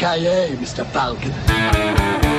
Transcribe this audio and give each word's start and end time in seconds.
think 0.00 0.58
Mr. 0.60 0.86
Falcon. 0.86 2.29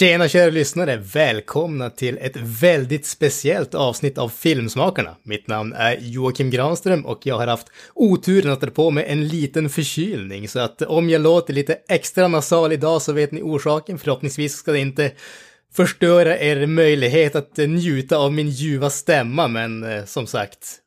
Tjena 0.00 0.28
kära 0.28 0.50
lyssnare! 0.50 0.96
Välkomna 0.96 1.90
till 1.90 2.18
ett 2.20 2.36
väldigt 2.36 3.06
speciellt 3.06 3.74
avsnitt 3.74 4.18
av 4.18 4.28
Filmsmakarna. 4.28 5.16
Mitt 5.22 5.48
namn 5.48 5.72
är 5.72 5.98
Joakim 6.00 6.50
Granström 6.50 7.06
och 7.06 7.26
jag 7.26 7.38
har 7.38 7.46
haft 7.46 7.66
oturen 7.94 8.52
att 8.52 8.60
dra 8.60 8.70
på 8.70 8.90
mig 8.90 9.04
en 9.08 9.28
liten 9.28 9.70
förkylning. 9.70 10.48
Så 10.48 10.60
att 10.60 10.82
om 10.82 11.10
jag 11.10 11.20
låter 11.20 11.54
lite 11.54 11.78
extra 11.88 12.28
nasal 12.28 12.72
idag 12.72 13.02
så 13.02 13.12
vet 13.12 13.32
ni 13.32 13.42
orsaken. 13.42 13.98
Förhoppningsvis 13.98 14.54
ska 14.54 14.72
det 14.72 14.78
inte 14.78 15.12
förstöra 15.72 16.38
er 16.38 16.66
möjlighet 16.66 17.36
att 17.36 17.56
njuta 17.56 18.16
av 18.16 18.32
min 18.32 18.48
ljuva 18.48 18.90
stämma, 18.90 19.48
men 19.48 19.84
eh, 19.84 20.04
som 20.04 20.26
sagt, 20.26 20.78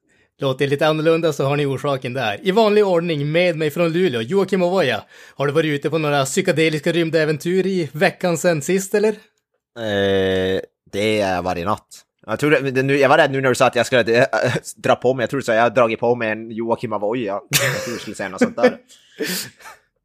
Låter 0.44 0.68
lite 0.68 0.88
annorlunda 0.88 1.34
så 1.34 1.46
har 1.46 1.56
ni 1.58 1.66
orsaken 1.66 2.14
där. 2.14 2.40
I 2.42 2.52
vanlig 2.52 2.86
ordning 2.86 3.32
med 3.32 3.58
mig 3.58 3.72
från 3.72 3.94
Luleå, 3.94 4.22
Joakim 4.22 4.64
Ovoja. 4.64 5.04
Har 5.36 5.48
du 5.48 5.54
varit 5.54 5.70
ute 5.70 5.90
på 5.90 5.98
några 5.98 6.26
psykedeliska 6.26 6.92
rymdäventyr 6.92 7.66
i 7.66 7.90
veckan 7.94 8.38
sen 8.38 8.62
sist 8.62 8.94
eller? 8.94 9.10
Eh, 9.10 10.62
det 10.92 11.22
är 11.22 11.42
varje 11.42 11.66
natt. 11.66 11.88
Jag, 12.26 12.86
nu, 12.86 12.98
jag 12.98 13.10
var 13.10 13.18
rädd 13.18 13.32
nu 13.32 13.42
när 13.42 13.50
du 13.50 13.56
sa 13.56 13.68
att 13.68 13.76
jag 13.76 13.86
skulle 13.86 14.22
äh, 14.22 14.28
dra 14.76 14.96
på 14.96 15.14
mig, 15.14 15.24
jag 15.24 15.30
trodde 15.30 15.46
så 15.46 15.52
jag 15.52 15.62
har 15.62 15.70
dragit 15.70 16.00
på 16.00 16.16
mig 16.16 16.32
en 16.32 16.52
Joakim 16.52 16.94
Avoya. 16.94 17.34
Jag 17.34 17.84
trodde 17.84 17.96
du 17.96 18.00
skulle 18.00 18.16
säga 18.16 18.30
något 18.30 18.42
sånt 18.42 18.56
där. 18.56 18.78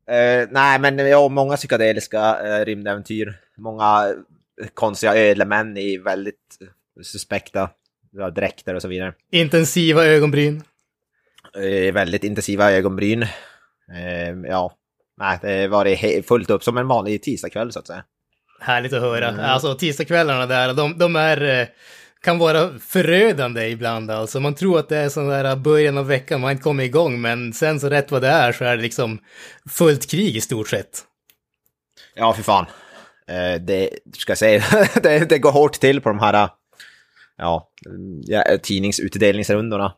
eh, 0.43 0.49
nej, 0.51 0.79
men 0.79 0.99
ja, 0.99 1.29
många 1.29 1.57
psykedeliska 1.57 2.41
eh, 2.47 2.65
rymdäventyr. 2.65 3.35
Många 3.57 4.15
konstiga 4.75 5.17
ödlemän 5.17 5.77
i 5.77 5.99
väldigt 5.99 6.59
suspekta 7.03 7.71
ja, 8.11 8.31
dräkter 8.31 8.75
och 8.75 8.83
så 8.83 8.89
vidare. 8.89 9.13
Intensiva 9.33 10.05
ögonbryn. 10.05 10.63
Eh, 11.57 11.95
väldigt 11.95 12.25
intensiva 12.25 12.73
ögonbryn. 12.73 13.23
Eh, 13.23 14.31
ja, 14.49 14.73
nej, 15.19 15.39
det 15.43 15.69
var 15.69 16.23
fullt 16.23 16.51
upp 16.51 16.65
som 16.65 16.79
en 16.79 16.89
vanlig 16.89 17.23
tisdagkväll 17.23 17.73
så 17.73 17.79
att 17.79 17.87
säga. 17.87 18.05
Härligt 18.61 18.93
att 18.93 19.01
höra. 19.01 19.29
Mm. 19.29 19.45
Alltså 19.45 19.75
tisdagskvällarna 19.75 20.47
där, 20.47 20.75
de, 20.75 20.99
de 20.99 21.17
är, 21.17 21.61
eh, 21.61 21.67
kan 22.23 22.39
vara 22.39 22.79
förödande 22.79 23.69
ibland 23.69 24.11
alltså. 24.11 24.41
Man 24.41 24.55
tror 24.55 24.79
att 24.79 24.89
det 24.89 24.97
är 24.97 25.09
sån 25.09 25.29
där 25.29 25.57
början 25.57 25.99
av 25.99 26.07
veckan, 26.07 26.41
man 26.41 26.51
inte 26.51 26.63
kommer 26.63 26.85
igång, 26.85 27.21
men 27.21 27.53
sen 27.53 27.81
så 27.81 27.89
rätt 27.89 28.11
vad 28.11 28.23
det 28.23 28.29
är 28.29 28.53
så 28.53 28.65
är 28.65 28.77
det 28.77 28.83
liksom 28.83 29.19
fullt 29.71 30.11
krig 30.11 30.37
i 30.37 30.41
stort 30.41 30.69
sett. 30.69 31.05
Ja, 32.15 32.33
för 32.33 32.43
fan. 32.43 32.67
Eh, 33.29 33.61
det, 33.61 33.91
ska 34.17 34.31
jag 34.31 34.39
säga, 34.39 34.65
det, 35.03 35.29
det 35.29 35.39
går 35.39 35.53
hårt 35.53 35.81
till 35.81 36.01
på 36.01 36.09
de 36.09 36.19
här 36.19 36.49
ja, 37.39 37.73
tidningsutdelningsrundorna. 38.63 39.95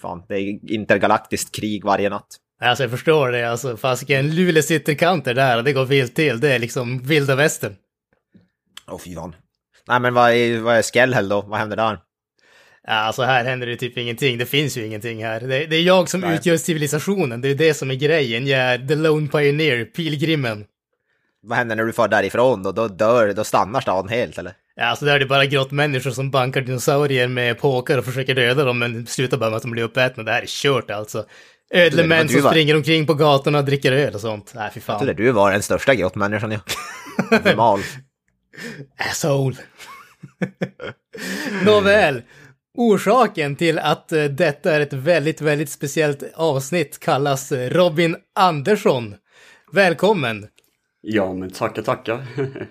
Fan, 0.00 0.22
det 0.28 0.34
är 0.34 0.72
intergalaktiskt 0.72 1.54
krig 1.54 1.84
varje 1.84 2.08
natt. 2.08 2.26
Alltså 2.60 2.84
jag 2.84 2.90
förstår 2.90 3.32
det, 3.32 3.50
alltså 3.50 3.76
fasiken, 3.76 4.34
Luleås 4.34 4.70
ytterkanter 4.70 5.34
där, 5.34 5.62
det 5.62 5.72
går 5.72 5.84
vilt 5.84 6.14
till. 6.14 6.40
Det 6.40 6.52
är 6.52 6.58
liksom 6.58 6.98
vilda 6.98 7.34
västern. 7.34 7.76
Åh 8.86 8.94
oh, 8.94 9.00
fy 9.00 9.14
fan. 9.14 9.34
Nej 9.88 10.00
men 10.00 10.14
vad 10.14 10.32
är, 10.32 10.60
vad 10.60 10.76
är 10.76 10.82
Skellhäll 10.82 11.28
då? 11.28 11.42
Vad 11.42 11.58
händer 11.58 11.76
där? 11.76 11.98
Ja, 12.86 12.92
alltså 12.92 13.22
här 13.22 13.44
händer 13.44 13.66
det 13.66 13.76
typ 13.76 13.98
ingenting. 13.98 14.38
Det 14.38 14.46
finns 14.46 14.76
ju 14.76 14.86
ingenting 14.86 15.24
här. 15.24 15.40
Det, 15.40 15.66
det 15.66 15.76
är 15.76 15.82
jag 15.82 16.08
som 16.08 16.20
Nej. 16.20 16.34
utgör 16.34 16.56
civilisationen. 16.56 17.40
Det 17.40 17.48
är 17.48 17.54
det 17.54 17.74
som 17.74 17.90
är 17.90 17.94
grejen. 17.94 18.46
Jag 18.46 18.60
är 18.60 18.78
the 18.88 18.94
lone 18.94 19.28
pioneer, 19.28 19.84
pilgrimen. 19.84 20.64
Vad 21.42 21.58
händer 21.58 21.76
när 21.76 21.84
du 21.84 21.92
far 21.92 22.08
därifrån 22.08 22.62
då? 22.62 22.72
Då 22.72 22.88
dör, 22.88 23.32
då 23.32 23.44
stannar 23.44 23.80
staden 23.80 24.08
helt 24.08 24.38
eller? 24.38 24.52
Ja, 24.76 24.84
alltså 24.84 25.04
där 25.04 25.14
är 25.14 25.18
det 25.18 25.26
bara 25.26 25.46
grottmänniskor 25.46 26.10
som 26.10 26.30
bankar 26.30 26.60
dinosaurier 26.60 27.28
med 27.28 27.58
påkar 27.58 27.98
och 27.98 28.04
försöker 28.04 28.34
döda 28.34 28.64
dem, 28.64 28.78
men 28.78 29.06
slutar 29.06 29.36
bara 29.36 29.50
med 29.50 29.56
att 29.56 29.62
de 29.62 29.70
blir 29.70 29.82
uppätna. 29.82 30.22
Det 30.22 30.32
här 30.32 30.42
är 30.42 30.46
kört 30.46 30.90
alltså. 30.90 31.26
Ödlemän 31.74 32.28
som 32.28 32.42
var... 32.42 32.50
springer 32.50 32.76
omkring 32.76 33.06
på 33.06 33.14
gatorna 33.14 33.58
och 33.58 33.64
dricker 33.64 33.92
öl 33.92 34.14
och 34.14 34.20
sånt. 34.20 34.52
Nej, 34.54 34.70
fy 34.74 34.80
fan. 34.80 34.94
Jag 34.94 35.00
trodde 35.00 35.22
du 35.22 35.32
var 35.32 35.52
den 35.52 35.62
största 35.62 35.94
grottmänniskan, 35.94 36.52
ja. 36.52 36.60
Normal. 37.44 37.80
Asshole. 39.10 39.56
Nåväl. 41.64 42.22
Orsaken 42.76 43.56
till 43.56 43.78
att 43.78 44.12
eh, 44.12 44.24
detta 44.24 44.74
är 44.74 44.80
ett 44.80 44.92
väldigt, 44.92 45.40
väldigt 45.40 45.70
speciellt 45.70 46.22
avsnitt 46.34 47.00
kallas 47.00 47.52
Robin 47.52 48.16
Andersson. 48.34 49.14
Välkommen! 49.72 50.46
Ja, 51.06 51.34
men 51.34 51.50
tackar, 51.50 51.82
tackar. 51.82 52.22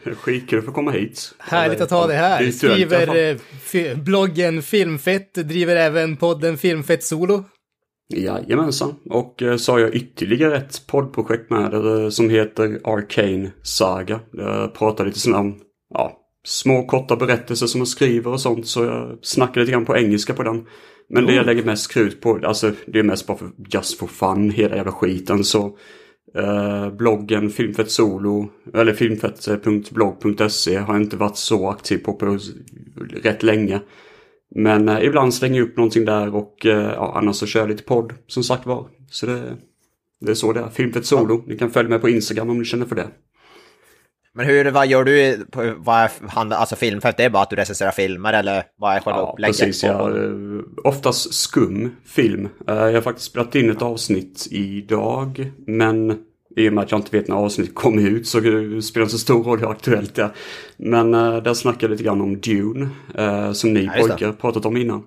Skitkul 0.16 0.60
att 0.60 0.66
få 0.66 0.72
komma 0.72 0.92
hit. 0.92 1.36
Härligt 1.38 1.82
att 1.82 1.92
ha 1.92 2.08
dig 2.08 2.18
här. 2.18 2.52
Skriver 2.52 3.38
eh, 3.74 3.98
bloggen 3.98 4.62
Filmfett, 4.62 5.34
driver 5.34 5.76
även 5.76 6.18
podden 6.18 6.58
Filmfett 6.58 7.04
Solo. 7.04 7.44
Jajamensan. 8.14 8.96
Och 9.10 9.42
eh, 9.42 9.58
så 9.58 9.72
har 9.72 9.80
jag 9.80 9.96
ytterligare 9.96 10.58
ett 10.58 10.88
poddprojekt 10.88 11.50
med 11.50 11.74
eh, 11.74 12.10
som 12.10 12.30
heter 12.30 12.80
Arcane 12.84 13.52
Saga. 13.64 14.20
Jag 14.32 14.74
pratar 14.74 15.06
lite 15.06 15.20
sådana 15.20 15.40
om, 15.40 15.60
ja, 15.94 16.20
små 16.46 16.86
korta 16.86 17.16
berättelser 17.16 17.68
som 17.68 17.82
jag 17.82 17.88
skriver 17.88 18.32
och 18.32 18.42
sånt. 18.42 18.68
Så 18.68 18.84
jag 18.84 19.18
snackar 19.22 19.62
lite 19.62 19.72
grann 19.72 19.86
på 19.86 19.98
engelska 19.98 20.34
på 20.34 20.44
den. 20.44 20.66
Men 21.10 21.26
det 21.26 21.34
jag 21.34 21.46
lägger 21.46 21.64
mest 21.64 21.92
krut 21.92 22.22
på, 22.22 22.40
alltså 22.44 22.72
det 22.86 23.00
är 23.00 23.04
mest 23.04 23.28
bara 23.28 23.38
för 23.38 23.50
just 23.74 24.00
for 24.00 24.08
fun, 24.08 24.50
hela 24.50 24.76
jävla 24.76 24.92
skiten. 24.92 25.44
Så 25.44 25.78
bloggen 26.98 27.50
Filmfett 27.50 27.92
Solo, 27.92 28.50
eller 28.74 28.94
filmfett.blogg.se 28.94 30.78
har 30.78 30.98
inte 30.98 31.18
varit 31.18 31.38
så 31.38 31.70
aktiv 31.70 31.98
på, 31.98 32.38
rätt 33.24 33.44
länge. 33.44 33.82
Men 34.56 34.90
uh, 34.90 35.06
ibland 35.06 35.34
slänger 35.34 35.60
jag 35.60 35.68
upp 35.68 35.78
någonting 35.78 36.06
där 36.06 36.36
och 36.36 36.66
uh, 36.66 36.72
ja, 36.72 37.14
annars 37.16 37.36
så 37.36 37.46
kör 37.46 37.60
jag 37.60 37.70
lite 37.70 37.84
podd 37.84 38.14
som 38.28 38.44
sagt 38.44 38.66
var. 38.66 38.88
Så 39.10 39.26
det, 39.26 39.58
det 40.22 40.32
är 40.32 40.36
så 40.36 40.54
det 40.54 40.60
är. 40.60 40.70
Filmfett 40.70 41.06
Solo. 41.06 41.44
Ni 41.48 41.58
kan 41.58 41.72
följa 41.72 41.90
mig 41.90 42.00
på 42.00 42.10
Instagram 42.10 42.50
om 42.50 42.58
ni 42.58 42.66
känner 42.66 42.86
för 42.86 42.96
det. 42.96 43.08
Men 44.36 44.46
hur, 44.46 44.72
vad 44.72 44.88
gör 44.88 45.04
du, 45.04 45.46
vad 45.78 45.96
är, 45.98 46.12
alltså 46.54 46.76
filmfett, 46.76 47.18
det 47.18 47.24
är 47.24 47.30
bara 47.30 47.44
att 47.44 47.50
du 47.50 47.56
recenserar 47.56 47.92
filmer 47.92 48.34
eller 48.34 48.64
vad 48.78 48.96
är 48.96 49.00
själva 49.00 49.20
ja, 49.20 49.32
upplägget? 49.34 49.60
Precis, 49.60 49.84
ja, 49.84 50.12
oftast 50.84 51.34
skum 51.34 51.96
film. 52.06 52.50
Jag 52.66 52.94
har 52.94 53.02
faktiskt 53.02 53.32
spelat 53.32 53.56
in 53.56 53.70
ett 53.70 53.82
avsnitt 53.82 54.48
idag, 54.52 55.52
men 55.68 56.18
i 56.56 56.70
och 56.70 56.74
med 56.74 56.84
att 56.84 56.92
jag 56.92 57.00
inte 57.00 57.18
vet 57.18 57.28
när 57.28 57.36
avsnittet 57.36 57.76
kommer 57.76 58.08
ut 58.08 58.28
så 58.28 58.40
spelar 58.40 58.60
det 58.60 58.78
inte 58.80 59.10
så 59.10 59.18
stor 59.18 59.44
roll 59.44 59.60
hur 59.60 59.72
aktuellt 59.72 60.16
det 60.16 60.24
är. 60.24 60.32
Men 60.78 61.14
uh, 61.14 61.44
där 61.44 61.54
snackar 61.54 61.88
jag 61.88 61.92
lite 61.92 62.04
grann 62.04 62.22
om 62.22 62.42
Dune, 62.42 62.90
uh, 63.20 63.52
som 63.52 63.74
ni 63.74 63.84
ja, 63.86 63.92
pojkar 64.02 64.32
pratat 64.32 64.66
om 64.66 64.78
innan. 64.78 65.04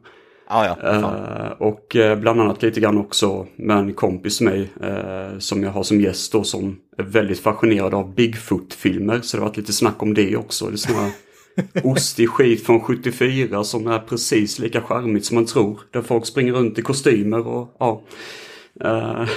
Ah, 0.49 0.65
ja, 0.65 0.97
uh, 0.97 1.63
och 1.63 1.97
uh, 1.97 2.15
bland 2.15 2.41
annat 2.41 2.63
lite 2.63 2.81
grann 2.81 2.99
också 2.99 3.47
med 3.57 3.77
en 3.77 3.95
kompis 3.95 4.41
med 4.41 4.53
mig 4.53 4.91
uh, 4.91 5.39
som 5.39 5.63
jag 5.63 5.71
har 5.71 5.83
som 5.83 6.01
gäst 6.01 6.33
då 6.33 6.45
som 6.45 6.77
är 6.99 7.03
väldigt 7.03 7.41
fascinerad 7.41 7.95
av 7.95 8.15
Bigfoot-filmer. 8.15 9.21
Så 9.21 9.37
det 9.37 9.43
har 9.43 9.49
varit 9.49 9.57
lite 9.57 9.73
snack 9.73 10.03
om 10.03 10.15
det 10.15 10.37
också. 10.37 10.67
Det 10.67 10.73
är 10.73 10.77
sådana 10.77 11.11
ostig 11.85 12.29
skit 12.29 12.67
från 12.67 12.81
74 12.81 13.65
som 13.65 13.87
är 13.87 13.99
precis 13.99 14.59
lika 14.59 14.81
charmigt 14.81 15.25
som 15.25 15.35
man 15.35 15.47
tror. 15.47 15.81
Där 15.91 16.03
folk 16.03 16.27
springer 16.27 16.53
runt 16.53 16.79
i 16.79 16.83
kostymer 16.83 17.47
och 17.47 17.77
ja. 17.79 18.03
Uh, 18.85 18.91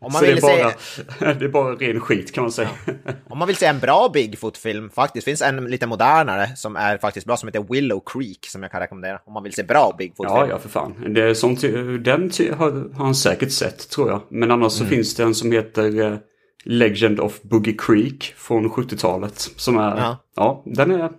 Om 0.00 0.12
man 0.12 0.12
så 0.12 0.26
vill 0.26 0.36
det, 0.36 0.52
är 0.52 0.64
bara, 0.64 0.72
se... 0.78 1.02
det 1.38 1.44
är 1.44 1.48
bara 1.48 1.74
ren 1.74 2.00
skit 2.00 2.32
kan 2.32 2.44
man 2.44 2.52
säga. 2.52 2.68
Ja. 2.84 3.12
Om 3.28 3.38
man 3.38 3.48
vill 3.48 3.56
se 3.56 3.66
en 3.66 3.78
bra 3.78 4.10
Bigfoot-film, 4.14 4.90
faktiskt, 4.90 5.24
finns 5.24 5.42
en 5.42 5.64
lite 5.64 5.86
modernare 5.86 6.56
som 6.56 6.76
är 6.76 6.98
faktiskt 6.98 7.26
bra, 7.26 7.36
som 7.36 7.48
heter 7.48 7.66
Willow 7.70 8.02
Creek, 8.06 8.46
som 8.46 8.62
jag 8.62 8.72
kan 8.72 8.80
rekommendera. 8.80 9.20
Om 9.26 9.32
man 9.32 9.42
vill 9.42 9.52
se 9.52 9.62
bra 9.62 9.94
Bigfoot-film. 9.98 10.38
Ja, 10.38 10.48
ja, 10.48 10.58
för 10.58 10.68
fan. 10.68 10.94
Det 11.14 11.22
är 11.22 11.34
sånt, 11.34 11.60
den 12.04 12.30
har, 12.58 12.98
han 12.98 13.14
säkert 13.14 13.52
sett, 13.52 13.90
tror 13.90 14.10
jag. 14.10 14.20
Men 14.28 14.50
annars 14.50 14.80
mm. 14.80 14.88
så 14.88 14.94
finns 14.94 15.14
det 15.14 15.22
en 15.22 15.34
som 15.34 15.52
heter 15.52 16.00
uh, 16.00 16.16
Legend 16.64 17.20
of 17.20 17.42
Boogie 17.42 17.76
Creek 17.78 18.34
från 18.36 18.70
70-talet. 18.70 19.38
Som 19.38 19.78
är, 19.78 19.96
ja. 19.96 20.16
ja, 20.36 20.62
den 20.66 20.90
är 20.90 21.10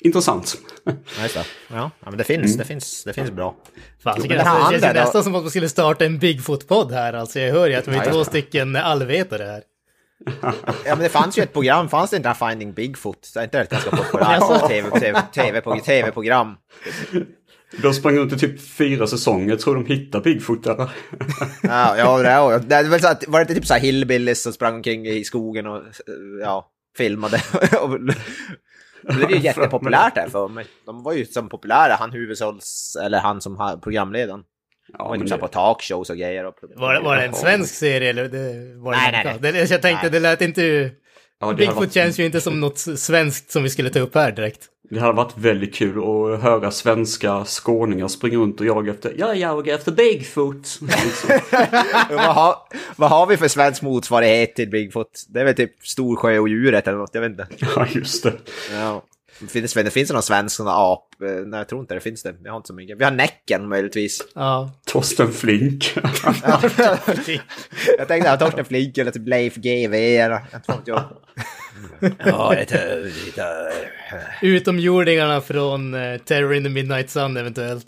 intressant. 0.00 0.56
Ja, 0.84 1.44
ja, 1.68 1.90
men 2.00 2.18
det 2.18 2.24
finns, 2.24 2.46
mm. 2.46 2.58
det 2.58 2.64
finns, 2.64 3.04
det 3.04 3.12
finns 3.12 3.30
bra. 3.30 3.56
Det, 4.02 4.10
alltså, 4.10 4.28
det 4.28 4.44
känns 4.70 4.94
nästan 4.94 5.24
som 5.24 5.34
att 5.34 5.42
man 5.42 5.50
skulle 5.50 5.68
starta 5.68 6.04
en 6.04 6.18
Bigfoot-podd 6.18 6.92
här. 6.92 7.12
Alltså, 7.12 7.40
jag 7.40 7.52
hör 7.52 7.68
ju 7.68 7.74
att 7.74 7.88
vi 7.88 7.96
är 7.96 8.04
ja, 8.04 8.12
två 8.12 8.24
stycken 8.24 8.76
allvetare 8.76 9.44
här. 9.44 9.62
Ja 10.84 10.94
men 10.94 10.98
det 10.98 11.08
fanns 11.08 11.38
ju 11.38 11.42
ett 11.42 11.52
program, 11.52 11.88
fanns 11.88 12.10
det 12.10 12.16
inte 12.16 12.34
Finding 12.38 12.72
Bigfoot? 12.72 13.18
Så 13.24 13.40
är 13.40 13.44
inte 13.44 13.58
det 13.58 13.62
ett 13.62 13.70
ganska 13.70 13.90
populärt 13.96 15.32
tv-program? 15.84 16.56
De 17.82 17.94
sprang 17.94 18.16
runt 18.16 18.32
i 18.32 18.38
typ 18.38 18.60
fyra 18.60 19.06
säsonger. 19.06 19.48
Jag 19.48 19.60
tror 19.60 19.74
de 19.74 19.86
hittade 19.86 20.24
Bigfoot 20.24 20.64
där. 20.64 20.76
Ja, 21.62 21.96
ja, 21.98 22.18
det 22.18 22.40
var, 22.40 22.82
det 22.82 22.88
var, 22.88 22.98
så 22.98 23.08
att, 23.08 23.28
var 23.28 23.38
det 23.38 23.42
inte 23.42 23.54
typ 23.54 23.66
så 23.66 23.74
här 23.74 23.80
hillbillies 23.80 24.42
som 24.42 24.52
sprang 24.52 24.74
omkring 24.74 25.06
i 25.06 25.24
skogen 25.24 25.66
och 25.66 25.82
ja, 26.40 26.70
filmade? 26.96 27.42
det 29.08 29.14
blev 29.14 29.30
ju 29.30 29.38
jättepopulärt 29.40 30.14
där 30.14 30.28
för 30.28 30.48
mig. 30.48 30.66
De 30.86 31.02
var 31.02 31.12
ju 31.12 31.24
som 31.24 31.48
populära, 31.48 31.94
han 31.94 32.12
huvudrolls, 32.12 32.96
eller 33.04 33.18
han 33.18 33.40
som 33.40 33.56
har 33.56 33.76
programledaren. 33.76 34.42
Ja, 34.98 35.16
men 35.18 35.26
typ 35.26 35.40
på 35.40 35.48
talkshows 35.48 36.10
och 36.10 36.16
grejer. 36.16 36.44
Och 36.46 36.54
Var, 36.76 36.94
det- 36.94 37.00
var 37.00 37.16
det 37.16 37.24
en 37.24 37.34
svensk 37.34 37.74
serie 37.74 38.10
eller? 38.10 38.28
Det, 38.28 38.74
var 38.82 38.92
det 38.92 38.98
Nej, 38.98 39.38
nej? 39.40 39.52
Det, 39.52 39.70
jag 39.70 39.82
tänkte, 39.82 40.02
Nej. 40.02 40.10
det 40.10 40.20
lät 40.20 40.40
inte... 40.42 40.90
ja, 41.40 41.52
Bigfoot 41.52 41.76
varit, 41.76 41.92
känns 41.94 42.18
ju 42.20 42.24
inte 42.26 42.40
som 42.40 42.60
något 42.60 42.78
svenskt 42.78 43.50
som 43.50 43.62
vi 43.62 43.70
skulle 43.70 43.90
ta 43.90 43.98
upp 43.98 44.14
här 44.14 44.32
direkt. 44.32 44.68
Det 44.90 45.00
hade 45.00 45.12
varit 45.12 45.38
väldigt 45.38 45.74
kul 45.74 45.98
att 45.98 46.42
höra 46.42 46.70
svenska 46.70 47.44
skåningar 47.44 48.08
springa 48.08 48.38
runt 48.38 48.60
och 48.60 48.66
jaga 48.66 48.92
efter, 48.92 49.14
jag 49.18 49.36
jagar 49.36 49.74
efter 49.74 49.92
Bigfoot. 49.92 50.78
Liksom. 50.80 51.30
vad, 52.10 52.34
har, 52.34 52.56
vad 52.96 53.10
har 53.10 53.26
vi 53.26 53.36
för 53.36 53.48
svensk 53.48 53.82
motsvarighet 53.82 54.54
till 54.54 54.70
Bigfoot? 54.70 55.24
Det 55.28 55.40
är 55.40 55.44
väl 55.44 55.54
typ 55.54 55.72
Storsjöodjuret 55.82 56.88
eller 56.88 56.98
något, 56.98 57.14
jag 57.14 57.20
vet 57.20 57.30
inte. 57.30 57.46
ja, 57.76 57.86
just 57.90 58.22
det. 58.22 58.32
Ja. 58.72 59.02
Det 59.40 59.46
finns, 59.46 59.74
det 59.74 59.90
finns 59.90 60.08
det 60.08 60.14
någon 60.14 60.22
svensk 60.22 60.56
sån 60.56 60.68
ap? 60.68 61.22
Eh, 61.22 61.28
Nej, 61.28 61.60
jag 61.60 61.68
tror 61.68 61.80
inte 61.80 61.94
det 61.94 62.00
finns 62.00 62.22
det. 62.22 62.34
Vi 62.42 62.48
har 62.48 62.56
inte 62.56 62.66
så 62.66 62.74
mycket. 62.74 62.98
Vi 62.98 63.04
har 63.04 63.10
Näcken 63.10 63.68
möjligtvis. 63.68 64.22
Ja. 64.34 64.70
Torsten 64.86 65.32
Flink. 65.32 65.96
jag 67.98 68.08
tänkte 68.08 68.30
att 68.30 68.40
Torsten 68.40 68.64
Flink 68.64 68.98
eller 68.98 69.10
typ 69.10 69.28
Leif 69.28 69.54
GW 69.54 70.16
eller... 70.16 70.40
Jag 70.52 70.64
tror 70.64 70.78
inte 70.78 70.90
jag. 70.90 71.04
Ja, 72.24 72.54
det 72.68 72.72
är 72.74 73.12
Utomjordingarna 74.42 75.40
från 75.40 75.94
uh, 75.94 76.18
Terror 76.18 76.54
in 76.54 76.64
the 76.64 76.70
Midnight 76.70 77.10
Sun 77.10 77.36
eventuellt. 77.36 77.86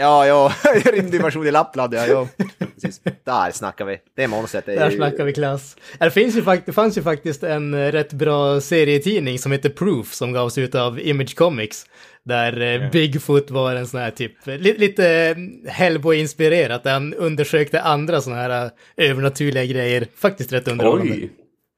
Ja, 0.00 0.26
ja, 0.26 0.52
rymdinvasion 0.92 1.46
i 1.46 1.50
Lappland, 1.50 1.94
ja, 1.94 2.06
ja. 2.06 2.28
Precis. 2.74 3.00
Där 3.24 3.50
snackar 3.50 3.84
vi. 3.84 3.98
Det 4.16 4.22
är 4.24 4.28
monstret. 4.28 4.66
Det 4.66 4.72
är 4.72 4.78
Där 4.80 4.90
ju- 4.90 4.96
snackar 4.96 5.24
vi 5.24 5.32
klass. 5.32 5.76
Det, 5.98 6.10
finns 6.10 6.36
ju 6.36 6.42
fakt- 6.42 6.62
det 6.66 6.72
fanns 6.72 6.98
ju 6.98 7.02
faktiskt 7.02 7.42
en 7.42 7.74
eh, 7.74 7.92
rätt 7.92 8.12
bra 8.12 8.60
serietidning 8.60 9.38
som 9.38 9.52
heter 9.52 9.68
Proof 9.68 10.14
som 10.14 10.32
gavs 10.32 10.58
ut 10.58 10.74
av 10.74 11.00
Image 11.00 11.36
Comics. 11.36 11.86
Där 12.24 12.60
eh, 12.84 12.90
Bigfoot 12.90 13.50
var 13.50 13.74
en 13.74 13.86
sån 13.86 14.00
här 14.00 14.10
typ, 14.10 14.48
eh, 14.48 14.58
li- 14.58 14.78
lite 14.78 15.06
eh, 15.10 15.36
Hellboy-inspirerat, 15.72 16.82
där 16.84 16.92
han 16.92 17.14
undersökte 17.14 17.80
andra 17.82 18.20
såna 18.20 18.36
här 18.36 18.64
eh, 18.64 18.70
övernaturliga 19.10 19.64
grejer. 19.64 20.06
Faktiskt 20.16 20.52
rätt 20.52 20.68
underhållande. 20.68 21.12
Oj. 21.12 21.30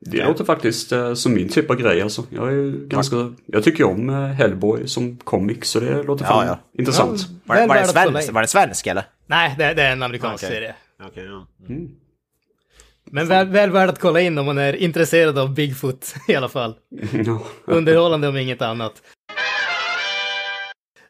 Det 0.06 0.24
låter 0.24 0.44
faktiskt 0.44 0.92
eh, 0.92 1.14
som 1.14 1.34
min 1.34 1.48
typ 1.48 1.70
av 1.70 1.76
grej 1.76 2.02
alltså. 2.02 2.24
Jag 2.30 2.52
är 2.52 2.86
ganska, 2.88 3.34
jag 3.46 3.64
tycker 3.64 3.78
ju 3.78 3.84
om 3.84 4.10
eh, 4.10 4.16
Hellboy 4.26 4.88
som 4.88 5.16
comic 5.16 5.64
så 5.64 5.80
det 5.80 6.02
låter 6.02 6.24
Ja, 6.24 6.28
fan 6.30 6.46
ja. 6.46 6.58
intressant. 6.78 7.26
Var, 7.44 7.56
Väl 7.56 7.68
var, 7.68 7.74
det 7.74 7.80
att 7.82 7.94
kolla 7.94 8.10
svensk, 8.12 8.28
in. 8.28 8.34
var 8.34 8.42
det 8.42 8.48
svensk 8.48 8.86
eller? 8.86 9.04
Nej, 9.26 9.54
det, 9.58 9.74
det 9.74 9.82
är 9.82 9.92
en 9.92 10.02
amerikansk 10.02 10.44
Okej. 10.44 10.56
serie. 10.56 10.74
Okej, 11.02 11.24
ja. 11.24 11.46
Men 13.10 13.28
väl, 13.28 13.48
väl 13.48 13.70
värd 13.70 13.88
att 13.88 13.98
kolla 13.98 14.20
in 14.20 14.38
om 14.38 14.46
man 14.46 14.58
är 14.58 14.76
intresserad 14.76 15.38
av 15.38 15.54
Bigfoot 15.54 16.14
i 16.28 16.34
alla 16.34 16.48
fall. 16.48 16.74
Ja. 17.26 17.42
Underhållande 17.64 18.28
om 18.28 18.36
inget 18.36 18.62
annat. 18.62 18.92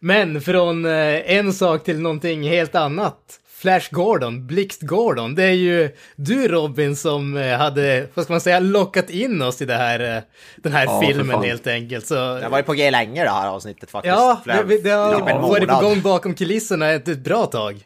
Men 0.01 0.41
från 0.41 0.85
eh, 0.85 1.33
en 1.37 1.53
sak 1.53 1.85
till 1.85 2.01
någonting 2.01 2.43
helt 2.49 2.75
annat. 2.75 3.40
Flash 3.61 3.89
Gordon, 3.91 4.47
Blixt 4.47 4.83
Gordon, 4.83 5.35
det 5.35 5.43
är 5.45 5.51
ju 5.53 5.91
du 6.17 6.49
Robin 6.49 6.97
som 6.97 7.37
eh, 7.37 7.59
hade, 7.59 8.07
vad 8.15 8.25
ska 8.25 8.33
man 8.33 8.41
säga, 8.41 8.61
lockat 8.61 9.11
in 9.11 9.43
oss 9.43 9.63
i 9.63 9.65
det 9.65 9.75
här, 9.75 10.17
eh, 10.17 10.23
den 10.57 10.73
här 10.73 10.85
Ja, 10.85 11.03
filmen 11.07 11.43
helt 11.43 11.67
enkelt. 11.67 12.07
Så, 12.07 12.15
Det 12.15 12.43
har 12.43 12.51
varit 12.51 12.67
på 12.67 12.73
G 12.73 12.91
länge 12.91 13.25
det 13.25 13.31
här 13.31 13.49
avsnittet 13.49 13.91
faktiskt. 13.91 14.15
ja, 14.15 14.41
Flera- 14.45 14.63
det, 14.63 14.83
det 14.83 14.91
har 14.91 15.15
typ 15.15 15.37
varit 15.41 15.69
på 15.69 15.81
gång 15.81 16.01
bakom 16.01 16.35
kulisserna 16.35 16.91
ett, 16.91 17.09
ett 17.09 17.19
bra 17.25 17.47
tag. 17.47 17.81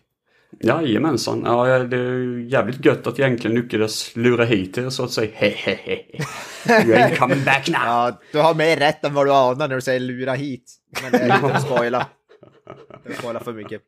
Jajamensan. 0.61 1.43
Ja, 1.47 1.65
det 1.79 1.97
är 1.97 2.01
ju 2.01 2.49
jävligt 2.51 2.85
gött 2.85 3.07
att 3.07 3.19
jag 3.19 3.27
egentligen 3.27 3.57
lyckades 3.57 4.17
lura 4.17 4.45
hit 4.45 4.79
er 4.79 4.91
så 4.91 5.05
att 5.05 5.11
säga. 5.11 5.31
Hehehe. 5.35 6.01
You 6.69 6.95
ain't 6.95 7.17
coming 7.19 7.45
back 7.45 7.69
now. 7.69 7.77
Ja, 7.85 8.21
du 8.33 8.39
har 8.39 8.55
mer 8.55 8.77
rätt 8.77 9.05
än 9.05 9.15
vad 9.15 9.27
du 9.27 9.33
anar 9.33 9.69
när 9.69 9.75
du 9.75 9.81
säger 9.81 10.01
lura 10.01 10.33
hit. 10.35 10.73
Men 11.03 11.13
det 11.13 11.19
är 11.19 11.35
inte 11.35 11.55
att 11.55 11.63
spoila. 11.63 12.07
Jag 13.07 13.17
spoilar 13.17 13.41
för 13.41 13.53
mycket. 13.53 13.81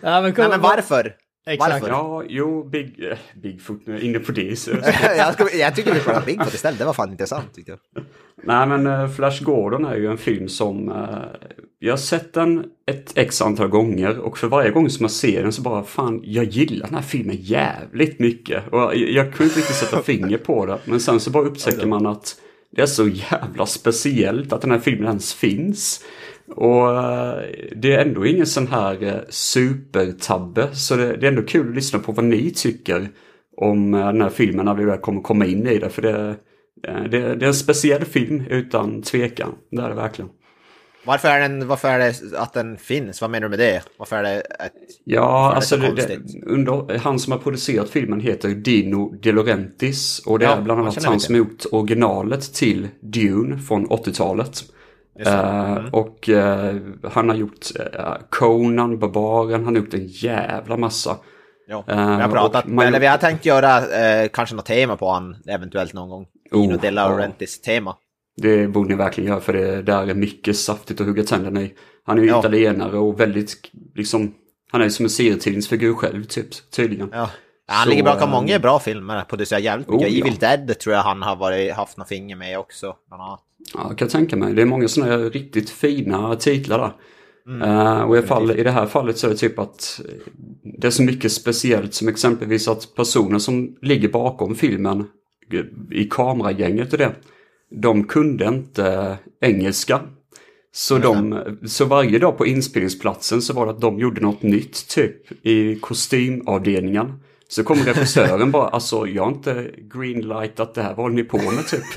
Ja, 0.00 0.20
men, 0.20 0.34
kom, 0.34 0.42
Nej, 0.42 0.50
men 0.50 0.60
varför? 0.60 1.16
Exakt. 1.46 1.72
Varför? 1.72 1.88
Ja, 1.88 2.22
jo, 2.28 2.64
Big, 2.64 3.04
eh, 3.10 3.18
Bigfoot, 3.34 3.86
nu 3.86 3.92
är 3.92 3.98
jag 3.98 4.04
inne 4.04 4.18
på 4.18 4.32
det. 4.32 4.58
Så. 4.58 4.70
jag, 5.16 5.34
ska, 5.34 5.56
jag 5.56 5.74
tycker 5.76 5.94
vi 5.94 6.00
pratar 6.00 6.26
Bigfoot 6.26 6.54
istället. 6.54 6.78
Det 6.78 6.84
var 6.84 6.92
fan 6.92 7.10
intressant 7.10 7.54
tyckte 7.54 7.70
jag. 7.70 8.04
Nej 8.44 8.66
men 8.66 8.86
eh, 8.86 9.08
Flash 9.08 9.44
Gordon 9.44 9.84
är 9.84 9.96
ju 9.96 10.06
en 10.06 10.18
film 10.18 10.48
som 10.48 10.88
eh, 10.88 11.48
jag 11.78 11.92
har 11.92 11.98
sett 11.98 12.32
den 12.32 12.64
ett 12.86 13.12
x 13.14 13.42
antal 13.42 13.68
gånger 13.68 14.18
och 14.18 14.38
för 14.38 14.48
varje 14.48 14.70
gång 14.70 14.90
som 14.90 15.04
jag 15.04 15.10
ser 15.10 15.42
den 15.42 15.52
så 15.52 15.62
bara 15.62 15.84
fan 15.84 16.20
jag 16.24 16.44
gillar 16.44 16.86
den 16.86 16.94
här 16.94 17.02
filmen 17.02 17.36
jävligt 17.40 18.18
mycket. 18.18 18.68
Och 18.72 18.78
jag, 18.78 18.96
jag 18.96 19.32
kunde 19.32 19.44
inte 19.44 19.58
riktigt 19.58 19.76
sätta 19.76 20.02
finger 20.02 20.38
på 20.38 20.66
det 20.66 20.78
men 20.84 21.00
sen 21.00 21.20
så 21.20 21.30
bara 21.30 21.44
upptäcker 21.44 21.86
man 21.86 22.06
att 22.06 22.36
det 22.76 22.82
är 22.82 22.86
så 22.86 23.08
jävla 23.08 23.66
speciellt 23.66 24.52
att 24.52 24.60
den 24.60 24.70
här 24.70 24.78
filmen 24.78 25.06
ens 25.06 25.34
finns. 25.34 26.04
Och 26.48 26.90
eh, 26.90 27.42
det 27.76 27.92
är 27.92 27.98
ändå 27.98 28.26
ingen 28.26 28.46
sån 28.46 28.66
här 28.66 29.02
eh, 29.02 29.20
supertabbe 29.28 30.68
så 30.74 30.96
det, 30.96 31.16
det 31.16 31.26
är 31.26 31.30
ändå 31.30 31.42
kul 31.42 31.68
att 31.68 31.74
lyssna 31.74 31.98
på 31.98 32.12
vad 32.12 32.24
ni 32.24 32.50
tycker 32.50 33.08
om 33.56 33.94
eh, 33.94 34.06
den 34.06 34.22
här 34.22 34.30
filmen 34.30 34.64
när 34.64 34.74
vi 34.74 34.84
väl 34.84 34.98
kommer 34.98 35.22
komma 35.22 35.46
in 35.46 35.66
i 35.66 35.78
det. 35.78 35.90
För 35.90 36.02
det, 36.02 36.36
det, 36.82 37.34
det 37.34 37.44
är 37.44 37.48
en 37.48 37.54
speciell 37.54 38.04
film 38.04 38.44
utan 38.50 39.02
tvekan. 39.02 39.54
Det 39.70 39.82
är 39.82 39.88
det 39.88 39.94
verkligen. 39.94 40.30
Varför 41.06 41.28
är, 41.28 41.40
den, 41.40 41.68
varför 41.68 41.88
är 41.88 41.98
det 41.98 42.38
att 42.38 42.52
den 42.52 42.76
finns? 42.76 43.20
Vad 43.20 43.30
menar 43.30 43.48
du 43.48 43.50
med 43.50 43.58
det? 43.58 43.82
Varför 43.96 44.16
är 44.16 44.22
det 44.22 44.40
ett... 44.40 44.72
Ja, 45.04 45.48
det 45.50 45.56
alltså 45.56 45.76
så 45.76 45.82
det, 45.82 46.06
det, 46.06 46.46
under, 46.46 46.98
han 46.98 47.18
som 47.18 47.32
har 47.32 47.38
producerat 47.38 47.90
filmen 47.90 48.20
heter 48.20 48.48
Dino 48.48 49.14
De 49.22 49.32
Laurentiis 49.32 50.22
och 50.26 50.38
det 50.38 50.44
Ja, 50.44 50.56
är 50.56 50.62
bland 50.62 50.80
annat 50.80 51.04
han 51.04 51.20
som 51.20 51.36
gjort 51.36 51.64
originalet 51.72 52.54
till 52.54 52.88
Dune 53.00 53.58
från 53.58 53.86
80-talet. 53.88 54.64
Eh, 55.18 55.84
Och 55.92 56.28
eh, 56.28 56.76
han 57.12 57.28
har 57.28 57.36
gjort 57.36 57.66
eh, 57.94 58.14
Conan, 58.30 58.98
Barbaren, 58.98 59.64
han 59.64 59.74
har 59.76 59.82
gjort 59.82 59.94
en 59.94 60.06
jävla 60.06 60.76
massa. 60.76 61.16
Ja, 61.68 61.84
vi 61.86 61.92
har 61.94 62.28
pratat, 62.30 62.66
man- 62.66 62.86
eller 62.86 63.00
vi 63.00 63.06
har 63.06 63.18
tänkt 63.18 63.46
göra 63.46 63.78
eh, 63.78 64.28
kanske 64.32 64.54
något 64.54 64.66
tema 64.66 64.96
på 64.96 65.10
han 65.10 65.36
eventuellt 65.48 65.92
någon 65.92 66.08
gång. 66.10 66.26
Oh, 66.52 66.60
Dino 66.62 66.76
De 66.76 66.86
ja. 66.86 66.90
Laurentiis 66.92 67.60
tema. 67.60 67.96
Det 68.42 68.68
borde 68.68 68.88
ni 68.88 68.94
verkligen 68.94 69.30
göra 69.30 69.40
för 69.40 69.52
det 69.52 69.82
där 69.82 70.06
är 70.06 70.14
mycket 70.14 70.56
saftigt 70.56 71.00
att 71.00 71.06
hugga 71.06 71.22
tänderna 71.24 71.62
i. 71.62 71.74
Han 72.04 72.18
är 72.18 72.22
ju 72.22 72.28
Ja. 72.28 72.38
italienare 72.38 72.98
och 72.98 73.20
väldigt 73.20 73.52
liksom, 73.94 74.34
han 74.72 74.80
är 74.80 74.84
ju 74.84 74.90
som 74.90 75.04
en 75.04 75.10
serietidningsfigur 75.10 75.94
själv 75.94 76.24
typ, 76.24 76.70
tydligen. 76.76 77.08
Ja. 77.12 77.30
Han 77.68 77.84
Så, 77.84 77.90
ligger 77.90 78.02
bakom 78.04 78.30
många 78.30 78.58
bra 78.58 78.78
filmer, 78.78 79.24
producerar 79.24 79.60
jävligt 79.60 79.88
mycket. 79.88 80.08
Oh, 80.08 80.14
ja. 80.14 80.20
Evil 80.26 80.38
Dead 80.38 80.78
tror 80.78 80.94
jag 80.94 81.02
han 81.02 81.22
har 81.22 81.36
varit, 81.36 81.72
haft 81.72 81.96
några 81.96 82.08
finger 82.08 82.36
med 82.36 82.58
också. 82.58 82.96
Bland 83.08 83.22
annat. 83.22 83.40
Ja, 83.74 83.86
jag 83.88 83.98
kan 83.98 84.08
tänka 84.08 84.36
mig. 84.36 84.54
Det 84.54 84.62
är 84.62 84.66
många 84.66 84.88
sådana 84.88 85.16
riktigt 85.16 85.70
fina 85.70 86.36
titlar 86.36 86.78
där. 86.78 86.92
Mm. 87.46 87.62
Eh, 87.62 88.02
och 88.02 88.18
i, 88.18 88.22
fall, 88.22 88.50
i 88.50 88.62
det 88.62 88.70
här 88.70 88.86
fallet 88.86 89.18
så 89.18 89.26
är 89.26 89.30
det 89.30 89.36
typ 89.36 89.58
att 89.58 90.00
eh, 90.04 90.32
det 90.62 90.86
är 90.86 90.90
så 90.90 91.02
mycket 91.02 91.32
speciellt 91.32 91.94
som 91.94 92.08
exempelvis 92.08 92.68
att 92.68 92.94
personer 92.94 93.38
som 93.38 93.76
ligger 93.82 94.08
bakom 94.08 94.54
filmen 94.54 95.04
eh, 95.52 95.64
i 95.90 96.04
kameragänget 96.04 96.92
och 96.92 96.98
det, 96.98 97.12
de 97.70 98.04
kunde 98.04 98.44
inte 98.44 99.16
engelska. 99.40 100.00
Så, 100.72 100.98
de, 100.98 101.42
så 101.66 101.84
varje 101.84 102.18
dag 102.18 102.38
på 102.38 102.46
inspelningsplatsen 102.46 103.42
så 103.42 103.52
var 103.52 103.66
det 103.66 103.72
att 103.72 103.80
de 103.80 103.98
gjorde 103.98 104.20
något 104.20 104.42
nytt 104.42 104.88
typ 104.88 105.46
i 105.46 105.74
kostymavdelningen. 105.74 107.12
Så 107.48 107.64
kom 107.64 107.78
regissören 107.78 108.50
bara, 108.50 108.68
alltså 108.68 109.06
jag 109.06 109.22
har 109.22 109.32
inte 109.32 109.70
greenlightat 109.78 110.74
det 110.74 110.82
här, 110.82 110.88
vad 110.88 110.96
håller 110.96 111.16
ni 111.16 111.24
på 111.24 111.36
med 111.36 111.66
typ? 111.66 111.84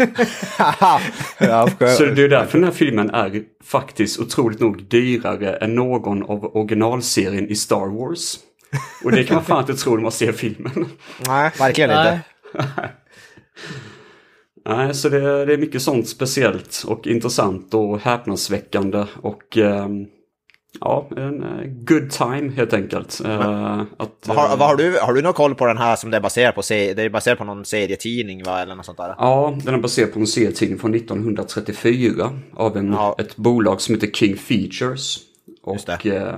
Så 1.97 2.05
det 2.05 2.23
är 2.23 2.29
därför 2.29 2.57
den 2.57 2.63
här 2.63 2.75
filmen 2.75 3.09
är 3.09 3.43
faktiskt 3.63 4.19
otroligt 4.19 4.59
nog 4.59 4.83
dyrare 4.83 5.55
än 5.55 5.75
någon 5.75 6.23
av 6.23 6.57
originalserien 6.57 7.49
i 7.49 7.55
Star 7.55 7.99
Wars. 7.99 8.35
Och 9.03 9.11
det 9.11 9.23
kan 9.23 9.35
man 9.35 9.45
fan 9.45 9.59
inte 9.59 9.75
tro 9.75 9.95
när 9.95 10.01
man 10.01 10.11
ser 10.11 10.31
filmen. 10.31 10.85
Nej, 11.27 11.51
verkligen 11.59 11.89
inte. 11.89 12.19
Nej, 14.65 14.93
så 14.93 15.09
det, 15.09 15.45
det 15.45 15.53
är 15.53 15.57
mycket 15.57 15.81
sånt 15.81 16.09
speciellt 16.09 16.83
och 16.87 17.07
intressant 17.07 17.73
och 17.73 17.99
häpnadsväckande 17.99 19.05
och 19.21 19.57
ehm, 19.57 20.05
ja, 20.81 21.07
en 21.17 21.43
eh, 21.43 21.65
good 21.65 22.11
time 22.11 22.51
helt 22.51 22.73
enkelt. 22.73 23.21
Eh, 23.25 23.81
att, 23.97 24.11
Vad 24.27 24.37
har, 24.37 24.53
eh, 24.53 24.57
har, 24.59 24.75
du, 24.75 24.97
har 25.01 25.13
du 25.13 25.21
någon 25.21 25.33
koll 25.33 25.55
på 25.55 25.65
den 25.65 25.77
här 25.77 25.95
som 25.95 26.11
det 26.11 26.17
är 26.17 26.21
baserat 26.21 26.55
på? 26.55 26.61
Det 26.69 26.99
är 26.99 27.09
baserat 27.09 27.37
på 27.37 27.43
någon 27.43 27.65
serietidning 27.65 28.43
va, 28.43 28.61
eller 28.61 28.75
något 28.75 28.85
sånt 28.85 28.97
där? 28.97 29.15
Ja, 29.17 29.57
den 29.63 29.73
är 29.73 29.79
baserad 29.79 30.13
på 30.13 30.19
en 30.19 30.27
serietidning 30.27 30.79
från 30.79 30.95
1934 30.95 32.39
av 32.53 32.77
en, 32.77 32.93
Ja. 32.93 33.15
ett 33.19 33.35
bolag 33.35 33.81
som 33.81 33.95
heter 33.95 34.07
King 34.07 34.35
Features. 34.35 35.17
Och 35.63 35.77
det. 35.85 36.35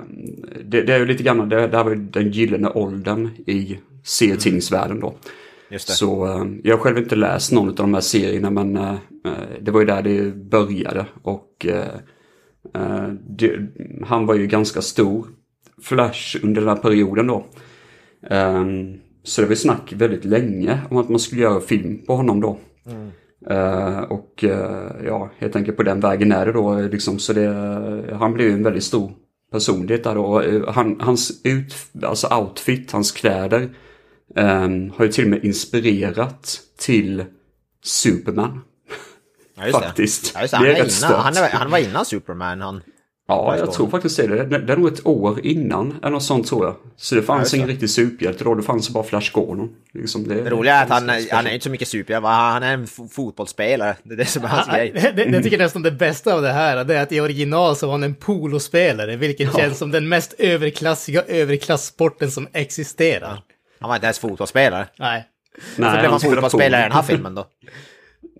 det, 0.65 0.81
det 0.81 0.93
är 0.93 0.99
ju 0.99 1.05
lite 1.05 1.23
grann, 1.23 1.49
det, 1.49 1.67
det 1.67 1.77
här 1.77 1.83
var 1.83 1.91
ju 1.91 1.97
den 1.97 2.31
gyllene 2.31 2.69
åldern 2.69 3.29
i 3.47 3.79
serietidningsvärlden 4.05 4.99
då. 4.99 5.13
Så 5.77 6.27
jag 6.63 6.77
har 6.77 6.83
själv 6.83 6.97
inte 6.97 7.15
läst 7.15 7.51
någon 7.51 7.69
av 7.69 7.75
de 7.75 7.93
här 7.93 8.01
serierna 8.01 8.49
men 8.49 8.73
det 9.61 9.71
var 9.71 9.79
ju 9.79 9.85
där 9.85 10.01
det 10.01 10.35
började 10.35 11.05
och 11.23 11.65
Eh, 12.75 13.07
det, 13.29 13.59
han 14.05 14.25
var 14.25 14.35
ju 14.35 14.47
ganska 14.47 14.81
stor, 14.81 15.27
Flash, 15.81 16.37
under 16.43 16.61
den 16.61 16.69
här 16.69 16.75
perioden 16.75 17.27
då. 17.27 17.45
Ehm, 18.29 18.97
så 19.23 19.41
det 19.41 19.47
var 19.47 19.55
snack 19.55 19.93
väldigt 19.93 20.25
länge 20.25 20.79
om 20.89 20.97
att 20.97 21.09
man 21.09 21.19
skulle 21.19 21.41
göra 21.41 21.61
film 21.61 22.05
på 22.05 22.15
honom 22.15 22.41
då. 22.41 22.59
Eh, 23.49 23.99
och 23.99 24.43
uh, 24.43 25.05
ja, 25.05 25.31
helt 25.37 25.55
enkelt 25.55 25.77
på 25.77 25.83
den 25.83 25.99
vägen 25.99 26.31
är 26.31 26.45
det 26.45 26.51
då 26.51 26.81
liksom. 26.81 27.19
Så 27.19 27.33
det, 27.33 27.47
han 28.19 28.33
blev 28.33 28.47
ju 28.47 28.53
en 28.53 28.63
väldigt 28.63 28.83
stor 28.83 29.11
personlighet 29.51 30.03
där 30.03 30.15
då. 30.15 30.41
Eh, 30.41 30.73
Han, 30.73 30.97
hans 31.01 31.41
ut, 31.43 31.75
alltså 32.03 32.27
outfit, 32.35 32.91
hans 32.91 33.11
kläder 33.11 33.69
um, 34.35 34.89
har 34.89 35.05
ju 35.05 35.11
till 35.11 35.23
och 35.23 35.29
med 35.29 35.45
inspirerat 35.45 36.59
till 36.79 37.23
Superman. 37.83 38.61
Ja, 39.61 39.67
just 39.67 39.79
Faktiskt. 39.79 40.31
Ja, 40.35 40.41
just 40.41 40.51
det. 40.51 40.57
Han, 40.57 40.65
är 40.65 40.69
är 40.69 40.83
rätt 40.83 40.97
innan, 41.01 41.19
han, 41.21 41.37
är, 41.37 41.49
han 41.49 41.71
var 41.71 41.77
innan 41.77 42.05
Superman. 42.05 42.61
Han. 42.61 42.81
Ja, 43.27 43.57
jag 43.57 43.73
tror 43.73 43.89
faktiskt 43.89 44.17
det. 44.17 44.27
Det, 44.27 44.57
det 44.57 44.73
är 44.73 44.77
nog 44.77 44.93
ett 44.93 45.05
år 45.07 45.45
innan, 45.45 45.95
eller 46.01 46.09
något 46.11 46.23
sånt 46.23 46.47
tror 46.47 46.65
jag. 46.65 46.75
Så 46.97 47.15
det 47.15 47.21
fanns 47.21 47.51
det. 47.51 47.57
ingen 47.57 47.69
riktig 47.69 47.89
superhjälte 47.89 48.43
då, 48.43 48.55
det 48.55 48.63
fanns 48.63 48.89
bara 48.89 49.03
Flash 49.03 49.31
Gordon. 49.33 49.69
Liksom 49.93 50.27
det, 50.27 50.41
Det 50.41 50.49
roliga 50.49 50.75
är 50.75 50.83
att 50.83 50.89
han, 50.89 51.07
fanns 51.07 51.31
han 51.31 51.47
är 51.47 51.51
inte 51.51 51.63
så 51.63 51.69
mycket 51.69 51.87
super, 51.87 52.21
han 52.21 52.63
är 52.63 52.73
en 52.73 52.85
fo- 52.85 53.09
fotbollsspelare. 53.09 53.95
Det 54.03 54.13
är 54.13 54.17
det 54.17 54.25
som 54.25 54.43
är 54.43 54.47
hans 54.47 54.67
grej. 54.67 54.91
Det, 54.93 55.11
det, 55.11 55.29
jag 55.31 55.43
tycker 55.43 55.57
nästan 55.57 55.81
det 55.81 55.91
bästa 55.91 56.33
av 56.33 56.41
det 56.41 56.51
här 56.51 56.83
det 56.83 56.95
är 56.97 57.03
att 57.03 57.11
i 57.11 57.19
original 57.19 57.75
så 57.75 57.85
var 57.85 57.93
han 57.93 58.03
en 58.03 58.15
polospelare, 58.15 59.15
vilket 59.15 59.55
känns 59.55 59.77
som 59.77 59.91
den 59.91 60.09
mest 60.09 60.33
överklassiga 60.37 61.23
överklasssporten 61.23 62.31
som 62.31 62.47
existerar. 62.53 63.43
Han 63.79 63.89
var 63.89 63.95
inte 63.95 64.05
ens 64.05 64.19
fotbollsspelare. 64.19 64.87
Nej. 64.99 65.27
Så 65.75 65.81
Nej, 65.81 65.99
blev 65.99 66.11
han 66.11 66.19
spelar 66.19 66.35
fotbollsspelare 66.35 66.81
i 66.81 66.83
den 66.83 66.91
här 66.91 67.03
filmen 67.03 67.35
då. 67.35 67.45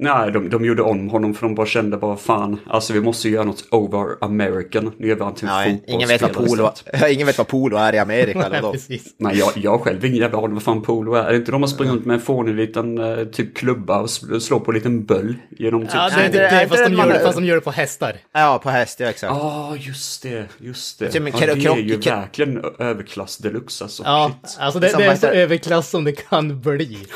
Nej, 0.04 0.32
de, 0.32 0.50
de 0.50 0.66
gjorde 0.66 0.82
om 0.82 1.10
honom 1.10 1.34
för 1.34 1.48
de 1.48 1.56
bara 1.56 1.66
kände 1.68 1.98
bara 1.98 2.18
fan, 2.18 2.60
alltså 2.68 2.94
vi 2.94 3.02
måste 3.02 3.28
ju 3.28 3.34
göra 3.34 3.44
något 3.46 3.64
over 3.72 4.16
American. 4.22 4.92
Nu 4.98 5.08
gör 5.08 5.16
vi 5.16 5.24
han 5.24 5.36
till 5.36 5.48
en 5.48 5.80
ingen, 5.88 6.08
vet 6.08 6.22
vad 6.22 6.34
polo, 6.34 6.72
ingen 7.10 7.28
vet 7.28 7.38
vad 7.38 7.48
polo 7.48 7.78
är 7.78 7.94
i 7.94 7.98
Amerika 7.98 8.40
eller 8.40 8.50
Nej, 8.50 8.62
då. 8.62 8.72
precis. 8.72 9.14
Nej, 9.18 9.38
jag, 9.38 9.52
jag 9.56 9.82
själv 9.82 10.06
ingen 10.06 10.18
jävla 10.18 10.38
aning 10.38 10.54
vad 10.54 10.64
fan 10.64 10.82
polo 10.82 11.14
är. 11.14 11.24
Är 11.24 11.32
det 11.32 11.36
inte 11.38 11.52
de 11.52 11.62
som 11.62 11.68
springer 11.76 11.94
runt 11.94 12.06
med 12.06 12.14
en 12.14 12.22
fånig 12.22 12.56
liten 12.56 12.98
eh, 12.98 13.26
typ 13.26 13.58
klubba 13.58 14.00
och 14.02 14.10
slår 14.10 14.60
på 14.60 14.72
en 14.72 14.76
liten 14.76 15.06
böll 15.06 15.36
genom 15.50 15.82
typ... 15.82 15.92
Ja, 15.96 16.10
det, 16.10 16.16
Nej, 16.18 16.30
det, 16.32 16.40
det- 16.40 16.68
fast, 16.70 16.84
de 16.86 16.94
gör 16.94 17.08
det, 17.08 17.14
man- 17.14 17.20
fast 17.24 17.36
de 17.38 17.46
gör 17.46 17.56
det 17.56 17.62
på 17.62 17.72
hästar. 17.72 18.16
Ja, 18.34 18.60
på 18.64 18.70
häst, 18.70 19.00
ja 19.00 19.08
exakt. 19.08 19.34
Ja, 19.36 19.76
just 19.80 20.24
det, 20.24 20.46
just 20.58 21.00
det. 21.00 21.12
Typ 21.12 21.24
ja, 21.42 21.46
det 21.56 21.66
är 21.66 21.76
ju 21.78 21.98
verkligen 21.98 22.64
överklass 22.80 23.38
deluxe 23.38 23.84
alltså. 23.84 24.04
Ja, 24.06 24.32
Shit. 24.44 24.58
alltså 24.60 24.80
det, 24.80 24.90
Som 24.90 25.00
det 25.02 25.06
är 25.06 25.16
så 25.16 25.28
överklass 25.28 25.90
som 25.90 26.04
det 26.04 26.12
kan 26.12 26.62
bli. 26.62 26.98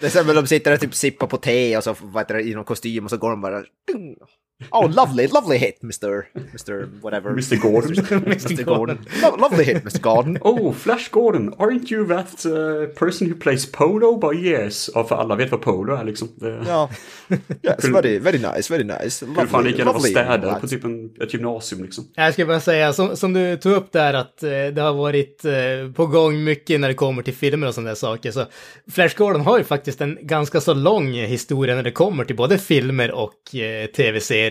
Det 0.00 0.06
är 0.06 0.10
som 0.24 0.34
de 0.34 0.46
sitter 0.46 0.72
och 0.72 0.80
typ 0.80 0.94
sippar 1.00 1.26
på 1.26 1.36
te 1.36 1.76
och 1.76 1.84
så 1.84 1.96
vad 2.00 2.22
heter 2.22 2.34
det, 2.34 2.42
i 2.42 2.54
någon 2.54 2.64
kostym 2.64 3.04
och 3.04 3.10
så 3.10 3.16
går 3.16 3.30
de 3.30 3.40
bara... 3.40 3.64
Ding. 3.92 4.16
Oh, 4.72 4.86
lovely, 4.86 5.26
lovely 5.26 5.58
hit, 5.58 5.82
Mr. 5.82 6.26
Mr. 6.54 6.88
Whatever. 7.02 7.30
Mr 7.30 7.56
Gordon. 7.56 7.94
Mr. 8.24 8.64
Gordon. 8.64 8.98
Lo- 9.22 9.36
lovely 9.36 9.64
hit, 9.64 9.84
Mr. 9.84 10.00
Gordon. 10.00 10.38
Oh, 10.50 10.72
Flash 10.72 11.08
Gordon, 11.10 11.54
aren't 11.58 11.90
you 11.90 12.06
that 12.06 12.46
uh, 12.46 12.86
person 12.94 13.28
who 13.28 13.34
plays 13.34 13.66
polo? 13.66 14.16
Bara 14.18 14.34
yes. 14.34 14.90
Ja, 14.94 15.04
för 15.04 15.16
alla 15.16 15.36
vet 15.36 15.50
vad 15.50 15.60
polo 15.60 15.94
är 15.94 16.04
liksom. 16.04 16.28
Ja. 16.66 16.90
Yes, 17.62 17.84
very, 17.84 18.18
very 18.18 18.38
nice, 18.38 18.72
very 18.72 18.84
nice. 18.84 19.10
skulle 19.10 19.46
fan 19.46 19.64
lika 19.64 19.78
gärna 19.78 19.92
vara 19.92 19.98
lovely, 19.98 20.10
städare 20.10 20.60
på 20.60 20.66
typ 20.68 20.84
en, 20.84 21.10
ett 21.22 21.34
gymnasium 21.34 21.82
liksom. 21.82 22.04
Jag 22.14 22.32
ska 22.32 22.46
bara 22.46 22.60
säga, 22.60 22.92
som, 22.92 23.16
som 23.16 23.32
du 23.32 23.56
tog 23.56 23.72
upp 23.72 23.92
där, 23.92 24.14
att 24.14 24.42
eh, 24.42 24.50
det 24.50 24.80
har 24.80 24.94
varit 24.94 25.44
eh, 25.44 25.92
på 25.94 26.06
gång 26.06 26.44
mycket 26.44 26.80
när 26.80 26.88
det 26.88 26.94
kommer 26.94 27.22
till 27.22 27.34
filmer 27.34 27.66
och 27.66 27.74
sådana 27.74 27.88
där 27.90 27.94
saker. 27.94 28.30
Så 28.30 28.44
Flash 28.90 29.16
Gordon 29.16 29.40
har 29.40 29.58
ju 29.58 29.64
faktiskt 29.64 30.00
en 30.00 30.18
ganska 30.22 30.60
så 30.60 30.74
lång 30.74 31.12
historia 31.12 31.74
när 31.74 31.82
det 31.82 31.92
kommer 31.92 32.24
till 32.24 32.36
både 32.36 32.58
filmer 32.58 33.10
och 33.10 33.54
eh, 33.54 33.86
tv-serier. 33.86 34.49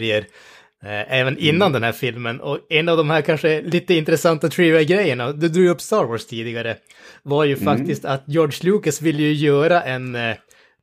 Eh, 0.84 1.20
även 1.20 1.38
innan 1.38 1.72
den 1.72 1.84
här 1.84 1.92
filmen. 1.92 2.42
Och 2.42 2.60
en 2.70 2.90
av 2.90 2.98
de 2.98 3.10
här 3.10 3.22
kanske 3.22 3.62
lite 3.62 3.94
intressanta 3.94 4.50
trivia-grejerna, 4.50 5.32
du 5.32 5.50
drog 5.50 5.68
upp 5.68 5.82
Star 5.82 6.04
Wars 6.04 6.26
tidigare, 6.26 6.78
var 7.24 7.44
ju 7.44 7.56
faktiskt 7.56 8.06
att 8.06 8.24
George 8.26 8.72
Lucas 8.72 9.02
ville 9.02 9.24
ju 9.24 9.34
göra 9.34 9.82
en 9.82 10.16
eh, 10.16 10.36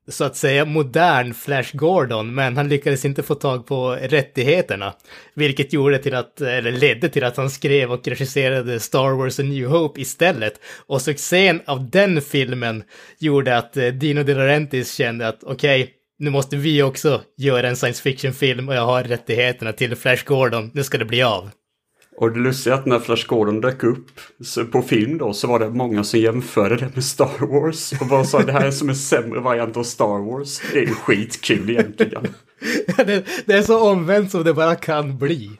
så 0.09 0.25
att 0.25 0.37
säga 0.37 0.65
modern 0.65 1.35
Flash 1.35 1.77
Gordon, 1.77 2.35
men 2.35 2.57
han 2.57 2.69
lyckades 2.69 3.05
inte 3.05 3.23
få 3.23 3.35
tag 3.35 3.67
på 3.67 3.91
rättigheterna. 3.91 4.95
Vilket 5.35 5.73
gjorde 5.73 5.99
till 5.99 6.15
att, 6.15 6.41
eller 6.41 6.73
ledde 6.73 7.09
till 7.09 7.25
att 7.25 7.37
han 7.37 7.51
skrev 7.51 7.93
och 7.93 8.09
regisserade 8.09 8.81
Star 8.81 9.11
Wars 9.11 9.41
A 9.41 9.43
New 9.43 9.67
Hope 9.67 10.01
istället. 10.01 10.61
Och 10.87 11.03
succén 11.03 11.61
av 11.67 11.91
den 11.91 12.23
filmen 12.23 12.85
gjorde 13.19 13.57
att 13.57 13.77
eh, 13.77 13.87
Dino 13.87 14.23
De 14.23 14.35
Laurentiis 14.35 14.95
kände 14.95 15.29
att 15.29 15.45
okej, 15.45 15.96
nu 16.19 16.31
måste 16.31 16.57
vi 16.57 16.83
också 16.83 17.21
göra 17.37 17.69
en 17.69 17.77
science 17.77 18.03
fiction-film 18.03 18.69
och 18.69 18.75
jag 18.75 18.87
har 18.87 19.03
rättigheterna 19.03 19.73
till 19.73 19.97
Flash 19.97 20.25
Gordon, 20.27 20.71
nu 20.75 20.85
ska 20.85 20.99
det 20.99 21.05
bli 21.05 21.23
av. 21.23 21.51
Och 22.17 22.33
det 22.33 22.41
lustiga 22.41 22.75
är 22.75 22.79
att 22.79 22.87
när 22.87 22.99
Flash 22.99 23.27
Gordon 23.27 23.61
dök 23.61 23.85
upp 23.85 24.07
på 24.73 24.83
film 24.83 25.19
då 25.19 25.33
så 25.33 25.47
var 25.47 25.59
det 25.59 25.71
många 25.71 26.05
som 26.05 26.21
jämförde 26.21 26.77
det 26.77 26.95
med 26.95 27.05
Star 27.05 27.47
Wars. 27.47 27.93
Och 28.01 28.07
bara 28.07 28.25
sa 28.25 28.43
det 28.43 28.53
här 28.53 28.67
är 28.67 28.71
som 28.71 28.89
en 28.89 28.97
sämre 28.97 29.41
variant 29.41 29.77
av 29.77 29.83
Star 29.83 30.31
Wars. 30.31 30.61
Det 30.73 30.79
är 30.79 30.87
ju 30.87 30.95
skitkul 30.95 31.71
egentligen. 31.71 32.27
det, 32.97 33.27
det 33.47 33.53
är 33.53 33.63
så 33.63 33.91
omvänt 33.91 34.31
som 34.31 34.45
det 34.45 34.55
bara 34.55 34.75
kan 34.75 35.19
bli. 35.19 35.51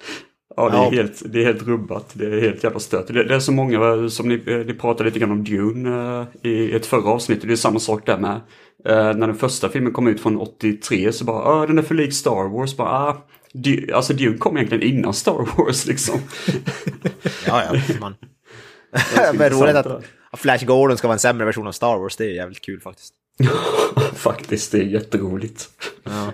Ja, 0.57 0.71
det 0.71 0.77
är, 0.77 0.83
Ja. 0.83 0.91
Helt, 0.91 1.23
det 1.33 1.41
är 1.41 1.45
helt 1.45 1.63
rubbat. 1.63 2.11
Det 2.13 2.27
är 2.27 2.41
helt 2.41 2.65
jävla 2.65 2.81
stört. 2.81 3.07
Det, 3.07 3.25
det 3.25 3.35
är 3.35 3.41
så 3.41 3.53
många, 3.53 4.09
som 4.09 4.29
ni, 4.29 4.65
ni 4.67 4.75
pratade 4.75 5.09
lite 5.09 5.19
grann 5.19 5.31
om 5.31 5.45
Dune 5.45 6.21
eh, 6.21 6.51
i 6.51 6.73
ett 6.73 6.87
förra 6.87 7.11
avsnitt. 7.11 7.43
Det 7.43 7.53
är 7.53 7.57
samma 7.57 7.79
sak 7.79 8.07
där 8.07 8.19
med. 8.19 8.41
Eh, 8.89 8.97
när 9.17 9.27
den 9.27 9.37
första 9.37 9.69
filmen 9.69 9.93
kom 9.93 10.07
ut 10.09 10.21
från 10.21 10.37
83 10.41 11.13
så 11.13 11.25
bara, 11.25 11.37
ah, 11.45 11.67
den 11.67 11.79
är 11.79 11.83
för 11.83 11.95
lik 11.95 12.15
Star 12.15 12.49
Wars. 12.59 12.77
Bara, 12.77 12.89
ah, 12.89 13.17
Du- 13.53 13.93
alltså 13.93 14.13
Dune 14.13 14.39
kom 14.39 14.57
egentligen 14.57 14.97
innan 14.97 15.15
Star 15.15 15.49
Wars 15.57 15.87
liksom. 15.87 16.21
Ja, 17.47 17.63
ja. 17.65 17.81
Man. 18.01 18.15
ganska 18.93 19.33
Men 19.39 19.51
roligt 19.51 19.77
att 19.77 20.03
Flash 20.41 20.65
Gordon 20.67 20.97
ska 20.99 21.09
vara 21.09 21.15
en 21.15 21.19
sämre 21.19 21.45
version 21.47 21.67
av 21.67 21.73
Star 21.73 21.99
Wars. 21.99 22.17
Det 22.17 22.25
är 22.25 22.35
jävligt 22.35 22.61
kul 22.61 22.81
faktiskt. 22.81 23.15
Faktiskt, 24.15 24.73
det 24.73 24.79
är 24.79 24.83
jätteroligt. 24.83 25.69
Ja. 26.05 26.33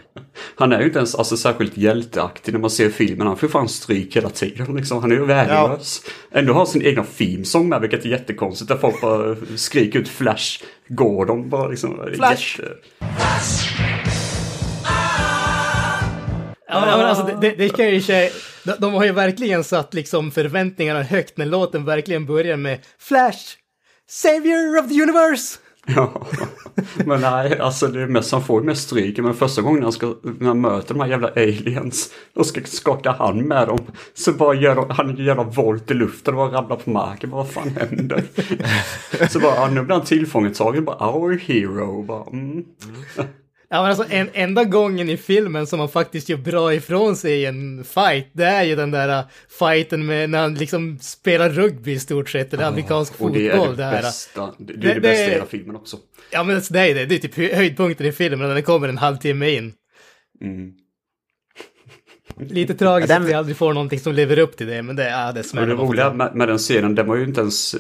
Han 0.55 0.73
är 0.73 0.81
ju 0.81 0.87
inte 0.87 0.99
ens 0.99 1.15
alltså, 1.15 1.37
särskilt 1.37 1.77
hjälteaktig 1.77 2.53
när 2.53 2.61
man 2.61 2.71
ser 2.71 2.91
filmen. 2.91 3.27
Han 3.27 3.37
får 3.37 3.49
fan 3.49 3.69
stryk 3.69 4.17
hela 4.17 4.31
tiden. 4.31 4.77
Liksom. 4.77 5.01
Han 5.01 5.13
är 5.13 5.17
ju 5.17 5.25
värdelös. 5.25 6.03
Ändå 6.31 6.53
har 6.53 6.59
han 6.59 6.67
sin 6.67 6.83
egna 6.83 7.05
themesång 7.05 7.69
med, 7.69 7.81
vilket 7.81 8.05
är 8.05 8.09
jättekonstigt. 8.09 8.69
Där 8.69 8.77
folk 8.77 9.01
bara 9.01 9.37
skriker 9.57 9.99
ut 9.99 10.09
Flash 10.09 10.63
Gordon. 10.89 11.49
Bara, 11.49 11.69
liksom, 11.69 12.11
Flash! 12.15 12.61
Jätte... 12.61 12.75
Ja, 16.69 16.97
men, 16.97 17.07
alltså, 17.07 17.39
det, 17.41 17.51
det, 17.51 17.69
kan 17.69 17.91
ju 17.91 18.01
säga, 18.01 18.31
de, 18.65 18.73
de 18.79 18.95
har 18.95 19.05
ju 19.05 19.13
verkligen 19.13 19.65
satt 19.65 19.95
liksom 19.95 20.31
förväntningarna 20.31 21.03
högt 21.03 21.37
när 21.37 21.47
låten 21.47 21.85
verkligen 21.85 22.27
börjar 22.27 22.57
med 22.57 22.79
Flash, 22.99 23.57
Savior 24.09 24.79
of 24.79 24.89
the 24.89 25.03
Universe! 25.03 25.59
Ja, 25.95 26.27
men 27.07 27.21
nej, 27.21 27.59
alltså 27.59 27.87
det 27.87 28.03
är 28.03 28.07
mest, 28.07 28.33
han 28.33 28.45
får 28.45 28.61
mest 28.63 28.83
stryk. 28.83 29.19
Men 29.19 29.35
första 29.35 29.63
gången 29.63 29.83
han, 29.83 29.93
ska, 29.93 30.15
när 30.23 30.49
han 30.49 30.61
möter 30.61 30.95
de 30.95 31.01
här 31.01 31.09
jävla 31.09 31.29
aliens, 31.29 32.11
då 32.35 32.45
ska 32.45 32.61
skaka 32.65 33.13
hand 33.13 33.45
med 33.45 33.69
dem. 33.69 33.79
Så 34.15 34.33
bara 34.33 34.55
gör 34.55 34.75
de, 34.75 34.91
han 34.91 35.11
en 35.11 35.25
jävla 35.25 35.43
volt 35.43 35.91
i 35.91 35.95
luften 35.95 36.35
och 36.35 36.39
bara 36.39 36.59
ramlar 36.59 36.77
på 36.77 36.91
marken. 36.91 37.31
Bara, 37.31 37.43
vad 37.43 37.51
fan 37.51 37.69
händer? 37.69 38.25
Så 39.29 39.41
bara, 39.41 39.55
ja, 39.55 39.69
nu 39.69 39.83
blir 39.83 39.97
han 39.97 40.05
tillfångatagen. 40.05 40.85
Bara, 40.85 41.11
our 41.11 41.39
hero. 41.39 42.03
Bara, 42.03 42.27
mm. 42.33 42.65
Ja 43.75 43.83
men 43.83 43.91
alltså 43.91 44.05
en, 44.11 44.31
enda 44.33 44.65
gången 44.65 45.09
i 45.11 45.17
filmen 45.17 45.67
som 45.67 45.79
han 45.81 45.89
faktiskt 45.89 46.29
gör 46.29 46.37
bra 46.37 46.75
ifrån 46.75 47.17
sig 47.17 47.33
i 47.41 47.45
en 47.47 47.85
fight, 47.85 48.27
det 48.33 48.45
är 48.45 48.63
ju 48.65 48.77
den 48.77 48.91
där 48.91 49.19
uh, 49.19 49.25
fighten 49.59 50.07
med 50.07 50.31
när 50.31 50.39
han 50.39 50.55
liksom 50.55 50.99
spelar 51.01 51.51
rugby 51.51 51.93
i 51.93 51.99
stort 51.99 52.29
sett, 52.31 52.55
eller 52.55 52.65
amerikansk 52.65 53.13
Och 53.21 53.33
det 53.33 53.51
fotboll. 53.51 53.67
är 53.69 53.71
det, 53.71 53.77
det 53.77 53.85
här. 53.85 54.03
bästa. 54.03 54.55
Det, 54.59 54.73
det 54.73 54.79
Det- 54.81 54.91
är 54.91 54.95
det 54.95 55.01
bästa 55.01 55.25
i 55.27 55.31
hela 55.31 55.47
filmen 55.47 55.77
också. 55.77 55.97
Ja 56.31 56.43
men 56.45 56.57
alltså, 56.57 56.73
det 56.75 56.81
är 56.81 56.95
det, 56.95 57.07
det 57.07 57.15
är 57.15 57.19
typ 57.19 57.37
hö- 57.37 57.55
höjdpunkten 57.55 58.07
i 58.07 58.13
filmen 58.13 58.49
när 58.49 58.55
den 58.55 58.63
kommer 58.63 58.89
en 58.89 58.99
halvtimme 58.99 59.51
in. 59.51 59.73
Mm. 60.41 60.73
Lite 62.37 62.75
tragiskt 62.75 63.09
den- 63.09 63.23
att 63.23 63.29
vi 63.29 63.33
aldrig 63.35 63.57
får 63.57 63.73
någonting 63.73 64.01
som 64.01 64.13
lever 64.13 64.39
upp 64.39 64.57
till 64.57 64.67
det, 64.67 64.83
men 64.83 64.97
det, 64.97 65.11
ja, 65.11 65.33
det 65.33 65.33
det 65.33 65.49
smäller. 65.49 65.67
man 65.69 65.77
får 65.77 65.87
roliga 65.87 66.13
med, 66.13 66.35
med 66.35 66.49
den 66.49 66.59
scenen, 66.59 66.95
den 66.95 67.07
var 67.07 67.17
ju 67.17 67.25
inte 67.25 67.41
ens... 67.41 67.77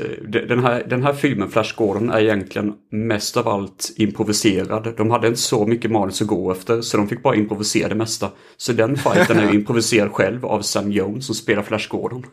Den 0.48 0.64
här, 0.64 0.84
den 0.88 1.02
här 1.02 1.12
filmen, 1.12 1.50
Flash 1.50 1.74
Gordon, 1.76 2.10
är 2.10 2.20
egentligen 2.20 2.72
mest 2.90 3.36
av 3.36 3.48
allt 3.48 3.92
improviserad. 3.96 4.94
De 4.96 5.10
hade 5.10 5.26
inte 5.28 5.40
så 5.40 5.66
mycket 5.66 5.90
manus 5.90 6.22
att 6.22 6.28
gå 6.28 6.52
efter, 6.52 6.80
så 6.80 6.96
de 6.96 7.08
fick 7.08 7.22
bara 7.22 7.36
improvisera 7.36 7.88
det 7.88 7.94
mesta. 7.94 8.28
Så 8.56 8.72
den 8.72 8.96
fighten 8.96 9.38
är 9.38 9.42
ju 9.52 9.54
improviserad 9.58 10.12
själv 10.12 10.46
av 10.46 10.62
Sam 10.62 10.92
Jones 10.92 11.26
som 11.26 11.34
spelar 11.34 11.62
Flash 11.62 11.88
Gordon. 11.88 12.26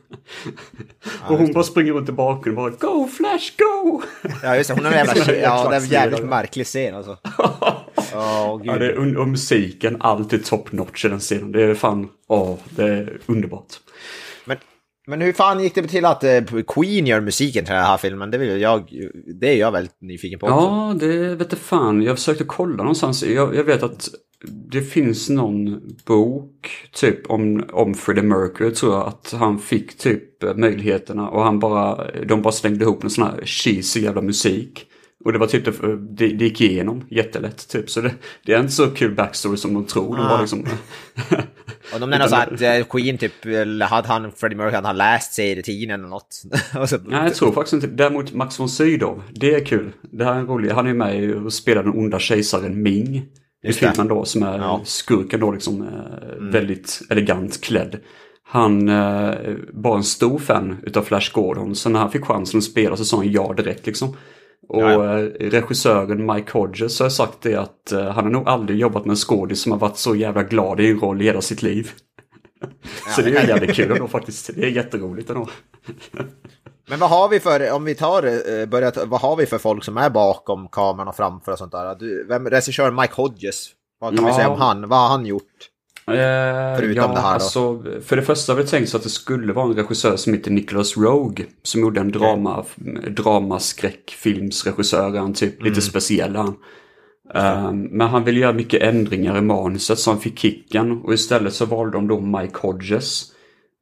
och 1.27 1.37
hon 1.37 1.53
bara 1.53 1.63
springer 1.63 1.93
runt 1.93 2.09
i 2.09 2.11
bakgrunden 2.11 2.65
och 2.65 2.71
bara 2.71 2.91
Go 2.93 3.07
Flash, 3.07 3.51
go! 3.57 4.01
Ja, 4.43 4.55
just 4.55 4.67
det. 4.69 4.73
Hon 4.73 4.85
har 4.85 4.91
en 4.91 4.97
jävla... 4.97 5.15
Som 5.23 5.33
en 5.33 5.41
ja, 5.41 5.69
det 5.69 5.75
är 5.75 5.79
en 5.81 5.87
jävligt 5.87 6.23
märklig 6.25 6.65
scen 6.65 6.95
alltså. 6.95 7.17
Åh, 8.15 8.61
Ja, 8.63 8.77
det 8.77 8.85
är, 8.85 9.17
och 9.17 9.27
musiken, 9.27 9.97
allt 9.99 10.33
är 10.33 10.37
top 10.37 10.71
notch 10.71 11.05
i 11.05 11.07
den 11.07 11.19
scenen. 11.19 11.51
Det 11.51 11.63
är 11.63 11.73
fan, 11.75 12.09
åh, 12.27 12.57
det 12.69 12.83
är 12.83 13.19
underbart. 13.25 13.73
Men, 14.45 14.57
men 15.07 15.21
hur 15.21 15.33
fan 15.33 15.63
gick 15.63 15.75
det 15.75 15.87
till 15.87 16.05
att 16.05 16.23
eh, 16.23 16.41
Queen 16.67 17.07
gör 17.07 17.21
musiken 17.21 17.65
till 17.65 17.73
den 17.73 17.83
här 17.83 17.97
filmen? 17.97 18.31
Det, 18.31 18.37
vill 18.37 18.61
jag, 18.61 18.89
det 19.39 19.49
är 19.49 19.57
jag 19.57 19.71
väldigt 19.71 20.01
nyfiken 20.01 20.39
på 20.39 20.45
också. 20.45 20.57
Ja, 20.57 20.95
det 20.99 21.35
vet 21.35 21.51
jag 21.51 21.59
fan. 21.59 22.01
Jag 22.01 22.17
försökte 22.17 22.43
kolla 22.43 22.77
någonstans. 22.77 23.23
Jag, 23.23 23.55
jag 23.55 23.63
vet 23.63 23.83
att 23.83 24.09
det 24.71 24.81
finns 24.81 25.29
någon 25.29 25.81
bok 26.05 26.69
typ 26.93 27.29
om, 27.31 27.63
om 27.73 27.93
Freddie 27.93 28.21
Mercury 28.21 28.73
tror 28.73 28.93
jag 28.93 29.07
att 29.07 29.35
han 29.39 29.59
fick 29.59 29.97
typ 29.97 30.43
möjligheterna 30.55 31.29
och 31.29 31.43
han 31.43 31.59
bara, 31.59 32.11
de 32.27 32.41
bara 32.41 32.51
slängde 32.51 32.85
ihop 32.85 33.03
en 33.03 33.09
sån 33.09 33.23
här 33.23 33.41
cheesy 33.45 34.01
jävla 34.01 34.21
musik. 34.21 34.85
Och 35.25 35.33
det 35.33 35.39
var 35.39 35.47
typ, 35.47 35.65
det, 36.17 36.27
det 36.27 36.45
gick 36.45 36.61
igenom 36.61 37.05
jättelätt 37.09 37.67
typ. 37.69 37.89
Så 37.89 38.01
det, 38.01 38.11
det 38.45 38.53
är 38.53 38.59
inte 38.59 38.71
så 38.71 38.87
kul 38.87 39.15
backstory 39.15 39.57
som 39.57 39.73
de 39.73 39.85
tror. 39.85 40.15
De 40.17 40.25
Ah. 40.25 40.29
var 40.29 40.39
liksom... 40.41 40.65
Och 41.93 41.99
de 41.99 42.09
nämner 42.09 42.27
så 42.27 42.35
att 42.35 42.61
eh, 42.61 42.83
Queen 42.89 43.17
typ, 43.17 43.45
eller 43.45 43.85
hade 43.85 44.07
han, 44.07 44.31
Freddie 44.31 44.55
Mercury, 44.55 44.75
hade 44.75 44.87
han 44.87 44.97
läst 44.97 45.33
serietidningen 45.33 45.99
eller 45.99 46.09
något? 46.09 46.41
Nej, 47.05 47.23
jag 47.23 47.35
tror 47.35 47.51
faktiskt 47.51 47.73
inte. 47.73 47.87
Däremot 47.87 48.33
Max 48.33 48.59
von 48.59 48.69
Sydow, 48.69 49.23
det 49.31 49.55
är 49.55 49.65
kul. 49.65 49.91
Det 50.11 50.23
här 50.25 50.33
är 50.35 50.39
en 50.39 50.47
rolig. 50.47 50.69
Han 50.71 50.87
är 50.87 50.93
med 50.93 51.33
och 51.35 51.53
spelar 51.53 51.83
den 51.83 51.93
onda 51.93 52.19
kejsaren 52.19 52.81
Ming. 52.83 53.15
I 53.15 53.23
Just 53.67 53.79
det. 53.79 53.91
filmen 53.91 54.07
då, 54.07 54.25
som 54.25 54.43
är 54.43 54.57
Ja. 54.57 54.81
skurken 54.83 55.39
då 55.39 55.51
liksom 55.51 55.81
eh, 55.81 56.51
väldigt 56.51 57.01
elegant 57.09 57.61
klädd. 57.61 57.99
Han 58.43 58.89
eh, 58.89 59.33
var 59.73 59.97
en 59.97 60.03
stor 60.03 60.39
fan 60.39 60.77
utav 60.83 61.01
Flash 61.03 61.33
Gordon, 61.33 61.75
så 61.75 61.89
när 61.89 61.99
han 61.99 62.11
fick 62.11 62.25
chansen 62.25 62.57
att 62.57 62.63
spela 62.63 62.97
så 62.97 63.05
sa 63.05 63.17
han 63.17 63.31
ja 63.31 63.53
direkt 63.57 63.85
liksom. 63.87 64.15
Och 64.69 64.81
Ja, 64.81 64.91
ja. 64.91 65.19
eh, 65.19 65.49
regissören 65.49 66.25
Mike 66.33 66.51
Hodges 66.51 66.99
har 66.99 67.09
sagt 67.09 67.41
det 67.41 67.55
att 67.55 67.91
eh, 67.91 68.03
han 68.05 68.23
har 68.23 68.31
nog 68.31 68.47
aldrig 68.49 68.79
jobbat 68.79 69.05
med 69.05 69.11
en 69.11 69.15
skådis 69.17 69.61
som 69.61 69.71
har 69.71 69.79
varit 69.79 69.97
så 69.97 70.15
jävla 70.15 70.43
glad 70.43 70.79
i 70.79 70.89
en 70.91 70.99
roll 70.99 71.21
i 71.21 71.25
hela 71.25 71.41
sitt 71.41 71.61
liv. 71.61 71.91
så 73.15 73.21
det 73.21 73.35
är 73.37 73.47
jävligt 73.47 73.75
kul 73.75 73.91
ändå 73.91 74.07
faktiskt. 74.07 74.49
Det 74.55 74.63
är 74.63 74.69
jätteroligt 74.69 75.29
ändå. 75.29 75.47
Men 76.89 76.99
vad 76.99 77.09
har 77.09 77.29
vi 77.29 77.39
för, 77.39 77.71
om 77.71 77.83
vi 77.83 77.95
tar, 77.95 78.23
eh, 78.23 78.65
börjar, 78.65 79.05
vad 79.05 79.21
har 79.21 79.35
vi 79.35 79.45
för 79.45 79.57
folk 79.57 79.83
som 79.83 79.97
är 79.97 80.09
bakom 80.09 80.67
kameran 80.67 81.07
och 81.07 81.15
framför 81.15 81.51
och 81.51 81.57
sånt 81.57 81.71
där? 81.71 81.95
Du, 81.95 82.25
vem, 82.27 82.49
regissör 82.49 82.91
Mike 82.91 83.13
Hodges, 83.15 83.69
vad 83.99 84.15
kan 84.15 84.25
vi 84.25 84.31
Ja. 84.31 84.35
säga 84.35 84.49
om 84.49 84.59
han? 84.61 84.89
Vad 84.89 84.99
har 84.99 85.07
han 85.07 85.25
gjort? 85.25 85.43
Förutom 86.09 86.95
Förutom 86.95 87.13
det 87.15 87.21
här 87.21 87.29
då? 87.29 87.33
Alltså, 87.33 87.83
för 88.05 88.15
det 88.15 88.21
första 88.21 88.53
har 88.53 88.57
vi 88.61 88.67
tänkt 88.67 88.89
så 88.89 88.97
att 88.97 89.03
det 89.03 89.09
skulle 89.09 89.53
vara 89.53 89.65
en 89.65 89.75
regissör 89.75 90.15
som 90.15 90.33
heter 90.33 90.51
Nicholas 90.51 90.97
Rogue. 90.97 91.45
Som 91.63 91.81
gjorde 91.81 91.99
en 91.99 92.11
drama, 92.11 92.65
dramaskräckfilmsregissör. 93.09 95.17
Han 95.17 95.33
typ 95.33 95.59
Mm. 95.61 95.69
lite 95.69 95.81
speciell 95.81 96.35
han. 96.35 96.53
Ehm, 97.33 97.81
men 97.81 98.07
han 98.07 98.23
ville 98.23 98.39
göra 98.39 98.53
mycket 98.53 98.81
ändringar 98.83 99.37
i 99.37 99.41
manuset 99.41 99.99
så 99.99 100.11
han 100.11 100.19
fick 100.19 100.39
kicken. 100.39 100.91
Och 100.91 101.13
istället 101.13 101.53
så 101.53 101.65
valde 101.65 101.97
de 101.97 102.07
då 102.07 102.19
Mike 102.19 102.55
Hodges. 102.61 103.23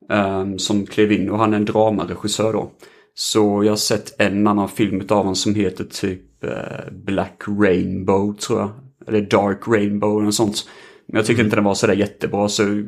ehm, 0.09 0.59
som 0.59 0.85
klev 0.85 1.11
in 1.11 1.29
och 1.29 1.39
han 1.39 1.53
är 1.53 1.57
en 1.57 1.65
dramaregissör 1.65 2.53
då. 2.53 2.71
Så 3.15 3.63
jag 3.63 3.71
har 3.71 3.77
sett 3.77 4.21
en 4.21 4.47
annan 4.47 4.69
film 4.69 5.01
av 5.09 5.17
honom 5.17 5.35
som 5.35 5.55
heter 5.55 5.83
typ 5.83 6.43
eh, 6.43 6.91
Black 6.91 7.41
Rainbow 7.47 8.33
tror 8.37 8.59
jag. 8.59 8.69
Eller 9.07 9.21
Dark 9.21 9.67
Rainbow 9.67 10.15
eller 10.15 10.25
något 10.25 10.35
sånt. 10.35 10.67
Men 11.07 11.17
jag 11.17 11.25
tyckte 11.25 11.43
inte 11.43 11.55
den 11.55 11.63
var 11.65 11.73
sådär 11.75 11.93
jättebra 11.93 12.49
så 12.49 12.83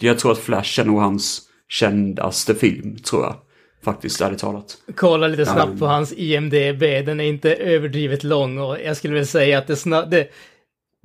jag 0.00 0.18
tror 0.18 0.32
att 0.32 0.38
Flash 0.38 0.80
är 0.80 0.84
nog 0.84 1.00
hans 1.00 1.40
kändaste 1.68 2.54
film 2.54 2.96
tror 2.96 3.22
jag. 3.22 3.36
Faktiskt 3.84 4.20
ärligt 4.20 4.38
talat. 4.38 4.76
Kolla 4.96 5.26
lite 5.26 5.46
snabbt 5.46 5.72
Ja. 5.72 5.78
på 5.78 5.86
hans 5.86 6.12
IMDB, 6.12 6.80
den 7.06 7.20
är 7.20 7.24
inte 7.24 7.54
överdrivet 7.54 8.24
lång 8.24 8.58
och 8.58 8.76
jag 8.84 8.96
skulle 8.96 9.14
väl 9.14 9.26
säga 9.26 9.58
att 9.58 9.66
det 9.66 9.76
snabbt... 9.76 10.14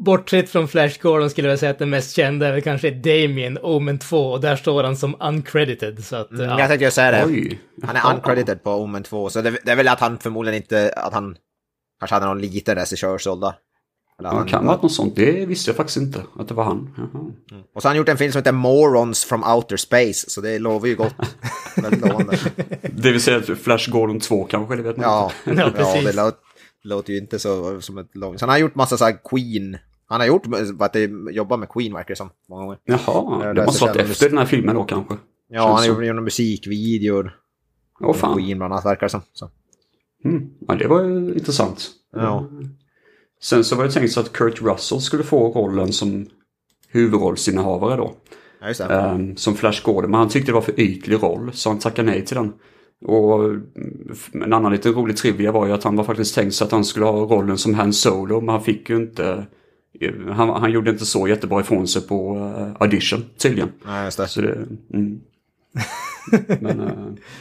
Bortsett 0.05 0.49
från 0.49 0.67
Flash 0.67 0.99
Gordon 1.01 1.29
skulle 1.29 1.49
jag 1.49 1.59
säga 1.59 1.71
att 1.71 1.79
den 1.79 1.89
mest 1.89 2.15
kända 2.15 2.47
är 2.47 2.51
väl 2.51 2.61
kanske 2.61 2.91
Damien, 2.91 3.57
Omen 3.61 3.99
2, 3.99 4.31
och 4.31 4.41
där 4.41 4.55
står 4.55 4.83
han 4.83 4.97
som 4.97 5.15
uncredited, 5.21 6.05
så 6.05 6.15
att... 6.15 6.27
Jag 6.31 6.59
Ja. 6.59 6.67
tänkte 6.67 6.85
ju 6.85 6.91
säga 6.91 7.11
det. 7.11 7.25
Oj. 7.25 7.59
Han 7.83 7.95
är 7.95 8.15
uncredited 8.15 8.63
på 8.63 8.71
Omen 8.71 9.03
2, 9.03 9.29
så 9.29 9.41
det, 9.41 9.57
det 9.63 9.71
är 9.71 9.75
väl 9.75 9.87
att 9.87 9.99
han 9.99 10.19
förmodligen 10.19 10.61
inte, 10.61 10.93
att 10.97 11.13
han 11.13 11.35
kanske 11.99 12.15
hade 12.15 12.25
någon 12.25 12.41
liten 12.41 12.75
regissörsålder. 12.75 13.47
Eller 13.47 13.55
Det 14.19 14.27
han- 14.27 14.47
kan 14.47 14.65
vara 14.65 14.77
något 14.81 14.91
sånt. 14.91 15.15
Det 15.15 15.45
visste 15.45 15.69
jag 15.69 15.75
faktiskt 15.75 15.97
inte. 15.97 16.23
Att 16.35 16.47
det 16.47 16.53
var 16.53 16.63
han. 16.63 16.89
Jaha. 16.97 17.31
Och 17.75 17.81
så 17.81 17.87
har 17.87 17.89
han 17.89 17.97
gjort 17.97 18.09
en 18.09 18.17
film 18.17 18.31
som 18.31 18.39
heter 18.39 18.51
Morons 18.51 19.25
from 19.25 19.43
Outer 19.43 19.77
Space, 19.77 20.29
så 20.29 20.41
det 20.41 20.59
lovar 20.59 20.87
ju 20.87 20.95
gott. 20.95 21.15
Det 22.81 23.11
vill 23.11 23.21
säga 23.21 23.37
att 23.37 23.45
Flash 23.59 23.91
Gordon 23.91 24.19
2 24.19 24.43
kanske, 24.45 24.75
det 24.75 24.81
vet 24.81 24.97
man 24.97 25.03
Ja, 25.03 25.31
inte. 25.47 25.61
Ja, 25.61 25.67
ja, 25.77 25.83
precis. 25.93 26.05
det 26.05 26.15
låter, 26.23 26.39
låter 26.83 27.13
ju 27.13 27.19
inte 27.19 27.39
så 27.39 27.81
som 27.81 27.97
ett 27.97 28.15
långt... 28.15 28.39
Så 28.39 28.45
han 28.45 28.49
har 28.49 28.57
gjort 28.57 28.75
massa 28.75 28.97
så 28.97 29.05
här 29.05 29.17
Queen. 29.29 29.77
Han 30.05 30.19
har 30.19 30.27
gjort, 30.27 30.43
att 30.79 30.93
det 30.93 31.11
jobbar 31.31 31.57
med 31.57 31.69
Queen 31.69 31.93
verkar 31.93 32.09
det 32.09 32.15
som, 32.15 32.29
många 32.49 32.61
gånger. 32.63 32.77
Jaha, 32.85 32.99
Ja, 33.45 33.53
det 33.53 33.65
måste 33.65 33.85
varit 33.85 33.95
efter 33.95 34.29
den 34.29 34.37
här 34.37 34.45
filmen 34.45 34.75
då 34.75 34.83
kanske. 34.83 35.15
Ja, 35.49 35.61
han 35.61 35.69
har 35.71 35.77
Känns 35.77 35.87
gjort 35.87 36.05
gjort 36.05 36.23
musikvideor. 36.23 37.31
Åh 37.99 38.13
fan. 38.15 38.35
Queen 38.37 38.57
bland 38.57 38.73
annat 38.73 38.85
verkar 38.85 39.05
det 39.05 39.09
som. 39.11 39.21
Så. 39.33 39.49
Mm. 40.25 40.49
Ja, 40.67 40.75
det 40.75 40.87
var 40.87 41.03
ju 41.03 41.33
intressant. 41.33 41.89
Ja. 42.13 42.49
Sen 43.41 43.63
så 43.63 43.75
var 43.75 43.83
det 43.83 43.91
tänkt 43.91 44.11
så 44.11 44.19
att 44.19 44.33
Kurt 44.33 44.61
Russell 44.61 45.01
skulle 45.01 45.23
få 45.23 45.51
rollen 45.51 45.93
som 45.93 46.25
huvudrollsinnehavare 46.89 47.95
då. 47.95 48.15
Ja, 48.59 48.85
ehm, 48.85 49.35
som 49.35 49.55
Flash 49.55 49.83
Gordon. 49.83 50.11
Men 50.11 50.19
han 50.19 50.29
tyckte 50.29 50.51
det 50.51 50.55
var 50.55 50.61
för 50.61 50.79
ytlig 50.79 51.23
roll 51.23 51.51
så 51.53 51.69
han 51.69 51.79
tackade 51.79 52.11
nej 52.11 52.25
till 52.25 52.35
den. 52.35 52.53
Och 53.05 53.43
mm, 53.43 53.67
en 54.33 54.53
annan 54.53 54.71
liten 54.71 54.93
rolig 54.93 55.17
trivia 55.17 55.51
var 55.51 55.67
ju 55.67 55.73
att 55.73 55.83
han 55.83 55.95
var 55.95 56.03
faktiskt 56.03 56.35
tänkt 56.35 56.55
så 56.55 56.63
att 56.63 56.71
han 56.71 56.85
skulle 56.85 57.05
ha 57.05 57.11
rollen 57.11 57.57
som 57.57 57.73
Han 57.73 57.93
Solo. 57.93 58.41
Men 58.41 58.49
han 58.49 58.63
fick 58.63 58.89
ju 58.89 58.95
inte... 58.95 59.45
Han, 60.31 60.49
han 60.49 60.71
gjorde 60.71 60.91
inte 60.91 61.05
så 61.05 61.27
jättebra 61.27 61.61
ifrån 61.61 61.87
sig 61.87 62.07
på 62.07 62.37
eh, 62.37 62.81
audition 62.81 63.25
tydligen. 63.37 63.71
Ja, 63.85 64.03
just 64.03 64.17
det. 64.17 64.27
Så 64.27 64.41
det, 64.41 64.53
mm. 64.93 65.19
Men 66.59 66.79
eh, 66.79 66.93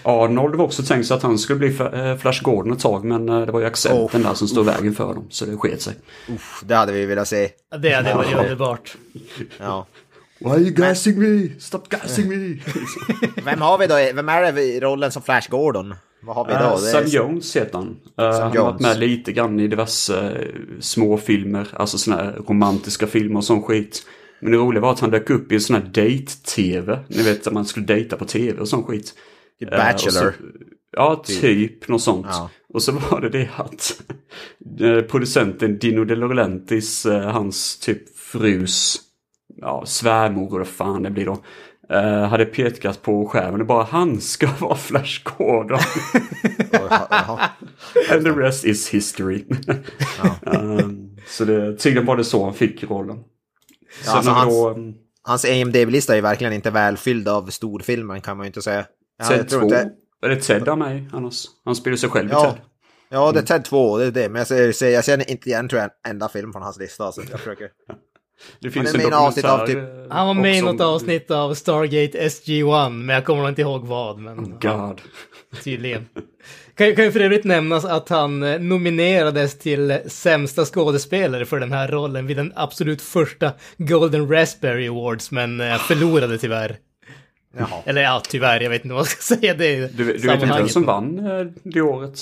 Arnold 0.02 0.54
var 0.54 0.64
också 0.64 0.82
tänkt 0.82 1.06
så 1.06 1.14
att 1.14 1.22
han 1.22 1.38
skulle 1.38 1.58
bli 1.58 1.68
eh, 1.78 2.16
Flash 2.16 2.42
Gordon 2.42 2.72
ett 2.72 2.78
tag 2.80 3.04
men 3.04 3.28
eh, 3.28 3.40
det 3.40 3.52
var 3.52 3.60
ju 3.60 3.66
accenten 3.66 4.22
där 4.22 4.34
som 4.34 4.48
stod 4.48 4.64
i 4.66 4.70
vägen 4.70 4.94
för 4.94 5.14
dem. 5.14 5.26
Så 5.30 5.44
det 5.44 5.56
sket 5.56 5.82
sig. 5.82 5.94
Uff, 6.34 6.62
det 6.66 6.74
hade 6.74 6.92
vi 6.92 7.06
velat 7.06 7.28
se. 7.28 7.48
Det 7.82 7.92
hade 7.92 8.14
varit 8.14 8.34
underbart. 8.34 8.96
Ja. 9.58 9.86
Why 10.38 10.50
are 10.50 10.60
you 10.60 10.70
gassing 10.70 11.18
me? 11.18 11.48
Stop 11.58 11.82
gassing 11.88 12.28
me! 12.28 12.58
Vem 13.44 13.60
har 13.60 13.78
vi 13.78 13.86
då? 13.86 13.94
Vem 13.94 14.28
är 14.28 14.52
det 14.52 14.62
i 14.62 14.80
rollen 14.80 15.12
som 15.12 15.22
Flash 15.22 15.50
Gordon? 15.50 15.94
Vad 16.22 16.36
har 16.36 16.44
vi 16.44 16.52
då? 16.52 16.58
Uh, 16.58 16.70
Det 16.70 16.78
Sam 16.78 17.02
är... 17.04 17.08
Jones 17.08 17.56
heter 17.56 17.78
han. 17.78 17.86
Uh, 18.20 18.24
han 18.24 18.42
har 18.42 18.54
Jones. 18.54 18.56
varit 18.56 18.80
med 18.80 18.98
lite 18.98 19.32
grann 19.32 19.60
i 19.60 19.68
diverse 19.68 20.12
uh, 20.12 20.80
småfilmer, 20.80 21.68
alltså 21.72 21.98
såna 21.98 22.16
här 22.16 22.38
romantiska 22.48 23.06
filmer 23.06 23.36
och 23.36 23.44
sån 23.44 23.62
skit. 23.62 24.06
Men 24.40 24.52
det 24.52 24.58
roliga 24.58 24.80
var 24.80 24.92
att 24.92 25.00
han 25.00 25.10
dök 25.10 25.30
upp 25.30 25.52
i 25.52 25.54
en 25.54 25.60
sån 25.60 25.76
här 25.76 25.82
date-tv. 25.82 26.98
Ni 27.08 27.22
vet 27.22 27.46
att 27.46 27.52
man 27.52 27.64
skulle 27.66 27.86
dejta 27.86 28.16
på 28.16 28.24
tv 28.24 28.60
och 28.60 28.68
sån 28.68 28.84
skit. 28.84 29.14
Typ 29.60 29.72
Eh, 29.72 29.78
Bachelor. 29.78 30.30
Så, 30.32 30.32
ja, 30.92 31.22
typ 31.26 31.88
något 31.88 32.02
sånt. 32.02 32.26
Ja. 32.30 32.50
Och 32.74 32.82
så 32.82 32.92
var 32.92 33.20
det 33.20 33.28
det 33.28 33.48
att 33.56 34.02
eh, 34.80 35.00
producenten 35.00 35.78
Dino 35.78 36.04
De 36.04 36.14
Laurentiis, 36.16 37.06
eh, 37.06 37.30
hans 37.30 37.78
typ 37.78 38.18
frus 38.18 38.96
ja, 39.56 39.82
svärmor 39.86 40.54
eller 40.56 40.64
fan 40.64 41.02
det 41.02 41.10
blir 41.10 41.24
då. 41.26 41.38
eh, 41.90 42.28
hade 42.28 42.44
pekat 42.44 43.02
på 43.02 43.26
skärmen 43.26 43.60
och 43.60 43.66
bara 43.66 43.84
han 43.84 44.20
ska 44.20 44.48
vara 44.60 44.76
Flash 44.76 45.22
Gordon. 45.38 45.78
And 48.12 48.24
the 48.24 48.30
rest 48.30 48.64
is 48.64 48.88
history. 48.88 49.44
um, 50.42 51.16
så 51.28 51.44
det, 51.44 51.76
tydligen 51.76 52.06
var 52.06 52.16
det 52.16 52.24
så 52.24 52.44
han 52.44 52.54
fick 52.54 52.84
rollen. 52.90 53.18
Ja, 54.04 54.12
alltså 54.12 54.30
hans- 54.30 54.54
då 54.54 54.92
Hans 55.22 55.44
IMDB-lista 55.44 56.12
är 56.12 56.16
ju 56.16 56.22
verkligen 56.22 56.52
inte 56.52 56.70
välfylld 56.70 57.28
av 57.28 57.46
storfilmer 57.50 58.18
kan 58.18 58.36
man 58.36 58.44
ju 58.44 58.46
inte 58.46 58.62
säga. 58.62 58.86
Ja, 59.18 59.24
Ted 59.28 59.38
jag 59.38 59.48
tror 59.48 59.60
2. 59.60 59.66
inte- 59.66 59.90
Är 60.22 60.28
det 60.28 60.36
Ted 60.36 60.68
av 60.68 60.78
mig 60.78 61.08
annars? 61.12 61.44
Han 61.64 61.76
spelar 61.76 61.96
sig 61.96 62.08
själv 62.10 62.28
i 62.28 62.32
Ja, 62.32 62.44
Ted. 62.50 62.60
ja, 63.08 63.32
det 63.32 63.38
är 63.38 63.42
Ted 63.42 63.64
2, 63.64 63.98
det 63.98 64.04
är 64.04 64.10
det. 64.10 64.28
Men 64.28 64.44
jag, 64.48 64.74
ser, 64.74 64.88
jag 64.90 65.04
känner 65.04 65.30
inte 65.30 65.48
igen 65.48 65.68
tror 65.68 65.80
jag 65.82 65.90
en 66.04 66.10
enda 66.10 66.28
film 66.28 66.52
från 66.52 66.62
hans 66.62 66.78
lista. 66.78 67.12
Så 67.12 67.22
jag 67.30 67.38
försöker. 67.40 67.68
Det 68.60 68.70
finns 68.70 68.94
är 68.94 69.06
en 69.06 69.14
avsnitt 69.14 69.44
av 69.44 69.66
typ- 69.66 69.76
eh, 69.76 69.84
Han 70.10 70.26
var 70.26 70.34
med 70.34 70.56
i 70.58 70.62
något 70.62 70.80
avsnitt 70.80 71.30
av 71.30 71.54
Stargate 71.54 72.18
SG-1, 72.28 72.90
men 72.90 73.14
jag 73.14 73.24
kommer 73.24 73.48
inte 73.48 73.60
ihåg 73.62 73.86
vad, 73.86 74.18
men 74.18 74.58
God. 74.60 75.00
tydligen. 75.64 76.08
Kan, 76.76 76.96
kan 76.96 77.04
ju 77.04 77.12
för 77.12 77.20
övrigt 77.20 77.44
nämnas 77.44 77.84
att 77.84 78.08
han 78.08 78.42
eh, 78.42 78.60
nominerades 78.60 79.58
till 79.58 79.98
sämsta 80.06 80.64
skådespelare 80.64 81.44
för 81.44 81.60
den 81.60 81.72
här 81.72 81.88
rollen 81.88 82.26
vid 82.26 82.36
den 82.36 82.52
absolut 82.56 83.02
första 83.02 83.52
Golden 83.76 84.30
Raspberry 84.32 84.88
Awards, 84.88 85.30
men 85.30 85.60
eh, 85.60 85.76
förlorade 85.78 86.38
tyvärr. 86.38 86.76
Jaha. 87.58 87.82
Eller 87.84 88.02
ja, 88.02 88.22
tyvärr, 88.28 88.60
jag 88.60 88.70
vet 88.70 88.84
inte 88.84 88.94
vad 88.94 89.00
jag 89.00 89.06
ska 89.08 89.34
säga. 89.36 89.54
Det 89.54 89.66
är 89.66 89.80
Du, 89.88 90.04
du 90.04 90.04
vet 90.28 90.42
inte 90.42 90.46
vem 90.58 90.68
som 90.68 90.82
vann 90.84 91.18
eh, 91.26 91.46
det 91.62 91.80
året? 91.80 92.18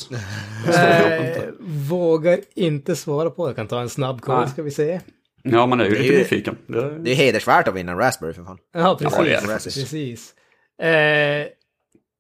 Eh, 0.75 1.43
vågar 1.91 2.39
inte 2.55 2.97
svara 2.97 3.31
på. 3.31 3.49
Jag 3.49 3.57
kan 3.57 3.69
ta 3.69 3.81
en 3.81 3.89
snabb 3.89 4.21
koll, 4.21 4.41
Nej. 4.41 4.49
ska 4.49 4.63
vi 4.63 4.71
se. 4.71 5.01
Ja, 5.43 5.67
man 5.67 5.81
är 5.81 5.85
ju 5.85 5.91
Det 5.91 5.97
är 5.97 6.01
lite 6.03 6.13
ju- 6.13 6.19
nyfiken. 6.19 6.57
Det, 7.03 7.11
är 7.11 7.15
hedersvärt 7.15 7.69
att 7.69 7.75
vinna 7.75 7.93
en 7.93 7.99
Raspberry 7.99 8.33
för 8.33 8.45
fan. 8.45 8.59
Ja, 8.75 8.97
precis. 9.01 9.19
Ja, 9.19 9.25
det 9.25 9.35
är 9.35 9.41
det. 9.41 9.47
precis. 9.47 10.35
Eh, 10.83 11.47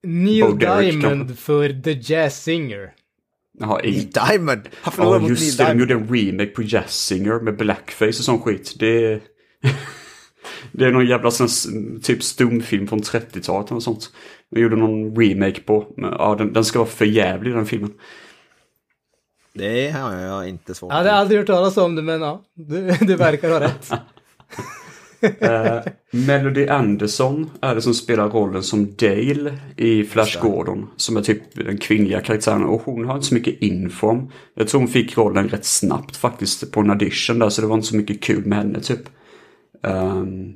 Neil 0.05 0.45
Bo 0.45 0.53
Diamond 0.53 1.03
kanske. 1.03 1.35
för 1.35 1.83
The 1.83 1.93
Jazz 2.15 2.43
Singer. 2.43 2.93
Jaha, 3.59 3.81
Neil 3.83 4.11
Diamond! 4.11 4.61
Han 4.65 4.71
ja, 4.85 4.91
förlorade 4.91 5.21
mot 5.21 5.31
just 5.31 5.59
Neil 5.59 5.69
det. 5.69 5.75
De 5.75 5.81
gjorde 5.81 5.95
en 5.95 6.15
remake 6.17 6.51
på 6.51 6.63
Jazz 6.63 6.91
Singer 7.07 7.41
med 7.41 7.57
blackface 7.57 8.09
och 8.09 8.15
sån 8.15 8.43
skit. 8.43 8.75
Det 8.79 9.05
är... 9.13 9.21
det 10.73 10.85
är 10.85 10.91
någon 10.93 11.07
jävla 11.07 11.31
sån, 11.31 11.47
s- 11.47 11.67
typ 12.03 12.23
stumfilm 12.23 12.87
från 12.87 13.01
30-talet 13.01 13.71
eller 13.71 13.81
sånt. 13.81 14.11
De 14.51 14.61
gjorde 14.61 14.77
någon 14.77 15.17
remake 15.17 15.61
på. 15.61 15.87
Men, 15.97 16.11
ja, 16.19 16.35
den, 16.39 16.53
den 16.53 16.65
ska 16.65 16.79
vara 16.79 16.89
för 16.89 17.05
jävlig 17.05 17.55
den 17.55 17.67
filmen. 17.67 17.93
Det 19.55 19.91
har 19.91 20.15
jag 20.15 20.49
inte 20.49 20.75
svårt 20.75 20.91
Jag 20.93 20.97
hade 20.97 21.13
aldrig 21.13 21.39
hört 21.41 21.47
talas 21.47 21.77
om 21.77 21.95
det, 21.95 22.03
men 22.03 22.21
ja, 22.21 22.43
du, 22.55 22.91
du 23.01 23.17
verkar 23.17 23.51
ha 23.51 23.61
rätt. 23.61 23.91
Eh, 25.41 25.81
Melody 26.11 26.67
Anderson 26.67 27.51
är 27.61 27.75
det 27.75 27.83
som 27.83 27.95
spelar 27.95 28.29
rollen 28.29 28.63
som 28.63 28.95
Dale 28.95 29.59
i 29.77 30.05
Flash. 30.05 30.41
Gordon. 30.41 30.87
Som 30.97 31.17
är 31.17 31.23
typ 31.23 31.55
den 31.55 31.79
kvinnliga 31.79 32.21
karaktären. 32.21 32.65
Och 32.65 32.83
hon 32.85 33.05
har 33.05 33.15
inte 33.15 33.27
så 33.27 33.35
mycket 33.35 33.63
info 33.63 34.09
om. 34.09 34.31
Jag 34.55 34.69
tror 34.69 34.81
hon 34.81 34.89
fick 34.89 35.19
rollen 35.19 35.49
rätt 35.49 35.65
snabbt 35.65 36.17
faktiskt 36.17 36.73
på 36.73 36.81
en 36.81 36.91
audition 36.91 37.39
där. 37.39 37.49
Så 37.49 37.61
det 37.61 37.67
var 37.67 37.75
inte 37.75 37.89
så 37.89 37.97
mycket 37.97 38.23
kul 38.23 38.47
med 38.47 38.59
henne 38.59 38.81
typ. 38.81 39.01
Ehm, 39.83 40.53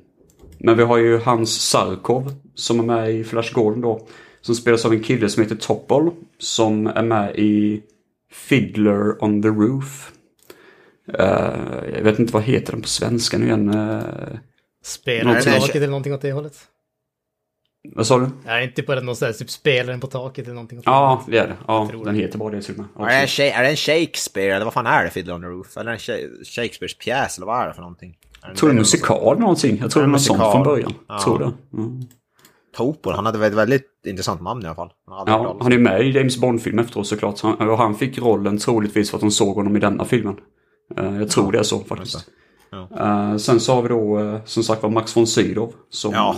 men 0.59 0.76
vi 0.76 0.83
har 0.83 0.98
ju 0.98 1.18
Hans 1.18 1.50
Sarkov 1.50 2.33
som 2.54 2.81
är 2.81 2.85
med 2.85 3.14
i 3.14 3.24
Flash 3.24 3.54
Gordon 3.54 3.81
då. 3.81 4.07
Som 4.40 4.54
spelas 4.54 4.85
av 4.85 4.92
en 4.92 5.02
kille 5.02 5.28
som 5.28 5.42
heter 5.42 5.57
Topol. 5.57 6.11
Som 6.38 6.87
är 6.87 7.02
med 7.02 7.37
i 7.37 7.83
Fiddler 8.33 9.24
on 9.24 9.42
the 9.42 9.48
Roof. 9.48 10.12
Eh, 11.14 11.94
jag 11.94 12.02
vet 12.02 12.18
inte 12.18 12.33
vad 12.33 12.42
heter 12.42 12.72
den 12.72 12.83
på 12.83 12.88
svenska 12.88 13.38
nu 13.38 13.46
igen. 13.46 13.74
Uh, 13.74 14.02
Spelaren 14.85 15.27
på 15.27 15.33
Nej, 15.33 15.43
nej, 15.47 15.61
taket 15.61 15.77
eller 15.77 15.87
någonting 15.88 16.14
åt 16.14 16.21
det 16.21 16.33
hållet. 16.33 16.59
vad 17.95 18.07
sa 18.07 18.19
du? 18.19 18.29
Jag 18.45 18.59
är 18.59 18.62
inte 18.62 18.83
på 18.83 18.95
det 18.95 19.01
någonstans, 19.01 19.38
typ 19.38 19.51
spelaren 19.51 20.01
på 20.01 20.07
taket 20.07 20.45
eller 20.45 20.55
någonting 20.55 20.79
åt 20.79 20.85
det 20.85 20.91
Ja, 20.91 21.23
det 21.29 21.38
är 21.38 21.47
det. 21.47 21.57
Ja, 21.67 21.91
den 22.05 22.14
heter 22.14 22.38
bara 22.38 22.55
det 22.55 22.62
till 22.62 22.75
och 22.75 22.81
med. 22.97 23.12
Är 23.12 23.62
det, 23.62 23.71
en 23.71 23.77
Shakespeare 23.77 24.53
eller 24.55 24.64
vad 24.64 24.75
fan 24.75 24.87
är 24.87 25.05
det 25.05 25.11
Fiddler 25.11 25.35
on 25.35 25.41
the 25.41 25.47
Roof? 25.47 25.77
Eller 25.77 25.93
en 25.93 25.99
Sha- 25.99 26.45
Shakespeares 26.45 26.99
pjäs 26.99 27.37
eller 27.37 27.47
vad 27.47 27.62
är 27.62 27.67
det 27.67 27.75
för 27.75 27.81
någonting? 27.83 28.17
Jag 28.43 28.57
tror 28.57 28.69
det 28.71 28.75
är 28.75 28.79
musikal 28.79 29.38
någonting. 29.38 29.79
Jag 29.81 29.91
tror 29.91 30.03
det 30.03 30.07
är 30.07 30.11
något 30.11 30.23
sånt 30.23 30.53
från 30.53 30.62
början. 30.64 30.95
Ja. 31.09 31.21
Tror 31.25 31.38
det. 31.38 31.77
Mm. 31.77 32.03
Topol, 32.77 33.12
han 33.14 33.27
hade 33.27 33.47
ett 33.47 33.55
väldigt 33.55 33.87
intressant 34.07 34.43
namn 34.43 34.62
i 34.62 34.67
alla 34.67 34.75
fall. 34.75 34.93
Han 35.07 35.25
Ja, 35.27 35.57
han 35.61 35.73
är 35.73 35.79
med 35.79 36.01
i 36.07 36.11
James 36.11 36.37
Bond-film 36.38 36.79
efteråt 36.79 37.07
såklart. 37.07 37.41
Han, 37.41 37.69
och 37.71 37.79
han 37.79 37.95
fick 37.95 38.19
rollen 38.19 38.59
troligtvis 38.59 39.11
för 39.11 39.17
att 39.17 39.21
de 39.21 39.31
såg 39.31 39.57
honom 39.57 39.77
i 39.77 39.81
denna 39.81 40.05
filmen. 40.05 40.37
Eh, 40.97 41.17
jag 41.19 41.31
tror 41.31 41.53
det 41.53 41.59
är 41.59 41.62
så 41.62 41.79
faktiskt. 41.79 42.29
Ja. 42.70 42.88
Eh, 43.33 43.37
sen 43.37 43.61
så 43.61 43.74
har 43.74 43.83
vi 43.83 43.88
då 43.88 44.18
eh, 44.20 44.40
som 44.44 44.62
sagt 44.62 44.83
var 44.83 44.90
Max 44.90 45.16
von 45.16 45.26
Sydow. 45.26 45.72
Som 45.90 46.12
Ja. 46.12 46.37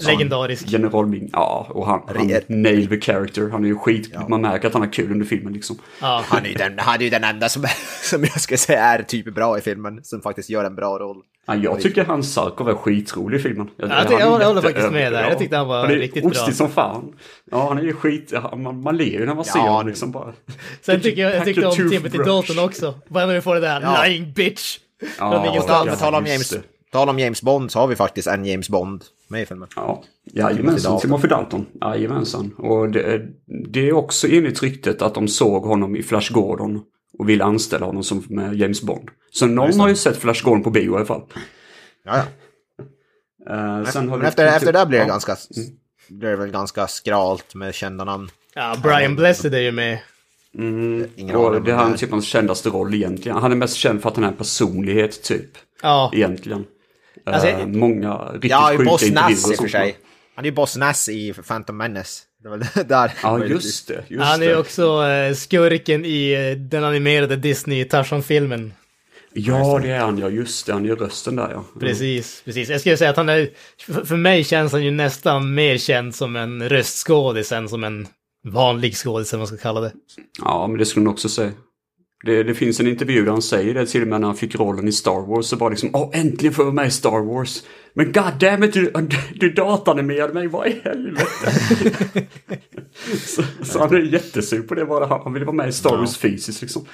eh, 0.00 0.06
Legendarisk. 0.06 0.64
general 0.68 1.06
Ming. 1.06 1.30
Ja, 1.32 1.66
och 1.70 1.86
han, 1.86 2.00
han 2.16 2.40
nail 2.48 2.86
the 2.88 3.00
character. 3.00 3.48
Han 3.52 3.64
är 3.64 3.68
ju 3.68 3.76
skit. 3.78 4.10
Ja. 4.14 4.28
Man 4.28 4.40
märker 4.40 4.66
att 4.68 4.72
han 4.74 4.82
har 4.82 4.92
kul 4.92 5.12
under 5.12 5.26
filmen 5.26 5.52
liksom. 5.52 5.78
Ja. 6.00 6.22
Han 6.28 6.44
är 6.44 6.48
ju 6.48 6.54
den, 6.54 6.78
han 6.78 6.94
är 7.00 7.04
ju 7.04 7.10
den 7.10 7.24
enda 7.24 7.48
som, 7.48 7.64
som 8.02 8.22
jag 8.22 8.40
skulle 8.40 8.58
säga 8.58 8.80
är 8.82 9.02
typ 9.02 9.34
bra 9.34 9.58
i 9.58 9.60
filmen. 9.60 10.00
Som 10.04 10.20
faktiskt 10.20 10.50
gör 10.50 10.64
en 10.64 10.74
bra 10.74 10.98
roll. 10.98 11.16
Ja, 11.46 11.54
jag 11.54 11.80
tycker 11.80 12.04
han 12.04 12.22
Sarkov 12.22 12.68
är 12.68 12.74
skitrolig 12.74 13.38
i 13.38 13.42
filmen. 13.42 13.68
Jag, 13.76 13.90
Ja, 13.90 14.04
jag 14.10 14.20
jag 14.20 14.46
håller 14.46 14.60
faktiskt 14.62 14.90
med 14.92 15.12
där. 15.12 15.28
Jag 15.28 15.38
tyckte 15.38 15.56
han 15.56 15.68
var 15.68 15.80
han 15.80 15.90
är 15.90 15.94
riktigt 15.96 16.22
bra. 16.22 16.30
ostig 16.30 16.54
som 16.54 16.70
fan. 16.70 17.12
Ja, 17.50 17.68
han 17.68 17.78
är 17.78 17.82
ju 17.82 17.92
skit. 17.94 18.32
Man, 18.56 18.80
man 18.82 18.96
ler 18.96 19.04
ju 19.04 19.26
när 19.26 19.34
man 19.34 19.44
ser 19.44 19.58
honom 19.60 19.86
liksom 19.86 20.10
bara. 20.12 20.32
Sen 20.80 21.00
tycker 21.00 21.22
jag, 21.22 21.34
jag 21.36 21.44
tyckte 21.44 21.66
om. 21.66 21.74
Timothy 21.74 22.18
Dalton 22.18 22.58
också. 22.58 22.94
Bara 23.08 23.26
när 23.26 23.34
vi 23.34 23.40
får 23.40 23.54
det 23.54 23.60
där 23.60 23.80
Ja. 23.80 24.04
lying 24.04 24.32
bitch. 24.32 24.78
Ja, 25.18 25.30
Från 25.32 25.46
ingenstans. 25.48 25.90
På 25.90 25.96
tal 25.96 26.14
om 26.14 26.26
just 26.26 26.32
James, 26.32 26.48
det. 26.50 26.90
tal 26.92 27.08
om 27.08 27.18
James 27.18 27.42
Bond 27.42 27.70
så 27.72 27.78
har 27.78 27.86
vi 27.86 27.96
faktiskt 27.96 28.28
en 28.28 28.44
James 28.44 28.68
Bond 28.68 29.04
med 29.28 29.42
i 29.42 29.46
filmen. 29.46 29.68
Ja, 29.76 30.02
jajamensan. 30.32 30.92
Dalton. 30.92 31.00
Timothy 31.00 31.28
Dalton. 31.28 31.66
Jajamensan. 31.80 32.54
Och 32.58 32.88
det, 32.90 33.22
det 33.68 33.88
är 33.88 33.92
också 33.92 34.28
enligt 34.28 34.62
ryktet 34.62 35.02
att 35.02 35.14
de 35.14 35.28
såg 35.28 35.62
honom 35.64 35.96
i 35.96 36.02
Flash 36.02 36.32
Gordon 36.32 36.82
och 37.18 37.28
ville 37.28 37.44
anställa 37.44 37.86
honom 37.86 38.02
som 38.02 38.24
med 38.28 38.54
James 38.54 38.82
Bond. 38.82 39.08
Så 39.32 39.46
någon 39.46 39.80
har 39.80 39.88
ju 39.88 39.96
sett 39.96 40.16
Flash 40.16 40.44
Gordon 40.44 40.62
på 40.62 40.70
bio 40.70 40.92
i 40.92 40.96
alla 40.96 41.04
fall. 41.04 41.22
Ja, 42.04 42.16
ja. 42.16 42.24
Eh, 43.50 43.84
sen 43.90 44.08
har 44.08 44.16
Men 44.16 44.20
vi 44.20 44.26
efter, 44.26 44.46
efter 44.46 44.72
det 44.72 44.86
blir 44.86 44.98
det 44.98 45.04
Ja. 45.04 45.08
ganska... 45.08 45.36
Blir 46.08 46.30
det 46.30 46.36
väl 46.36 46.50
ganska 46.50 46.86
skralt 46.86 47.54
med 47.54 47.74
kända 47.74 48.04
namn. 48.04 48.28
Ja, 48.54 48.76
Brian 48.82 49.16
Blessed 49.16 49.54
är 49.54 49.60
ju 49.60 49.72
med. 49.72 49.98
Mm, 50.58 51.08
Ingen 51.16 51.36
och 51.36 51.62
det 51.62 51.70
är 51.72 51.76
han 51.76 51.92
är. 51.92 51.96
typ 51.96 52.10
hans 52.10 52.24
kändaste 52.26 52.68
roll 52.68 52.94
egentligen. 52.94 53.38
Han 53.38 53.52
är 53.52 53.56
mest 53.56 53.76
känd 53.76 54.02
för 54.02 54.08
att 54.08 54.14
han 54.16 54.24
är 54.24 54.28
en 54.28 54.36
personlighet 54.36 55.22
typ. 55.22 55.50
Ja, 55.82 56.10
Egentligen. 56.14 56.64
Alltså, 57.26 57.48
Eh, 57.48 57.66
många 57.66 58.14
riktigt 58.32 58.50
Ja, 58.50 58.70
sjuka 58.76 58.90
Boss 58.90 59.10
Nass 59.10 59.50
i 59.50 59.54
och 59.54 59.58
för 59.60 59.68
sig. 59.68 59.96
Han 60.36 60.44
är 60.44 60.48
ju 60.48 60.54
Boss 60.54 60.76
Nass 60.76 61.08
i 61.08 61.32
Phantom 61.48 61.76
Menace. 61.76 62.22
Det 62.42 62.48
var 62.48 62.84
där. 62.84 63.12
Ja, 63.22 63.44
just 63.44 63.88
det. 63.88 64.04
Just 64.08 64.24
han 64.24 64.42
är 64.42 64.46
det. 64.48 64.56
också 64.56 65.04
eh, 65.06 65.34
skurken 65.34 66.04
i 66.04 66.32
eh, 66.32 66.58
den 66.58 66.84
animerade 66.84 67.36
Disney 67.36 67.84
Tarzan-filmen. 67.84 68.72
Ja, 69.32 69.78
det 69.82 69.90
är 69.90 69.98
han 70.00 70.18
ja. 70.18 70.28
Just 70.28 70.66
det. 70.66 70.72
Han 70.72 70.84
gör 70.84 70.96
rösten 70.96 71.36
där 71.36 71.48
ja. 71.52 71.64
Precis, 71.80 72.42
precis. 72.44 72.68
Jag 72.68 72.80
skulle 72.80 72.96
säga 72.96 73.10
att 73.10 73.16
han 73.16 73.28
är, 73.28 73.50
för 73.86 74.04
för 74.04 74.16
mig 74.16 74.44
känns 74.44 74.72
han 74.72 74.84
ju 74.84 74.90
nästan 74.90 75.54
mer 75.54 75.78
känd 75.78 76.14
som 76.14 76.36
en 76.36 76.68
röstskådis 76.68 77.52
än 77.52 77.68
som 77.68 77.84
en 77.84 78.08
vanlig 78.44 78.96
skådis, 78.96 79.32
eller 79.32 79.38
vad 79.40 79.50
man 79.50 79.58
ska 79.58 79.62
kalla 79.68 79.80
det. 79.80 79.92
Ja, 80.44 80.66
men 80.66 80.78
det 80.78 80.86
skulle 80.86 81.04
jag 81.06 81.12
också 81.12 81.28
säga. 81.28 81.52
Det, 82.24 82.42
det 82.42 82.54
finns 82.54 82.80
en 82.80 82.86
intervju 82.86 83.24
där 83.24 83.32
han 83.32 83.42
säger 83.42 83.74
det 83.74 83.86
till 83.86 84.02
och 84.02 84.08
med 84.08 84.20
när 84.20 84.28
han 84.28 84.36
fick 84.36 84.54
rollen 84.54 84.88
i 84.88 84.92
Star 84.92 85.26
Wars. 85.28 85.46
Så 85.46 85.56
bara 85.56 85.68
liksom, 85.68 85.90
åh 85.92 86.10
äntligen 86.12 86.54
får 86.54 86.62
jag 86.62 86.66
vara 86.66 86.74
med 86.74 86.86
i 86.86 86.90
Star 86.90 87.24
Wars. 87.34 87.62
Men 87.94 88.12
goddammit, 88.12 88.72
du, 88.72 88.92
du 89.34 89.50
datanimerade 89.52 90.34
mig, 90.34 90.46
vad 90.46 90.66
i 90.66 90.80
helvete? 90.84 91.26
så, 93.26 93.42
så 93.64 93.78
han 93.78 93.94
är 93.94 94.00
jättesur 94.00 94.62
på 94.62 94.74
det 94.74 94.84
bara. 94.84 95.06
Han, 95.24 95.32
vill 95.32 95.44
vara 95.44 95.56
med 95.56 95.68
i 95.68 95.72
Star 95.72 95.96
Wars 95.96 96.16
fysiskt 96.18 96.62
liksom. 96.62 96.84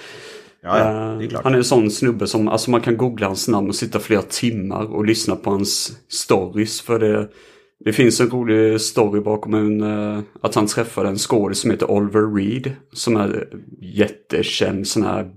Ja, 0.62 0.78
ja, 0.78 0.84
det 0.84 0.90
är 0.90 1.22
Eh, 1.22 1.28
klart. 1.28 1.44
han 1.44 1.52
är 1.54 1.58
en 1.58 1.64
sån 1.64 1.90
snubbe 1.90 2.26
som, 2.26 2.48
alltså 2.48 2.70
man 2.70 2.80
kan 2.80 2.96
googla 2.96 3.26
hans 3.26 3.48
namn 3.48 3.68
och 3.68 3.74
sitta 3.74 3.98
flera 3.98 4.22
timmar 4.22 4.84
och 4.94 5.04
lyssna 5.06 5.36
på 5.36 5.50
hans 5.50 5.92
stories. 6.08 6.80
För 6.80 6.98
det, 6.98 7.28
det 7.84 7.92
finns 7.92 8.20
en 8.20 8.30
rolig 8.30 8.80
story 8.80 9.20
bakom 9.20 9.54
en, 9.54 9.80
eh, 9.80 10.20
att 10.40 10.54
han 10.54 10.66
träffade 10.66 11.08
en 11.08 11.18
skådis 11.18 11.58
som 11.58 11.70
heter 11.70 11.90
Oliver 11.90 12.34
Reed. 12.34 12.72
Som 12.92 13.16
är 13.16 13.48
jättekänd 13.80 14.86
sån 14.86 15.02
här 15.02 15.30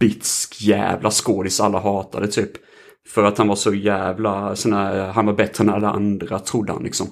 bitsk 0.00 0.62
jävla 0.62 1.10
skådis 1.10 1.60
alla 1.60 1.80
hatade 1.80 2.28
typ. 2.28 2.50
För 3.08 3.24
att 3.24 3.38
han 3.38 3.48
var 3.48 3.56
så 3.56 3.74
jävla, 3.74 4.56
sån 4.56 4.72
här, 4.72 5.12
han 5.12 5.26
var 5.26 5.32
bättre 5.32 5.64
än 5.64 5.70
alla 5.70 5.90
andra 5.90 6.38
trodde 6.38 6.72
han 6.72 6.82
liksom. 6.82 7.06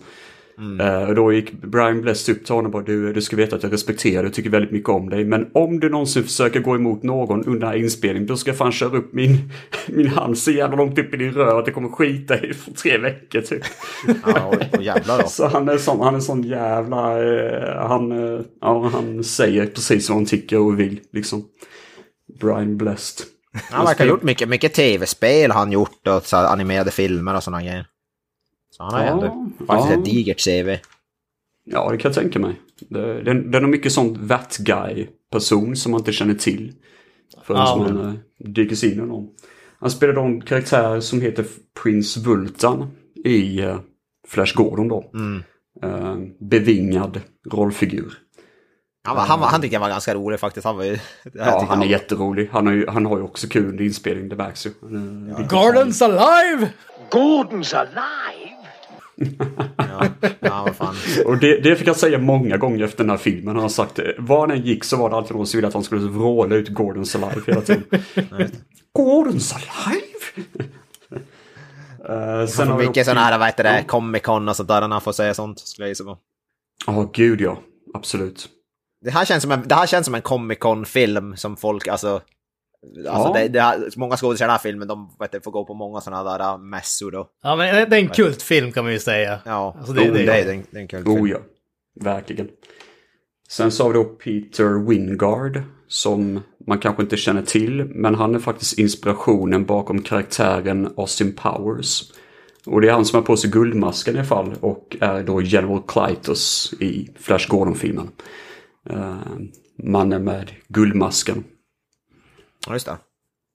Eh, 0.81 1.09
och 1.09 1.15
då 1.15 1.33
gick 1.33 1.53
Brian 1.53 2.01
Bless 2.01 2.29
upp 2.29 2.45
till 2.45 2.55
honom 2.55 2.67
och 2.67 2.73
bara 2.73 2.83
du, 2.83 3.13
du 3.13 3.23
ska 3.23 3.37
veta 3.37 3.57
att 3.57 3.63
jag 3.63 3.73
respekterar 3.73 4.23
dig 4.23 4.29
och 4.29 4.35
tycker 4.35 4.51
väldigt 4.51 4.71
mycket 4.71 4.89
om 4.89 5.11
dig. 5.11 5.25
Men 5.25 5.51
om 5.55 5.81
du 5.81 5.89
någonsin 5.89 6.23
försöker 6.23 6.61
gå 6.61 6.75
emot 6.75 7.03
någon 7.03 7.45
under 7.45 7.61
den 7.61 7.69
här 7.69 7.77
inspelningen 7.77 8.27
då 8.27 8.37
ska 8.37 8.51
jag 8.51 8.59
fan 8.59 8.73
köra 8.73 8.97
upp 8.97 9.13
min, 9.13 9.53
min 9.87 10.09
hand 10.09 10.39
så 10.39 10.51
jävla 10.51 10.77
långt 10.77 10.99
upp 10.99 11.15
i 11.15 11.17
din 11.17 11.33
röv 11.33 11.57
att 11.57 11.65
det 11.65 11.73
kommer 11.73 11.89
skita 11.89 12.41
i 12.41 12.55
för 12.55 12.73
tre 12.73 12.99
veckor 12.99 13.41
typ. 13.41 13.63
Ja, 14.27 14.47
och, 14.47 14.79
och 14.79 14.83
jävlar 14.83 15.19
då. 15.19 15.25
Så 15.29 15.47
han 15.47 15.69
är 15.69 15.79
sån, 15.79 16.01
han 16.01 16.15
är 16.15 16.21
sån 16.21 16.43
jävla, 16.43 17.23
eh, 17.23 17.89
han, 17.89 18.13
eh, 18.13 18.41
ja, 18.61 18.91
han 18.93 19.25
säger 19.25 19.67
precis 19.67 20.09
vad 20.09 20.19
han 20.19 20.27
tycker 20.27 20.59
och 20.59 20.81
vill 20.81 21.01
liksom. 21.13 21.45
Brian 22.41 22.77
Blessed. 22.77 23.27
Han 23.71 23.87
verkar 23.87 24.05
ha 24.05 24.11
gjort 24.11 24.23
mycket, 24.23 24.49
mycket 24.49 24.75
tv-spel 24.75 25.51
har 25.51 25.59
han 25.59 25.73
gjort 25.73 26.07
och 26.09 26.23
så 26.23 26.37
animerade 26.37 26.91
filmer 26.91 27.37
och 27.37 27.43
sådana 27.43 27.63
grejer. 27.63 27.87
Så 28.71 28.83
han 28.83 28.93
har 28.95 29.01
ju 29.01 29.07
Ja, 29.07 29.13
ändå 29.13 29.51
faktiskt 29.67 29.91
ja. 29.91 29.99
ett 29.99 30.05
digert 30.05 30.45
CV. 30.45 30.77
Ja, 31.65 31.91
det 31.91 31.99
kan 31.99 32.09
jag 32.09 32.15
tänka 32.23 32.39
mig. 32.39 32.61
Det, 32.89 33.23
det, 33.23 33.35
det 33.51 33.59
är 33.59 33.61
nog 33.61 33.71
mycket 33.71 33.93
sånt 33.93 34.29
that 34.29 34.57
guy-person 34.59 35.77
som 35.77 35.93
man 35.93 36.01
inte 36.01 36.13
känner 36.13 36.35
till. 36.35 36.73
Förrän 37.43 37.61
Ja. 37.61 37.77
man 37.77 37.99
uh, 37.99 38.15
dyker 38.39 38.77
sig 38.77 38.93
in 38.93 38.99
i 38.99 39.07
någon. 39.07 39.29
Han 39.79 39.91
spelar 39.91 40.15
då 40.15 40.21
en 40.23 40.41
karaktär 40.41 41.01
som 41.01 41.21
heter 41.21 41.45
Prince 41.83 42.21
Vultan 42.21 42.91
i 43.25 43.63
uh, 43.63 43.81
Flash 44.29 44.55
Gordon 44.57 44.89
då. 44.89 45.11
Mm. 45.15 45.43
Eh, 45.83 46.17
bevingad 46.41 47.21
rollfigur. 47.51 48.13
Han, 49.05 49.17
var, 49.17 49.23
han, 49.23 49.41
var, 49.41 49.47
han 49.47 49.61
tycker 49.61 49.75
jag 49.75 49.81
var 49.81 49.89
ganska 49.89 50.15
rolig 50.15 50.41
faktiskt. 50.41 50.65
Han 50.65 50.77
var 50.77 50.85
ju... 50.85 50.99
Ja, 51.35 51.67
han 51.69 51.79
är 51.79 51.85
var- 51.85 51.91
jätterolig. 51.93 52.49
Han 52.53 52.67
har 52.67 52.75
ju, 52.75 52.87
han 52.87 53.07
har 53.07 53.17
ju 53.17 53.23
också 53.23 53.49
kul 53.49 53.69
under 53.69 53.85
inspelningen, 53.85 54.29
det 54.29 54.37
märks 54.37 54.67
ju. 54.67 54.71
Han 54.81 55.27
riktigt 55.29 55.47
Gordon's 55.59 56.05
alive! 56.05 56.69
Gordon's 57.11 57.75
alive? 57.77 58.40
Ja, 59.77 60.07
ja 60.41 60.65
vad 60.67 60.77
fan. 60.77 60.95
Och 61.27 61.39
det, 61.39 61.61
det 61.61 61.77
fick 61.77 61.89
jag 61.89 61.97
säga 61.97 62.19
många 62.19 62.57
gånger 62.57 62.85
efter 62.85 62.99
den 63.05 63.11
här 63.11 63.17
filmen. 63.17 63.55
Han 63.55 63.63
har 63.63 63.69
sagt 63.69 63.95
det. 63.95 64.15
Var 64.19 64.41
han 64.41 64.51
än 64.51 64.63
gick 64.63 64.85
så 64.85 64.97
var 64.97 65.11
det 65.11 65.17
alltid 65.17 65.37
någon 65.37 65.47
som 65.47 65.59
ville 65.59 65.69
att 65.69 65.75
han 65.75 65.85
skulle 65.85 66.01
vråla 66.01 66.57
ut 66.57 66.71
Gordon's 66.71 67.17
Alive 67.17 67.43
hela 67.47 67.61
tiden. 67.61 67.85
Gordon's 68.99 69.55
Alive! 69.55 70.47
uh, 72.09 72.47
sen 72.47 72.57
Från 72.57 72.69
har 72.69 72.79
vi 72.79 72.87
mycket 72.87 73.07
sådana 73.07 73.21
här, 73.21 73.39
vad 73.39 73.49
heter 73.49 73.65
det. 73.65 73.85
Comic 73.87 74.23
Con 74.23 74.49
och 74.49 74.57
sånt 74.57 74.69
där, 74.69 74.81
när 74.81 74.89
han 74.89 75.01
får 75.01 75.13
säga 75.13 75.35
sånt. 75.35 75.59
Skulle 75.59 75.85
jag 75.87 75.91
gissa 75.91 76.05
på. 76.05 76.19
Ja, 76.87 77.11
gud 77.13 77.41
ja. 77.41 77.59
Absolut. 77.95 78.49
Det 79.05 79.11
här 79.11 79.25
känns 79.25 79.43
som 79.43 79.53
en, 79.53 79.69
det 79.69 79.75
här 79.75 79.87
känns 79.87 80.07
som 80.07 80.15
en 80.15 80.23
Comic 80.23 80.59
Con-film 80.59 81.37
som 81.37 81.57
folk, 81.57 81.89
alltså... 81.89 82.21
Alltså 83.09 83.29
Ja. 83.29 83.33
det, 83.35 83.49
det 83.49 83.97
många 83.97 84.17
skådespelare 84.17 84.35
i 84.35 84.49
den 84.49 84.51
här 84.51 84.59
filmen, 84.59 84.89
de 84.89 85.17
vet 85.19 85.45
får 85.45 85.51
gå 85.51 85.65
på 85.65 85.75
många 85.75 86.01
sådana 86.01 86.39
där 86.39 86.53
äh, 86.53 86.59
mässor 86.59 87.11
då. 87.11 87.29
Ja, 87.43 87.57
men 87.57 87.91
det 87.91 87.97
är 87.97 88.01
en 88.01 88.09
kultfilm 88.09 88.73
kan 88.73 88.85
man 88.85 88.93
ju 88.93 88.99
säga. 88.99 89.41
Ja, 89.45 89.75
Alltså, 89.79 89.93
det- 89.93 90.01
det, 90.05 90.11
det- 90.11 90.15
det, 90.15 90.23
är, 90.23 90.45
det, 90.45 90.53
är, 90.53 90.63
det 90.71 90.77
är 90.79 90.81
en 90.83 90.89
kul 90.89 91.05
film. 91.05 91.21
Oh 91.23 91.31
ja. 91.31 91.39
Verkligen. 92.01 92.49
Sen 93.49 93.71
så 93.73 93.83
har 93.85 93.91
vi 93.91 93.95
då 93.95 94.05
Peter 94.05 94.87
Wingard. 94.89 95.63
Som 95.89 96.41
man 96.67 96.79
kanske 96.79 97.03
inte 97.03 97.17
känner 97.17 97.43
till. 97.43 97.85
Men 97.85 98.15
han 98.15 98.35
är 98.35 98.39
faktiskt 98.39 98.79
inspirationen 98.79 99.65
bakom 99.65 100.03
karaktären 100.03 100.93
Austin 100.97 101.33
Powers. 101.37 102.03
Och 102.67 102.81
det 102.81 102.89
är 102.89 102.93
han 102.93 103.05
som 103.05 103.17
har 103.17 103.23
på 103.23 103.37
sig 103.37 103.51
guldmasken 103.51 104.15
i 104.15 104.19
alla 104.19 104.27
fall. 104.27 104.55
Och 104.61 104.97
är 105.01 105.23
då 105.23 105.43
General 105.43 105.83
Clytus 105.89 106.75
i 106.81 107.09
Flash 107.19 107.49
Gordon-filmen. 107.49 108.09
Uh, 108.91 109.17
mannen 109.83 110.25
med 110.25 110.51
guldmasken. 110.69 111.45
Ja, 112.67 112.73
just 112.73 112.87
det. 112.87 112.97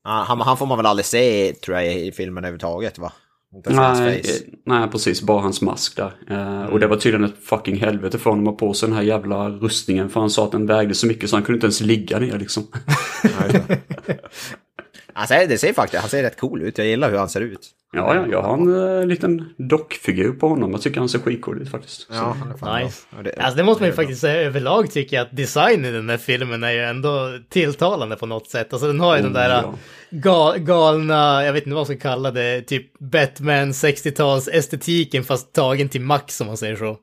Han, 0.04 0.42
han 0.42 0.58
får 0.58 0.66
man 0.66 0.78
väl 0.78 0.86
aldrig 0.86 1.06
se, 1.06 1.54
tror 1.54 1.78
jag, 1.78 1.96
i 1.96 2.12
filmen 2.12 2.44
överhuvudtaget, 2.44 2.98
va? 3.00 3.12
Nej, 3.66 4.22
nej, 4.66 4.88
precis. 4.90 5.22
Bara 5.22 5.42
hans 5.42 5.62
mask 5.62 5.96
där. 5.96 6.14
Eh, 6.30 6.66
Och 6.66 6.80
det 6.80 6.88
var 6.88 6.98
tydligen 6.98 7.24
ett 7.26 7.44
fucking 7.44 7.76
helvete 7.78 8.18
för 8.20 8.30
honom 8.30 8.48
att 8.48 8.58
på 8.58 8.74
sig 8.74 8.90
den 8.90 8.96
här 8.98 9.04
jävla 9.04 9.50
rustningen. 9.50 10.10
För 10.10 10.20
han 10.20 10.30
sa 10.30 10.46
att 10.46 10.52
den 10.52 10.66
vägde 10.66 10.94
så 10.96 11.08
mycket 11.08 11.30
så 11.30 11.36
han 11.36 11.44
kunde 11.44 11.58
inte 11.58 11.66
ens 11.66 11.82
ligga 11.82 12.20
ner 12.20 12.40
liksom. 12.40 12.64
Just 15.20 15.30
det. 15.30 15.36
Han 15.36 15.42
ser, 15.42 15.48
det 15.48 15.58
ser 15.58 15.74
faktiskt, 15.74 16.02
han 16.02 16.10
ser 16.10 16.24
rätt 16.24 16.40
cool 16.40 16.62
ut. 16.62 16.78
Jag 16.78 16.88
gillar 16.88 17.10
hur 17.12 17.18
han 17.18 17.30
ser 17.30 17.42
ut. 17.42 17.72
Ja, 17.94 18.16
ja, 18.16 18.26
jag 18.32 18.42
har 18.42 18.54
en 18.54 19.00
eh, 19.00 19.06
liten 19.08 19.50
dockfigur 19.58 20.32
på 20.32 20.48
honom. 20.48 20.72
Jag 20.72 20.82
tycker 20.82 21.00
han 21.00 21.10
ser 21.10 21.20
skitcool 21.20 21.62
ut 21.62 21.72
faktiskt. 21.72 22.08
Ja, 22.12 22.36
han 22.40 22.52
är 22.78 22.84
Nice. 22.84 23.02
Ja, 23.18 23.24
det- 23.24 23.36
Alltså 23.40 23.58
det 23.58 23.64
måste 23.64 23.82
man 23.84 23.88
ju 23.88 23.92
det 23.92 23.96
faktiskt 23.96 24.22
säga 24.22 24.42
överlag 24.42 24.92
tycker 24.92 25.18
jag 25.18 25.24
att 25.26 25.36
designen 25.38 25.86
i 25.86 25.92
den 25.92 26.10
här 26.10 26.18
filmen 26.18 26.64
är 26.64 26.72
ju 26.72 26.80
ändå 26.84 27.30
tilltalande 27.50 28.16
på 28.16 28.26
något 28.26 28.50
sätt. 28.50 28.74
Alltså 28.74 28.88
den 28.88 29.00
har 29.00 29.16
ju 29.18 29.22
den 29.24 29.32
Oh, 29.32 29.36
där 29.36 29.50
ja. 29.50 29.74
ga, 30.10 30.56
galna, 30.58 31.46
jag 31.46 31.54
vet 31.54 31.64
inte 31.64 31.76
vad 31.76 31.88
man 31.90 31.98
ska 31.98 32.10
kalla 32.10 32.32
det, 32.32 32.62
typ 32.62 33.00
Batman 33.00 33.72
60-tals 33.72 34.48
estetiken 34.48 35.24
fast 35.24 35.54
tagen 35.54 35.90
till 35.90 36.02
max 36.02 36.42
om 36.42 36.48
man 36.48 36.58
säger 36.58 36.76
så. 36.76 36.98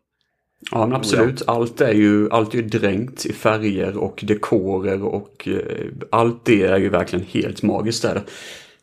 Ja, 0.70 0.87
men 0.87 0.96
absolut. 0.96 1.42
Allt 1.46 1.81
är 1.81 1.92
ju 1.92 2.31
allt 2.31 2.55
är 2.55 2.59
ju 2.59 2.64
dränkt 2.64 3.27
i 3.27 3.33
färger 3.33 3.96
och 3.96 4.20
dekorer 4.22 5.05
och 5.05 5.48
eh, 5.48 5.87
allt 6.11 6.44
det 6.44 6.62
är 6.62 6.79
ju 6.79 6.88
verkligen 6.88 7.27
helt 7.27 7.62
magiskt 7.62 8.03
där. 8.03 8.22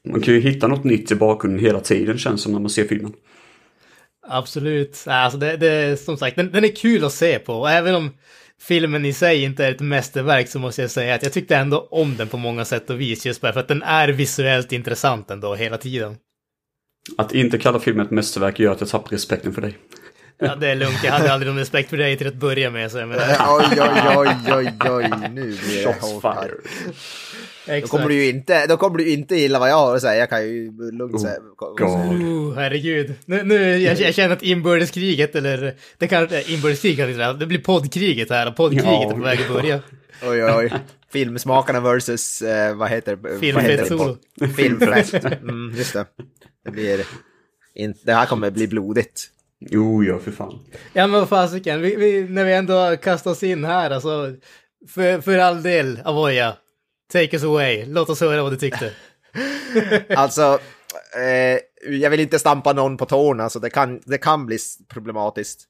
Man 0.03 0.21
kan 0.21 0.33
ju 0.33 0.39
hitta 0.39 0.67
något 0.67 0.83
nytt 0.83 1.11
i 1.11 1.15
bakgrunden 1.15 1.65
hela 1.65 1.79
tiden 1.79 2.17
känns 2.17 2.41
som 2.41 2.51
när 2.51 2.59
man 2.59 2.69
ser 2.69 2.87
filmen. 2.87 3.13
Absolut. 4.27 5.03
Alltså 5.07 5.37
det, 5.37 5.57
det 5.57 5.99
som 5.99 6.17
sagt, 6.17 6.35
den, 6.35 6.51
den 6.51 6.63
är 6.63 6.75
kul 6.75 7.05
att 7.05 7.13
se 7.13 7.39
på. 7.39 7.67
Även 7.67 7.95
om 7.95 8.09
filmen 8.61 9.05
i 9.05 9.13
sig 9.13 9.43
inte 9.43 9.65
är 9.65 9.71
ett 9.71 9.79
mästerverk 9.79 10.47
så 10.47 10.59
måste 10.59 10.81
jag 10.81 10.91
säga 10.91 11.15
att 11.15 11.23
jag 11.23 11.33
tyckte 11.33 11.55
ändå 11.55 11.87
om 11.91 12.17
den 12.17 12.27
på 12.27 12.37
många 12.37 12.65
sätt 12.65 12.89
och 12.89 13.01
vis. 13.01 13.25
Just 13.25 13.41
för 13.41 13.59
att 13.59 13.67
den 13.67 13.83
är 13.83 14.07
visuellt 14.07 14.71
intressant 14.71 15.31
ändå 15.31 15.55
hela 15.55 15.77
tiden. 15.77 16.15
Att 17.17 17.33
inte 17.33 17.57
kalla 17.57 17.79
filmen 17.79 18.05
ett 18.05 18.11
mästerverk 18.11 18.59
gör 18.59 18.71
att 18.71 18.79
jag 18.79 18.89
tappar 18.89 19.09
respekten 19.09 19.53
för 19.53 19.61
dig. 19.61 19.77
Ja, 20.39 20.55
det 20.55 20.67
är 20.67 20.75
lugnt. 20.75 21.03
Jag 21.03 21.11
hade 21.11 21.33
aldrig 21.33 21.51
någon 21.51 21.59
respekt 21.59 21.89
för 21.89 21.97
dig 21.97 22.17
till 22.17 22.27
att 22.27 22.33
börja 22.33 22.69
med. 22.69 22.91
Så 22.91 22.97
jag 22.97 23.07
menar, 23.07 23.23
Oj, 23.49 23.81
oj, 23.81 24.17
oj, 24.17 24.53
oj, 24.55 24.73
oj, 24.89 25.09
nu 25.31 25.41
blir 25.41 25.77
det 25.77 25.83
Shots 25.83 26.13
hårt 26.13 26.21
fired. 26.21 27.81
Då 27.81 27.87
kommer, 27.87 28.07
du 28.07 28.13
ju 28.13 28.29
inte, 28.29 28.67
då 28.67 28.77
kommer 28.77 28.97
du 28.97 29.09
inte 29.09 29.35
gilla 29.35 29.59
vad 29.59 29.69
jag 29.69 29.75
har 29.75 29.95
att 29.95 30.01
säga, 30.01 30.15
jag 30.15 30.29
kan 30.29 30.41
ju 30.41 30.71
lugnt 30.91 31.21
säga. 31.21 31.39
God. 31.55 31.81
Oh, 31.81 32.55
herregud. 32.55 33.13
Nu, 33.25 33.43
nu 33.43 33.77
jag, 33.77 33.99
jag 33.99 34.13
känner 34.13 34.35
att 34.35 34.43
inbördeskriget, 34.43 35.35
eller 35.35 35.75
det 35.97 36.07
kanske 36.07 36.37
är 36.37 36.51
inbördeskrig, 36.51 36.95
kan 36.95 37.01
jag 37.01 37.09
inte 37.09 37.17
säga. 37.23 37.33
det 37.33 37.45
blir 37.45 37.59
poddkriget 37.59 38.29
här 38.29 38.47
och 38.47 38.55
poddkriget 38.55 38.85
Ja, 38.85 39.09
är 39.09 39.13
på 39.13 39.21
väg 39.21 39.41
att 39.41 39.53
börja. 39.53 39.79
Oj, 40.23 40.43
oj, 40.43 40.51
oj. 40.55 40.73
Filmsmakarna 41.11 41.79
versus, 41.79 42.41
eh, 42.41 42.75
vad 42.75 42.89
heter 42.89 43.15
vad 43.15 43.39
Filmfett 43.39 43.69
heter 43.69 43.83
det? 43.83 43.89
solo. 43.89 44.17
Filmfett. 44.57 45.13
Mm, 45.41 45.73
just 45.77 45.93
det. 45.93 46.05
Det 46.65 46.71
blir... 46.71 47.05
In, 47.75 47.93
det 48.03 48.13
här 48.13 48.25
kommer 48.25 48.51
bli 48.51 48.67
blodigt. 48.67 49.29
Jo, 49.59 50.03
ja, 50.03 50.19
för 50.19 50.31
fan. 50.31 50.59
Ja 50.93 51.07
men 51.07 51.19
vad 51.19 51.29
fasiken, 51.29 51.81
vi, 51.81 51.95
vi, 51.95 52.23
när 52.23 52.45
vi 52.45 52.53
ändå 52.53 52.97
kastar 52.97 53.31
oss 53.31 53.43
in 53.43 53.65
här, 53.65 53.91
alltså, 53.91 54.35
för, 54.87 55.21
för 55.21 55.37
all 55.37 55.63
del, 55.63 55.99
Avoya, 56.05 56.53
take 57.13 57.35
us 57.35 57.43
away, 57.43 57.85
låt 57.85 58.09
oss 58.09 58.21
höra 58.21 58.43
vad 58.43 58.51
du 58.51 58.57
tyckte. 58.57 58.91
Alltså, 60.15 60.59
eh, 61.17 61.59
jag 61.93 62.09
vill 62.09 62.19
inte 62.19 62.39
stampa 62.39 62.73
någon 62.73 62.97
på 62.97 63.05
tårna, 63.05 63.49
så 63.49 63.59
det 63.59 63.69
kan, 63.69 64.01
det 64.05 64.17
kan 64.17 64.45
bli 64.45 64.57
problematiskt. 64.87 65.61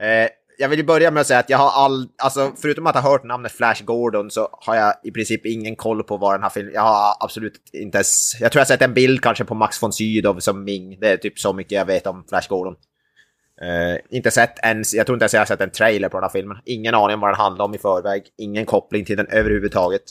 Eh, 0.00 0.28
jag 0.58 0.68
vill 0.68 0.78
ju 0.78 0.84
börja 0.84 1.10
med 1.10 1.20
att 1.20 1.26
säga 1.26 1.38
att 1.38 1.50
jag 1.50 1.58
har 1.58 1.84
all, 1.84 2.08
alltså 2.18 2.52
förutom 2.62 2.86
att 2.86 2.94
ha 2.94 3.02
hört 3.02 3.24
namnet 3.24 3.52
Flash 3.52 3.84
Gordon 3.84 4.30
så 4.30 4.48
har 4.52 4.76
jag 4.76 4.94
i 5.04 5.10
princip 5.10 5.46
ingen 5.46 5.76
koll 5.76 6.02
på 6.02 6.16
vad 6.16 6.34
den 6.34 6.42
här 6.42 6.50
filmen, 6.50 6.74
jag 6.74 6.82
har 6.82 7.14
absolut 7.20 7.54
inte 7.72 7.98
ens, 7.98 8.40
jag 8.40 8.52
tror 8.52 8.60
jag 8.60 8.68
sett 8.68 8.82
en 8.82 8.94
bild 8.94 9.22
kanske 9.22 9.44
på 9.44 9.54
Max 9.54 9.82
von 9.82 9.92
Sydow 9.92 10.40
som 10.40 10.64
Ming, 10.64 11.00
det 11.00 11.08
är 11.08 11.16
typ 11.16 11.38
så 11.38 11.52
mycket 11.52 11.72
jag 11.72 11.84
vet 11.84 12.06
om 12.06 12.24
Flash 12.28 12.48
Gordon. 12.48 12.74
Eh, 13.62 13.98
inte 14.10 14.30
sett 14.30 14.58
ens, 14.64 14.94
jag 14.94 15.06
tror 15.06 15.16
inte 15.16 15.22
ens 15.24 15.34
jag 15.34 15.40
har 15.40 15.46
sett 15.46 15.60
en 15.60 15.70
trailer 15.70 16.08
på 16.08 16.16
den 16.16 16.24
här 16.24 16.30
filmen. 16.30 16.56
Ingen 16.64 16.94
aning 16.94 17.14
om 17.14 17.20
vad 17.20 17.30
den 17.30 17.36
handlar 17.40 17.64
om 17.64 17.74
i 17.74 17.78
förväg, 17.78 18.22
ingen 18.38 18.66
koppling 18.66 19.04
till 19.04 19.16
den 19.16 19.26
överhuvudtaget. 19.26 20.02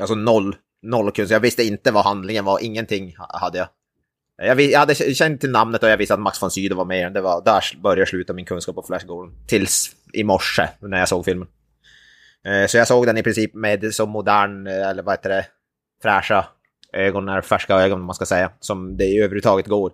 Alltså 0.00 0.14
noll, 0.14 0.56
noll 0.82 1.12
kunskap. 1.12 1.32
Jag 1.32 1.40
visste 1.40 1.62
inte 1.64 1.90
vad 1.92 2.04
handlingen 2.04 2.44
var, 2.44 2.64
ingenting 2.64 3.14
hade 3.18 3.58
jag. 3.58 3.68
Jag, 4.36 4.60
jag 4.60 4.78
hade 4.78 4.94
känt 4.94 5.40
till 5.40 5.50
namnet 5.50 5.82
och 5.82 5.88
jag 5.88 5.96
visste 5.96 6.14
att 6.14 6.20
Max 6.20 6.42
von 6.42 6.50
Sydow 6.50 6.78
var 6.78 6.84
med 6.84 7.00
i 7.00 7.02
den. 7.02 7.12
Det 7.12 7.20
var 7.20 7.44
där 7.44 7.62
började 7.82 8.06
sluta 8.06 8.32
min 8.32 8.44
kunskap 8.44 8.74
på 8.74 8.82
Flash 8.82 9.06
Gordon. 9.06 9.34
Tills 9.46 9.96
i 10.12 10.24
morse 10.24 10.68
när 10.80 10.98
jag 10.98 11.08
såg 11.08 11.24
filmen. 11.24 11.48
Eh, 12.44 12.66
Så 12.66 12.76
jag 12.76 12.88
såg 12.88 13.06
den 13.06 13.18
i 13.18 13.22
princip 13.22 13.54
med 13.54 13.94
så 13.94 14.06
modern, 14.06 14.66
eh, 14.66 14.88
eller 14.88 15.02
vad 15.02 15.14
heter 15.14 15.30
det, 15.30 15.46
fräscha 16.02 16.46
ögon, 16.92 17.28
eller 17.28 17.40
färska 17.42 17.74
ögon 17.74 18.00
om 18.00 18.06
man 18.06 18.14
ska 18.14 18.26
säga, 18.26 18.52
som 18.60 18.96
det 18.96 19.18
överhuvudtaget 19.18 19.66
går. 19.66 19.92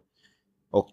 Och 0.72 0.90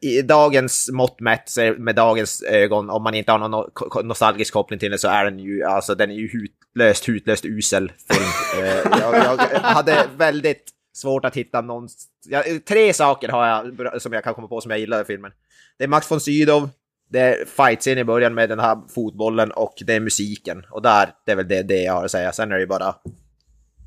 i 0.00 0.22
dagens 0.22 0.90
mått 0.92 1.20
mätt, 1.20 1.50
med 1.78 1.94
dagens 1.94 2.42
ögon, 2.42 2.90
om 2.90 3.02
man 3.02 3.14
inte 3.14 3.32
har 3.32 3.38
någon 3.38 3.70
nostalgisk 4.08 4.52
koppling 4.52 4.78
till 4.78 4.90
den 4.90 4.98
så 4.98 5.08
är 5.08 5.24
den 5.24 5.38
ju, 5.38 5.64
alltså 5.64 5.94
den 5.94 6.10
är 6.10 6.14
ju 6.14 6.28
hutlöst, 6.28 7.08
hutlöst 7.08 7.44
usel 7.44 7.92
film. 8.10 8.22
Eh, 8.62 8.98
jag, 9.00 9.14
jag 9.52 9.60
hade 9.60 10.06
väldigt 10.16 10.64
svårt 10.92 11.24
att 11.24 11.36
hitta 11.36 11.60
någon... 11.60 11.88
Ja, 12.28 12.42
tre 12.68 12.92
saker 12.92 13.28
har 13.28 13.46
jag 13.46 14.02
som 14.02 14.12
jag 14.12 14.24
kan 14.24 14.34
komma 14.34 14.48
på 14.48 14.60
som 14.60 14.70
jag 14.70 14.80
gillar 14.80 15.02
i 15.02 15.04
filmen. 15.04 15.32
Det 15.78 15.84
är 15.84 15.88
Max 15.88 16.10
von 16.10 16.20
Sydow, 16.20 16.68
det 17.12 17.20
är 17.20 17.44
fightscen 17.44 17.98
i 17.98 18.04
början 18.04 18.34
med 18.34 18.48
den 18.48 18.60
här 18.60 18.78
fotbollen 18.94 19.50
och 19.50 19.74
det 19.86 19.94
är 19.94 20.00
musiken. 20.00 20.64
Och 20.70 20.82
där, 20.82 21.10
det 21.26 21.32
är 21.32 21.36
väl 21.36 21.48
det, 21.48 21.62
det 21.62 21.82
jag 21.82 21.92
har 21.92 22.04
att 22.04 22.10
säga. 22.10 22.32
Sen 22.32 22.52
är 22.52 22.54
det 22.54 22.60
ju 22.60 22.66
bara... 22.66 22.94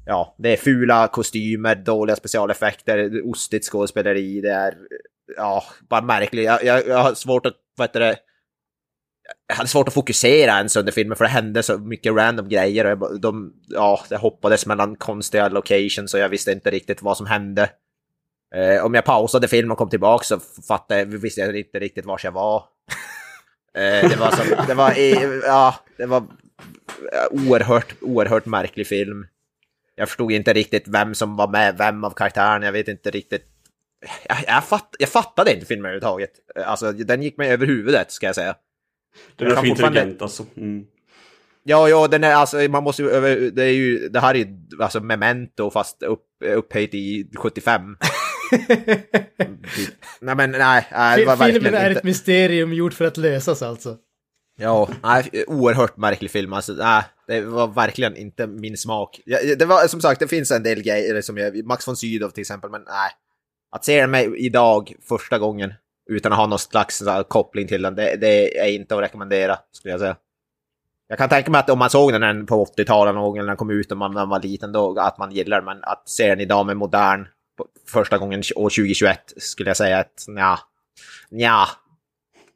Ja, 0.06 0.36
det 0.38 0.54
är 0.54 0.58
fula 0.58 1.08
kostymer, 1.08 1.76
dåliga 1.76 2.16
specialeffekter, 2.16 3.22
ostigt 3.30 3.66
skådespeleri, 3.66 4.42
det 4.42 4.52
är... 4.52 4.74
Ja, 5.38 5.64
bara 5.90 6.02
märklig. 6.02 6.44
Jag, 6.44 6.64
jag, 6.64 6.88
jag 6.88 6.98
har 6.98 7.14
svårt 7.14 7.46
att, 7.46 7.56
vad 7.78 7.90
heter 7.90 8.00
det... 8.00 8.18
Jag 9.48 9.56
hade 9.56 9.70
svårt 9.70 9.88
att 9.88 9.94
fokusera 9.94 10.52
ens 10.52 10.76
under 10.76 10.92
filmen 10.92 11.18
för 11.18 11.26
det 11.26 11.32
hände 11.32 11.64
så 11.64 11.78
mycket 11.78 12.14
random 12.14 12.50
grejer 12.50 12.86
och 12.86 12.92
jag, 12.92 13.22
de, 13.22 13.54
ja, 13.68 14.02
det 14.10 14.18
hoppades 14.18 14.66
mellan 14.66 14.96
konstiga 14.96 15.50
locations 15.50 16.14
och 16.14 16.20
jag 16.20 16.30
visste 16.30 16.52
inte 16.52 16.72
riktigt 16.72 17.02
vad 17.02 17.18
som 17.18 17.26
hände. 17.26 17.70
Eh, 18.56 18.86
om 18.86 18.94
jag 18.94 19.06
pausade 19.06 19.48
filmen 19.48 19.72
och 19.72 19.78
kom 19.78 19.90
tillbaka 19.90 20.24
så 20.24 20.40
fattade 20.68 21.00
jag, 21.00 21.06
visste 21.06 21.42
jag 21.42 21.58
inte 21.58 21.80
riktigt 21.80 22.06
var 22.06 22.20
jag 22.24 22.32
var. 22.32 22.58
eh, 23.78 24.10
det 24.10 24.16
var 24.20 24.32
som, 24.32 24.66
det 24.68 24.74
var, 24.74 24.94
ja, 25.44 25.76
det 25.98 26.06
var 26.06 26.18
eh, 26.18 27.48
oerhört, 27.48 27.96
oerhört 28.02 28.46
märklig 28.46 28.88
film. 28.88 29.28
Jag 29.96 30.08
förstod 30.08 30.32
inte 30.32 30.54
riktigt 30.54 30.88
vem 30.88 31.16
som 31.16 31.36
var 31.36 31.48
med, 31.48 31.78
vem 31.78 32.04
av 32.04 32.12
karaktärerna, 32.12 32.66
jag 32.66 32.74
vet 32.74 32.88
inte 32.88 33.12
riktigt. 33.12 33.55
Jag, 34.30 34.38
jag, 34.48 34.64
fatt, 34.64 34.96
jag 35.00 35.10
fattade 35.10 35.54
inte 35.54 35.66
filmen 35.66 35.86
överhuvudtaget. 35.86 36.32
Alltså, 36.66 36.92
den 36.92 37.22
gick 37.24 37.38
mig 37.38 37.52
över 37.52 37.66
huvudet, 37.66 38.12
ska 38.12 38.26
jag 38.26 38.36
säga. 38.36 38.56
Den 39.36 39.52
är 39.52 39.56
för 39.56 39.66
intelligent 39.66 40.22
alltså. 40.22 40.46
Mm. 40.58 40.86
Ja, 41.64 41.90
ja, 41.90 42.08
den 42.08 42.24
är 42.24 42.34
alltså, 42.34 42.58
man 42.58 42.84
måste 42.84 43.02
ju, 43.02 43.10
över- 43.10 43.52
det 43.52 43.64
är 43.64 43.72
ju, 43.74 44.10
det 44.10 44.20
här 44.20 44.36
är 44.36 44.40
ju 44.40 44.48
alltså 44.80 45.00
memento 45.00 45.70
fast 45.70 46.04
upp, 46.04 46.26
upphöjt 46.46 46.94
i 46.94 47.30
75. 47.38 47.98
Typ. 49.76 49.90
nej 50.22 50.36
men 50.36 50.52
nej, 50.52 50.88
nej 50.92 51.20
det 51.20 51.26
var 51.26 51.36
Filmen 51.36 51.54
verkligen 51.54 51.74
är 51.74 51.90
inte... 51.90 52.00
ett 52.00 52.04
mysterium 52.04 52.74
gjort 52.74 52.94
för 52.94 53.06
att 53.06 53.18
lösas 53.18 53.62
alltså. 53.62 53.98
Ja, 54.58 54.90
nej, 55.04 55.44
oerhört 55.48 55.98
märklig 55.98 56.32
film. 56.32 56.54
Alltså, 56.54 56.74
nej, 56.74 57.04
det 57.28 57.42
var 57.42 57.68
verkligen 57.68 58.16
inte 58.16 58.48
min 58.48 58.78
smak. 58.78 59.22
Ja, 59.26 59.38
det 59.60 59.66
var 59.66 59.88
som 59.88 60.02
sagt, 60.02 60.20
det 60.20 60.28
finns 60.28 60.52
en 60.52 60.64
del 60.64 60.82
grejer 60.82 61.22
som 61.22 61.38
jag, 61.38 61.66
Max 61.66 61.88
von 61.88 61.98
Sydow 61.98 62.30
till 62.30 62.42
exempel, 62.42 62.70
men 62.72 62.82
nej. 62.82 63.12
Att 63.76 63.86
se 63.86 64.06
den 64.06 64.36
idag 64.36 64.94
första 65.10 65.40
gången 65.40 65.74
utan 66.10 66.32
att 66.32 66.38
ha 66.38 66.48
någon 66.48 66.60
slags 66.60 67.04
koppling 67.28 67.68
till 67.68 67.82
den, 67.82 67.96
det, 67.96 68.16
det 68.16 68.58
är 68.60 68.68
inte 68.72 68.96
att 68.96 69.02
rekommendera, 69.02 69.58
skulle 69.72 69.92
jag 69.92 70.00
säga. 70.00 70.16
Jag 71.08 71.18
kan 71.18 71.30
tänka 71.30 71.52
mig 71.52 71.60
att 71.60 71.70
om 71.70 71.80
man 71.80 71.90
såg 71.90 72.12
den 72.12 72.46
på 72.46 72.66
80-talet 72.66 73.16
någon 73.16 73.38
när 73.38 73.46
den 73.46 73.58
kom 73.58 73.70
ut 73.70 73.92
och 73.92 73.98
man, 73.98 74.12
när 74.12 74.22
man 74.22 74.30
var 74.30 74.42
liten, 74.42 74.72
då, 74.72 75.00
att 75.00 75.18
man 75.18 75.32
gillar 75.32 75.58
den, 75.58 75.66
men 75.66 75.84
att 75.84 76.10
se 76.10 76.28
den 76.30 76.40
idag 76.40 76.66
med 76.66 76.78
modern, 76.78 77.28
första 77.88 78.18
gången 78.18 78.40
år 78.56 78.70
2021, 78.70 79.34
skulle 79.38 79.70
jag 79.70 79.78
säga 79.78 80.00
att 80.00 80.26
nja, 80.28 80.60
nja, 81.30 81.66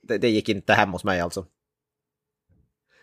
det, 0.01 0.17
det 0.17 0.29
gick 0.29 0.49
inte 0.49 0.73
hem 0.73 0.91
hos 0.91 1.03
mig 1.03 1.19
alltså. 1.19 1.45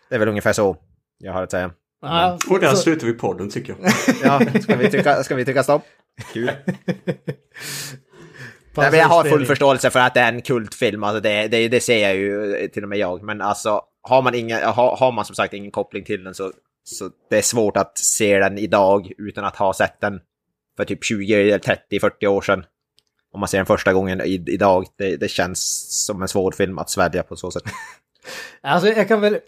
Det 0.09 0.15
är 0.15 0.19
väl 0.19 0.29
ungefär 0.29 0.53
så 0.53 0.77
jag 1.17 1.33
har 1.33 1.43
att 1.43 1.51
säga. 1.51 1.71
Ja, 2.01 2.37
Och 2.49 2.59
där 2.59 2.69
så- 2.69 2.77
slutar 2.77 3.07
vi 3.07 3.13
podden 3.13 3.49
tycker 3.49 3.75
jag. 3.79 3.91
Ja, 4.23 4.61
ska 4.61 4.75
vi 4.75 4.89
trycka, 4.89 5.23
ska 5.23 5.35
vi 5.35 5.45
trycka 5.45 5.63
stopp? 5.63 5.83
Kul. 6.33 6.51
Nej, 8.77 8.91
men 8.91 8.99
jag 8.99 9.07
har 9.07 9.23
full 9.23 9.45
förståelse 9.45 9.89
för 9.89 9.99
att 9.99 10.13
det 10.13 10.19
är 10.19 10.33
en 10.33 10.41
kultfilm, 10.41 11.03
alltså 11.03 11.19
det, 11.19 11.47
det, 11.47 11.67
det 11.67 11.79
ser 11.79 11.97
jag 11.97 12.15
ju, 12.15 12.67
till 12.67 12.83
och 12.83 12.89
med 12.89 12.97
jag. 12.97 13.23
Men 13.23 13.41
alltså, 13.41 13.81
har 14.01 14.21
man, 14.21 14.35
ingen, 14.35 14.63
har, 14.63 14.95
har 14.95 15.11
man 15.11 15.25
som 15.25 15.35
sagt 15.35 15.53
ingen 15.53 15.71
koppling 15.71 16.03
till 16.03 16.23
den 16.23 16.33
så, 16.33 16.51
så 16.83 17.09
det 17.29 17.37
är 17.37 17.41
svårt 17.41 17.77
att 17.77 17.97
se 17.97 18.39
den 18.39 18.57
idag 18.57 19.11
utan 19.17 19.45
att 19.45 19.55
ha 19.55 19.73
sett 19.73 20.01
den 20.01 20.19
för 20.77 20.85
typ 20.85 21.03
20, 21.03 21.59
30, 21.59 21.99
40 21.99 22.27
år 22.27 22.41
sedan. 22.41 22.63
Om 23.33 23.39
man 23.39 23.49
ser 23.49 23.57
den 23.57 23.65
första 23.65 23.93
gången 23.93 24.21
i, 24.21 24.43
idag, 24.47 24.85
det, 24.97 25.15
det 25.15 25.27
känns 25.27 25.87
som 26.05 26.21
en 26.21 26.27
svår 26.27 26.51
film 26.51 26.77
att 26.77 26.89
svälja 26.89 27.23
på 27.23 27.35
så 27.35 27.51
sätt. 27.51 27.63
Alltså 28.61 28.89
jag 28.89 29.07
kan 29.07 29.21
väl, 29.21 29.39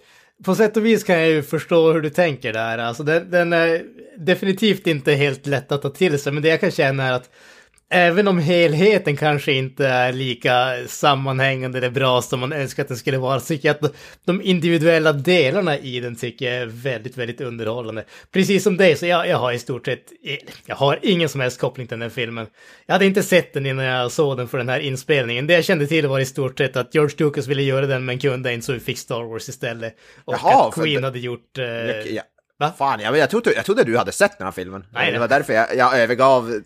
på 0.45 0.55
sätt 0.55 0.77
och 0.77 0.85
vis 0.85 1.03
kan 1.03 1.19
jag 1.19 1.29
ju 1.29 1.43
förstå 1.43 1.91
hur 1.91 2.01
du 2.01 2.09
tänker 2.09 2.53
där. 2.53 2.77
Alltså 2.77 3.03
den, 3.03 3.31
den, 3.31 3.53
är, 3.53 3.83
definitivt 4.17 4.87
inte 4.87 5.13
helt 5.13 5.45
lätt 5.47 5.71
att 5.71 5.81
ta 5.81 5.89
till 5.89 6.19
sig, 6.19 6.33
men 6.33 6.43
det 6.43 6.49
jag 6.49 6.59
kan 6.59 6.71
känna 6.71 7.07
är 7.07 7.13
att 7.13 7.29
Även 7.91 8.27
om 8.27 8.39
helheten 8.39 9.17
kanske 9.17 9.51
inte 9.51 9.87
är 9.87 10.13
lika 10.13 10.75
sammanhängande 10.87 11.77
eller 11.77 11.89
bra 11.89 12.21
som 12.21 12.39
man 12.39 12.53
önskar 12.53 12.83
att 12.83 12.87
den 12.87 12.97
skulle 12.97 13.17
vara, 13.17 13.39
så 13.39 13.45
tycker 13.45 13.67
jag 13.67 13.85
att 13.85 13.95
de 14.25 14.41
individuella 14.41 15.13
delarna 15.13 15.77
i 15.77 15.99
den 15.99 16.15
tycker 16.15 16.45
jag 16.45 16.55
är 16.55 16.65
väldigt, 16.65 17.17
väldigt 17.17 17.41
underhållande. 17.41 18.03
Precis 18.31 18.63
som 18.63 18.77
dig, 18.77 18.95
så 18.95 19.05
jag, 19.05 19.27
jag 19.27 19.37
har 19.37 19.51
i 19.51 19.59
stort 19.59 19.85
sett, 19.85 20.03
jag 20.65 20.75
har 20.75 20.99
ingen 21.01 21.29
som 21.29 21.41
helst 21.41 21.59
koppling 21.59 21.87
till 21.87 21.95
den 21.95 22.01
här 22.01 22.09
filmen. 22.09 22.47
Jag 22.85 22.93
hade 22.93 23.05
inte 23.05 23.23
sett 23.23 23.53
den 23.53 23.65
innan 23.65 23.85
jag 23.85 24.11
såg 24.11 24.37
den 24.37 24.47
för 24.47 24.57
den 24.57 24.69
här 24.69 24.79
inspelningen. 24.79 25.47
Det 25.47 25.53
jag 25.53 25.65
kände 25.65 25.87
till 25.87 26.07
var 26.07 26.19
i 26.19 26.25
stort 26.25 26.57
sett 26.57 26.75
att 26.75 26.95
George 26.95 27.15
Lucas 27.17 27.47
ville 27.47 27.63
göra 27.63 27.85
den 27.85 28.05
men 28.05 28.19
kunde 28.19 28.53
inte 28.53 28.65
så 28.65 28.73
vi 28.73 28.79
fick 28.79 28.97
Star 28.97 29.23
Wars 29.23 29.49
istället. 29.49 29.95
Och 30.25 30.33
Jaha, 30.33 30.67
att 30.67 30.73
Queen 30.73 31.03
hade 31.03 31.19
gjort... 31.19 31.57
Eh, 31.57 31.65
Ja. 32.15 32.23
Va? 32.59 32.73
Fan, 32.77 32.99
jag, 32.99 33.17
jag, 33.17 33.29
trodde, 33.29 33.53
jag 33.53 33.65
trodde 33.65 33.83
du 33.83 33.97
hade 33.97 34.11
sett 34.11 34.37
den 34.37 34.45
här 34.45 34.51
filmen. 34.51 34.85
Nej, 34.93 35.11
det 35.11 35.19
var 35.19 35.27
därför 35.27 35.53
jag, 35.53 35.75
jag 35.75 35.99
övergav, 35.99 36.61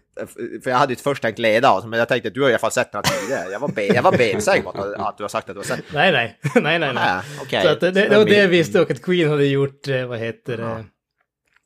för 0.64 0.70
jag 0.70 0.78
hade 0.78 0.94
ju 0.94 1.00
först 1.00 1.22
tänkt 1.22 1.40
leda 1.40 1.82
men 1.86 2.00
jag 2.00 2.08
tänkte 2.08 2.28
att 2.28 2.34
du 2.34 2.42
har 2.42 2.50
i 2.50 2.52
alla 2.52 2.60
fall 2.60 2.72
sett 2.72 2.92
den 2.92 3.02
här 3.06 3.20
tidigare. 3.20 3.52
Jag 3.52 3.60
var, 3.60 3.68
be, 3.68 3.86
jag 3.86 4.04
var 4.04 4.12
bensäker 4.12 4.64
på 4.64 4.70
att, 4.70 4.94
att 4.94 5.18
du 5.18 5.24
har 5.24 5.30
sagt 5.30 5.50
att 5.50 5.56
du 5.56 5.60
har 5.60 5.66
sett 5.66 5.78
den. 5.78 5.86
Nej, 5.94 6.12
nej, 6.12 6.38
nej, 6.56 6.80
nej. 6.80 6.94
nej. 6.94 7.04
Ah, 7.08 7.22
okej. 7.42 7.62
Så 7.64 7.70
att 7.70 7.80
det, 7.80 7.92
det, 7.92 8.18
var 8.18 8.26
det 8.26 8.38
jag 8.38 8.48
visste 8.48 8.82
och 8.82 8.92
att 8.92 9.02
Queen 9.02 9.30
hade 9.30 9.46
gjort, 9.46 9.88
eh, 9.88 10.06
vad 10.06 10.20
heter 10.20 10.58
det, 10.58 10.86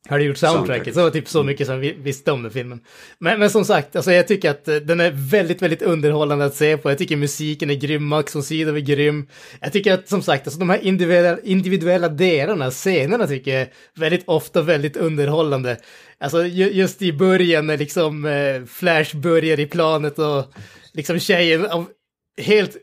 hade 0.10 0.24
gjort 0.24 0.38
soundtracket. 0.38 0.94
Så 0.94 1.10
typ 1.10 1.30
så 1.30 1.44
mycket 1.44 1.68
som 1.68 1.80
vi 1.80 1.92
visste 1.92 2.32
om 2.32 2.44
den 2.44 2.52
filmen. 2.52 2.80
Men, 3.20 3.40
men 3.40 3.50
som 3.50 3.66
sagt, 3.66 3.96
alltså 3.96 4.12
jag 4.12 4.28
tycker 4.28 4.50
att 4.50 4.68
eh, 4.68 4.76
den 4.76 5.00
är 5.00 5.12
väldigt, 5.32 5.62
väldigt 5.62 5.82
underhållande 5.82 6.46
att 6.46 6.56
se 6.56 6.78
på. 6.78 6.92
Jag 6.92 6.98
tycker 6.98 7.16
musiken 7.16 7.70
är 7.70 7.76
grym, 7.76 8.06
Max 8.06 8.36
von 8.36 8.44
Sydow 8.44 8.78
är 8.78 8.82
grym. 8.82 9.28
Jag 9.62 9.74
tycker 9.74 9.94
att 9.94 10.10
som 10.10 10.22
sagt, 10.22 10.48
alltså 10.48 10.60
de 10.60 10.70
här 10.70 10.84
individuella, 10.84 11.38
individuella 11.44 12.10
delarna, 12.10 12.72
scenerna 12.72 13.28
tycker 13.28 13.52
jag 13.52 13.62
är 13.62 13.70
väldigt 13.96 14.24
ofta 14.26 14.62
väldigt 14.62 14.98
underhållande. 14.98 15.78
Alltså 16.20 16.46
ju, 16.46 16.72
just 16.72 17.02
i 17.02 17.14
början 17.14 17.68
när 17.68 17.78
liksom 17.78 18.26
eh, 18.26 18.66
Flash 18.66 19.18
börjar 19.18 19.60
i 19.60 19.66
planet 19.66 20.20
och 20.20 20.46
liksom 20.94 21.20
tjejen 21.20 21.66
av 21.66 21.86
helt 22.42 22.78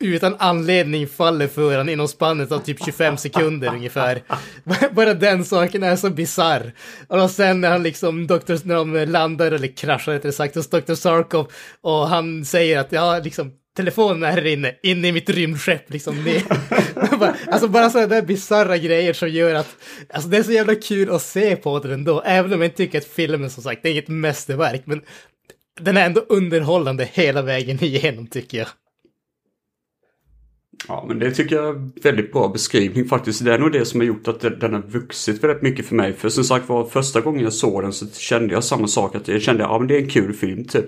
utan 0.00 0.36
anledning 0.38 1.08
faller 1.08 1.46
för 1.46 1.70
honom 1.70 1.88
inom 1.88 2.08
spannet 2.08 2.52
av 2.52 2.58
typ 2.58 2.84
25 2.84 3.16
sekunder 3.16 3.68
ungefär. 3.68 4.22
Bara 4.94 5.14
den 5.14 5.44
saken 5.44 5.82
är 5.82 5.96
så 5.96 6.10
bizarr. 6.10 6.72
Och 7.08 7.30
sen 7.30 7.60
när 7.60 7.70
han 7.70 7.82
liksom, 7.82 8.26
doktor, 8.26 8.58
när 8.64 8.74
de 8.74 9.12
landar, 9.12 9.52
eller 9.52 9.76
kraschar 9.76 10.12
rättare 10.12 10.32
sagt, 10.32 10.54
hos 10.54 10.70
Dr. 10.70 10.94
Sarkov 10.94 11.52
och 11.80 12.08
han 12.08 12.44
säger 12.44 12.78
att 12.78 12.92
ja, 12.92 13.18
liksom 13.18 13.52
telefonen 13.76 14.22
är 14.22 14.30
här 14.30 14.46
inne, 14.46 14.74
inne 14.82 15.08
i 15.08 15.12
mitt 15.12 15.30
rymdskepp 15.30 15.90
liksom. 15.92 16.24
ner. 16.24 16.42
Alltså 17.50 17.68
bara 17.68 17.90
sådana 17.90 18.08
där 18.08 18.22
bisarra 18.22 18.78
grejer 18.78 19.12
som 19.12 19.28
gör 19.28 19.54
att, 19.54 19.76
alltså 20.12 20.28
det 20.28 20.36
är 20.36 20.42
så 20.42 20.52
jävla 20.52 20.74
kul 20.74 21.10
att 21.10 21.22
se 21.22 21.56
på 21.56 21.78
den 21.78 21.92
ändå, 21.92 22.22
även 22.26 22.52
om 22.52 22.60
jag 22.60 22.66
inte 22.66 22.76
tycker 22.76 22.98
att 22.98 23.04
filmen 23.04 23.50
som 23.50 23.62
sagt, 23.62 23.82
det 23.82 23.88
är 23.88 23.92
inget 23.92 24.08
mästerverk, 24.08 24.82
men 24.84 25.02
den 25.80 25.96
är 25.96 26.06
ändå 26.06 26.20
underhållande 26.20 27.08
hela 27.12 27.42
vägen 27.42 27.84
igenom 27.84 28.26
tycker 28.26 28.58
jag. 28.58 28.68
Ja, 30.88 31.04
men 31.08 31.18
det 31.18 31.30
tycker 31.30 31.56
jag 31.56 31.64
är 31.64 31.70
en 31.70 31.92
väldigt 32.02 32.32
bra 32.32 32.48
beskrivning 32.48 33.04
faktiskt. 33.04 33.44
Det 33.44 33.54
är 33.54 33.58
nog 33.58 33.72
det 33.72 33.84
som 33.84 34.00
har 34.00 34.06
gjort 34.06 34.28
att 34.28 34.40
den 34.40 34.74
har 34.74 34.82
vuxit 34.82 35.44
väldigt 35.44 35.62
mycket 35.62 35.86
för 35.86 35.94
mig. 35.94 36.12
För 36.12 36.28
som 36.28 36.44
sagt 36.44 36.68
var, 36.68 36.84
första 36.84 37.20
gången 37.20 37.44
jag 37.44 37.52
såg 37.52 37.82
den 37.82 37.92
så 37.92 38.06
kände 38.06 38.54
jag 38.54 38.64
samma 38.64 38.86
sak. 38.86 39.14
Att 39.14 39.28
jag 39.28 39.42
kände, 39.42 39.62
ja 39.62 39.78
men 39.78 39.88
det 39.88 39.96
är 39.96 40.02
en 40.02 40.10
kul 40.10 40.32
film 40.32 40.64
typ. 40.64 40.86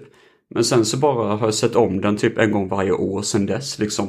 Men 0.55 0.64
sen 0.64 0.85
så 0.85 0.96
bara 0.96 1.37
har 1.37 1.46
jag 1.46 1.55
sett 1.55 1.76
om 1.76 2.00
den 2.00 2.16
typ 2.16 2.38
en 2.38 2.53
gång 2.53 2.68
varje 2.68 2.92
år 2.92 3.22
sen 3.22 3.46
dess 3.46 3.79
liksom. 3.79 4.09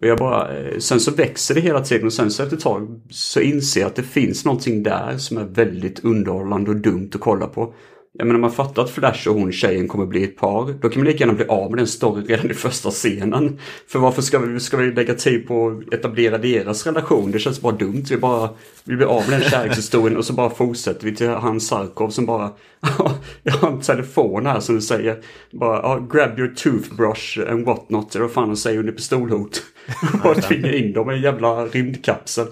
Och 0.00 0.08
jag 0.08 0.18
bara, 0.18 0.58
eh, 0.58 0.78
sen 0.78 1.00
så 1.00 1.10
växer 1.10 1.54
det 1.54 1.60
hela 1.60 1.80
tiden 1.80 2.06
och 2.06 2.12
sen 2.12 2.30
så 2.30 2.42
efter 2.42 2.56
ett 2.56 2.62
tag 2.62 3.00
så 3.10 3.40
inser 3.40 3.80
jag 3.80 3.88
att 3.88 3.96
det 3.96 4.02
finns 4.02 4.44
någonting 4.44 4.82
där 4.82 5.18
som 5.18 5.38
är 5.38 5.44
väldigt 5.44 6.04
underhållande 6.04 6.70
och 6.70 6.76
dumt 6.76 7.10
att 7.14 7.20
kolla 7.20 7.46
på. 7.46 7.74
Jag 8.18 8.26
menar 8.26 8.40
man 8.40 8.52
fattar 8.52 8.82
att 8.82 8.90
Flash 8.90 9.28
och 9.28 9.34
hon 9.34 9.52
tjejen 9.52 9.88
kommer 9.88 10.06
bli 10.06 10.24
ett 10.24 10.36
par. 10.36 10.72
Då 10.80 10.88
kan 10.88 11.02
man 11.02 11.12
lika 11.12 11.18
gärna 11.18 11.32
bli 11.32 11.46
av 11.46 11.70
med 11.70 11.78
den 11.78 11.86
storyn 11.86 12.26
redan 12.26 12.50
i 12.50 12.54
första 12.54 12.90
scenen. 12.90 13.58
För 13.86 13.98
varför 13.98 14.22
ska 14.22 14.38
vi, 14.38 14.60
ska 14.60 14.76
vi 14.76 14.92
lägga 14.92 15.14
tid 15.14 15.48
på 15.48 15.68
att 15.68 15.94
etablera 15.94 16.38
deras 16.38 16.86
relation? 16.86 17.30
Det 17.30 17.38
känns 17.38 17.60
bara 17.60 17.72
dumt. 17.72 18.04
Vi 18.10 18.16
bara 18.16 18.50
vi 18.84 18.96
blir 18.96 19.06
av 19.06 19.30
med 19.30 19.40
den 19.40 19.50
kärlekshistorien 19.50 20.16
och 20.16 20.24
så 20.24 20.32
bara 20.32 20.50
fortsätter 20.50 21.04
vi 21.04 21.16
till 21.16 21.28
han 21.28 21.60
Sarkov 21.60 22.10
som 22.10 22.26
bara 22.26 22.50
Jag 23.42 23.52
har 23.52 23.70
en 23.70 23.80
telefon 23.80 24.46
här 24.46 24.60
som 24.60 24.74
du 24.74 24.80
säger. 24.80 25.22
Bara 25.52 26.00
grab 26.00 26.38
your 26.38 26.54
toothbrush 26.54 27.50
and 27.50 27.66
what 27.66 27.90
not. 27.90 28.14
Eller 28.14 28.24
vad 28.24 28.34
fan 28.34 28.48
de 28.48 28.56
säger 28.56 28.78
under 28.78 28.92
pistolhot. 28.92 29.62
och 30.24 30.42
tvingar 30.42 30.72
in 30.74 30.92
dem 30.92 31.10
i 31.10 31.14
en 31.14 31.22
jävla 31.22 31.66
rymdkapsel. 31.66 32.46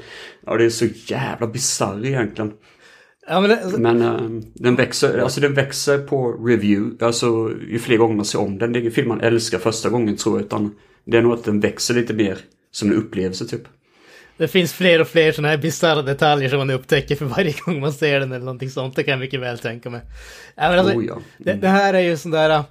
Ja 0.47 0.57
det 0.57 0.65
är 0.65 0.71
så 0.71 0.87
jävla 1.07 1.47
bisarr 1.47 2.07
egentligen. 2.07 2.53
Ja, 3.27 3.41
men 3.41 3.51
det, 3.51 3.79
Men 3.79 4.03
eh, 4.03 4.43
den 4.55 4.77
växer, 4.77 5.19
alltså 5.19 5.41
den 5.41 5.55
växer 5.55 5.99
på 5.99 6.33
review. 6.33 7.05
Alltså 7.07 7.51
ju 7.69 7.79
fler 7.79 7.97
gånger 7.97 8.17
man 8.17 8.25
ser 8.25 8.41
om 8.41 8.59
den. 8.59 8.73
Det 8.73 8.79
är 8.79 8.81
ingen 8.81 8.93
film 8.93 9.09
man 9.09 9.21
älskar 9.21 9.59
första 9.59 9.89
gången 9.89 10.17
tror 10.17 10.39
jag. 10.39 10.47
Utan 10.47 10.75
det 11.05 11.19
är 11.19 11.23
nog 11.23 11.33
att 11.33 11.45
den 11.45 11.61
växer 11.61 11.95
lite 11.95 12.15
mer 12.15 12.39
som 12.71 12.91
en 12.91 12.97
upplevelse 12.97 13.47
typ. 13.47 13.63
det 14.37 14.49
finns 14.49 14.73
fler 14.73 15.01
och 15.01 15.09
fler 15.09 15.33
sådana 15.33 15.49
här 15.49 15.57
bisarra 15.57 16.03
detaljer 16.03 16.49
som 16.49 16.59
man 16.59 16.71
upptäcker 16.71 17.17
för 17.17 17.25
varje 17.25 17.55
gång 17.65 17.81
man 17.81 17.93
ser 17.93 18.21
den 18.21 18.33
eller 18.33 18.45
någonting 18.45 18.71
sånt. 18.71 18.97
Det 18.97 19.03
kan 19.03 19.13
jag 19.13 19.21
mycket 19.21 19.41
väl 19.41 19.59
tänka 19.59 19.91
mig. 19.91 20.01
Ja, 20.55 20.71
men 20.71 20.79
alltså, 20.79 20.95
Oh, 20.97 21.05
ja. 21.05 21.19
det, 21.39 21.53
det 21.53 21.69
här 21.69 21.95
är 21.95 22.01
ju 22.01 22.17
sån 22.17 22.31
där... 22.31 22.65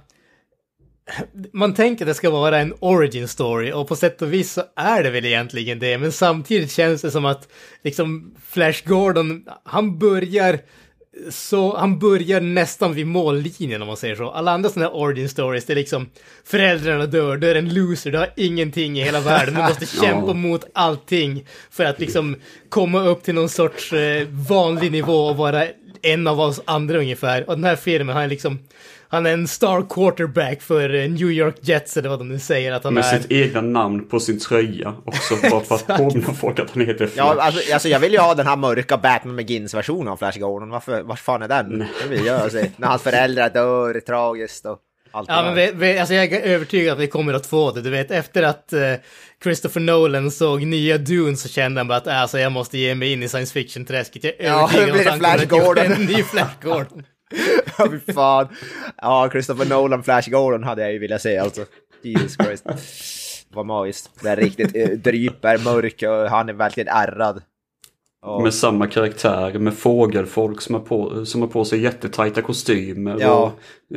Man 1.52 1.74
tänker 1.74 2.04
att 2.04 2.10
det 2.10 2.14
ska 2.14 2.30
vara 2.30 2.58
en 2.58 2.74
origin 2.80 3.28
story 3.28 3.72
och 3.72 3.88
på 3.88 3.96
sätt 3.96 4.22
och 4.22 4.32
vis 4.32 4.52
så 4.52 4.62
är 4.76 5.02
det 5.02 5.10
väl 5.10 5.24
egentligen 5.24 5.78
det. 5.78 5.98
Men 5.98 6.12
samtidigt 6.12 6.72
känns 6.72 7.02
det 7.02 7.10
som 7.10 7.24
att 7.24 7.48
liksom 7.84 8.34
Flash 8.50 8.88
Gordon, 8.88 9.44
han 9.64 9.98
börjar 9.98 10.58
så 11.30 11.76
han 11.76 11.98
börjar 11.98 12.40
nästan 12.40 12.94
vid 12.94 13.06
mållinjen 13.06 13.82
om 13.82 13.88
man 13.88 13.96
säger 13.96 14.16
så. 14.16 14.30
Alla 14.30 14.52
andra 14.52 14.70
sådana 14.70 14.90
här 14.90 14.96
origin 14.96 15.28
stories, 15.28 15.64
det 15.64 15.72
är 15.72 15.74
liksom 15.74 16.06
föräldrarna 16.44 17.06
dör, 17.06 17.36
du 17.36 17.50
är 17.50 17.54
en 17.54 17.74
loser, 17.74 18.10
du 18.10 18.18
har 18.18 18.32
ingenting 18.36 18.98
i 18.98 19.04
hela 19.04 19.20
världen, 19.20 19.54
du 19.54 19.62
måste 19.62 19.86
kämpa 20.00 20.32
mot 20.32 20.64
allting 20.72 21.46
för 21.70 21.84
att 21.84 22.00
liksom 22.00 22.36
komma 22.68 23.04
upp 23.04 23.22
till 23.22 23.34
någon 23.34 23.48
sorts 23.48 23.92
eh, 23.92 24.26
vanlig 24.28 24.92
nivå 24.92 25.26
och 25.26 25.36
vara 25.36 25.66
en 26.02 26.26
av 26.26 26.40
oss 26.40 26.60
andra 26.64 26.98
ungefär. 26.98 27.48
Och 27.48 27.54
den 27.54 27.64
här 27.64 27.76
filmen, 27.76 28.14
han 28.14 28.24
är 28.24 28.28
liksom, 28.28 28.58
han 29.10 29.26
är 29.26 29.32
en 29.32 29.48
star 29.48 29.86
quarterback 29.90 30.62
för 30.62 30.94
eh, 30.94 31.08
New 31.10 31.30
York 31.30 31.54
Jets 31.60 31.96
eller 31.96 32.08
vad 32.08 32.18
de 32.18 32.28
nu 32.28 32.38
säger 32.38 32.72
att 32.72 32.84
han 32.84 32.94
Med 32.94 33.04
är. 33.04 33.18
sitt 33.18 33.30
egna 33.32 33.60
namn 33.60 34.08
på 34.08 34.20
sin 34.20 34.38
tröja 34.40 34.94
också. 35.04 35.34
Bara 35.50 35.60
för 35.60 35.74
att 35.74 35.86
påminna 35.98 36.34
folk 36.34 36.58
att 36.58 36.70
han 36.70 36.86
heter 36.86 37.06
Flash. 37.06 37.16
Ja, 37.16 37.42
alltså, 37.42 37.72
alltså 37.72 37.88
jag 37.88 38.00
vill 38.00 38.12
ju 38.12 38.18
ha 38.18 38.34
den 38.34 38.46
här 38.46 38.56
mörka 38.56 38.96
Batman 38.96 39.34
McGinns-versionen 39.36 40.08
av 40.08 40.16
Flash 40.16 40.38
Gordon. 40.38 40.70
Varför, 40.70 41.02
var 41.02 41.16
fan 41.16 41.42
är 41.42 41.48
den? 41.48 41.78
Det 41.78 42.08
vill 42.08 42.26
jag 42.26 42.52
se. 42.52 42.70
När 42.76 42.88
hans 42.88 43.02
föräldrar 43.02 43.50
dör 43.50 44.00
tragiskt 44.00 44.66
och 44.66 44.78
allt 45.12 45.28
Ja, 45.28 45.36
det 45.42 45.42
men 45.42 45.54
vi, 45.54 45.70
vi, 45.74 45.98
alltså 45.98 46.14
jag 46.14 46.32
är 46.32 46.40
övertygad 46.40 46.92
att 46.92 46.98
vi 47.00 47.06
kommer 47.06 47.34
att 47.34 47.46
få 47.46 47.70
det. 47.72 47.80
Du 47.80 47.90
vet, 47.90 48.10
efter 48.10 48.42
att 48.42 48.72
eh, 48.72 48.80
Christopher 49.42 49.80
Nolan 49.80 50.30
såg 50.30 50.62
nya 50.62 50.98
Dune 50.98 51.36
så 51.36 51.48
kände 51.48 51.80
han 51.80 51.88
bara 51.88 51.98
att 51.98 52.06
äh, 52.06 52.20
alltså, 52.22 52.38
jag 52.38 52.52
måste 52.52 52.78
ge 52.78 52.94
mig 52.94 53.12
in 53.12 53.22
i 53.22 53.28
science 53.28 53.52
fiction-träsket. 53.52 54.24
Jag 54.24 54.32
är 54.40 54.44
Ja, 54.46 54.70
övertygad 54.74 55.06
om 55.08 55.14
att 55.14 55.20
det 55.22 55.28
han 55.28 55.38
kommer 55.48 55.74
Flash 55.74 55.74
att 55.74 55.76
göra 55.76 55.84
Gordon. 55.88 55.92
En 55.92 56.04
ny 56.16 56.22
Flash 56.22 56.50
Gordon. 56.62 57.02
Ja, 57.78 57.90
fy 57.90 58.12
fan. 58.12 58.48
Ja, 58.96 59.28
Christopher 59.30 59.68
Nolan, 59.68 60.02
Flash 60.02 60.30
Gordon 60.30 60.64
hade 60.64 60.82
jag 60.82 60.92
ju 60.92 60.98
velat 60.98 61.22
se 61.22 61.38
alltså. 61.38 61.64
Jesus 62.02 62.36
Christ. 62.44 62.66
Vad 63.48 63.66
magiskt. 63.66 64.10
Det 64.22 64.28
är 64.28 64.36
riktigt 64.36 64.76
eh, 64.76 64.88
dryper, 64.88 65.58
mörk 65.58 66.02
och 66.02 66.30
han 66.30 66.48
är 66.48 66.52
verkligen 66.52 66.88
ärrad. 66.88 67.42
Och, 68.22 68.42
Med 68.42 68.54
samma 68.54 68.86
karaktär, 68.86 69.58
med 69.58 69.74
fågelfolk 69.74 70.60
som 70.60 70.74
har 70.74 70.82
på, 70.82 71.26
som 71.26 71.40
har 71.40 71.48
på 71.48 71.64
sig 71.64 71.80
jättetajta 71.80 72.42
kostymer. 72.42 73.16
Ja. 73.20 73.30
Och 73.32 73.52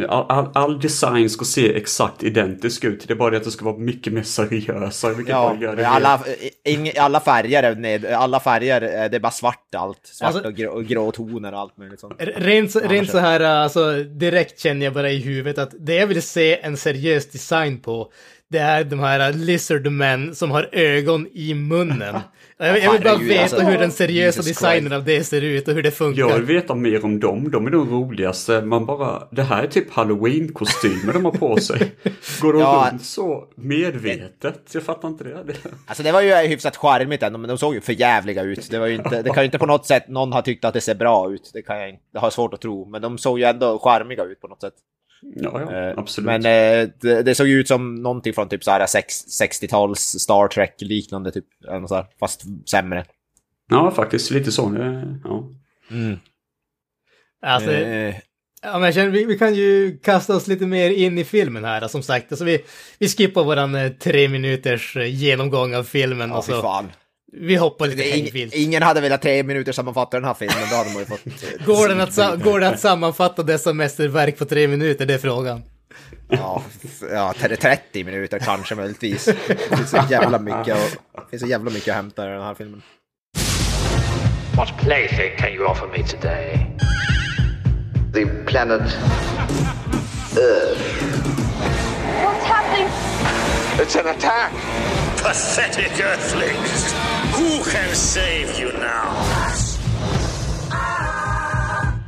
all, 0.09 0.25
all, 0.29 0.49
all 0.53 0.79
design 0.79 1.29
ska 1.29 1.45
se 1.45 1.75
exakt 1.77 2.23
identisk 2.23 2.83
ut. 2.83 3.07
Det 3.07 3.13
är 3.13 3.15
bara 3.15 3.29
det 3.29 3.37
att 3.37 3.43
det 3.43 3.51
ska 3.51 3.65
vara 3.65 3.77
mycket 3.77 4.13
mer. 4.13 4.49
Vilket 4.49 5.29
ja, 5.29 5.55
gör 5.61 5.75
det 5.75 5.81
men 5.81 5.85
alla, 5.91 6.21
ing, 6.65 6.91
alla 6.97 7.19
färger 7.19 7.63
är 7.63 7.75
ned, 7.75 8.05
alla 8.05 8.39
färger, 8.39 8.81
eh, 8.81 9.09
det 9.09 9.17
är 9.17 9.19
bara 9.19 9.31
svart 9.31 9.75
allt. 9.75 9.99
Svart 10.03 10.27
Alltså- 10.35 10.47
och, 10.47 10.55
grå, 10.55 10.71
och 10.71 10.85
grå 10.85 11.11
toner 11.11 11.53
och 11.53 11.59
allt 11.59 11.77
möjligt 11.77 11.99
sånt. 11.99 12.13
Rent, 12.19 12.71
så- 12.71 12.79
Ja, 12.79 12.89
rent 12.89 13.07
men- 13.07 13.11
så 13.11 13.17
här, 13.17 13.39
alltså 13.39 13.93
direkt 14.03 14.59
känner 14.59 14.85
jag 14.85 14.93
bara 14.93 15.11
i 15.11 15.17
huvudet 15.17 15.57
att 15.57 15.73
det 15.79 15.95
jag 15.95 16.07
vill 16.07 16.21
se 16.21 16.59
en 16.61 16.77
seriös 16.77 17.31
design 17.31 17.79
på, 17.79 18.11
det 18.49 18.59
är 18.59 18.83
de 18.83 18.99
här 18.99 19.33
lizardmen 19.33 20.35
som 20.35 20.51
har 20.51 20.69
ögon 20.71 21.27
i 21.33 21.53
munnen. 21.53 22.15
Jag, 22.57 22.79
jag 22.83 22.91
vill 22.91 23.01
bara 23.03 23.17
veta 23.17 23.41
alltså. 23.41 23.59
hur 23.61 23.77
den 23.77 23.91
seriösa 23.91 24.25
Jesus 24.41 24.45
designen 24.45 24.81
Christ. 24.81 24.93
av 24.93 25.03
det 25.03 25.23
ser 25.23 25.41
ut 25.41 25.67
och 25.67 25.73
hur 25.73 25.83
det 25.83 25.91
funkar. 25.91 26.19
Jag 26.21 26.33
vill 26.35 26.45
veta 26.55 26.75
mer 26.75 27.05
om 27.05 27.19
dem. 27.19 27.51
De 27.51 27.67
är 27.67 27.71
de 27.71 27.89
roligaste. 27.89 28.61
Man 28.61 28.85
bara, 28.85 29.27
det 29.31 29.43
här 29.43 29.63
är 29.63 29.67
typ 29.67 29.91
halloween-kostymer 29.91 31.13
de 31.13 31.25
har 31.25 31.31
på 31.31 31.57
sig. 31.57 31.91
Går 32.41 32.53
de 32.53 32.59
Ja. 32.61 32.89
runt 32.91 33.05
så 33.05 33.47
medvetet? 33.55 34.69
Jag 34.73 34.83
fattar 34.83 35.07
inte 35.07 35.23
det. 35.23 35.43
det. 35.43 35.53
Alltså 35.85 36.03
det 36.03 36.11
var 36.11 36.21
ju 36.21 36.35
hyfsat 36.35 36.77
charmigt 36.77 37.23
ändå, 37.23 37.39
men 37.39 37.47
de 37.47 37.57
såg 37.57 37.73
ju 37.73 37.81
för 37.81 37.93
jävliga 37.93 38.41
ut. 38.43 38.69
Det, 38.71 38.79
var 38.79 38.87
ju 38.87 38.95
inte, 38.95 39.21
det 39.21 39.29
kan 39.29 39.43
ju 39.43 39.45
inte 39.45 39.59
på 39.59 39.65
något 39.65 39.85
sätt 39.87 40.07
någon 40.07 40.33
ha 40.33 40.41
tyckt 40.41 40.65
att 40.65 40.73
det 40.73 40.81
ser 40.81 40.95
bra 40.95 41.31
ut. 41.33 41.51
Det, 41.53 41.61
kan 41.61 41.77
jag, 41.79 41.89
inte- 41.89 42.01
det 42.13 42.19
har 42.19 42.25
jag 42.25 42.33
svårt 42.33 42.53
att 42.53 42.61
tro. 42.61 42.85
Men 42.85 43.01
de 43.01 43.17
såg 43.17 43.39
ju 43.39 43.45
ändå 43.45 43.79
charmiga 43.79 44.23
ut 44.23 44.41
på 44.41 44.47
något 44.47 44.61
sätt. 44.61 44.73
Ja, 45.35 45.61
ja, 45.61 45.89
Eh, 45.89 45.93
absolut. 45.97 46.25
Men 46.25 46.45
eh, 46.45 46.89
det, 47.01 47.23
det 47.23 47.35
såg 47.35 47.47
ju 47.47 47.59
ut 47.59 47.67
som 47.67 47.95
någonting 47.95 48.33
från 48.33 48.49
typ 48.49 48.63
så 48.63 48.71
här 48.71 48.85
sex- 48.87 49.41
60-tals 49.41 49.99
Star 50.19 50.47
Trek 50.47 50.75
liknande 50.79 51.31
typ. 51.31 51.45
Fast 52.19 52.41
sämre. 52.69 53.05
Ja, 53.69 53.91
faktiskt 53.91 54.31
lite 54.31 54.51
så. 54.51 54.75
eh, 54.75 55.03
Ja. 55.23 55.49
Alltså, 57.41 57.71
Eh, 57.71 58.15
ja, 58.61 58.73
men 58.73 58.83
jag 58.83 58.93
känner, 58.93 59.09
vi, 59.09 59.25
vi 59.25 59.37
kan 59.37 59.55
ju 59.55 59.97
kasta 60.03 60.35
oss 60.35 60.47
lite 60.47 60.65
mer 60.65 60.89
in 60.89 61.17
i 61.17 61.23
filmen 61.23 61.63
här, 61.65 61.87
som 61.87 62.03
sagt. 62.03 62.31
Alltså, 62.31 62.45
vi, 62.45 62.63
vi 62.99 63.07
skippar 63.09 63.43
våran 63.43 63.77
tre 63.99 64.27
minuters 64.29 64.95
genomgång 64.95 65.75
av 65.75 65.83
filmen 65.83 66.29
ja, 66.29 66.37
och 66.37 66.43
så 66.43 66.61
fan. 66.61 66.91
Vi 67.33 67.55
hoppar 67.55 67.87
lite 67.87 68.03
hängvilt. 68.03 68.53
ingen 68.53 68.83
hade 68.83 69.01
velat 69.01 69.21
tre 69.21 69.43
minuter 69.43 69.71
sammanfatta 69.71 70.17
den 70.17 70.25
här 70.25 70.33
filmen, 70.33 70.57
då 70.69 70.75
hade 70.75 70.89
man 70.89 70.99
ju 70.99 71.05
fått... 71.05 71.21
Går, 71.65 71.87
den 71.87 72.01
att, 72.01 72.43
går 72.43 72.59
det 72.59 72.67
att 72.67 72.79
sammanfatta 72.79 73.43
dessa 73.43 73.73
mästerverk 73.73 74.37
på 74.37 74.45
tre 74.45 74.67
minuter? 74.67 75.05
Det 75.05 75.13
är 75.13 75.17
frågan. 75.17 75.63
Ja, 76.27 76.63
ja, 77.11 77.33
t- 77.33 77.55
30 77.55 78.03
minuter 78.03 78.39
kanske 78.39 78.75
möjligtvis. 78.75 79.25
Det 79.47 79.77
finns 79.77 79.89
så 79.89 80.03
jävla 80.09 80.39
mycket, 80.39 80.75
och, 80.75 81.23
det 81.31 81.39
så 81.39 81.47
jävla 81.47 81.71
mycket 81.71 81.89
att 81.89 81.95
hämta 81.95 82.25
i 82.25 82.29
den 82.29 82.41
här 82.41 82.55
filmen. 82.55 82.81
What 84.55 84.77
plaything 84.81 85.37
can 85.37 85.49
you 85.49 85.65
offer 85.65 85.87
me 85.87 86.07
today? 86.07 86.67
the 88.13 88.25
planet 88.45 88.81
What's 92.23 92.45
happening? 92.45 92.87
It's 93.79 93.95
an 93.95 94.07
attack! 94.07 94.51
Pathetic 95.17 95.99
earthlings! 95.99 96.93
Who 97.35 97.63
can 97.71 97.95
save 97.95 98.59
you 98.59 98.71
now? 98.73 99.07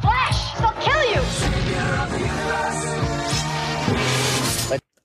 Flash! 0.01 0.39
They'll 0.57 0.82
kill 0.82 1.03
you! 1.15 1.21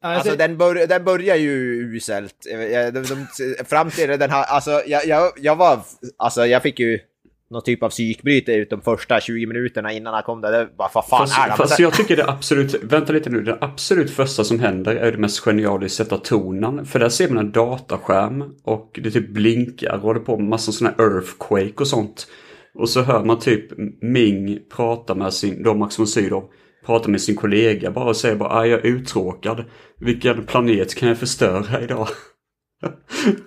Alltså 0.03 0.37
den, 0.37 0.57
bör, 0.59 0.75
den 0.87 1.05
börjar 1.05 1.37
ju 1.37 1.53
uselt. 1.97 2.35
Jag- 2.73 2.95
De, 2.95 3.03
de, 3.03 3.27
fram 3.65 3.91
till 3.91 4.09
den 4.19 4.31
här, 4.31 4.45
alltså 4.45 4.83
jag, 4.87 5.07
jag, 5.07 5.33
jag 5.37 5.57
var, 5.57 5.81
alltså 6.17 6.47
jag 6.47 6.63
fick 6.63 6.79
ju 6.79 6.99
någon 7.51 7.63
typ 7.63 7.83
av 7.83 7.89
psykbryte 7.91 8.53
ut 8.53 8.71
de 8.71 8.81
första 8.81 9.21
20 9.21 9.47
minuterna 9.47 9.93
innan 9.93 10.15
han 10.15 10.23
kom 10.23 10.41
där. 10.41 10.53
Det 10.53 10.69
bara, 10.79 10.91
vad 10.95 11.07
fan 11.07 11.19
Fast, 11.19 11.39
är 11.39 11.51
det? 11.51 11.57
fast 11.57 11.79
jag 11.79 11.93
tycker 11.95 12.17
det 12.17 12.29
absolut, 12.29 12.75
vänta 12.83 13.13
lite 13.13 13.31
nu, 13.31 13.43
det 13.43 13.59
absolut 13.61 14.11
första 14.11 14.45
som 14.45 14.61
händer 14.61 14.95
är 14.97 15.13
det 15.13 15.19
mest 15.19 15.41
geniala 15.41 15.87
i 15.87 15.89
sätta 15.89 16.17
tonen. 16.17 16.87
För 16.87 16.99
där 16.99 17.09
ser 17.09 17.29
man 17.29 17.39
en 17.39 17.53
dataskärm 17.53 18.45
och 18.63 19.01
det 19.03 19.11
typ 19.11 19.29
blinkar 19.29 19.95
och 19.95 20.01
håller 20.01 20.21
på 20.21 20.37
med 20.37 20.49
massa 20.49 20.73
sådana 20.73 20.97
earthquake 20.99 21.75
och 21.77 21.87
sånt. 21.89 22.27
Och 22.75 22.89
så 22.89 23.03
hör 23.03 23.25
man 23.25 23.39
typ 23.39 23.65
Ming 24.03 24.59
prata 24.77 25.15
med 25.15 25.33
sin, 25.35 25.63
då 25.63 25.75
Max 25.75 25.99
von 25.99 26.07
Sydow, 26.07 26.45
prata 26.87 27.09
med 27.09 27.21
sin 27.21 27.37
kollega 27.37 27.91
bara 27.91 28.05
och 28.05 28.17
säger 28.17 28.37
bara 28.37 28.49
"Ah, 28.49 28.67
jag 28.67 28.81
är 28.81 28.87
uttråkad. 28.87 29.65
Vilken 29.99 30.47
planet 30.47 30.95
kan 30.95 31.09
jag 31.09 31.19
förstöra 31.19 31.81
idag? 31.81 32.09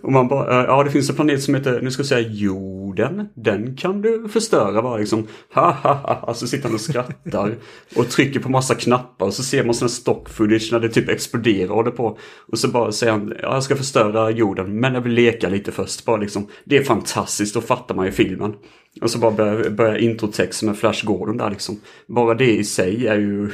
Och 0.01 0.11
man 0.11 0.27
bara, 0.27 0.65
ja 0.65 0.83
det 0.83 0.91
finns 0.91 1.09
en 1.09 1.15
planet 1.15 1.43
som 1.43 1.55
heter, 1.55 1.81
nu 1.81 1.91
ska 1.91 1.99
jag 1.99 2.07
säga 2.07 2.29
jorden. 2.29 3.27
Den 3.35 3.75
kan 3.75 4.01
du 4.01 4.29
förstöra 4.29 4.81
bara 4.81 4.97
liksom. 4.97 5.27
Ha 5.53 5.71
ha 5.71 5.93
ha. 5.93 6.23
Alltså 6.27 6.47
sitter 6.47 6.63
han 6.63 6.73
och 6.73 6.81
skrattar. 6.81 7.55
Och 7.95 8.09
trycker 8.09 8.39
på 8.39 8.49
massa 8.49 8.75
knappar. 8.75 9.25
Och 9.25 9.33
så 9.33 9.43
ser 9.43 9.63
man 9.63 9.75
sån 9.75 9.85
här 9.85 9.89
stock 9.89 10.29
footage 10.29 10.69
när 10.71 10.79
det 10.79 10.89
typ 10.89 11.09
exploderar 11.09 11.69
och 11.69 11.75
håller 11.75 11.91
på. 11.91 12.17
Och 12.51 12.59
så 12.59 12.67
bara 12.67 12.91
säger 12.91 13.13
han, 13.13 13.33
ja 13.41 13.53
jag 13.53 13.63
ska 13.63 13.75
förstöra 13.75 14.31
jorden. 14.31 14.79
Men 14.79 14.93
jag 14.93 15.01
vill 15.01 15.13
leka 15.13 15.49
lite 15.49 15.71
först. 15.71 16.05
Bara 16.05 16.17
liksom, 16.17 16.47
det 16.63 16.77
är 16.77 16.83
fantastiskt, 16.83 17.53
då 17.53 17.61
fattar 17.61 17.95
man 17.95 18.05
ju 18.05 18.11
filmen. 18.11 18.53
Och 19.01 19.09
så 19.11 19.19
bara 19.19 19.31
börjar, 19.31 19.69
börjar 19.69 19.95
introtexten 19.95 20.69
med 20.69 20.77
Flash 20.77 21.05
Gordon 21.05 21.37
där 21.37 21.49
liksom. 21.49 21.79
Bara 22.07 22.33
det 22.33 22.57
i 22.57 22.63
sig 22.63 23.07
är 23.07 23.19
ju 23.19 23.51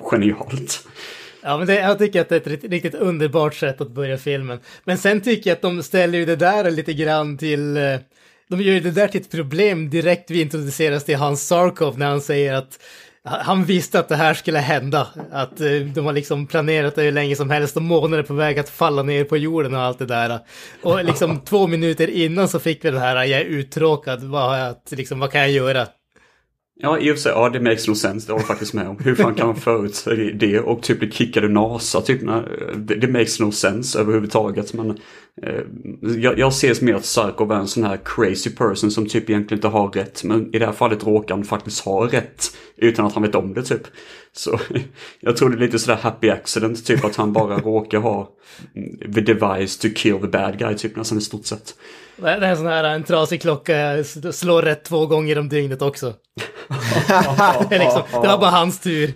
genialt. 0.00 0.86
Ja, 1.46 1.58
men 1.58 1.66
det, 1.66 1.74
jag 1.74 1.98
tycker 1.98 2.20
att 2.20 2.28
det 2.28 2.46
är 2.46 2.52
ett 2.54 2.64
riktigt, 2.64 2.94
underbart 2.94 3.54
sätt 3.54 3.80
att 3.80 3.90
börja 3.90 4.18
filmen. 4.18 4.58
Men 4.84 4.98
sen 4.98 5.20
tycker 5.20 5.50
jag 5.50 5.54
att 5.56 5.62
de 5.62 5.82
ställer 5.82 6.18
ju 6.18 6.24
det 6.24 6.36
där 6.36 6.70
lite 6.70 6.92
grann 6.94 7.38
till... 7.38 7.76
eh, 7.76 7.82
De 8.48 8.60
gör 8.60 8.74
ju 8.74 8.80
det 8.80 8.90
där 8.90 9.08
till 9.08 9.20
ett 9.20 9.30
problem 9.30 9.90
direkt 9.90 10.30
vi 10.30 10.40
introduceras 10.40 11.04
till 11.04 11.16
Hans 11.16 11.46
Sarkov 11.46 11.98
när 11.98 12.06
han 12.06 12.20
säger 12.20 12.54
att 12.54 12.78
han 13.24 13.64
visste 13.64 13.98
att 13.98 14.08
det 14.08 14.16
här 14.16 14.34
skulle 14.34 14.58
hända. 14.58 15.06
Att 15.32 15.60
eh, 15.60 15.70
de 15.94 16.06
har 16.06 16.12
liksom 16.12 16.46
planerat 16.46 16.94
det 16.94 17.02
hur 17.02 17.12
länge 17.12 17.36
som 17.36 17.50
helst 17.50 17.76
och 17.76 17.82
månader 17.82 18.22
på 18.22 18.34
väg 18.34 18.58
att 18.58 18.68
falla 18.68 19.02
ner 19.02 19.24
på 19.24 19.36
jorden 19.36 19.74
och 19.74 19.80
allt 19.80 19.98
det 19.98 20.06
där. 20.06 20.38
Och 20.82 21.04
liksom 21.04 21.40
två 21.44 21.66
minuter 21.66 22.10
innan 22.10 22.48
så 22.48 22.58
fick 22.58 22.84
vi 22.84 22.90
den 22.90 23.00
här, 23.00 23.24
jag 23.24 23.40
är 23.40 23.44
uttråkad, 23.44 24.22
vad, 24.24 24.42
har 24.42 24.56
jag, 24.58 24.68
att- 24.68 24.92
liksom, 24.96 25.18
vad 25.18 25.32
kan 25.32 25.40
jag 25.40 25.50
göra? 25.50 25.86
Ja, 26.78 26.98
i 26.98 27.10
och 27.10 27.14
för 27.14 27.22
sig, 27.22 27.32
ja 27.32 27.48
det 27.48 27.60
makes 27.60 27.88
no 27.88 27.94
sense, 27.94 28.26
det 28.26 28.32
håller 28.32 28.42
jag 28.42 28.48
faktiskt 28.48 28.74
med 28.74 28.88
om. 28.88 28.98
Hur 28.98 29.14
fan 29.14 29.34
kan 29.34 29.46
man 29.46 29.56
förutse 29.56 30.14
det 30.14 30.60
och 30.60 30.82
typ 30.82 30.98
bli 30.98 31.10
kickad 31.10 31.44
ur 31.44 31.48
NASA, 31.48 32.00
typ, 32.00 32.22
när, 32.22 32.72
det, 32.76 32.94
det 32.94 33.08
makes 33.08 33.40
no 33.40 33.52
sense 33.52 33.98
överhuvudtaget. 33.98 34.72
Men 34.72 34.90
eh, 35.42 35.60
jag, 36.16 36.38
jag 36.38 36.52
ser 36.52 36.84
mer 36.84 36.94
att 36.94 37.04
Sarkov 37.04 37.52
är 37.52 37.56
en 37.56 37.68
sån 37.68 37.84
här 37.84 37.98
crazy 38.04 38.50
person 38.50 38.90
som 38.90 39.06
typ 39.06 39.30
egentligen 39.30 39.58
inte 39.58 39.68
har 39.68 39.88
rätt. 39.88 40.24
Men 40.24 40.54
i 40.54 40.58
det 40.58 40.66
här 40.66 40.72
fallet 40.72 41.06
råkar 41.06 41.34
han 41.34 41.44
faktiskt 41.44 41.80
ha 41.80 42.06
rätt 42.06 42.56
utan 42.76 43.06
att 43.06 43.12
han 43.12 43.22
vet 43.22 43.34
om 43.34 43.54
det 43.54 43.62
typ. 43.62 43.82
Så 44.32 44.60
jag 45.20 45.36
tror 45.36 45.50
det 45.50 45.56
är 45.56 45.60
lite 45.60 45.78
sådär 45.78 45.98
happy 46.02 46.30
accident, 46.30 46.86
typ 46.86 47.04
att 47.04 47.16
han 47.16 47.32
bara 47.32 47.58
råkar 47.58 47.98
ha 47.98 48.30
mm, 48.74 49.12
the 49.14 49.20
device 49.20 49.78
to 49.78 49.88
kill 49.96 50.18
the 50.20 50.28
bad 50.28 50.58
guy, 50.58 50.74
typ 50.74 50.96
nästan 50.96 51.18
i 51.18 51.20
stort 51.20 51.46
sett. 51.46 51.74
Det 52.16 52.28
är 52.30 52.40
en 52.40 52.56
sån 52.56 52.66
här, 52.66 52.84
en 52.84 53.04
trasig 53.04 53.40
klocka, 53.42 54.04
slår 54.32 54.62
rätt 54.62 54.84
två 54.84 55.06
gånger 55.06 55.38
om 55.38 55.48
dygnet 55.48 55.82
också. 55.82 56.14
det, 57.70 57.78
liksom, 57.78 58.02
det 58.12 58.28
var 58.28 58.38
bara 58.38 58.50
hans 58.50 58.80
tur. 58.80 59.12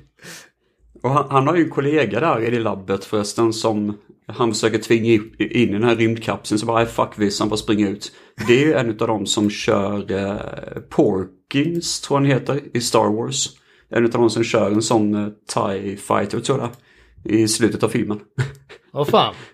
Och 1.03 1.11
han, 1.11 1.27
han 1.31 1.47
har 1.47 1.57
ju 1.57 1.65
en 1.65 1.71
kollega 1.71 2.21
där 2.21 2.41
i 2.41 2.51
det 2.51 2.59
labbet 2.59 3.05
förresten 3.05 3.53
som 3.53 3.99
han 4.27 4.53
försöker 4.53 4.79
tvinga 4.79 5.13
in 5.13 5.31
i 5.39 5.67
den 5.67 5.85
här 5.85 5.97
rymdkapseln 5.97 6.59
så 6.59 6.67
bara 6.67 6.77
"Nej, 6.79 6.87
fuck 6.87 7.15
this, 7.17 7.41
han 7.41 7.49
bara 7.49 7.57
springer 7.57 7.89
ut. 7.89 8.13
Det 8.47 8.63
är 8.63 8.67
ju 8.67 8.75
en 8.75 8.91
av 8.91 8.95
dem 8.97 9.27
som 9.27 9.51
kör 9.51 10.13
eh, 10.13 10.81
Porkins, 10.89 12.01
tror 12.01 12.17
han 12.17 12.27
heter, 12.27 12.61
i 12.75 12.81
Star 12.81 13.09
Wars. 13.17 13.49
En 13.89 14.05
av 14.05 14.11
dem 14.11 14.31
som 14.31 14.45
kör 14.45 14.71
en 14.71 14.83
sån 14.83 15.15
eh, 15.15 15.29
TIE 15.55 15.97
fighter 15.97 16.41
tror 16.41 16.59
jag 16.61 16.71
i 17.35 17.49
slutet 17.49 17.83
av 17.83 17.89
filmen. 17.89 18.21
Åh 18.93 19.05
fan. 19.05 19.35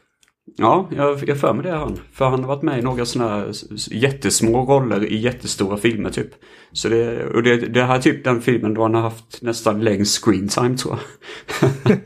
Ja, 0.58 0.88
jag 0.96 1.28
jag 1.28 1.40
för 1.40 1.52
mig 1.52 1.62
det 1.62 1.70
är 1.70 1.76
han. 1.76 2.00
För 2.12 2.24
han 2.24 2.40
har 2.40 2.48
varit 2.48 2.62
med 2.62 2.78
i 2.78 2.82
några 2.82 3.06
sådana 3.06 3.30
här 3.30 3.52
jättesmå 3.90 4.64
roller 4.64 5.04
i 5.04 5.16
jättestora 5.16 5.76
filmer 5.76 6.10
typ. 6.10 6.30
Så 6.72 6.88
det, 6.88 7.26
och 7.26 7.42
det, 7.42 7.56
det 7.56 7.84
här 7.84 7.96
är 7.96 8.02
typ 8.02 8.24
den 8.24 8.42
filmen 8.42 8.74
då 8.74 8.82
han 8.82 8.94
har 8.94 9.02
haft 9.02 9.42
nästan 9.42 9.84
längst 9.84 10.24
screen 10.24 10.48
time 10.48 10.76
tror 10.76 10.98
jag. 10.98 11.98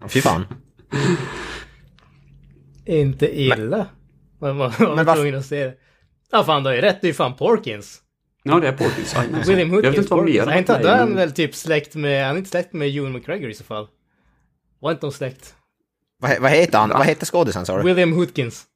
Fy 0.10 0.20
fan. 0.20 0.44
Inte 2.86 3.40
illa. 3.40 3.86
Men, 4.40 4.56
man 4.56 4.72
var 4.78 5.04
Men 5.04 5.16
tvungen 5.16 5.34
att 5.34 5.46
se 5.46 5.64
det. 5.64 5.74
Ja 6.30 6.44
fan, 6.44 6.62
du 6.62 6.68
har 6.68 6.74
ju 6.74 6.80
rätt. 6.80 7.00
Det 7.00 7.06
är 7.06 7.08
ju 7.08 7.14
fan 7.14 7.36
Porkins. 7.36 8.02
Ja, 8.42 8.60
det 8.60 8.68
är 8.68 8.72
Porkins. 8.72 9.16
William 9.48 9.72
Jag 9.72 9.82
vet 9.82 9.96
inte 9.96 10.14
vad 10.14 10.24
mer 10.24 10.46
han 10.46 10.58
inte 10.58 10.74
är 10.74 10.84
i, 10.84 10.98
han 10.98 11.14
väl 11.14 11.32
typ 11.32 11.54
släkt 11.54 11.94
med, 11.94 12.26
han 12.26 12.34
är 12.34 12.38
inte 12.38 12.50
släkt 12.50 12.72
med 12.72 12.96
Ewan 12.96 13.12
McGregor 13.12 13.50
i 13.50 13.54
så 13.54 13.64
fall. 13.64 13.86
Var 14.80 14.90
inte 14.90 15.06
de 15.06 15.12
släkt? 15.12 15.54
Vad, 16.18 16.40
vad 16.40 16.50
heter 16.50 16.78
han? 16.78 16.88
Vad 16.88 17.06
heter 17.06 17.26
skådisen 17.26 17.66
sa 17.66 17.76
du? 17.76 17.82
William 17.82 18.12
Hoodkins. 18.12 18.66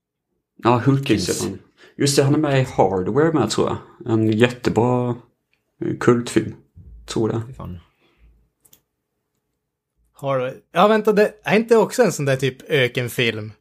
Ja, 0.63 0.83
han. 0.85 1.59
Just 1.97 2.17
det, 2.17 2.23
han 2.23 2.35
är 2.35 2.39
med 2.39 2.61
i 2.61 2.65
Hardware 2.65 3.33
med 3.33 3.51
tror 3.51 3.69
jag. 3.69 4.13
En 4.13 4.31
jättebra 4.31 5.17
eh, 5.85 5.97
kultfilm. 6.01 6.55
Tror 7.07 7.29
det. 7.29 7.43
Fy 7.49 7.55
fan. 7.55 7.79
Har, 10.13 10.55
ja 10.73 10.89
vänta, 10.89 11.13
det 11.13 11.35
är 11.43 11.57
inte 11.57 11.77
också 11.77 12.03
en 12.03 12.13
sån 12.13 12.25
där 12.25 12.37
typ 12.37 12.71
ökenfilm? 12.71 13.53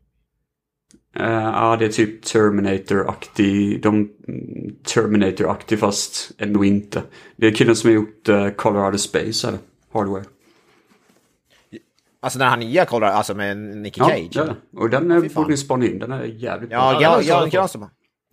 Eh, 1.15 1.31
Ja, 1.31 1.75
det 1.79 1.85
är 1.85 1.89
typ 1.89 2.23
Terminator-aktig. 2.25 3.81
De, 3.81 3.95
mm, 4.27 4.75
Terminator-aktig 4.83 5.79
fast 5.79 6.31
ändå 6.37 6.65
inte. 6.65 7.03
Det 7.35 7.47
är 7.47 7.51
killen 7.51 7.75
som 7.75 7.89
har 7.89 7.95
gjort 7.95 8.29
uh, 8.29 8.49
Colorado 8.49 8.97
Space, 8.97 9.47
eller? 9.47 9.59
Hardware. 9.93 10.23
Alltså 12.23 12.39
den 12.39 12.47
här 12.49 12.57
nya 12.57 12.85
kollar, 12.85 13.07
alltså 13.07 13.33
med 13.35 13.57
Nicky 13.57 13.99
Ja, 14.01 14.07
Cage. 14.09 14.27
ja. 14.31 14.55
och 14.77 14.89
den 14.89 15.11
eh, 15.11 15.17
fan. 15.21 15.29
borde 15.33 15.49
ni 15.49 15.57
spana 15.57 15.85
in. 15.85 15.99
Den 15.99 16.11
är 16.11 16.23
jävligt 16.23 16.71
Ja, 16.71 16.91
bra. 16.91 17.01
Ja, 17.01 17.21
ja, 17.21 17.45
Granström. 17.45 17.85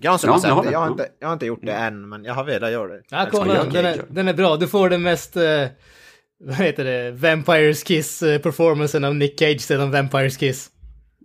Granström 0.03 0.29
Ja, 0.31 0.33
har 0.35 0.41
sett 0.63 0.65
jag 0.65 0.73
Jag 0.73 0.79
har, 0.79 0.87
inte, 0.91 1.07
jag 1.21 1.29
har 1.29 1.33
inte 1.33 1.47
gjort 1.47 1.61
det 1.63 1.73
än, 1.73 2.09
men 2.09 2.25
jag 2.25 2.35
har 2.35 2.45
velat 2.45 2.71
göra 2.73 2.89
det. 2.89 3.03
Ja, 3.11 3.19
Jag 3.19 3.31
kolla 3.31 3.65
den. 3.65 3.85
är, 3.87 4.01
den 4.09 4.29
är 4.29 4.35
bra. 4.35 4.57
Du 4.57 4.67
får 4.69 4.91
den 4.91 5.03
mest, 5.03 5.37
eh, 5.37 5.43
vad 6.45 6.57
heter 6.57 6.85
det, 6.85 7.11
Vampires 7.11 7.83
Kiss-performancen 7.83 9.05
av 9.05 9.15
Nick 9.15 9.39
Cage 9.39 9.61
sedan 9.61 9.91
Vampires 9.91 10.37
Kiss. 10.37 10.71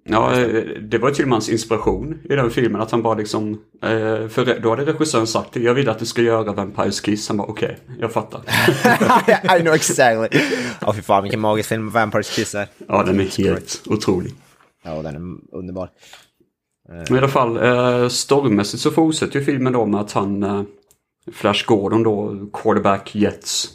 Ja, 0.05 0.39
eh, 0.39 0.63
det 0.81 0.97
var 0.97 1.25
med 1.25 1.31
hans 1.33 1.49
inspiration 1.49 2.19
i 2.23 2.35
den 2.35 2.51
filmen. 2.51 2.81
Att 2.81 2.91
han 2.91 3.01
bara 3.01 3.13
liksom... 3.13 3.53
eh, 3.83 4.27
För 4.27 4.59
då 4.59 4.69
hade 4.69 4.85
regissören 4.85 5.27
sagt 5.27 5.55
jag 5.55 5.73
vill 5.73 5.89
att 5.89 5.99
du 5.99 6.05
ska 6.05 6.21
göra 6.21 6.53
Vampires 6.53 7.01
Kiss. 7.01 7.27
Han 7.27 7.37
bara 7.37 7.47
okej, 7.47 7.77
jag 7.99 8.11
fattar. 8.11 8.41
I 9.57 9.61
know 9.61 9.73
exactly. 9.73 10.39
Ja, 10.81 10.93
fy 10.93 11.01
fan 11.01 11.23
vilken 11.23 11.39
magisk 11.39 11.69
film 11.69 11.89
Vampires 11.89 12.35
Kiss 12.35 12.55
är. 12.55 12.67
Ja, 12.87 13.03
den 13.03 13.19
är 13.19 13.43
helt 13.43 13.81
otrolig. 13.85 14.33
Ja, 14.83 15.01
den 15.01 15.15
är 15.15 15.57
underbar. 15.57 15.89
Men 16.89 17.15
i 17.15 17.17
alla 17.17 17.27
fall, 17.27 17.57
eh, 17.57 18.07
stormmässigt 18.09 18.83
så 18.83 18.91
fortsätter 18.91 19.39
ju 19.39 19.45
filmen 19.45 19.73
då 19.73 19.85
med 19.85 20.01
att 20.01 20.11
han, 20.11 20.65
Flash 21.31 21.65
Gordon 21.65 22.03
då, 22.03 22.47
quarterback 22.53 23.15
Jets, 23.15 23.69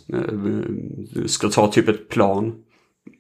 ska 1.27 1.49
ta 1.49 1.73
typ 1.73 1.89
ett 1.89 2.09
plan. 2.09 2.55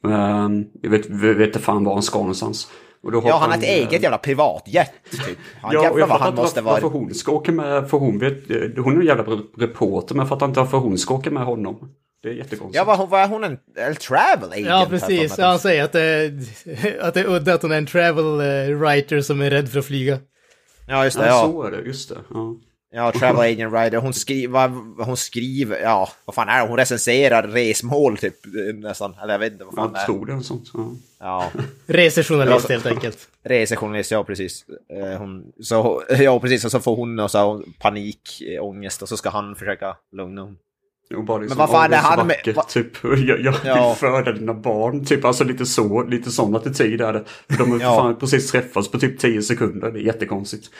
Eh, 0.06 0.48
jag 0.82 0.90
vet, 0.90 1.10
vet 1.10 1.46
inte 1.46 1.58
fan 1.58 1.84
var 1.84 1.92
han 1.94 2.02
ska 2.02 2.18
någonstans. 2.18 2.68
Och 3.02 3.12
då 3.12 3.22
Ja, 3.26 3.36
han 3.38 3.50
har 3.50 3.58
ett 3.58 3.64
eget 3.64 4.02
jävla 4.02 4.18
privatjet, 4.18 4.90
typ. 5.10 5.38
Han, 5.62 5.72
Ja, 5.74 5.82
jävlar 5.82 5.98
jag 6.00 6.06
vad 6.06 6.08
fattar 6.08 6.24
han 6.24 6.32
inte 6.32 6.42
måste 6.42 6.60
varför, 6.60 6.74
varför 6.82 6.88
vara... 6.98 7.04
hon 7.04 7.14
ska 7.14 7.32
åka 7.32 7.52
med, 7.52 7.90
för 7.90 7.98
hon 7.98 8.18
vet, 8.18 8.50
eh, 8.50 8.56
hon 8.84 8.96
är 8.96 9.00
en 9.00 9.06
jävla 9.06 9.24
re- 9.24 9.42
reporter, 9.58 10.14
men 10.14 10.20
jag 10.22 10.28
fattar 10.28 10.46
inte 10.46 10.60
varför 10.60 10.78
hon 10.78 10.98
ska 10.98 11.14
åka 11.14 11.30
med 11.30 11.44
honom. 11.44 11.92
Det 12.22 12.28
är 12.28 12.32
jättekonstigt. 12.32 12.76
Ja, 12.76 12.84
var, 12.84 13.06
var 13.06 13.28
hon 13.28 13.44
en, 13.44 13.58
en 13.76 13.94
travel 13.94 14.52
agent? 14.52 14.66
Ja, 14.68 14.86
precis. 14.90 15.38
Ja, 15.38 15.46
han 15.46 15.58
säger 15.58 15.84
att 15.84 15.92
det, 15.92 16.32
att 17.00 17.14
det 17.14 17.20
är 17.20 17.28
udda 17.28 17.54
att 17.54 17.62
hon 17.62 17.72
är 17.72 17.78
en 17.78 17.86
travel 17.86 18.40
eh, 18.40 18.76
writer 18.76 19.20
som 19.20 19.40
är 19.40 19.50
rädd 19.50 19.68
för 19.68 19.78
att 19.78 19.84
flyga. 19.86 20.18
Ja, 20.88 21.04
just 21.04 21.18
det. 21.18 21.26
ja, 21.26 21.42
Ja, 21.46 21.52
så 21.52 21.62
är 21.62 21.70
det. 21.70 21.80
Just 21.82 22.08
det. 22.08 22.16
Ja. 22.34 22.56
Ja 22.92 23.12
travel 23.12 23.52
agent 23.52 23.72
writer. 23.72 23.96
Hon 23.98 24.14
skriver, 24.14 24.68
hon 25.04 25.16
skriver, 25.16 25.80
ja, 25.80 26.08
vad 26.24 26.34
fan 26.34 26.48
är 26.48 26.62
det? 26.62 26.68
Hon 26.68 26.76
recenserar 26.76 27.42
resmål 27.48 28.16
typ 28.18 28.34
nästan. 28.74 29.14
Eller 29.22 29.34
jag 29.34 29.38
vet 29.38 29.52
inte 29.52 29.64
vad 29.64 29.74
fan 29.74 29.92
det 29.92 29.98
är. 29.98 30.04
tror 30.06 30.26
det 30.26 30.32
är 30.32 30.36
en 30.36 30.44
sån. 30.44 30.64
Ja. 30.74 30.90
Ja, 31.20 31.50
Resejournalist 31.86 32.68
helt 32.68 32.86
enkelt. 32.86 33.28
resejournalist, 33.44 34.10
ja 34.10 34.24
precis. 34.24 34.64
Eh, 34.92 35.18
Hon, 35.18 35.52
så, 35.60 36.02
ja, 36.18 36.40
precis. 36.40 36.64
Och 36.64 36.70
så 36.70 36.80
får 36.80 36.96
hon 36.96 37.18
och 37.20 37.30
så 37.30 37.62
panik, 37.78 38.42
eh, 38.56 38.64
ångest 38.64 39.02
och 39.02 39.08
så 39.08 39.16
ska 39.16 39.30
han 39.30 39.54
försöka 39.56 39.96
lugna 40.16 40.42
hon. 40.42 40.56
Och 41.16 41.24
bara 41.24 41.38
liksom, 41.38 41.58
Men 41.58 41.66
vad 41.66 41.80
fan 41.80 41.90
"Åh, 41.92 41.98
är 41.98 42.02
han 42.02 42.26
med- 42.26 42.36
vackert", 42.36 42.56
va- 42.56 42.66
Typ, 42.68 42.92
jag, 43.02 43.40
jag 43.40 43.52
vill 43.52 43.60
Ja. 43.64 43.94
föda 43.94 44.32
dina 44.32 44.54
barn. 44.54 45.04
Typ, 45.04 45.24
alltså 45.24 45.44
lite 45.44 45.66
så, 45.66 46.02
lite 46.04 46.30
sån 46.30 46.56
attityd 46.56 47.00
är 47.00 47.12
det. 47.12 47.24
För 47.50 47.58
de 47.58 47.70
har 47.72 47.80
Ja. 47.80 47.96
fan 47.96 48.16
precis 48.16 48.50
träffats 48.50 48.90
på 48.90 48.98
typ 48.98 49.18
10 49.18 49.42
sekunder. 49.42 49.90
Det 49.90 49.98
är 50.00 50.02
jättekonstigt. 50.02 50.70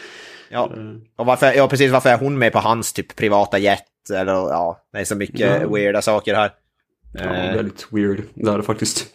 Ja, 0.51 0.73
och 1.19 1.27
varför, 1.27 1.53
ja 1.53 1.69
precis, 1.69 1.91
varför 1.93 2.11
är 2.11 2.19
hon 2.19 2.39
med 2.39 2.53
på 2.53 2.59
hans 2.59 2.93
typ 2.93 3.17
privata 3.17 3.59
jet? 3.59 3.83
Eller 4.15 4.33
ja, 4.33 4.79
det 4.93 4.99
är 4.99 5.05
så 5.05 5.17
mycket 5.17 5.41
Ja. 5.63 5.69
weirda 5.69 6.03
saker 6.03 6.35
här. 6.35 6.51
Ja, 7.15 7.25
Eh, 7.35 7.55
väldigt 7.57 7.87
weird. 7.91 8.23
Det 8.35 8.51
är 8.51 8.57
det 8.57 8.63
faktiskt. 8.63 9.07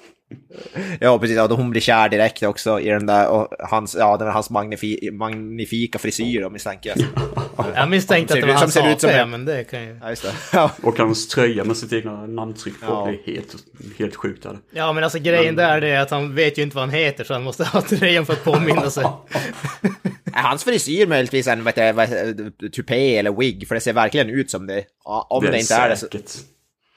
Ja, 1.00 1.20
precis. 1.20 1.38
Ja, 1.38 1.48
då 1.48 1.56
hon 1.56 1.70
blir 1.72 1.82
kär 1.82 2.10
direkt 2.10 2.44
också 2.44 2.80
i 2.80 2.90
den 2.90 3.06
där, 3.06 3.28
och 3.30 3.48
hans, 3.60 3.96
ja, 4.00 4.18
den 4.18 4.28
är 4.28 4.32
hans 4.32 4.50
magnifi, 4.50 5.10
magnifika 5.12 6.00
frisyr 6.00 6.42
då, 6.42 6.50
misstänker 6.50 6.94
jag. 6.96 7.08
Jag 7.76 7.90
misstänkte 7.90 8.34
att 8.34 8.42
det 8.42 8.48
var 8.48 8.54
hans 8.54 8.74
ser 8.74 8.92
ut 8.92 9.02
som 9.02 9.10
AP, 9.10 9.18
en- 9.20 9.30
men 9.30 9.46
det 9.46 9.64
kan 9.64 9.84
ju... 9.84 10.00
Ja, 10.02 10.10
just 10.10 10.24
det. 10.24 10.34
Ja, 10.54 10.72
Och 10.84 10.98
hans 10.98 11.28
tröja 11.28 11.64
med 11.64 11.78
sitt 11.78 11.94
egna 11.94 12.26
namntryck 12.28 12.80
på. 12.82 12.86
Ja. 12.86 13.06
Det 13.26 13.32
är 13.32 13.36
helt, 13.36 13.56
helt 14.00 14.16
sjukt. 14.16 14.46
Är 14.46 14.50
det. 14.50 14.58
Ja, 14.72 14.94
men 14.94 15.04
alltså 15.04 15.20
grejen 15.20 15.56
där 15.56 15.82
det 15.82 15.88
är 15.90 16.00
att 16.02 16.12
han 16.12 16.36
vet 16.36 16.58
ju 16.58 16.62
inte 16.64 16.76
vad 16.76 16.84
han 16.86 16.94
heter 16.94 17.24
så 17.24 17.34
han 17.34 17.44
måste 17.44 17.64
ha 17.64 17.82
tröjan 17.82 18.26
för 18.26 18.34
att 18.34 18.44
påminna 18.44 18.90
sig. 18.90 19.06
Är 20.34 20.42
hans 20.42 20.64
frisyr 20.64 21.08
möjligtvis 21.08 21.48
en 21.48 21.64
vet 21.64 21.78
jag, 21.78 21.96
det, 21.96 22.70
tupé 22.70 23.18
eller 23.18 23.32
wig? 23.32 23.68
För 23.68 23.76
det 23.76 23.82
ser 23.82 23.94
verkligen 23.94 24.30
ut 24.30 24.52
som 24.52 24.68
det. 24.68 24.86
Om 25.04 25.46
det, 25.46 25.60
inte 25.60 25.76
är 25.76 25.90
det 25.90 25.98
så, 25.98 26.08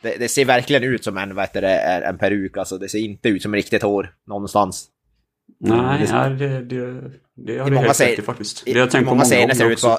det, 0.02 0.16
det 0.16 0.28
ser 0.28 0.44
verkligen 0.44 0.84
ut 0.84 1.04
som 1.04 1.16
en, 1.18 1.38
heter 1.38 1.62
det, 1.62 1.74
en 1.78 2.02
en 2.02 2.18
peruk. 2.18 2.56
Alltså 2.56 2.78
det 2.78 2.88
ser 2.88 2.98
inte 2.98 3.28
ut 3.28 3.42
som 3.42 3.54
riktigt 3.54 3.82
hår 3.82 4.14
någonstans. 4.26 4.86
Nej, 5.60 6.06
nej 6.12 6.30
det, 6.30 6.60
det, 6.64 7.10
det 7.34 7.58
har 7.58 7.66
I 7.66 7.70
du 7.70 7.74
många, 7.74 7.86
helt 7.86 8.00
rätt 8.00 8.18
i 8.18 8.22
faktiskt. 8.22 8.68
i, 8.68 8.72
Det 8.72 8.78
har 8.78 8.86
jag 8.86 8.90
tänkt 8.90 9.08
på 9.08 9.14
många 9.14 9.24
ser 9.24 9.40
gånger 9.40 9.54
det 9.54 9.72
ut 9.72 9.82
på, 9.82 9.98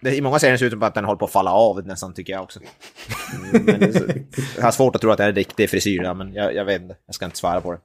det, 0.00 0.16
I 0.16 0.20
många 0.20 0.38
scener 0.38 0.56
ser 0.56 0.64
det 0.64 0.66
ut 0.66 0.72
som 0.72 0.82
att 0.82 0.94
den 0.94 1.04
håller 1.04 1.18
på 1.18 1.24
att 1.24 1.32
falla 1.32 1.50
av 1.52 1.86
nästan 1.86 2.14
tycker 2.14 2.32
jag 2.32 2.42
också. 2.42 2.60
Mm, 3.52 3.64
men 3.64 3.80
det, 3.80 4.14
jag 4.56 4.62
har 4.62 4.70
svårt 4.70 4.94
att 4.96 5.00
tro 5.02 5.10
att 5.10 5.18
det 5.18 5.24
är 5.24 5.28
en 5.28 5.34
riktig 5.34 5.70
frisyr, 5.70 6.14
men 6.14 6.32
jag, 6.34 6.54
jag 6.54 6.64
vet 6.64 6.82
inte. 6.82 6.96
Jag 7.06 7.14
ska 7.14 7.24
inte 7.24 7.36
svära 7.38 7.60
på 7.60 7.72
det. 7.72 7.78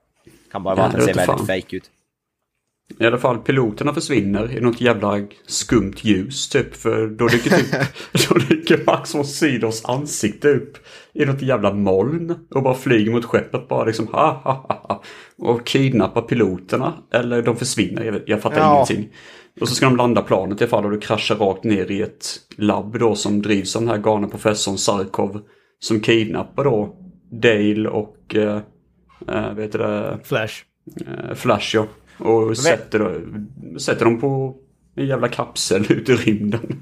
Kan 0.51 0.63
bara 0.63 0.75
vara 0.75 0.83
Ja, 0.85 0.87
att 0.87 0.91
den 0.91 0.99
det 0.99 1.05
ser 1.05 1.13
vet 1.13 1.29
väldigt 1.29 1.47
fan. 1.47 1.61
fake 1.61 1.75
ut. 1.75 1.83
I 2.97 3.05
alla 3.05 3.17
fall 3.17 3.37
piloterna 3.37 3.93
försvinner 3.93 4.57
i 4.57 4.61
något 4.61 4.81
jävla 4.81 5.21
skumt 5.47 5.93
ljus 6.01 6.49
typ. 6.49 6.75
För 6.75 7.07
då 7.07 7.27
dyker 7.27 7.49
typ, 7.49 7.71
då 8.29 8.35
dyker 8.49 8.83
Max 8.85 9.15
von 9.15 9.25
Sydows 9.25 9.85
ansikte 9.85 10.49
upp 10.49 10.77
i 11.13 11.25
något 11.25 11.41
jävla 11.41 11.73
moln. 11.73 12.35
Och 12.55 12.63
bara 12.63 12.73
flyger 12.75 13.11
mot 13.11 13.25
skeppet 13.25 13.67
bara 13.67 13.85
liksom 13.85 14.07
ha 14.07 14.41
ha 14.43 14.53
ha 14.53 14.85
ha. 14.87 15.03
Och 15.37 15.65
kidnappar 15.67 16.21
piloterna. 16.21 16.93
Eller 17.13 17.41
de 17.41 17.55
försvinner, 17.55 18.03
jag, 18.03 18.21
jag 18.25 18.41
fattar 18.41 18.57
Ja. 18.59 18.73
ingenting. 18.75 19.09
Och 19.61 19.67
så 19.69 19.75
ska 19.75 19.85
de 19.85 19.95
landa 19.95 20.21
planet 20.21 20.61
i 20.61 20.63
alla 20.63 20.69
fall 20.69 20.85
och 20.85 20.91
det 20.91 20.97
kraschar 20.97 21.35
rakt 21.35 21.63
ner 21.63 21.91
i 21.91 22.01
ett 22.01 22.25
labb 22.57 22.99
då 22.99 23.15
som 23.15 23.41
drivs 23.41 23.75
av 23.75 23.81
den 23.81 23.89
här 23.91 23.97
galna 23.97 24.27
professorn 24.27 24.77
Sarkov. 24.77 25.41
Som 25.79 25.99
kidnappar 25.99 26.63
då 26.63 26.95
Dale 27.31 27.89
och, 27.89 28.35
eh, 28.35 28.59
eh, 29.27 29.53
vet 29.53 29.71
du 29.71 29.77
det, 29.77 30.19
Flash. 30.23 30.53
eh, 31.07 31.35
Flash 31.35 31.75
ja. 31.75 31.85
Och 32.19 32.57
sätter, 32.57 33.21
sätter 33.79 34.05
dem 34.05 34.19
på 34.19 34.55
en 34.95 35.07
jävla 35.07 35.27
kapsel 35.27 35.85
ut 35.91 36.09
i 36.09 36.13
rymden. 36.13 36.81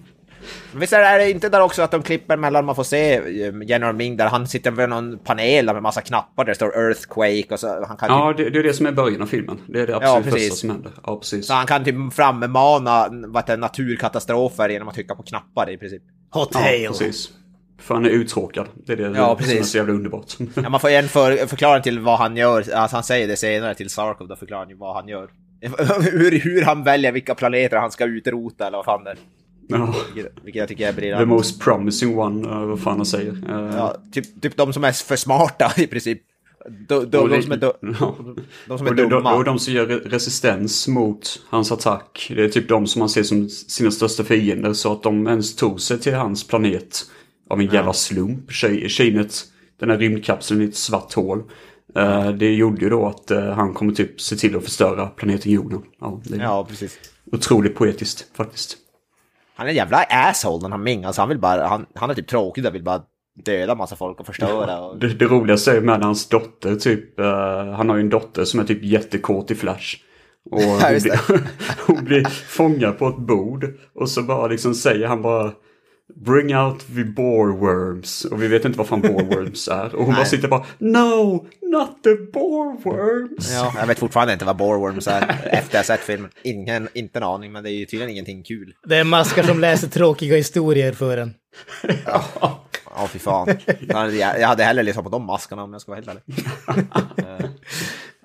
Visst 0.75 0.93
är 0.93 1.17
det 1.17 1.31
inte 1.31 1.49
där 1.49 1.61
också 1.61 1.81
att 1.81 1.91
de 1.91 2.03
klipper 2.03 2.37
mellan, 2.37 2.65
man 2.65 2.75
får 2.75 2.83
se 2.83 3.15
eh, 3.15 3.53
General 3.65 3.95
Ming 3.95 4.17
där 4.17 4.27
han 4.27 4.47
sitter 4.47 4.71
vid 4.71 4.89
någon 4.89 5.19
panel 5.19 5.65
med 5.65 5.83
massa 5.83 6.01
knappar 6.01 6.45
där 6.45 6.51
det 6.51 6.55
står 6.55 6.77
Earthquake 6.77 7.53
och 7.53 7.59
så 7.59 7.85
han 7.85 7.97
kan 7.97 8.09
Ja, 8.09 8.33
det, 8.37 8.49
det 8.49 8.59
är 8.59 8.63
det 8.63 8.73
som 8.73 8.85
är 8.85 8.91
början 8.91 9.21
av 9.21 9.25
filmen. 9.25 9.57
Det 9.67 9.81
är 9.81 9.87
det 9.87 9.95
absolut 9.95 10.23
precis. 10.23 10.43
första 10.43 10.55
som 10.55 10.69
händer. 10.69 10.91
Ja, 11.03 11.17
precis. 11.19 11.47
Så 11.47 11.53
han 11.53 11.67
kan 11.67 11.83
typ 11.83 12.13
frammana 12.13 13.07
vad 13.27 13.47
det, 13.47 13.57
naturkatastrofer 13.57 14.69
genom 14.69 14.87
att 14.87 14.93
trycka 14.93 15.15
på 15.15 15.23
knappar 15.23 15.69
i 15.69 15.77
princip. 15.77 16.03
Hot 16.29 16.49
Ja, 16.53 16.87
precis. 16.87 17.29
För 17.79 17.95
han 17.95 18.05
är 18.05 18.09
uttråkad. 18.09 18.67
Det 18.85 18.93
är 18.93 18.97
det 18.97 19.03
Ja, 19.03 19.13
som 19.13 19.23
är 19.23 19.35
precis. 19.35 19.69
så 19.71 19.77
jävla 19.77 19.93
underbart. 19.93 20.33
Ja, 20.55 20.69
man 20.69 20.79
får 20.79 20.89
en 20.89 21.09
för, 21.09 21.47
förklaring 21.47 21.83
till 21.83 21.99
vad 21.99 22.17
han 22.19 22.37
gör. 22.37 22.73
Alltså, 22.73 22.95
han 22.97 23.03
säger 23.03 23.27
det 23.27 23.37
senare 23.37 23.75
till 23.75 23.89
Sarkov, 23.89 24.27
då 24.27 24.35
förklarar 24.35 24.61
han 24.61 24.69
ju 24.69 24.75
vad 24.75 24.95
han 24.95 25.07
gör. 25.07 25.29
hur, 26.11 26.39
hur 26.39 26.61
han 26.61 26.83
väljer 26.83 27.11
vilka 27.11 27.35
planeter 27.35 27.77
han 27.77 27.91
ska 27.91 28.05
utrota 28.05 28.67
eller 28.67 28.77
vad 28.77 28.85
fan 28.85 29.03
det 29.03 29.09
är. 29.11 29.17
ja. 29.67 29.95
Vilket, 30.15 30.33
vilket 30.43 30.59
jag 30.59 30.67
tycker 30.69 30.87
är 30.87 30.91
The 30.91 30.95
briljant. 30.95 31.27
most 31.27 31.61
promising 31.61 32.17
one, 32.19 32.47
uh, 32.49 32.65
vad 32.65 32.81
fan 32.81 32.97
han 32.97 33.05
säger. 33.05 33.31
Uh, 33.31 33.75
Ja, 33.75 33.95
typ, 34.13 34.41
typ 34.41 34.57
de 34.57 34.73
som 34.73 34.83
är 34.83 34.91
för 34.91 35.15
smarta 35.15 35.71
i 35.81 35.87
princip. 35.87 36.21
De, 36.87 37.09
de, 37.09 37.17
och 37.17 37.29
de 37.29 37.41
som 37.41 37.51
är, 37.51 37.57
de 38.67 38.77
som 38.77 38.87
är 38.87 38.93
dumma. 38.93 39.35
och 39.35 39.43
de 39.43 39.59
som 39.59 39.73
gör 39.73 39.85
re- 39.87 40.09
resistens 40.09 40.87
mot 40.87 41.41
hans 41.49 41.71
attack, 41.71 42.31
det 42.35 42.43
är 42.43 42.49
typ 42.49 42.69
de 42.69 42.87
som 42.87 43.01
han 43.01 43.09
ser 43.09 43.23
som 43.23 43.49
sina 43.49 43.91
största 43.91 44.23
fiender. 44.23 44.73
Så 44.73 44.91
att 44.91 45.03
de 45.03 45.27
ens 45.27 45.55
tog 45.55 45.81
sig 45.81 45.99
till 45.99 46.13
hans 46.15 46.47
planet 46.47 46.99
av 47.49 47.59
en 47.59 47.65
jävla 47.67 47.93
slump. 47.93 48.49
Ki- 48.51 48.87
Kinet, 48.87 49.43
den 49.79 49.89
här 49.89 49.97
rymdkapseln 49.97 50.61
i 50.61 50.65
ett 50.65 50.75
svart 50.75 51.13
hål. 51.13 51.43
Eh, 51.95 52.29
det 52.31 52.53
gjorde 52.53 52.81
ju 52.81 52.89
då 52.89 53.05
att 53.07 53.31
eh, 53.31 53.49
han 53.53 53.73
kommer 53.73 53.93
typ 53.93 54.21
se 54.21 54.35
till 54.35 54.55
att 54.57 54.63
förstöra 54.63 55.07
planeten 55.07 55.51
jorden. 55.51 55.81
Ja, 55.99 56.21
Ja, 56.39 56.65
precis. 56.69 56.99
otroligt 57.31 57.75
poetiskt 57.75 58.25
faktiskt. 58.37 58.77
Han 59.55 59.65
är 59.67 59.69
en 59.69 59.75
jävla 59.75 59.97
asshole 60.09 60.61
den 60.61 60.71
här 60.71 60.79
Ming. 60.79 61.03
Alltså 61.05 61.21
han 61.21 61.29
vill 61.29 61.39
bara, 61.39 61.67
han, 61.67 61.85
han 61.95 62.09
är 62.09 62.13
typ 62.13 62.27
tråkig 62.27 62.65
och 62.65 62.75
vill 62.75 62.83
bara 62.83 63.01
döda 63.45 63.75
massa 63.75 63.95
folk 63.95 64.19
och 64.19 64.25
förstöra. 64.25 64.79
Och... 64.81 64.99
Det, 64.99 65.07
det 65.13 65.25
roligaste 65.25 65.77
är 65.77 65.81
med 65.81 66.01
hans 66.01 66.29
dotter 66.29 66.75
typ. 66.75 67.19
eh, 67.19 67.71
han 67.73 67.89
har 67.89 67.95
ju 67.95 68.01
en 68.01 68.09
dotter 68.09 68.43
som 68.45 68.59
är 68.59 68.63
typ 68.63 68.83
jättekåt 68.83 69.51
i 69.51 69.55
Flash. 69.55 69.95
Och 70.51 70.61
hon, 70.61 70.79
blir, 70.79 71.41
hon 71.87 72.03
blir 72.05 72.25
fångad 72.29 72.97
på 72.99 73.07
ett 73.07 73.17
bord. 73.17 73.65
Och 73.95 74.09
så 74.09 74.23
bara 74.23 74.47
liksom 74.47 74.73
säger 74.75 75.07
han 75.07 75.21
bara 75.21 75.51
Bring 76.25 76.55
out 76.55 76.79
the 76.95 77.03
boreworms. 77.03 78.25
Och 78.25 78.43
vi 78.43 78.47
vet 78.47 78.65
inte 78.65 78.77
vad 78.77 78.87
fan 78.87 79.01
boreworms 79.01 79.67
är. 79.71 79.95
Och 79.95 80.05
hon 80.05 80.15
bara 80.15 80.25
sitter 80.25 80.47
bara 80.47 80.65
No, 80.77 81.47
not 81.61 82.03
the 82.03 82.15
boreworms. 82.33 83.51
Ja, 83.53 83.73
jag 83.79 83.87
vet 83.87 83.99
fortfarande 83.99 84.33
inte 84.33 84.45
vad 84.45 84.57
Boreworms 84.57 85.07
är 85.07 85.49
efter 85.51 85.77
jag 85.77 85.85
sett 85.85 85.99
filmen. 85.99 86.31
Ingen, 86.43 86.89
inte 86.93 87.19
en 87.19 87.23
aning, 87.23 87.51
men 87.51 87.63
det 87.63 87.71
är 87.71 87.73
ju 87.73 87.85
tydligen 87.85 88.09
ingenting 88.09 88.43
kul. 88.43 88.73
Det 88.87 88.97
är 88.97 89.03
maskar 89.03 89.43
som 89.43 89.59
läser 89.59 89.87
tråkiga 89.87 90.35
historier 90.35 90.93
för 90.93 91.17
en. 91.17 91.33
Ja, 92.05 93.07
fy 93.09 93.19
fan. 93.19 93.57
Jag, 93.87 94.47
hade 94.47 94.63
hellre 94.63 94.83
lyssnat 94.83 95.05
på 95.05 95.11
de 95.11 95.25
maskarna 95.25 95.63
om 95.63 95.73
jag 95.73 95.81
ska 95.81 95.91
vara 95.91 96.01
helt 96.01 96.21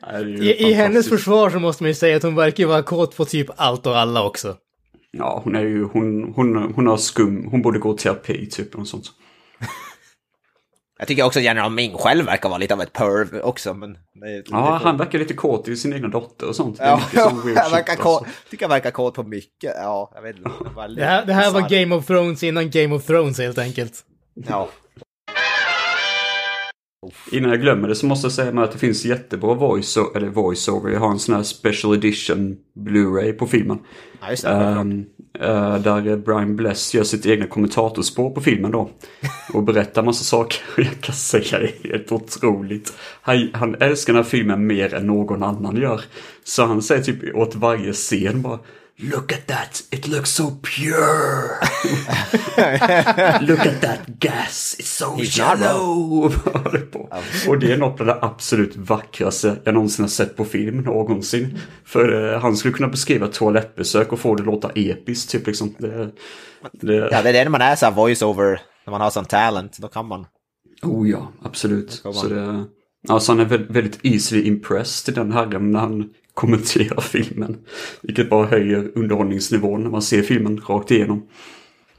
ärlig. 0.03 0.43
I, 0.43 0.69
I 0.69 0.73
hennes 0.73 1.09
försvar 1.09 1.51
så 1.51 1.59
måste 1.59 1.83
man 1.83 1.91
ju 1.91 1.95
säga 1.95 2.17
att 2.17 2.23
hon 2.23 2.35
verkar 2.35 2.67
vara 2.67 2.83
kåt 2.83 3.17
på 3.17 3.25
typ 3.25 3.47
allt 3.57 3.87
och 3.87 3.99
alla 3.99 4.25
också. 4.25 4.57
Ja, 5.19 5.41
hon 5.45 5.55
är 5.57 5.61
ju, 5.61 5.85
hon, 5.85 6.33
hon, 6.37 6.73
hon 6.75 6.87
har 6.87 6.97
skum. 6.97 7.49
Hon 7.51 7.63
borde 7.63 7.79
gå 7.79 7.95
i 7.95 7.99
terapi 7.99 8.49
typ. 8.51 8.75
Och 8.75 8.89
sånt. 8.89 9.05
Jag 10.99 11.09
tycker 11.09 11.25
också 11.25 11.41
General 11.41 11.71
Ming 11.73 11.95
själv 11.95 12.25
verkar 12.27 12.49
vara 12.49 12.59
lite 12.59 12.75
av 12.75 12.81
ett 12.83 12.93
perv 12.93 13.41
också, 13.41 13.75
men... 13.75 13.93
Det, 13.93 13.99
Ja, 14.51 14.57
det 14.57 14.85
han 14.85 14.97
verkar 14.97 15.19
lite 15.19 15.35
kåt 15.35 15.69
i 15.69 15.77
sin 15.77 15.93
egna 15.93 16.09
dotter 16.09 16.49
och 16.49 16.57
sånt. 16.57 16.79
Det 16.79 16.85
Ja, 16.85 17.01
verkar 17.45 17.79
alltså. 17.79 17.97
kåt, 17.97 18.27
tycker 18.51 18.65
jag 18.65 18.69
verkar 18.69 18.91
kåt 18.91 19.15
på 19.15 19.23
mycket. 19.23 19.75
Ja, 19.77 20.13
jag 20.15 20.23
vet 20.23 20.37
inte. 20.37 20.51
Väldigt 20.77 20.99
Det 20.99 21.05
här, 21.07 21.27
det 21.27 21.33
här 21.33 21.51
var. 21.51 21.69
Game 21.69 21.95
of 21.95 22.07
Thrones 22.07 22.43
innan 22.43 22.71
Game 22.71 22.95
of 22.95 23.07
Thrones 23.07 23.39
helt 23.39 23.59
enkelt. 23.59 24.05
Ja. 24.35 24.69
Innan 27.33 27.51
jag 27.51 27.61
glömmer 27.61 27.89
det 27.89 27.95
så 27.95 28.07
måste 28.07 28.25
jag 28.25 28.33
säga 28.33 28.53
med 28.53 28.65
att 28.65 28.73
det 28.73 28.79
finns 28.79 29.05
jättebra 29.05 29.55
voice 29.55 29.99
eller 30.15 30.29
voiceover. 30.29 30.91
Jag 30.91 31.01
har 31.01 31.11
en 31.11 31.19
sån 31.19 31.35
här 31.35 31.43
special 31.43 31.95
edition 31.95 32.57
Blu-ray 32.75 33.33
på 33.33 33.47
filmen. 33.47 33.79
ja, 34.21 34.31
just 34.31 34.43
det. 34.43 34.51
Ehm, 34.51 35.05
eh, 35.41 35.79
där 35.79 36.17
Brian 36.17 36.57
Bless 36.57 36.95
gör 36.95 37.05
sitt 37.05 37.27
egna 37.27 37.47
kommentatorspår 37.47 38.31
på 38.31 38.41
filmen 38.41 38.71
då. 38.71 38.91
Och 39.53 39.63
berättar 39.63 40.03
massa 40.03 40.25
saker. 40.25 40.61
Och 40.77 40.83
jag 40.83 41.01
kan 41.01 41.15
säga 41.15 41.59
det 41.59 41.67
är 41.67 41.89
helt 41.93 42.13
otroligt. 42.13 42.93
Han, 43.23 43.51
han 43.55 43.75
älskar 43.81 44.13
den 44.13 44.23
här 44.23 44.31
filmen 44.31 44.67
mer 44.67 44.95
än 44.95 45.07
någon 45.07 45.43
annan 45.43 45.77
gör. 45.77 46.01
Så 46.45 46.65
han 46.65 46.83
säger 46.83 47.03
typ 47.03 47.35
åt 47.35 47.55
varje 47.55 47.93
scen 47.93 48.43
bara 48.43 48.59
Look 49.03 49.33
at 49.33 49.47
that, 49.47 49.83
it 49.91 50.09
looks 50.09 50.31
so 50.31 50.51
pure. 50.63 51.59
Look 53.47 53.67
at 53.67 53.81
that 53.81 54.01
gas, 54.21 54.77
it's 54.79 54.85
so 54.85 55.17
He's 55.17 55.39
på. 56.93 57.09
Och 57.49 57.59
det 57.59 57.73
är 57.73 57.77
något 57.77 58.01
av 58.01 58.07
det 58.07 58.19
absolut 58.23 58.77
vackraste 58.77 59.57
jag 59.65 59.75
någonsin 59.75 60.03
har 60.03 60.09
sett 60.09 60.37
på 60.37 60.45
film 60.45 60.81
någonsin. 60.81 61.59
För 61.85 62.33
eh, 62.33 62.41
han 62.41 62.57
skulle 62.57 62.75
kunna 62.75 62.89
beskriva 62.89 63.27
ett 63.27 63.33
toalettbesök 63.33 64.13
och 64.13 64.19
få 64.19 64.35
det 64.35 64.43
låta 64.43 64.71
episkt. 64.75 65.31
Typ 65.31 65.47
liksom. 65.47 65.75
Det, 65.79 66.11
det, 66.73 66.95
Ja, 66.95 67.23
det 67.23 67.29
är 67.29 67.33
det 67.33 67.45
när 67.45 67.51
man 67.51 67.61
är 67.61 67.77
så 67.77 67.87
voice-over, 67.91 68.61
när 68.87 68.91
man 68.91 69.01
har 69.01 69.11
sån 69.11 69.25
talent, 69.25 69.79
då 69.79 69.89
kan 69.89 70.07
man. 70.07 70.27
Oh 70.83 71.11
ja, 71.11 71.33
absolut. 71.43 71.93
Så 71.93 72.29
det, 72.29 72.65
alltså 73.09 73.33
han 73.33 73.41
är 73.41 73.45
väldigt, 73.45 73.99
easily 74.03 74.43
impressed 74.43 75.15
den 75.15 75.33
herren 75.33 75.73
när 75.73 75.81
han 75.81 76.11
kommenterar 76.35 77.01
filmen. 77.01 77.59
Vilket 78.03 78.31
bara 78.31 78.47
höjer 78.47 78.91
underhållningsnivån 78.95 79.83
när 79.83 79.91
man 79.91 80.03
ser 80.03 80.23
filmen 80.23 80.61
rakt 80.69 80.91
igenom. 80.91 81.29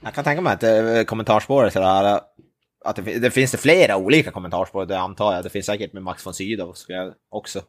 Jag 0.01 0.13
kan 0.13 0.23
tänka 0.23 0.41
mig 0.41 0.53
att 0.53 0.63
eh, 0.63 1.03
kommentarsspåret 1.05 1.73
sådär, 1.73 2.19
att 2.85 2.95
det, 2.95 3.19
det 3.19 3.31
finns 3.31 3.51
det 3.51 3.57
flera 3.57 3.97
olika 3.97 4.31
kommentarsspår, 4.31 4.85
det 4.85 4.99
antar 4.99 5.33
jag. 5.33 5.43
Det 5.43 5.49
finns 5.49 5.65
säkert 5.65 5.93
med 5.93 6.03
Max 6.03 6.25
von 6.25 6.33
Sydow 6.33 6.75
också. 7.29 7.61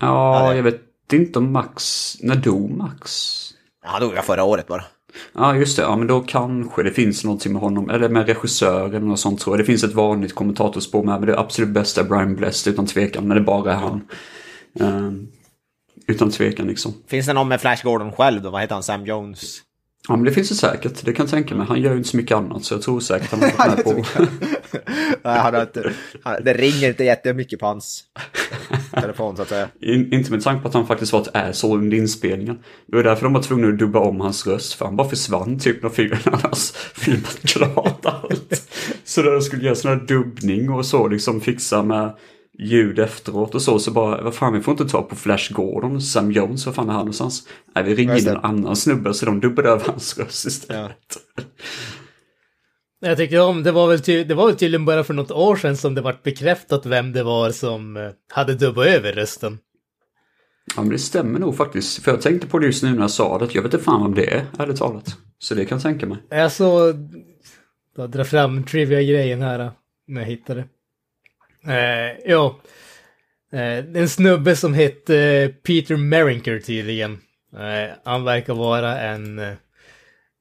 Ja, 0.00 0.48
Ja, 0.48 0.54
jag 0.54 0.62
vet 0.62 0.80
inte 1.12 1.38
om 1.38 1.52
Max... 1.52 2.12
När 2.20 2.36
dog 2.36 2.70
Max? 2.70 3.32
Han 3.82 4.00
dog 4.00 4.24
förra 4.24 4.44
året 4.44 4.66
bara. 4.66 4.84
Ja, 5.32 5.56
just 5.56 5.76
det. 5.76 5.82
Ja, 5.82 5.96
men 5.96 6.06
då 6.06 6.20
kanske 6.20 6.82
det 6.82 6.90
finns 6.90 7.24
någonting 7.24 7.52
med 7.52 7.62
honom. 7.62 7.90
Eller 7.90 8.08
med 8.08 8.26
regissören 8.26 9.10
och 9.10 9.18
sånt 9.18 9.40
tror 9.40 9.56
jag. 9.56 9.60
Det 9.60 9.66
finns 9.66 9.84
ett 9.84 9.92
vanligt 9.94 10.34
kommentatorspår 10.34 11.02
med. 11.02 11.20
Men 11.20 11.28
det 11.28 11.38
absolut 11.38 11.70
bästa 11.70 12.00
är 12.00 12.04
Brian 12.04 12.36
Blessed 12.36 12.72
utan 12.72 12.86
tvekan. 12.86 13.28
När 13.28 13.34
det 13.34 13.40
bara 13.40 13.72
är 13.72 13.76
han. 13.76 14.08
Ehm, 14.80 15.28
utan 16.06 16.30
tvekan 16.30 16.66
liksom. 16.66 16.94
Finns 17.06 17.26
det 17.26 17.32
någon 17.32 17.48
med 17.48 17.60
Flash 17.60 17.84
Gordon 17.84 18.12
själv 18.12 18.42
då? 18.42 18.50
Vad 18.50 18.60
heter 18.60 18.74
han? 18.74 18.82
Sam 18.82 19.06
Jones? 19.06 19.62
Ja, 20.08 20.16
men 20.16 20.24
det 20.24 20.32
finns 20.32 20.48
det 20.48 20.54
säkert. 20.54 21.04
Det 21.04 21.12
kan 21.12 21.24
jag 21.24 21.30
tänka 21.30 21.54
mig. 21.54 21.66
Han 21.66 21.82
gör 21.82 21.90
ju 21.90 21.96
inte 21.96 22.08
så 22.08 22.16
mycket 22.16 22.36
annat. 22.36 22.64
Så 22.64 22.74
jag 22.74 22.82
tror 22.82 23.00
säkert 23.00 23.30
han 23.30 23.40
har 23.40 23.68
varit 23.68 23.86
med 23.86 24.04
på... 24.14 24.26
Nej, 25.24 25.38
han 25.38 25.54
har 25.54 25.62
inte, 25.62 25.92
han, 26.22 26.44
det 26.44 26.54
ringer 26.54 26.88
inte 26.88 27.04
jättemycket 27.04 27.60
på 27.60 27.66
hans 27.66 28.04
telefon 29.00 29.36
så 29.36 29.42
att 29.42 29.48
säga. 29.48 29.68
In, 29.80 30.12
inte 30.12 30.30
med 30.30 30.42
tanke 30.42 30.62
på 30.62 30.68
att 30.68 30.74
han 30.74 30.86
faktiskt 30.86 31.12
var 31.12 31.20
ett 31.20 31.36
asshole 31.36 31.82
under 31.82 31.96
inspelningen. 31.96 32.58
Det 32.86 32.96
var 32.96 33.04
därför 33.04 33.24
de 33.24 33.32
var 33.32 33.42
tvungna 33.42 33.68
att 33.68 33.78
dubba 33.78 33.98
om 33.98 34.20
hans 34.20 34.46
röst. 34.46 34.74
För 34.74 34.84
han 34.84 34.96
bara 34.96 35.08
försvann 35.08 35.58
typ 35.58 35.82
när 35.82 35.90
filmen 35.90 36.18
annars 36.24 36.72
filmat 36.94 37.40
klart 37.42 38.06
allt. 38.06 38.70
Så 39.04 39.22
när 39.22 39.30
de 39.30 39.42
skulle 39.42 39.64
göra 39.64 39.74
sån 39.74 39.90
här 39.90 40.06
dubbning 40.06 40.70
och 40.70 40.86
så 40.86 41.08
liksom 41.08 41.40
fixa 41.40 41.82
med 41.82 42.12
ljud 42.58 42.98
efteråt 42.98 43.54
och 43.54 43.62
så. 43.62 43.78
Så 43.78 43.90
bara, 43.90 44.22
vad 44.22 44.34
fan 44.34 44.52
vi 44.52 44.60
får 44.60 44.72
inte 44.72 44.88
ta 44.88 45.02
på 45.02 45.16
Flash 45.16 45.52
Gordon, 45.52 46.02
Sam 46.02 46.32
Jones, 46.32 46.66
vad 46.66 46.74
fan 46.74 46.88
är 46.88 46.92
han 46.92 47.00
någonstans? 47.00 47.48
Nej 47.74 47.84
vi 47.84 47.94
ringer 47.94 48.16
in 48.16 48.28
en 48.28 48.36
annan 48.36 48.76
snubbe 48.76 49.14
så 49.14 49.26
de 49.26 49.40
dubbade 49.40 49.68
över 49.68 49.86
hans 49.86 50.18
röst 50.18 50.46
istället. 50.46 51.18
Jag 53.00 53.16
tycker 53.16 53.40
om, 53.40 53.62
det 53.62 53.72
var 53.72 53.88
väl, 53.88 54.00
ty, 54.00 54.24
det 54.24 54.34
var 54.34 54.46
väl 54.46 54.56
tydligen 54.56 54.84
bara 54.84 55.04
för 55.04 55.14
något 55.14 55.30
år 55.30 55.56
sedan 55.56 55.76
som 55.76 55.94
det 55.94 56.00
vart 56.00 56.22
bekräftat 56.22 56.86
vem 56.86 57.12
det 57.12 57.22
var 57.22 57.50
som 57.50 57.96
eh, 57.96 58.10
hade 58.32 58.54
dubbat 58.54 58.86
över 58.86 59.12
rösten. 59.12 59.58
Ja 60.76 60.82
men 60.82 60.90
det 60.90 60.98
stämmer 60.98 61.38
nog 61.38 61.56
faktiskt. 61.56 62.02
För 62.02 62.10
jag 62.10 62.22
tänkte 62.22 62.46
på 62.46 62.58
det 62.58 62.66
just 62.66 62.82
nu 62.82 62.92
när 62.92 63.00
jag 63.00 63.10
sa 63.10 63.38
det. 63.38 63.44
att 63.44 63.54
Jag 63.54 63.62
vet 63.62 63.74
inte 63.74 63.84
fan 63.84 64.02
om 64.02 64.14
det 64.14 64.34
är, 64.34 64.46
ärligt 64.58 64.76
talat. 64.76 65.16
Så 65.38 65.54
det 65.54 65.64
kan 65.64 65.76
jag 65.76 65.82
tänka 65.82 66.06
mig. 66.06 66.18
Jag 66.28 66.52
så... 66.52 66.94
Jag 67.96 68.10
drar 68.10 68.24
fram 68.24 68.64
trivia-grejen 68.64 69.42
här, 69.42 69.60
eh, 69.60 69.70
när 70.08 70.20
jag 70.20 70.28
hittar 70.28 70.54
det. 70.54 70.64
Eh, 71.66 72.30
ja. 72.30 72.60
Eh, 73.52 73.78
en 73.78 74.08
snubbe 74.08 74.56
som 74.56 74.74
hette 74.74 75.18
eh, 75.18 75.48
Peter 75.48 75.96
Merrinker 75.96 76.58
tydligen. 76.58 77.18
Eh, 77.56 77.94
han 78.04 78.24
verkar 78.24 78.54
vara 78.54 79.00
en 79.00 79.38
eh, 79.38 79.52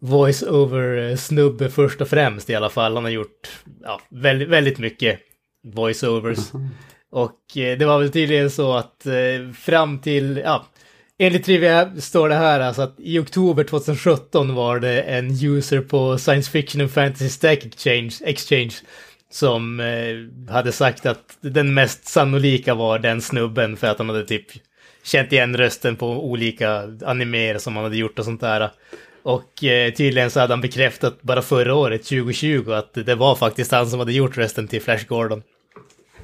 voice-over-snubbe 0.02 1.70
först 1.70 2.02
och 2.02 2.08
främst 2.08 2.50
i 2.50 2.56
alla 2.56 2.70
fall. 2.70 2.96
Han 2.96 3.04
har 3.04 3.12
gjort 3.12 3.50
ja, 3.84 4.02
väldigt, 4.10 4.50
väldigt 4.50 4.80
mycket 4.80 5.20
voice-overs. 5.64 6.52
Och 7.12 7.58
eh, 7.58 7.78
det 7.78 7.86
var 7.86 8.00
väl 8.00 8.12
tydligen 8.12 8.50
så 8.52 8.74
att 8.74 9.06
eh, 9.06 9.54
fram 9.56 10.00
till, 10.00 10.42
ja, 10.46 10.66
enligt 11.20 11.46
Trivia 11.46 11.92
står 12.00 12.30
det 12.30 12.36
här 12.36 12.60
alltså 12.60 12.82
att 12.82 12.96
i 12.98 13.20
oktober 13.20 13.64
2017 13.64 14.56
var 14.56 14.80
det 14.80 15.02
en 15.02 15.46
user 15.46 15.82
på 15.82 16.18
Science 16.18 16.52
Fiction 16.52 16.82
and 16.82 16.92
Fantasy 16.92 17.30
Stack 17.30 17.66
Exchange, 17.66 18.12
Exchange 18.22 18.74
som 19.34 19.80
eh, 19.80 20.52
hade 20.54 20.72
sagt 20.72 21.06
att 21.06 21.38
den 21.42 21.74
mest 21.74 22.08
sannolika 22.08 22.74
var 22.74 23.00
den 23.00 23.22
snubben 23.22 23.78
för 23.78 23.88
att 23.88 23.98
han 23.98 24.10
hade 24.10 24.26
typ 24.26 24.46
känt 25.04 25.32
igen 25.32 25.58
rösten 25.58 25.96
på 25.96 26.08
olika 26.08 26.90
animer 27.06 27.58
som 27.58 27.76
han 27.76 27.84
hade 27.84 27.98
gjort 27.98 28.20
och 28.20 28.26
sånt 28.26 28.42
där. 28.42 28.72
Och 29.24 29.64
eh, 29.64 29.94
tydligen 29.94 30.32
så 30.32 30.40
hade 30.40 30.54
han 30.54 30.62
bekräftat 30.62 31.22
bara 31.22 31.42
förra 31.42 31.76
året, 31.76 32.04
2020, 32.04 32.72
att 32.72 32.94
det 32.94 33.16
var 33.16 33.36
faktiskt 33.36 33.72
han 33.72 33.90
som 33.90 34.00
hade 34.00 34.14
gjort 34.14 34.38
rösten 34.38 34.68
till 34.68 34.82
Flash 34.82 35.06
Gordon. 35.08 35.44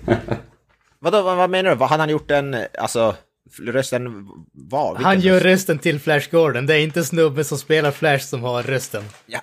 Vadå, 0.99 1.21
vad, 1.21 1.37
vad 1.37 1.49
menar 1.49 1.69
du? 1.69 1.75
Vad 1.75 1.89
hade 1.89 2.01
han 2.01 2.09
gjort 2.09 2.31
en, 2.31 2.57
alltså, 2.79 3.15
rösten 3.61 4.27
var? 4.53 4.91
Vilken 4.91 5.05
Han 5.05 5.19
gör 5.19 5.33
röst? 5.33 5.45
rösten 5.45 5.79
till 5.79 5.99
Flash 5.99 6.31
Gordon. 6.31 6.65
Det 6.65 6.75
är 6.75 6.79
inte 6.81 7.03
snubben 7.03 7.45
som 7.45 7.57
spelar 7.57 7.91
Flash 7.91 8.25
som 8.25 8.43
har 8.43 8.63
rösten. 8.63 9.03
Ja. 9.25 9.39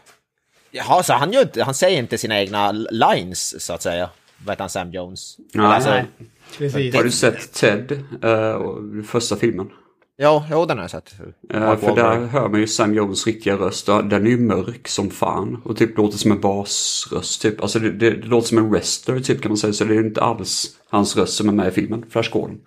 Jaha, 0.77 1.03
så 1.03 1.13
han, 1.13 1.33
gör 1.33 1.43
inte, 1.43 1.63
han 1.63 1.75
säger 1.75 1.99
inte 1.99 2.19
sina 2.19 2.41
egna 2.41 2.73
lines, 2.73 3.65
så 3.65 3.73
att 3.73 3.83
säga? 3.83 4.11
Vad 4.45 4.53
heter 4.53 4.63
han, 4.63 4.71
Sam 4.71 4.93
Jones? 4.93 5.37
Nej, 5.55 5.67
alltså, 5.67 5.91
nej. 5.91 6.05
Precis. 6.59 6.95
Har 6.95 7.03
du 7.03 7.11
sett 7.11 7.53
Ted, 7.53 8.05
och 8.61 9.07
första 9.07 9.37
filmen? 9.37 9.71
Ja, 10.19 10.47
jo, 10.51 10.67
den 10.67 10.77
har 10.77 10.85
jag 10.85 10.91
sett. 10.91 11.15
Mark 11.55 11.81
för 11.81 11.95
där 11.97 12.27
hör 12.27 12.49
man 12.49 12.61
ju 12.61 12.67
Sam 12.67 12.95
Jones 12.95 13.27
riktiga 13.27 13.57
röst. 13.57 13.87
Den 13.87 14.27
är 14.27 14.31
ju 14.31 14.39
mörk 14.39 14.89
som 14.89 15.11
fan. 15.11 15.63
Och 15.65 15.77
typ 15.77 15.99
låter 15.99 16.19
som 16.19 16.33
en 16.33 16.41
basröst 16.41 17.43
typ. 17.43 17.63
Alltså 17.63 17.79
det, 17.79 17.91
det, 17.91 18.11
det 18.11 18.27
låter 18.27 18.49
som 18.49 18.59
en 18.59 18.71
wrestler 18.71 19.21
typ 19.21 19.43
kan 19.43 19.51
man 19.51 19.57
säga. 19.57 19.73
Så 19.73 19.85
det 19.85 19.95
är 19.95 19.99
ju 19.99 20.07
inte 20.07 20.23
alls 20.23 20.67
hans 20.91 21.17
röst 21.17 21.35
som 21.35 21.49
är 21.49 21.53
med 21.53 21.69
i 21.69 21.71
filmen. 21.71 22.05
Flash 22.11 22.31
Gordon. 22.31 22.61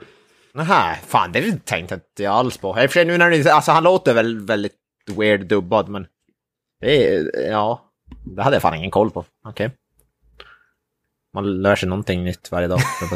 Nähä, 0.54 0.96
fan 1.08 1.32
det 1.32 1.66
tänkte 1.66 1.96
inte 1.96 2.24
jag 2.24 2.34
alls 2.34 2.58
på. 2.58 2.78
I 2.96 3.06
nu 3.06 3.18
när 3.18 3.30
du, 3.30 3.50
alltså 3.50 3.72
han 3.72 3.84
låter 3.84 4.14
väl 4.14 4.40
väldigt 4.46 4.76
weird 5.18 5.48
dubbad, 5.48 5.90
men... 5.90 6.06
Det 6.82 7.14
är, 7.14 7.50
ja, 7.50 7.89
det 8.24 8.42
hade 8.44 8.56
jag 8.56 8.62
fan 8.62 8.76
ingen 8.76 8.92
koll 8.92 9.12
på. 9.12 9.26
Okej. 9.46 9.72
Man 11.34 11.62
lär 11.62 11.76
sig 11.76 11.90
någonting 11.90 12.24
nytt 12.24 12.52
varje 12.52 12.68
dag, 12.68 12.80
på 12.80 13.16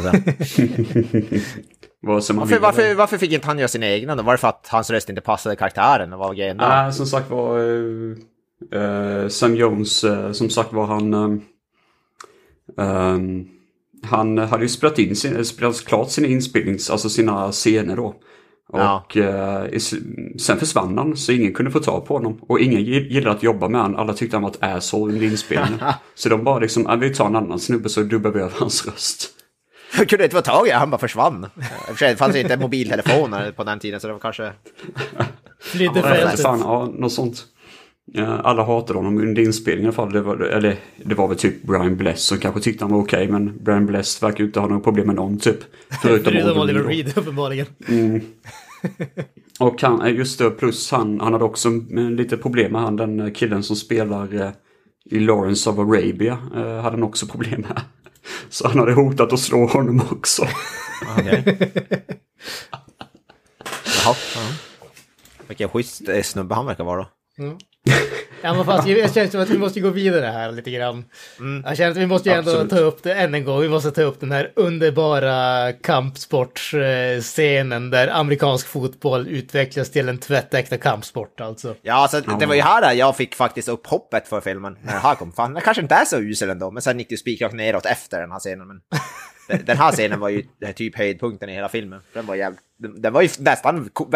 varför, 2.00 2.58
varför, 2.58 2.94
varför 2.94 3.18
fick 3.18 3.32
inte 3.32 3.46
han 3.46 3.58
göra 3.58 3.68
sina 3.68 3.86
egna 3.86 4.16
då? 4.16 4.22
Var 4.22 4.32
det 4.32 4.38
för 4.38 4.48
att 4.48 4.68
hans 4.70 4.90
röst 4.90 5.08
inte 5.08 5.20
passade 5.20 5.56
karaktären? 5.56 6.12
Och 6.12 6.18
var 6.18 6.34
grejen 6.34 6.56
då? 6.56 6.64
Nej, 6.64 6.92
som 6.92 7.06
sagt 7.06 7.30
var 7.30 7.58
eh, 8.72 9.28
Sam 9.28 9.56
Jones, 9.56 10.04
eh, 10.04 10.32
som 10.32 10.50
sagt 10.50 10.72
var 10.72 10.86
han... 10.86 11.14
ehm, 12.78 13.48
han 14.02 14.38
hade 14.38 14.62
ju 14.62 14.68
spelat 14.68 14.98
in 14.98 15.16
sin, 15.16 15.44
spelat 15.44 15.84
klart 15.84 16.10
sina 16.10 16.26
inspelnings, 16.26 16.90
alltså 16.90 17.08
sina 17.08 17.52
scener 17.52 17.96
då. 17.96 18.14
Ja. 18.72 19.04
Och 19.04 19.16
eh, 19.16 19.66
i 19.72 19.76
s- 19.76 19.94
sen 20.40 20.58
försvann 20.58 20.98
han 20.98 21.16
så 21.16 21.32
ingen 21.32 21.52
kunde 21.54 21.70
få 21.70 21.80
tag 21.80 22.06
på 22.06 22.14
honom. 22.14 22.38
Och 22.48 22.60
ingen 22.60 22.80
gi- 22.80 23.08
gillade 23.08 23.36
att 23.36 23.42
jobba 23.42 23.68
med 23.68 23.80
honom. 23.80 23.96
Alla 24.00 24.12
tyckte 24.12 24.36
han 24.36 24.42
var 24.42 24.50
ett 24.50 24.62
asshole 24.62 25.12
under 25.12 25.26
inspelningen. 25.26 25.78
så 26.14 26.28
de 26.28 26.44
bara 26.44 26.58
liksom, 26.58 27.00
vi 27.00 27.14
tar 27.14 27.26
en 27.26 27.36
annan 27.36 27.58
snubbe 27.58 27.88
så 27.88 28.02
dubbar 28.02 28.30
vi 28.30 28.40
över 28.40 28.52
hans 28.58 28.86
röst. 28.86 29.30
Jag 29.98 30.08
kunde 30.08 30.24
inte 30.24 30.36
få 30.36 30.42
tag 30.42 30.66
i 30.68 30.70
han 30.70 30.90
bara 30.90 30.98
försvann. 30.98 31.46
Det 31.98 32.16
fanns 32.16 32.36
inte 32.36 32.56
mobiltelefoner 32.56 33.52
på 33.52 33.64
den 33.64 33.78
tiden, 33.78 34.00
så 34.00 34.06
det 34.06 34.12
var 34.12 34.20
kanske... 34.20 34.52
Flydde 35.60 35.98
Ja, 36.00 36.02
fältet. 36.02 36.42
fan, 36.42 36.58
ja, 36.60 36.88
något 36.98 37.12
sånt. 37.12 37.44
Alla 38.42 38.64
hatade 38.64 38.98
honom 38.98 39.18
under 39.18 39.42
inspelningen 39.42 39.84
i 39.84 39.86
alla 39.86 39.92
fall. 39.94 40.12
Det 40.12 40.20
var, 40.20 40.36
eller 40.36 40.76
det 41.04 41.14
var 41.14 41.28
väl 41.28 41.38
typ 41.38 41.62
Brian 41.62 41.96
Bless 41.96 42.24
som 42.24 42.38
kanske 42.38 42.60
tyckte 42.60 42.84
han 42.84 42.92
var 42.92 43.00
okej. 43.00 43.28
men 43.28 43.64
Brian 43.64 43.86
Bless 43.86 44.22
verkar 44.22 44.44
inte 44.44 44.60
ha 44.60 44.66
något 44.66 44.84
problem 44.84 45.06
med 45.06 45.16
någon 45.16 45.38
typ. 45.38 45.58
Förutom, 46.02 46.32
Förutom 46.32 46.62
Oliver 46.62 46.82
Reed. 46.82 47.18
Uppenbarligen. 47.18 47.66
Och 49.58 49.82
han, 49.82 50.02
eh, 50.02 50.14
just 50.14 50.38
det, 50.38 50.50
plus 50.50 50.90
han, 50.90 51.20
han 51.20 51.32
hade 51.32 51.44
också 51.44 51.70
lite 52.10 52.36
problem 52.36 52.72
med 52.72 52.80
han, 52.80 52.96
den 52.96 53.20
eh, 53.20 53.32
killen 53.32 53.62
som 53.62 53.76
spelar 53.76 54.34
eh, 54.34 54.50
i 55.04 55.18
Lawrence 55.18 55.70
of 55.70 55.78
Arabia. 55.78 56.34
Hade 56.54 56.82
han 56.82 57.02
också 57.02 57.26
problem 57.26 57.60
med. 57.60 57.80
Så 58.48 58.68
han 58.68 58.78
hade 58.78 58.92
hotat 58.92 59.32
att 59.32 59.40
slå 59.40 59.66
honom 59.66 60.02
också. 60.10 60.46
Okej. 61.18 61.44
Jaha. 63.84 64.16
Ja. 64.34 64.40
Vilken 65.48 65.68
schysst 65.68 66.02
snubbe 66.24 66.54
han 66.54 66.66
verkar 66.66 66.84
vara 66.84 67.06
då. 67.36 67.58
Ja, 68.42 68.54
men 68.54 68.64
fast 68.64 68.88
jag 68.88 69.14
känner 69.14 69.28
som 69.30 69.40
att 69.40 69.50
vi 69.50 69.58
måste 69.58 69.80
gå 69.80 69.90
vidare 69.90 70.26
här 70.26 70.52
lite 70.52 70.70
grann. 70.70 71.04
Jag 71.64 71.76
känner 71.76 71.90
att 71.90 71.96
vi 71.96 72.06
måste 72.06 72.28
ju 72.28 72.34
ändå 72.34 72.50
Absolut. 72.50 72.70
ta 72.70 72.78
upp 72.78 73.02
det 73.02 73.14
än 73.14 73.34
en 73.34 73.44
gång. 73.44 73.60
Vi 73.60 73.68
måste 73.68 73.90
ta 73.90 74.02
upp 74.02 74.20
den 74.20 74.32
här 74.32 74.52
underbara 74.56 75.72
kampsportsscenen 75.72 77.90
där 77.90 78.08
amerikansk 78.08 78.66
fotboll 78.66 79.28
utvecklas 79.28 79.90
till 79.90 80.08
en 80.08 80.18
tvättäkta 80.18 80.78
kampsport 80.78 81.40
alltså. 81.40 81.74
Ja, 81.82 81.94
alltså, 81.94 82.20
det 82.20 82.46
var 82.46 82.54
ju 82.54 82.60
här 82.60 82.80
där 82.80 82.92
jag 82.92 83.16
fick 83.16 83.34
faktiskt 83.34 83.68
upp 83.68 83.86
hoppet 83.86 84.28
för 84.28 84.40
filmen. 84.40 84.76
När 84.82 84.92
det 84.92 84.98
här 84.98 85.14
kom. 85.14 85.32
Fan, 85.32 85.54
den 85.54 85.62
kanske 85.62 85.82
inte 85.82 85.94
är 85.94 86.04
så 86.04 86.18
usel 86.20 86.50
ändå, 86.50 86.70
men 86.70 86.82
sen 86.82 86.98
gick 86.98 87.08
det 87.08 87.16
spikrakt 87.16 87.54
neråt 87.54 87.86
efter 87.86 88.20
den 88.20 88.32
här 88.32 88.38
scenen. 88.38 88.66
Men 88.68 88.80
den- 89.48 89.64
den 89.64 89.76
här 89.76 89.92
scenen 89.92 90.20
var 90.20 90.28
ju 90.28 90.42
den 90.60 90.74
typ 90.74 90.96
höjdpunkten 90.98 91.48
i 91.48 91.52
hela 91.54 91.68
filmen. 91.68 92.00
Den 92.12 92.26
var 92.26 92.34
jävligt... 92.34 92.60
Den 92.78 93.02
den 93.02 93.12
var 93.12 93.22
ju 93.22 93.28
nästan 93.38 93.88
ko- 93.92 94.08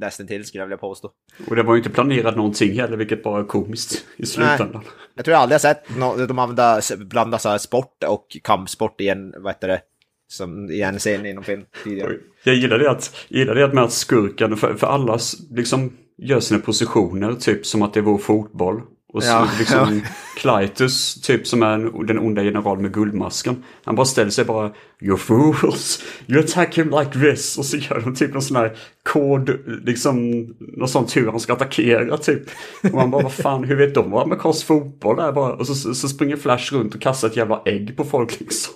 väl 0.00 0.08
koreograferad. 0.08 0.08
Nästan 0.08 0.26
till 0.26 0.44
skulle 0.44 0.62
jag 0.62 0.66
vilja 0.66 0.78
påstå. 0.78 1.10
Och 1.48 1.56
det 1.56 1.62
var 1.62 1.74
ju 1.74 1.78
inte 1.78 1.90
planerat 1.90 2.36
någonting 2.36 2.80
heller, 2.80 2.96
vilket 2.96 3.22
bara 3.22 3.40
är 3.40 3.44
komiskt 3.44 4.04
i 4.16 4.26
slutändan. 4.26 4.82
Jag 5.14 5.24
tror 5.24 5.32
jag 5.32 5.42
aldrig 5.42 5.54
har 5.54 5.60
sett 5.60 5.96
no 5.96 6.26
de 6.26 6.38
använda, 6.38 6.80
blanda 6.98 7.38
så 7.38 7.48
här 7.48 7.58
sport 7.58 8.04
och 8.06 8.36
kampsport 8.44 9.00
i 9.00 9.08
en, 9.08 9.34
vad 9.38 9.52
heter 9.52 9.68
det, 9.68 9.80
som 10.28 10.70
i 10.70 10.80
en 10.80 10.98
scen 10.98 11.26
inom 11.26 11.44
film 11.44 11.64
tidigare. 11.84 12.16
Jag 12.44 12.54
gillar 12.54 12.78
det, 12.78 12.90
att, 12.90 13.26
gillar 13.28 13.54
det 13.54 13.64
att 13.64 13.74
med 13.74 13.84
att 13.84 13.92
skurken, 13.92 14.56
för, 14.56 14.74
för 14.74 14.86
alla 14.86 15.18
liksom 15.50 15.92
gör 16.18 16.40
sina 16.40 16.60
positioner 16.60 17.34
typ 17.34 17.66
som 17.66 17.82
att 17.82 17.94
det 17.94 18.00
vore 18.00 18.18
fotboll. 18.18 18.82
Och 19.12 19.22
så 19.22 19.28
Ja, 19.28 19.48
liksom 19.58 20.02
Clytus, 20.36 21.20
typ 21.20 21.46
som 21.46 21.62
är 21.62 21.70
en, 21.70 22.06
den 22.06 22.18
onda 22.18 22.42
generalen 22.42 22.82
med 22.82 22.94
guldmasken. 22.94 23.64
Han 23.84 23.96
bara 23.96 24.06
ställer 24.06 24.30
sig 24.30 24.44
bara 24.44 24.72
You 25.02 25.16
fools, 25.16 26.02
you 26.26 26.40
attack 26.40 26.78
him 26.78 26.90
like 26.90 27.10
this. 27.10 27.58
Och 27.58 27.64
så 27.64 27.76
gör 27.76 28.00
de 28.00 28.14
typ 28.14 28.32
någon 28.32 28.42
sån 28.42 28.56
här 28.56 28.76
kod, 29.02 29.50
liksom 29.84 30.46
någon 30.58 30.88
sån 30.88 31.06
tur 31.06 31.30
han 31.30 31.40
ska 31.40 31.52
attackera 31.52 32.16
typ. 32.16 32.42
Och 32.82 32.94
man 32.94 33.10
bara 33.10 33.22
vad 33.22 33.32
fan, 33.32 33.64
hur 33.64 33.76
vet 33.76 33.94
de 33.94 34.10
vad 34.10 34.22
amerikansk 34.22 34.66
fotboll 34.66 35.18
är 35.18 35.32
bara? 35.32 35.52
Och 35.52 35.66
så, 35.66 35.74
så, 35.74 35.94
så 35.94 36.08
springer 36.08 36.36
Flash 36.36 36.72
runt 36.72 36.94
och 36.94 37.00
kastar 37.00 37.28
ett 37.28 37.36
jävla 37.36 37.62
ägg 37.64 37.96
på 37.96 38.04
folk 38.04 38.40
liksom. 38.40 38.74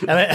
Ja, 0.00 0.14
men, 0.14 0.26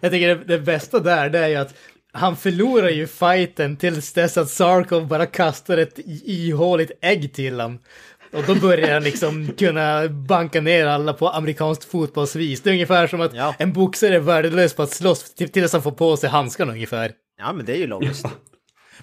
jag 0.00 0.12
tycker 0.12 0.28
det, 0.28 0.44
det 0.44 0.58
bästa 0.58 1.00
där 1.00 1.30
det 1.30 1.38
är 1.38 1.48
ju 1.48 1.56
att 1.56 1.74
han 2.12 2.36
förlorar 2.36 2.88
ju 2.88 3.06
fighten 3.06 3.76
tills 3.76 4.12
dess 4.12 4.36
att 4.36 4.50
Sarkov 4.50 5.06
bara 5.06 5.26
kastar 5.26 5.78
ett 5.78 5.98
ihåligt 6.24 6.92
ägg 7.00 7.34
till 7.34 7.60
honom. 7.60 7.78
Och 8.36 8.42
då 8.46 8.54
börjar 8.54 8.92
han 8.94 9.02
liksom 9.04 9.48
kunna 9.58 10.08
banka 10.08 10.60
ner 10.60 10.86
alla 10.86 11.12
på 11.12 11.28
amerikanskt 11.28 11.84
fotbollsvis. 11.84 12.62
Det 12.62 12.70
är 12.70 12.72
ungefär 12.72 13.06
som 13.06 13.20
att 13.20 13.34
Ja. 13.34 13.54
en 13.58 13.72
boxare 13.72 14.14
är 14.14 14.18
värdelös 14.20 14.74
på 14.74 14.82
att 14.82 14.90
slåss 14.90 15.34
till- 15.34 15.48
tills 15.52 15.72
han 15.72 15.82
får 15.82 15.90
på 15.92 16.16
sig 16.16 16.30
handskarna 16.30 16.72
ungefär. 16.72 17.12
Ja, 17.38 17.52
men 17.52 17.66
det 17.66 17.72
är 17.72 17.76
ju 17.78 17.86
logiskt. 17.86 18.26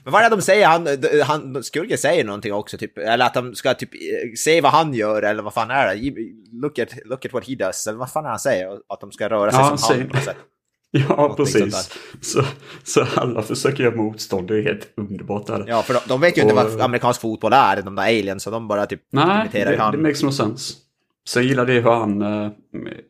Men 0.04 0.14
vad 0.14 0.22
är 0.24 0.30
det 0.30 0.36
de 0.36 0.42
säger? 0.42 0.68
Han, 0.68 0.88
han, 1.26 1.64
skurken 1.64 1.98
säger 1.98 2.24
någonting 2.24 2.54
också, 2.54 2.78
typ, 2.78 2.98
eller 2.98 3.26
att 3.26 3.34
de 3.34 3.56
ska 3.56 3.74
typ 3.74 3.90
se 4.38 4.62
vad 4.62 4.72
han 4.72 4.94
gör, 4.94 5.22
eller 5.22 5.44
vad 5.44 5.54
fan 5.54 5.72
är 5.72 5.96
det? 5.96 6.12
Look 6.62 6.80
at, 6.80 6.90
look 7.06 7.26
at 7.26 7.34
what 7.34 7.48
he 7.48 7.56
does, 7.56 7.88
eller 7.88 7.98
vad 7.98 8.12
fan 8.12 8.24
är 8.24 8.28
det 8.28 8.32
han 8.32 8.40
säger? 8.40 8.78
Att 8.90 9.02
de 9.02 9.12
ska 9.12 9.30
röra 9.30 9.52
sig 9.52 9.60
Ja, 9.60 9.78
som 9.78 9.90
han 9.90 10.00
han 10.00 10.08
på 10.10 10.16
något 10.16 10.24
sätt. 10.26 10.36
Ja, 11.10 11.34
precis. 11.38 11.90
Så, 12.22 12.44
så 12.84 13.06
alla 13.16 13.42
försöker 13.42 13.84
göra 13.84 13.96
motstånd, 13.96 14.48
det 14.48 14.58
är 14.58 14.62
helt 14.62 14.88
underbart. 14.98 15.48
Där. 15.48 15.66
Ja, 15.68 15.82
för 15.82 15.94
de, 15.94 16.00
de 16.08 16.22
vet 16.22 16.38
ju 16.38 16.42
inte 16.42 16.54
Och- 16.54 16.72
vad 16.72 16.82
amerikansk 16.82 17.22
fotboll 17.22 17.54
är, 17.54 17.82
de 17.82 17.96
där 17.96 18.04
aliens, 18.04 18.44
så 18.44 18.52
de 18.52 18.68
bara 18.68 18.86
typ 18.86 19.02
Nej, 19.12 19.42
imiterar 19.42 19.72
det, 19.72 19.78
han. 19.78 19.92
det 19.92 19.98
makes 19.98 20.24
no 20.24 20.32
sense. 20.32 20.74
Sen 21.28 21.44
gillar 21.44 21.66
det 21.66 21.74
hur 21.74 21.92
han, 21.92 22.22
eh, 22.22 22.52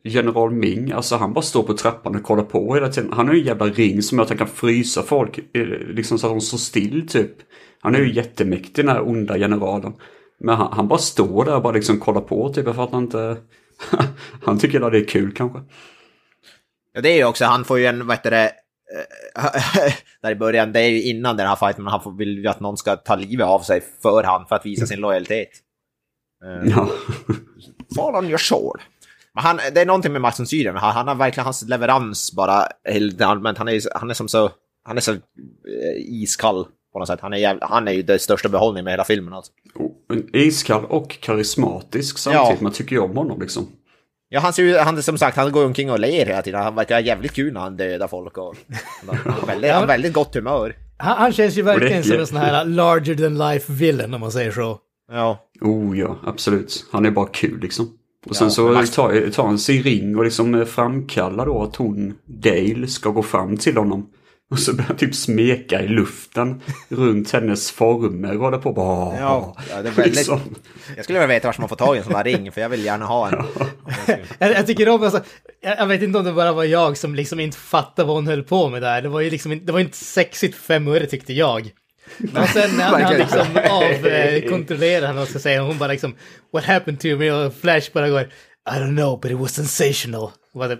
General 0.04 0.50
Ming, 0.50 0.92
alltså 0.92 1.16
han 1.16 1.32
bara 1.32 1.42
står 1.42 1.62
på 1.62 1.74
trappan 1.74 2.16
och 2.16 2.22
kollar 2.22 2.42
på 2.44 2.74
hela 2.74 2.88
tiden. 2.88 3.12
Han 3.12 3.26
har 3.26 3.34
ju 3.34 3.40
en 3.40 3.46
jävla 3.46 3.66
ring 3.66 4.02
som 4.02 4.18
gör 4.18 4.22
att 4.22 4.28
han 4.28 4.38
kan 4.38 4.46
frysa 4.48 5.02
folk, 5.02 5.38
eh, 5.38 5.62
liksom 5.88 6.18
så 6.18 6.26
att 6.26 6.32
de 6.32 6.40
står 6.40 6.58
still 6.58 7.08
typ. 7.08 7.30
Han 7.80 7.94
är 7.94 7.98
ju 7.98 8.14
jättemäktig 8.14 8.84
den 8.84 8.88
här 8.94 9.08
onda 9.08 9.38
generalen. 9.38 9.92
Men 10.40 10.54
han, 10.56 10.72
han 10.72 10.88
bara 10.88 10.98
står 10.98 11.44
där 11.44 11.56
och 11.56 11.62
bara 11.62 11.72
liksom 11.72 12.00
kollar 12.00 12.20
på 12.20 12.52
typ, 12.52 12.66
jag 12.66 12.76
fattar 12.76 12.98
inte. 12.98 13.36
han 14.44 14.58
tycker 14.58 14.80
att 14.80 14.92
det 14.92 14.98
är 14.98 15.04
kul 15.04 15.32
kanske. 15.32 15.58
Ja, 16.94 17.00
det 17.00 17.08
är 17.08 17.16
ju 17.16 17.24
också, 17.24 17.44
han 17.44 17.64
får 17.64 17.78
ju 17.78 17.86
en, 17.86 18.06
vad 18.06 18.16
heter 18.16 18.30
det, 18.30 18.44
eh, 18.44 19.92
där 20.22 20.30
i 20.30 20.34
början, 20.34 20.72
det 20.72 20.80
är 20.80 20.88
ju 20.88 21.02
innan 21.02 21.36
den 21.36 21.46
här 21.46 21.56
fighten, 21.56 21.86
han 21.86 22.16
vill 22.16 22.38
ju 22.38 22.46
att 22.46 22.60
någon 22.60 22.76
ska 22.76 22.96
ta 22.96 23.16
livet 23.16 23.46
av 23.46 23.60
sig 23.60 23.82
för 24.02 24.22
han, 24.22 24.46
för 24.46 24.56
att 24.56 24.66
visa 24.66 24.86
sin 24.86 25.00
lojalitet. 25.00 25.48
Eh, 26.44 26.70
Ja. 26.70 26.88
Fall 27.96 28.14
on 28.14 28.28
your 28.28 28.38
sword. 28.38 28.80
Men 29.34 29.44
han, 29.44 29.60
det 29.74 29.80
är 29.80 29.86
någonting 29.86 30.12
med 30.12 30.20
Max 30.20 30.38
von 30.40 30.46
Sydow, 30.46 30.74
han, 30.76 30.92
han 30.92 31.08
har 31.08 31.14
verkligen 31.14 31.44
hans 31.44 31.62
leverans 31.68 32.32
bara 32.32 32.68
helt 32.88 33.20
allmänt. 33.22 33.58
Han 33.58 33.68
är, 33.68 33.80
han 33.98 34.10
är 34.10 34.14
som 34.14 34.28
så, 34.28 34.50
han 34.84 34.96
är 34.96 35.00
så 35.00 35.12
eh, 35.12 35.18
iskall 35.96 36.66
på 36.92 36.98
något 36.98 37.08
sätt. 37.08 37.20
Han 37.20 37.32
är, 37.32 37.36
jävla, 37.36 37.66
han 37.66 37.88
är 37.88 37.92
ju 37.92 38.02
det 38.02 38.18
största 38.18 38.48
behållningen 38.48 38.84
med 38.84 38.92
hela 38.92 39.04
filmen 39.04 39.34
alltså. 39.34 39.52
Iskall 40.32 40.84
och 40.84 41.20
karismatisk 41.20 42.18
samtidigt. 42.18 42.60
Ja. 42.60 42.62
Man 42.62 42.72
tycker 42.72 42.96
ju 42.96 43.02
om 43.02 43.16
honom 43.16 43.40
liksom. 43.40 43.66
Ja, 44.34 44.40
han 44.40 44.52
ser 44.52 44.62
ju, 44.62 44.76
han 44.76 45.02
som 45.02 45.18
sagt, 45.18 45.36
han 45.36 45.52
går 45.52 45.64
omkring 45.64 45.90
och 45.90 46.00
ler 46.00 46.26
hela 46.26 46.42
tiden. 46.42 46.62
Han 46.62 46.74
verkar 46.74 47.00
jävligt 47.00 47.32
kul 47.32 47.52
när 47.52 47.60
han 47.60 47.76
dödar 47.76 48.08
folk 48.08 48.38
och... 48.38 48.56
Han 49.06 49.32
har 49.32 49.46
väldigt, 49.46 49.72
han 49.72 49.86
väldigt 49.86 50.12
gott 50.12 50.34
humör. 50.34 50.76
Han, 50.96 51.18
han 51.18 51.32
känns 51.32 51.58
ju 51.58 51.62
verkligen 51.62 52.04
som 52.04 52.16
en 52.16 52.26
sån 52.26 52.36
här 52.36 52.64
larger 52.64 53.14
than 53.14 53.38
life 53.38 53.72
villain 53.72 54.14
om 54.14 54.20
man 54.20 54.32
säger 54.32 54.52
så. 54.52 54.78
Ja. 55.12 55.38
Oh 55.60 55.98
ja, 55.98 56.16
absolut. 56.26 56.86
Han 56.92 57.06
är 57.06 57.10
bara 57.10 57.26
kul 57.26 57.60
liksom. 57.60 57.88
Och 58.26 58.36
sen 58.36 58.46
Ja, 58.46 58.86
så 58.86 58.86
tar, 58.86 59.30
tar 59.30 59.46
han 59.46 59.58
sin 59.58 59.82
ring 59.82 60.16
och 60.16 60.24
liksom 60.24 60.66
framkallar 60.66 61.46
då 61.46 61.62
att 61.62 61.76
hon, 61.76 62.14
Dale, 62.24 62.86
ska 62.86 63.10
gå 63.10 63.22
fram 63.22 63.56
till 63.56 63.76
honom. 63.76 64.06
Och 64.54 64.60
så 64.60 64.72
börjar 64.72 64.88
han 64.88 64.96
typ 64.96 65.14
smeka 65.14 65.82
i 65.82 65.88
luften 65.88 66.60
runt 66.88 67.32
hennes 67.32 67.70
former 67.70 68.34
och 68.36 68.40
håller 68.40 68.58
på 68.58 68.72
bara... 68.72 69.18
Ja, 69.20 69.56
ja, 69.70 69.82
det 69.82 69.88
är 69.88 69.92
väldigt- 69.92 70.16
liksom. 70.16 70.40
Jag 70.96 71.04
skulle 71.04 71.18
vilja 71.18 71.34
veta 71.34 71.48
var 71.48 71.54
man 71.58 71.68
får 71.68 71.76
tag 71.76 71.96
i 71.96 71.98
en 71.98 72.04
sån 72.04 72.14
här 72.14 72.24
ring, 72.24 72.52
för 72.52 72.60
jag 72.60 72.68
vill 72.68 72.84
gärna 72.84 73.04
ha 73.04 73.28
en. 73.28 73.44
Jag, 74.38 74.50
jag 74.50 74.66
tycker 74.66 74.88
om, 74.88 75.02
alltså, 75.02 75.20
jag, 75.60 75.78
jag 75.78 75.86
vet 75.86 76.02
inte 76.02 76.18
om 76.18 76.24
det 76.24 76.32
bara 76.32 76.52
var 76.52 76.64
jag 76.64 76.96
som 76.96 77.14
liksom 77.14 77.40
inte 77.40 77.56
fattade 77.56 78.06
vad 78.08 78.16
hon 78.16 78.26
höll 78.26 78.42
på 78.42 78.68
med 78.68 78.82
där. 78.82 79.02
Det 79.02 79.08
var 79.08 79.20
ju 79.20 79.30
liksom 79.30 79.52
inte, 79.52 79.66
det 79.66 79.72
var 79.72 79.80
inte 79.80 79.96
sexigt 79.96 80.54
för 80.54 80.62
fem 80.62 80.88
öre 80.88 81.06
tyckte 81.06 81.32
jag. 81.32 81.70
Och 82.36 82.48
sen 82.48 82.70
när 82.76 82.84
han, 82.84 83.16
liksom 83.18 83.46
avkontrollerar 83.70 85.06
henne 85.06 85.20
och 85.22 85.28
ska 85.28 85.38
säga, 85.38 85.62
hon 85.62 85.78
bara 85.78 85.92
liksom 85.92 86.14
What 86.52 86.64
happened 86.64 87.00
to 87.00 87.06
me? 87.08 87.30
Och 87.30 87.54
Flash 87.54 87.90
bara 87.92 88.08
går 88.08 88.20
I 88.20 88.74
don't 88.78 88.96
know 88.96 89.20
but 89.20 89.30
it 89.30 89.38
was 89.38 89.54
sensational. 89.54 90.30
Var 90.52 90.68
det 90.68 90.78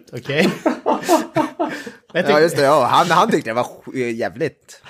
Jag 2.15 2.31
Ja, 2.31 2.41
just 2.41 2.57
det. 2.57 2.63
Ja. 2.63 2.85
Han, 2.85 3.07
han 3.11 3.31
tyckte 3.31 3.51
det 3.51 3.55
var 3.55 3.67
jävligt... 3.97 4.83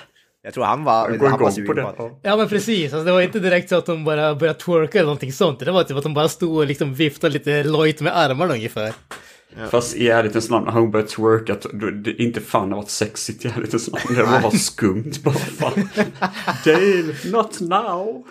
Jag 0.43 0.53
tror 0.53 0.63
han 0.63 0.83
var, 0.83 1.09
Jag 1.09 1.29
han 1.29 1.39
var 1.39 1.51
sugen 1.51 1.75
det. 1.75 1.81
på 1.83 1.91
det. 1.91 2.03
Ja. 2.03 2.19
Ja 2.21 2.35
men 2.37 2.49
precis, 2.49 2.93
alltså, 2.93 3.05
det 3.05 3.11
var 3.11 3.21
inte 3.21 3.39
direkt 3.39 3.69
så 3.69 3.75
att 3.75 3.87
hon 3.87 4.03
bara 4.03 4.35
började 4.35 4.59
twerka 4.59 4.97
eller 4.97 5.05
någonting 5.05 5.33
sånt. 5.33 5.59
Det 5.59 5.71
var 5.71 5.83
typ 5.83 5.97
att 5.97 6.03
hon 6.03 6.13
bara 6.13 6.27
stod 6.27 6.57
och 6.57 6.65
liksom 6.65 6.93
viftade 6.93 7.33
lite 7.33 7.63
lojt 7.63 8.01
med 8.01 8.17
armarna 8.17 8.53
ungefär. 8.53 8.93
Fast 9.71 9.95
i 9.95 10.09
ärlighetens 10.09 10.49
namn, 10.49 10.67
hon 10.67 10.91
började 10.91 11.09
twerka, 11.09 11.55
det, 11.93 12.11
inte 12.23 12.41
fan 12.41 12.69
det 12.69 12.75
varit 12.75 12.89
sexigt 12.89 13.45
i 13.45 13.47
ärlighetens 13.47 13.91
namn. 13.91 14.15
Det 14.15 14.23
var 14.23 14.41
bara 14.41 14.51
skumt. 14.51 15.11
Bara 15.23 15.33
fan. 15.33 15.89
Dale, 16.65 17.15
not 17.25 17.59
now. 17.59 18.23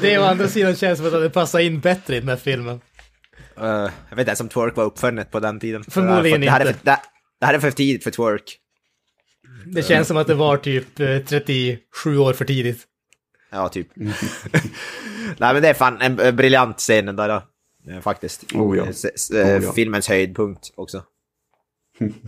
Det 0.00 0.18
å 0.18 0.22
andra 0.22 0.48
sidan 0.48 0.76
känns 0.76 0.98
som 0.98 1.06
att 1.06 1.12
det 1.12 1.30
passar 1.30 1.58
in 1.58 1.80
bättre 1.80 2.16
i 2.16 2.20
den 2.20 2.28
här 2.28 2.36
filmen. 2.36 2.80
Eh, 3.60 3.66
jag 3.66 3.88
vet 4.10 4.18
inte 4.18 4.28
ens 4.30 4.40
om 4.40 4.48
twerk 4.48 4.76
var 4.76 4.84
uppfunnet 4.84 5.30
på 5.30 5.40
den 5.40 5.60
tiden. 5.60 5.84
Förmodligen 5.90 6.40
det 6.40 6.50
här 6.50 6.60
är 6.60 6.64
för, 6.64 6.70
inte. 6.70 6.80
det, 6.84 6.90
det 6.90 7.00
här 7.40 7.54
är 7.54 7.58
för 7.58 7.70
tidigt 7.70 8.04
för 8.04 8.10
twerk. 8.10 8.58
Det 9.66 9.82
känns 9.82 10.08
som 10.08 10.16
att 10.16 10.26
det 10.26 10.34
var 10.34 10.56
typ 10.56 11.00
eh, 11.00 11.18
37 11.18 12.18
år 12.18 12.32
för 12.32 12.44
tidigt. 12.44 12.84
Ja, 13.50 13.68
typ. 13.68 13.88
Nej, 13.94 15.52
men 15.54 15.62
det 15.62 15.68
är 15.68 15.74
fan 15.74 16.00
en, 16.00 16.20
en 16.20 16.36
briljant 16.36 16.78
scen 16.78 17.06
den 17.06 17.16
där. 17.16 17.28
då. 17.28 17.42
Eh, 17.92 18.00
faktiskt. 18.00 18.52
Oh 18.54 18.76
ja. 18.76 18.82
Eh, 18.82 18.88
s- 18.88 19.04
s- 19.14 19.30
Oh 19.30 19.38
eh, 19.38 19.62
ja. 19.64 19.72
Filmens 19.72 20.08
höjdpunkt 20.08 20.72
också. 20.76 21.02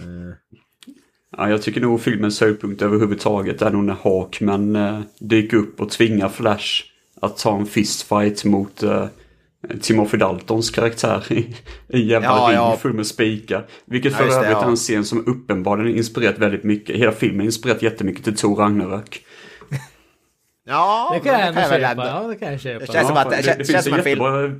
Ja, 1.36 1.50
jag 1.50 1.62
tycker 1.62 1.80
nog 1.80 2.00
filmens 2.00 2.40
höjdpunkt 2.40 2.82
överhuvudtaget 2.82 3.62
är 3.62 3.70
nog 3.70 3.84
när 3.84 3.94
Hawkman 3.94 4.76
eh, 4.76 5.00
dyker 5.18 5.56
upp 5.56 5.80
och 5.80 5.90
tvingar 5.90 6.28
Flash 6.28 6.84
att 7.20 7.38
ta 7.38 7.58
en 7.58 7.66
fistfight 7.66 8.44
mot 8.44 8.82
eh, 8.82 9.06
Timothy 9.80 10.16
Daltons 10.18 10.70
karaktär 10.70 11.24
i 11.32 11.46
en 11.88 12.06
jävla 12.06 12.28
Ja, 12.28 12.46
ring 12.48 12.54
ja. 12.56 12.76
full 12.76 12.92
med 12.92 13.06
spikar. 13.06 13.66
Vilket 13.86 14.12
Ja, 14.12 14.18
för 14.18 14.26
det, 14.26 14.34
övrigt 14.34 14.50
ja. 14.50 14.64
är 14.64 14.68
en 14.68 14.76
scen 14.76 15.04
som 15.04 15.26
uppenbarligen 15.26 15.96
inspirerat 15.96 16.38
väldigt 16.38 16.64
mycket. 16.64 16.96
Hela 16.96 17.12
filmen 17.12 17.46
inspirerat 17.46 17.82
jättemycket 17.82 18.24
till 18.24 18.36
Tor 18.36 18.56
Ragnarök. 18.56 19.24
Ja, 20.68 21.10
Det 21.14 21.20
kan 21.28 21.38
jag 21.38 21.48
ändå 21.48 21.60
väl 21.60 21.70
köpa. 21.80 21.90
ändå- 21.90 22.02
Ja, 22.04 22.28
det 22.28 22.36
kan 22.36 22.50
jag 22.52 22.60
köpa. 22.60 22.86
Det 22.86 22.92
känns 22.92 23.08
som 23.08 23.16
att- 23.16 23.30
det, 23.30 23.36
det 23.36 23.42
det, 23.42 23.64
känns 23.64 23.68
finns 23.86 23.86
en 23.86 23.96
jättebra 23.96 24.50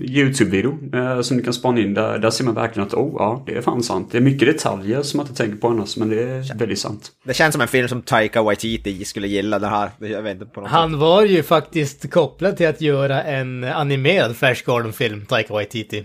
YouTube-video 0.00 0.78
eh, 0.94 1.20
som 1.20 1.36
ni 1.36 1.42
kan 1.42 1.52
spana 1.52 1.80
in. 1.80 1.94
Där, 1.94 2.18
där 2.18 2.30
ser 2.30 2.44
man 2.44 2.54
verkligen 2.54 2.86
att 2.86 2.94
oh, 2.94 3.14
ja, 3.18 3.42
det 3.46 3.56
är 3.56 3.62
fan 3.62 3.82
sant. 3.82 4.08
Det 4.12 4.18
är 4.18 4.22
mycket 4.22 4.48
detaljer 4.48 5.02
som 5.02 5.18
man 5.18 5.26
inte 5.26 5.42
tänker 5.42 5.58
på 5.58 5.68
annars, 5.68 5.96
men 5.96 6.08
det 6.10 6.22
är 6.22 6.58
väldigt 6.58 6.78
sant. 6.78 7.10
Det 7.24 7.34
känns 7.34 7.52
som 7.52 7.60
en 7.62 7.68
film 7.68 7.88
som 7.88 8.02
Taika 8.02 8.42
Waititi 8.42 9.04
skulle 9.04 9.28
gilla 9.28 9.58
den 9.58 9.70
här. 9.70 9.90
Jag 9.98 10.22
vet 10.22 10.32
inte 10.34 10.46
på 10.46 10.60
något 10.60 10.70
sätt. 10.70 10.78
Han 10.78 10.98
var 10.98 11.22
ju 11.24 11.42
faktiskt 11.42 12.10
kopplad 12.10 12.56
till 12.56 12.68
att 12.68 12.80
göra 12.80 13.22
en 13.22 13.64
animerad 13.64 14.36
Flash 14.36 14.64
Gordon-film, 14.66 15.26
Taika 15.26 15.54
Waititi. 15.54 16.04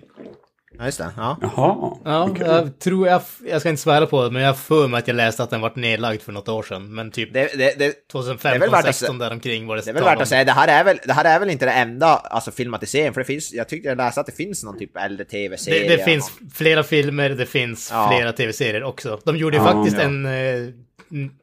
Ja, 0.78 0.86
just 0.86 0.97
det. 0.97 1.09
Ja. 1.17 1.38
Jaha, 1.41 1.97
Ja, 2.05 2.30
okej. 2.30 2.47
jag 2.47 2.80
tror, 2.80 3.07
jag, 3.07 3.21
jag 3.45 3.59
ska 3.61 3.69
inte 3.69 3.82
svära 3.82 4.05
på 4.05 4.24
det, 4.24 4.32
men 4.32 4.41
jag 4.41 4.57
för 4.57 4.88
mig 4.88 4.97
att 4.99 5.07
jag 5.07 5.15
läste 5.15 5.43
att 5.43 5.49
den 5.49 5.61
vart 5.61 5.76
nedlagd 5.76 6.21
för 6.21 6.32
något 6.32 6.49
år 6.49 6.63
sedan. 6.63 6.95
Men 6.95 7.11
typ 7.11 7.34
Det, 7.34 7.39
det, 7.39 7.57
det, 7.57 7.76
det 7.80 7.86
är 7.86 7.93
2015, 8.11 8.59
väl 8.59 8.69
värt 8.69 8.80
att 8.80 8.95
16 8.95 9.15
se- 9.19 9.24
däromkring 9.24 9.67
var 9.67 9.76
det 9.76 9.82
det 9.82 9.89
är 9.91 9.93
väl 9.93 10.03
värt 10.03 10.21
att 10.21 10.28
säga, 10.28 10.43
det 10.43 10.51
här 10.51 10.67
är 10.67 10.84
väl, 10.84 10.99
det 11.05 11.13
här 11.13 11.26
är 11.26 11.39
väl 11.39 11.49
inte 11.49 11.65
det 11.65 11.71
enda 11.71 12.07
alltså, 12.07 12.51
filmatiseringen, 12.51 13.13
för 13.13 13.21
det 13.21 13.26
finns, 13.26 13.53
jag 13.53 13.69
tyckte 13.69 13.89
jag 13.89 13.97
läste 13.97 14.19
att 14.21 14.26
det 14.26 14.32
finns 14.36 14.63
någon 14.63 14.78
typ 14.80 14.97
äldre 14.97 15.26
tv-serie. 15.26 15.89
Det, 15.89 15.95
det 15.97 16.03
finns 16.03 16.32
flera 16.53 16.84
filmer, 16.84 17.30
det 17.30 17.45
finns 17.45 17.89
Ja. 17.91 18.13
flera 18.17 18.32
tv-serier 18.34 18.84
också. 18.84 19.19
De 19.26 19.38
gjorde 19.38 19.57
ju 19.57 19.63
Ja, 19.63 19.71
faktiskt 19.71 19.97
ja. 19.97 20.03
en 20.03 20.26
eh, 20.26 20.69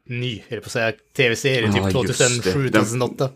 ny, 0.09 0.43
höll 0.49 0.61
på 0.61 0.66
att 0.66 0.72
säga, 0.72 0.93
tv-serie 1.16 1.66
Ja, 1.66 1.72
typ 1.72 2.09
just 2.09 2.18
det. 2.18 2.24
2007, 2.24 2.68
Den- 2.68 2.83
2008. 2.85 3.28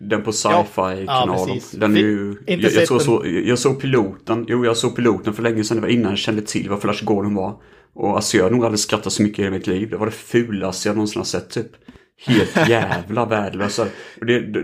Den 0.00 0.22
på 0.22 0.30
Ja, 0.30 0.32
sci-fi-kanalen. 0.32 1.46
precis. 1.54 1.70
den 1.70 1.96
är 1.96 2.00
ju, 2.00 2.30
Inte 2.30 2.52
jag, 2.52 2.72
jag, 2.72 2.88
den. 2.88 3.00
så, 3.00 3.22
jag 3.44 3.58
såg 3.58 3.80
piloten, 3.80 4.44
jo 4.48 4.64
jag 4.64 4.76
såg 4.76 4.96
piloten 4.96 5.34
för 5.34 5.42
länge 5.42 5.64
sedan, 5.64 5.76
det 5.76 5.80
var 5.80 5.88
innan 5.88 6.10
jag 6.10 6.18
kände 6.18 6.42
till 6.42 6.70
vad 6.70 6.80
Flash 6.80 7.04
Gordon 7.04 7.34
var. 7.34 7.54
Och 7.94 8.16
alltså 8.16 8.36
jag 8.36 8.44
har 8.44 8.50
nog 8.50 8.64
aldrig 8.64 8.78
skrattat 8.80 9.12
så 9.12 9.22
mycket 9.22 9.38
i 9.38 9.42
hela 9.42 9.56
mitt 9.56 9.66
liv. 9.66 9.90
Det 9.90 9.96
var 9.96 10.06
det 10.06 10.12
fulaste 10.12 10.88
jag 10.88 10.96
någonsin 10.96 11.20
har 11.20 11.24
sett 11.24 11.50
typ. 11.50 11.66
Helt 12.26 12.56
jävla 12.68 13.24
värdelösa. 13.26 13.86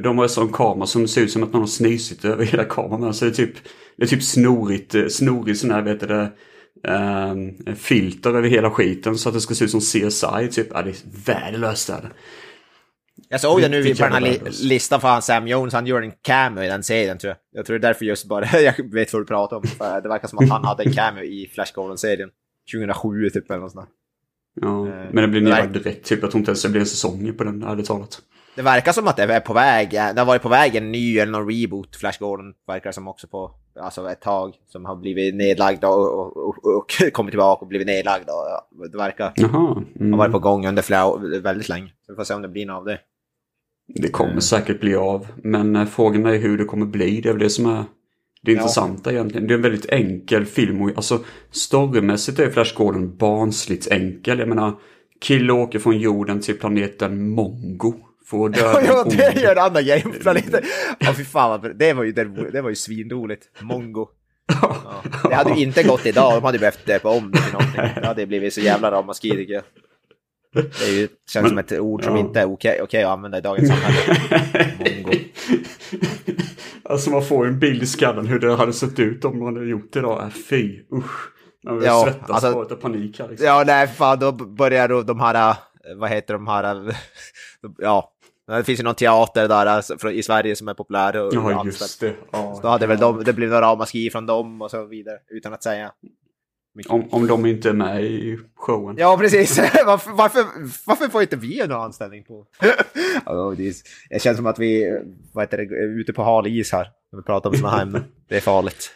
De 0.03 0.16
har 0.18 0.22
en 0.24 0.29
sån 0.29 0.53
kamera 0.53 0.87
som 0.87 1.09
ser 1.09 1.20
ut 1.22 1.31
som 1.31 1.43
att 1.43 1.53
någon 1.53 1.62
har 1.62 1.66
snysit 1.68 2.24
över 2.24 2.45
hela 2.45 2.64
kameran. 2.64 3.14
Så 3.14 3.24
det 3.24 3.31
är 3.31 3.35
typ, 3.35 3.55
det 3.97 4.05
är 4.05 4.09
typ 4.09 4.22
snorigt, 4.22 4.95
eh, 4.95 5.07
snorigt 5.07 5.59
sån 5.61 5.70
här, 5.70 5.83
vet 5.83 6.01
du 6.01 6.07
det, 6.07 6.33
ehm, 6.89 7.51
filter 7.77 8.31
över 8.35 8.49
hela 8.49 8.70
skiten 8.70 9.18
så 9.18 9.29
att 9.29 9.35
det 9.35 9.41
ska 9.41 9.55
se 9.55 9.64
ut 9.64 9.70
som 9.70 9.81
CSI 9.81 10.49
typ. 10.51 10.66
Ja, 10.74 10.83
det 10.83 10.91
är 10.91 10.97
värdelöst 11.27 11.89
är 11.89 12.01
det. 12.03 12.11
Jag 13.28 13.40
såg 13.40 13.60
det 13.60 13.68
nu 13.68 13.82
på 13.94 14.02
den 14.02 14.12
här 14.12 14.20
li 14.20 14.40
listan 14.62 15.00
för 15.00 15.08
han 15.08 15.22
Sam 15.22 15.48
Jones, 15.48 15.74
han 15.74 15.86
gör 15.86 16.02
en 16.02 16.12
cameo 16.22 16.64
i 16.64 16.68
den 16.68 16.82
serien 16.82 17.18
tror 17.18 17.28
jag. 17.28 17.58
Jag 17.58 17.66
tror 17.66 17.78
det 17.78 17.86
är 17.86 17.88
därför 17.88 18.04
just 18.04 18.24
bara, 18.28 18.60
jag 18.60 18.92
vet 18.92 19.12
vad 19.12 19.22
du 19.22 19.26
pratar 19.26 19.56
om. 19.56 19.62
Det 20.02 20.08
verkar 20.08 20.28
som 20.28 20.38
att 20.38 20.48
han 20.50 20.64
hade 20.64 20.82
en 20.82 20.92
cameo 20.92 21.24
i 21.24 21.50
Flash 21.54 21.72
Gordon-serien. 21.74 22.30
2007 22.72 23.30
typ 23.30 23.50
eller 23.50 23.60
något 23.60 23.72
sånt 23.72 23.88
där. 23.88 24.66
Ja, 24.68 24.86
Eh, 24.88 24.94
men 25.12 25.16
det 25.22 25.28
blir 25.28 25.40
verkar- 25.50 25.66
direkt. 25.68 26.06
Typ, 26.06 26.22
jag 26.22 26.30
tror 26.30 26.38
inte 26.38 26.50
ens 26.50 26.62
det 26.62 26.68
blir 26.68 26.80
en 26.80 26.86
säsong 26.86 27.32
på 27.38 27.44
den, 27.44 27.62
ärligt 27.62 27.86
talat. 27.86 28.18
Det 28.57 28.62
verkar 28.62 28.92
som 28.92 29.09
att 29.09 29.16
det 29.16 29.22
är 29.22 29.40
på 29.40 29.52
väg, 29.52 29.90
det 29.90 30.14
har 30.18 30.24
varit 30.24 30.42
på 30.42 30.48
väg 30.48 30.74
en 30.76 30.92
ny 30.92 31.18
eller 31.18 31.32
någon 31.32 31.50
reboot, 31.50 31.96
Flash 31.96 32.18
Gordon, 32.20 32.54
verkar 32.66 32.92
som 32.92 33.09
också 33.09 33.26
på, 33.26 33.50
alltså 33.80 34.11
ett 34.11 34.20
tag, 34.20 34.54
som 34.68 34.84
har 34.84 34.96
blivit 34.96 35.34
nedlagd 35.34 35.84
och, 35.84 36.18
och, 36.20 36.36
och, 36.36 36.76
och 36.76 36.90
kommit 37.12 37.32
tillbaka 37.32 37.61
och 37.61 37.66
blivit 37.66 37.86
nedlagd. 37.86 38.22
Och, 38.28 38.46
ja, 38.50 38.68
det 38.92 38.98
verkar 38.98 39.32
Jaha. 39.36 39.82
Mm. 40.00 40.12
ha 40.12 40.18
varit 40.18 40.32
på 40.32 40.38
gång 40.38 40.66
under 40.66 40.82
flera, 40.82 41.07
år- 41.07 41.40
väldigt 41.42 41.68
länge. 41.68 41.88
Så 42.07 42.12
vi 42.12 42.16
får 42.16 42.24
se 42.24 42.34
om 42.34 42.42
det 42.42 42.48
blir 42.48 42.66
något 42.66 42.76
av 42.78 42.84
det. 42.84 42.98
Det 43.88 44.09
kommer 44.09 44.40
säkert 44.40 44.80
bli 44.80 44.94
av. 44.96 45.26
Men 45.36 45.76
eh, 45.76 45.84
frågan 45.86 46.26
är 46.26 46.36
hur 46.38 46.59
det 46.59 46.64
kommer 46.64 46.86
bli. 46.86 47.20
Det 47.20 47.28
är 47.28 47.32
väl 47.32 47.42
det 47.42 47.50
som 47.50 47.66
är 47.66 47.84
det 48.42 48.52
Ja. 48.52 48.59
intressanta 48.59 49.12
egentligen. 49.12 49.46
Det 49.46 49.54
är 49.54 49.57
en 49.57 49.62
väldigt 49.62 49.90
enkel 49.90 50.44
film. 50.44 50.82
och- 50.82 50.90
Alltså 50.96 51.18
storymässigt 51.50 52.38
är 52.38 52.50
Flash 52.50 52.74
Gordon 52.76 53.16
barnsligt 53.16 53.90
enkel. 53.90 54.38
Jag 54.38 54.48
menar, 54.48 54.72
kille 55.20 55.52
åker 55.52 55.78
från 55.78 55.98
jorden 55.98 56.40
till 56.40 56.59
planeten 56.59 57.28
Mongo. 57.30 57.94
Att 58.33 58.53
döda 58.53 58.83
ja, 58.87 59.05
det 59.05 59.41
gör 59.41 59.53
en 59.53 59.59
annan 59.59 59.85
grej 59.85 60.03
på 60.03 60.11
planeten. 60.11 60.62
Ja, 60.99 61.12
fy 61.12 61.24
fan 61.24 61.51
vad, 61.51 61.79
det 61.79 61.93
var 61.93 62.05
ju, 62.05 62.12
det, 62.53 62.62
var 62.62 62.68
ju 62.68 62.77
svinroligt. 62.77 63.43
Mongo. 63.61 64.09
Ja. 64.62 65.03
Det 65.29 65.35
hade 65.35 65.51
ju 65.51 65.62
inte 65.62 65.83
gått 65.83 66.07
idag, 66.07 66.35
de 66.35 66.45
hade 66.45 66.57
ju 66.57 66.61
behövt 66.61 66.87
döpa 66.87 67.09
om 67.09 67.31
det 67.31 67.39
till 67.39 67.53
någonting. 67.53 67.81
Det 68.03 68.07
hade 68.07 68.27
blivit 68.27 68.55
så 68.55 68.61
jävla 68.61 68.91
ramaskri 68.91 69.31
tycker 69.31 69.55
jag. 69.55 69.62
Det 70.55 70.85
är 70.85 70.93
ju, 70.93 71.09
känns 71.31 71.49
som 71.49 71.59
ett 71.59 71.72
ord 71.72 72.05
som 72.05 72.14
ja. 72.14 72.20
inte 72.20 72.41
är 72.41 72.53
okej 72.53 72.81
okej 72.83 73.03
att 73.03 73.12
använda 73.12 73.39
i 73.39 73.41
dagens 73.41 73.68
samhälle. 73.68 74.72
Mongo. 74.79 75.18
Alltså 76.89 77.11
man 77.11 77.24
får 77.24 77.47
ju 77.47 77.53
en 77.53 77.59
bild 77.59 77.83
i 77.83 77.87
skallen 77.87 78.27
hur 78.27 78.39
det 78.39 78.55
hade 78.55 78.72
sett 78.72 78.99
ut 78.99 79.24
om 79.24 79.39
man 79.39 79.57
hade 79.57 79.68
gjort 79.68 79.93
det 79.93 79.99
idag. 79.99 80.22
Äh, 80.22 80.29
fy, 80.29 80.81
usch. 80.93 81.33
Man 81.64 81.83
Ja, 81.85 82.05
svettas 82.05 82.45
alltså- 82.45 82.62
utav 82.62 82.77
panik 82.77 83.18
här 83.20 83.29
liksom. 83.29 83.47
Ja, 83.47 83.64
nej 83.66 83.87
fan, 83.87 84.18
då 84.18 84.33
börjar 84.33 84.89
då 84.89 85.03
de 85.03 85.20
här, 85.20 85.51
äh, 85.51 85.57
vad 85.97 86.11
heter 86.11 86.35
de 86.35 86.47
här, 86.47 86.89
äh, 86.89 86.95
ja. 87.79 88.12
Det 88.47 88.64
finns 88.64 88.80
ju 88.80 88.84
någon 88.84 88.94
teater 88.94 89.49
där 89.49 89.66
alltså, 89.66 90.11
i 90.11 90.22
Sverige 90.22 90.57
som 90.57 90.68
är 90.68 90.74
populär. 90.74 91.16
Och, 91.16 91.34
Ja, 91.34 91.64
just 91.64 92.01
det. 92.01 92.14
Ja. 92.32 92.61
Då 92.62 92.68
hade 92.68 92.86
väl 92.86 92.99
de, 92.99 93.24
det 93.24 93.32
blivit 93.32 93.53
några 93.53 93.66
ramaskri 93.66 94.11
från 94.11 94.26
dem 94.26 94.62
och 94.62 94.70
så 94.70 94.84
vidare, 94.84 95.18
utan 95.28 95.53
att 95.53 95.62
säga. 95.62 95.92
mycket. 96.74 96.92
Om, 96.92 97.09
om 97.11 97.26
de 97.26 97.47
inte 97.47 97.68
är 97.68 97.72
med 97.72 98.05
i 98.05 98.38
showen. 98.55 98.97
Ja, 98.99 99.16
precis. 99.18 99.59
varför, 99.86 100.11
varför, 100.12 100.44
varför 100.86 101.09
får 101.09 101.22
inte 101.22 101.36
vi 101.36 101.66
någon 101.66 101.80
anställning 101.80 102.24
på? 102.24 102.47
Ja, 103.26 103.55
det, 103.57 103.68
är, 103.68 103.74
det 104.11 104.22
känns 104.22 104.36
som 104.36 104.47
att 104.47 104.59
vi 104.59 105.01
vad 105.32 105.44
heter 105.44 105.57
det, 105.57 105.62
är 105.62 106.01
ute 106.01 106.12
på 106.12 106.22
hal 106.22 106.47
is 106.47 106.72
här. 106.72 106.88
När 107.12 107.16
vi 107.16 107.22
pratar 107.22 107.51
om 107.51 107.57
sådana 107.57 107.76
här 107.76 107.82
ämnen. 107.82 108.05
Det 108.28 108.36
är 108.36 108.40
farligt. 108.40 108.90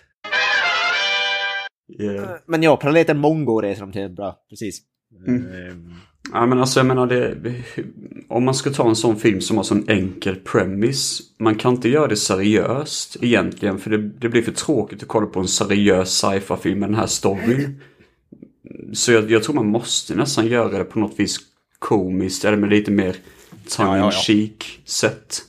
Yeah. 2.00 2.30
Men 2.46 2.62
ja, 2.62 2.76
planeten 2.76 3.18
Mongo 3.18 3.60
reser 3.60 3.80
de 3.80 3.92
till. 3.92 4.08
Bra, 4.08 4.36
precis. 4.50 4.80
Mm. 5.26 5.46
Ehm, 5.52 5.94
Ja 6.32 6.46
men 6.46 6.58
alltså 6.60 6.80
jag 6.80 6.86
menar 6.86 7.06
det, 7.06 7.36
om 8.28 8.44
man 8.44 8.54
ska 8.54 8.70
ta 8.70 8.88
en 8.88 8.96
sån 8.96 9.16
film 9.16 9.40
som 9.40 9.56
har 9.56 9.64
sån 9.64 9.88
enkel 9.88 10.36
premise, 10.36 11.22
man 11.38 11.54
kan 11.54 11.74
inte 11.74 11.88
göra 11.88 12.06
det 12.06 12.16
seriöst 12.16 13.16
egentligen 13.20 13.78
för 13.78 13.90
det, 13.90 13.98
det 13.98 14.28
blir 14.28 14.42
för 14.42 14.52
tråkigt 14.52 15.02
att 15.02 15.08
kolla 15.08 15.26
på 15.26 15.40
en 15.40 15.48
seriös 15.48 16.10
sci-fi 16.10 16.54
film 16.62 16.78
med 16.78 16.88
den 16.88 16.96
här 16.96 17.06
storyn. 17.06 17.80
Så 18.92 19.12
jag, 19.12 19.30
jag 19.30 19.42
tror 19.42 19.54
man 19.54 19.66
måste 19.66 20.14
nästan 20.14 20.46
göra 20.46 20.78
det 20.78 20.84
på 20.84 20.98
något 20.98 21.20
vis 21.20 21.38
komiskt 21.78 22.44
eller 22.44 22.56
med 22.56 22.70
lite 22.70 22.90
mer 22.90 23.16
tongue 23.68 23.98
Ja, 23.98 24.12
ja, 24.26 24.34
ja. 24.34 24.46
sätt. 24.84 25.42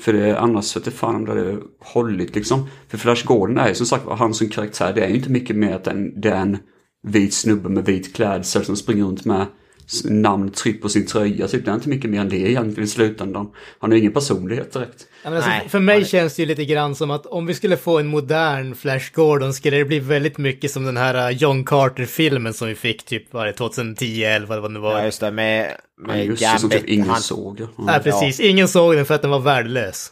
För 0.00 0.12
det, 0.12 0.38
annars 0.38 0.76
vet 0.76 0.86
jag 0.86 0.94
fan 0.94 1.14
om 1.14 1.24
det 1.24 1.30
hade 1.30 1.58
hållit 1.78 2.34
liksom. 2.34 2.68
För 2.88 2.98
Flash 2.98 3.26
Gordon 3.26 3.58
är 3.58 3.68
ju 3.68 3.74
som 3.74 3.86
sagt 3.86 4.04
han 4.08 4.34
som 4.34 4.48
karaktär, 4.48 4.92
det 4.94 5.04
är 5.04 5.08
ju 5.08 5.16
inte 5.16 5.30
mycket 5.30 5.56
mer 5.56 5.74
att 5.74 5.88
det 6.14 6.28
är 6.28 6.40
en 6.40 6.58
vit 7.02 7.34
snubbe 7.34 7.68
med 7.68 7.84
vit 7.84 8.14
klädsel 8.14 8.64
som 8.64 8.76
springer 8.76 9.04
runt 9.04 9.24
med 9.24 9.46
namn 10.04 10.50
tryckt 10.50 10.82
på 10.82 10.88
sin 10.88 11.06
tröja. 11.06 11.48
Typ. 11.48 11.64
Det 11.64 11.70
är 11.70 11.74
inte 11.74 11.88
mycket 11.88 12.10
mer 12.10 12.20
än 12.20 12.28
det 12.28 12.36
egentligen 12.36 12.84
i 12.84 12.86
slutändan. 12.86 13.50
Han 13.78 13.90
har 13.90 13.98
ingen 13.98 14.12
personlighet 14.12 14.72
direkt. 14.72 15.06
Ja, 15.24 15.30
alltså, 15.34 15.50
Nej. 15.50 15.68
för 15.68 15.80
mig 15.80 16.04
känns 16.04 16.36
det 16.36 16.42
ju 16.42 16.48
lite 16.48 16.64
grann 16.64 16.94
som 16.94 17.10
att 17.10 17.26
om 17.26 17.46
vi 17.46 17.54
skulle 17.54 17.76
få 17.76 17.98
en 17.98 18.06
modern 18.06 18.74
Flash 18.74 19.12
Gordon 19.14 19.54
skulle 19.54 19.76
det 19.76 19.84
bli 19.84 19.98
väldigt 19.98 20.38
mycket 20.38 20.70
som 20.70 20.84
den 20.84 20.96
här 20.96 21.30
uh, 21.30 21.36
John 21.36 21.64
Carter-filmen 21.64 22.54
som 22.54 22.68
vi 22.68 22.74
fick 22.74 23.04
typ 23.04 23.32
var 23.32 23.46
det 23.46 23.52
2010 23.52 24.22
eller 24.22 24.46
vad 24.46 24.62
det 24.62 24.68
nu 24.68 24.80
var. 24.80 24.98
ja, 24.98 25.04
just 25.04 25.20
det. 25.20 25.30
Med, 25.30 25.74
Ja, 26.00 26.06
med 26.06 26.26
just 26.26 26.42
det, 26.42 26.58
som 26.58 26.70
typ 26.70 26.78
Gambit. 26.78 26.94
ingen 26.94 27.08
Han, 27.10 27.20
såg. 27.20 27.60
Ja. 27.60 27.66
Nej, 27.78 28.00
precis. 28.02 28.40
Ingen 28.40 28.68
såg 28.68 28.94
den 28.96 29.06
för 29.06 29.14
att 29.14 29.22
den 29.22 29.30
var 29.30 29.38
värdelös. 29.38 30.10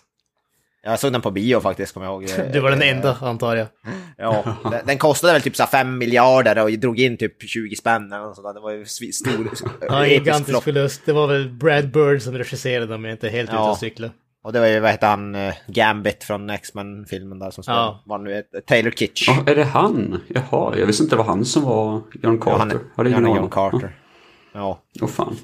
Jag 0.82 0.98
såg 1.00 1.12
den 1.12 1.20
på 1.20 1.30
bio 1.30 1.60
faktiskt, 1.60 1.94
kommer 1.94 2.06
jag 2.06 2.22
ihåg. 2.22 2.30
Du 2.52 2.60
var 2.60 2.70
den 2.70 2.82
Eh, 2.82 2.96
enda, 2.96 3.16
antar 3.20 3.56
jag. 3.56 3.66
Ja, 4.16 4.56
den, 4.70 4.86
den 4.86 4.98
kostade 4.98 5.32
väl 5.32 5.42
typ 5.42 5.56
så 5.56 5.62
här 5.62 5.70
5 5.70 5.98
miljarder 5.98 6.62
och 6.62 6.70
drog 6.70 6.98
in 7.00 7.16
typ 7.16 7.42
20 7.42 7.76
spänn 7.76 8.12
eller 8.12 8.24
något 8.24 8.36
sånt. 8.36 8.54
Det 8.54 8.60
var 8.60 8.70
ju 8.72 8.84
stor, 8.84 9.32
Ja, 9.80 10.04
episk 10.06 10.12
gigantisk 10.12 10.50
flopp. 10.50 10.64
förlust. 10.64 11.02
Det 11.06 11.12
var 11.12 11.26
väl 11.26 11.48
Brad 11.50 11.90
Bird 11.92 12.22
som 12.22 12.34
regisserade 12.38 12.94
om 12.94 13.04
jag 13.04 13.14
inte 13.14 13.26
är 13.26 13.30
helt 13.30 13.48
ute 13.48 13.56
Ja. 13.56 13.70
och 13.70 13.78
cykla. 13.78 14.10
Och 14.44 14.52
det 14.52 14.60
var 14.60 14.66
ju, 14.66 14.80
vad 14.80 14.90
hette 14.90 15.06
han, 15.06 15.34
eh, 15.34 15.54
Gambit 15.66 16.24
från 16.24 16.50
X-Men-filmen 16.50 17.38
där 17.38 17.50
som 17.50 17.62
spelade. 17.64 17.82
Ja. 17.84 18.02
Var 18.06 18.18
nu 18.18 18.42
Taylor 18.66 18.90
Kitsch. 18.90 19.28
Ja, 19.28 19.42
är 19.52 19.56
det 19.56 19.64
han? 19.64 20.20
Jaha, 20.28 20.74
jag 20.78 20.86
visste 20.86 21.02
inte 21.02 21.14
det 21.16 21.18
var 21.18 21.24
han 21.24 21.44
som 21.44 21.62
var 21.64 22.02
John 22.22 22.38
Carter. 22.38 22.52
Ja, 22.52 22.58
han 22.96 23.06
är, 23.06 23.10
han 23.12 23.26
är. 23.26 23.36
John 23.36 23.50
Carter. 23.50 23.96
Ja. 24.54 24.82
Åh 25.02 25.08
fan. 25.08 25.36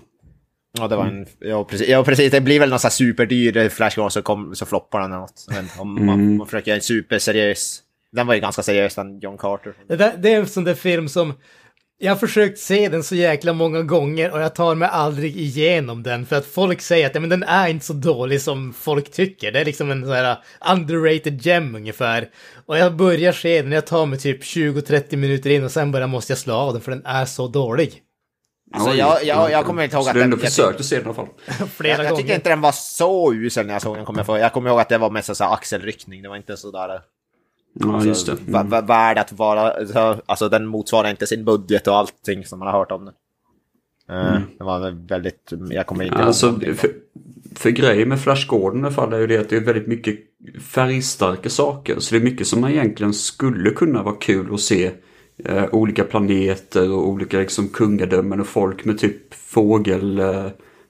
Ja, 0.79 0.89
det 0.89 0.97
var 0.97 1.07
en... 1.07 1.27
Ja, 1.39 1.65
precis. 1.65 1.89
Ja, 1.89 2.05
precis. 2.05 2.31
Det 2.31 2.41
blir 2.41 2.61
väl 2.61 2.71
någon 2.71 2.79
sån 2.79 2.89
här 2.89 2.93
superdyr 2.93 3.69
Flash 3.69 3.97
Gordon 3.97 4.11
så, 4.11 4.23
kom, 4.23 4.55
så 4.55 4.67
floppar 4.67 5.01
den 5.01 5.13
eller 5.13 5.21
något. 5.21 5.47
Men 5.49 5.69
om 5.79 6.07
man, 6.07 6.37
man 6.37 6.47
försöker 6.47 6.69
göra 6.69 6.77
en 6.77 6.83
superseriös... 6.83 7.81
Den 8.13 8.27
var 8.27 8.35
ju 8.35 8.41
ganska 8.41 8.63
seriös, 8.63 8.95
den 8.95 9.19
John 9.19 9.39
Carter. 9.39 9.73
Det, 9.89 9.97
där, 9.97 10.13
det 10.19 10.33
är 10.33 10.41
en 10.41 10.47
sån 10.47 10.65
där 10.65 10.75
film 10.75 11.09
som... 11.09 11.35
Jag 11.99 12.11
har 12.11 12.17
försökt 12.17 12.59
se 12.59 12.89
den 12.89 13.03
så 13.03 13.15
jäkla 13.15 13.53
många 13.53 13.83
gånger 13.83 14.33
och 14.33 14.41
jag 14.41 14.55
tar 14.55 14.75
mig 14.75 14.89
aldrig 14.93 15.37
igenom 15.37 16.03
den 16.03 16.27
för 16.27 16.37
att 16.37 16.47
folk 16.47 16.81
säger 16.81 17.07
att 17.07 17.15
men 17.15 17.29
den 17.29 17.43
är 17.43 17.69
inte 17.69 17.87
så 17.87 17.93
dålig 17.93 18.41
som 18.41 18.73
folk 18.73 19.13
tycker. 19.13 19.53
Det 19.53 19.61
är 19.61 19.65
liksom 19.65 19.91
en 19.91 20.03
sån 20.03 20.13
här 20.13 20.37
underrated 20.73 21.47
gem 21.47 21.75
ungefär. 21.75 22.29
Och 22.67 22.79
jag 22.79 22.97
börjar 22.97 23.33
se 23.33 23.63
den, 23.63 23.73
jag 23.73 23.87
tar 23.87 24.07
mig 24.07 24.19
typ 24.19 24.43
20-30 24.43 25.17
minuter 25.17 25.51
in 25.51 25.65
och 25.65 25.71
sen 25.71 25.93
bara 25.93 26.07
måste 26.07 26.33
jag 26.33 26.39
slå 26.39 26.55
av 26.55 26.73
den 26.73 26.83
för 26.83 26.91
den 26.91 27.07
är 27.07 27.25
så 27.25 27.49
dålig. 27.49 28.04
Alltså, 28.73 28.91
Oj, 28.91 28.97
jag- 28.97 29.25
jag- 29.25 29.51
jag 29.51 29.65
kommer 29.67 29.83
inte 29.85 29.97
ihåg 29.97 30.05
Så 30.05 30.11
att 30.11 30.15
du 30.15 30.21
den- 30.21 30.33
ändå 30.33 30.37
jag 30.45 30.51
försökt 30.53 30.81
att 30.81 30.87
se 30.87 30.97
den 30.97 31.05
i 31.05 31.07
alla 31.07 31.15
fall? 31.15 31.29
Flera 31.69 32.03
Jag, 32.03 32.11
jag 32.13 32.17
tycker 32.19 32.35
inte 32.35 32.49
den 32.49 32.61
var 32.61 32.73
så 32.73 33.33
usel 33.35 33.67
när 33.67 33.73
jag 33.73 33.83
såg 33.83 33.97
den. 33.97 34.05
Kommer 34.05 34.19
jag, 34.19 34.27
få. 34.27 34.39
jag 34.39 34.53
kommer 34.53 34.71
ihåg 34.71 34.81
att 34.81 34.89
det 34.89 34.99
var 34.99 35.11
mest 35.11 35.37
så 35.37 35.45
här 35.45 35.53
axelryckning. 35.55 36.23
Det 36.23 36.29
var 36.29 36.37
inte 36.37 36.57
så 36.57 36.71
där... 36.71 37.01
Ja, 37.81 38.05
just 38.05 38.27
det. 38.27 38.33
Alltså, 38.33 38.51
va- 38.71 38.81
värd 38.81 39.19
att 39.19 39.33
vara... 39.33 39.87
så- 39.87 40.17
Alltså 40.27 40.49
den 40.49 40.67
motsvarar 40.67 41.11
inte 41.11 41.27
sin 41.27 41.45
budget 41.45 41.87
och 41.87 41.97
allting 41.97 42.45
som 42.45 42.59
man 42.59 42.69
har 42.69 42.79
hört 42.79 42.93
om 42.93 43.05
den. 43.05 43.15
Eh, 44.19 44.41
Det 44.59 44.65
var 44.65 44.79
väl 44.81 44.95
väldigt... 45.09 45.53
Jag 45.71 45.87
kommer 45.87 46.05
inte 46.05 46.17
ihåg 46.19 46.27
Alltså, 46.27 46.47
någonting. 46.47 46.75
för, 46.75 46.91
för 47.57 47.71
grejen 47.71 48.09
med 48.09 48.21
Flash 48.21 48.47
Gordon 48.47 48.81
i 48.81 48.83
alla 48.87 48.95
fall 48.95 49.13
är 49.13 49.19
ju 49.19 49.27
det 49.27 49.37
att 49.39 49.49
det 49.49 49.57
är 49.57 49.61
väldigt 49.61 49.87
mycket 49.87 50.19
färgstarka 50.63 51.51
saker. 51.51 51.97
Så 51.99 52.15
det 52.15 52.21
är 52.21 52.25
mycket 52.25 52.47
som 52.47 52.61
man 52.61 52.71
egentligen 52.71 53.15
skulle 53.15 53.71
kunna 53.71 54.03
vara 54.03 54.15
kul 54.17 54.55
att 54.55 54.61
se. 54.61 54.91
Eh, 55.45 55.65
olika 55.73 56.05
planeter 56.05 56.93
och 56.93 57.09
olika 57.09 57.39
liksom, 57.39 57.69
kungadömen 57.69 58.41
och 58.41 58.47
folk 58.47 58.85
med 58.85 58.99
typ 58.99 59.35
fågel... 59.35 60.19
Eh, 60.19 60.47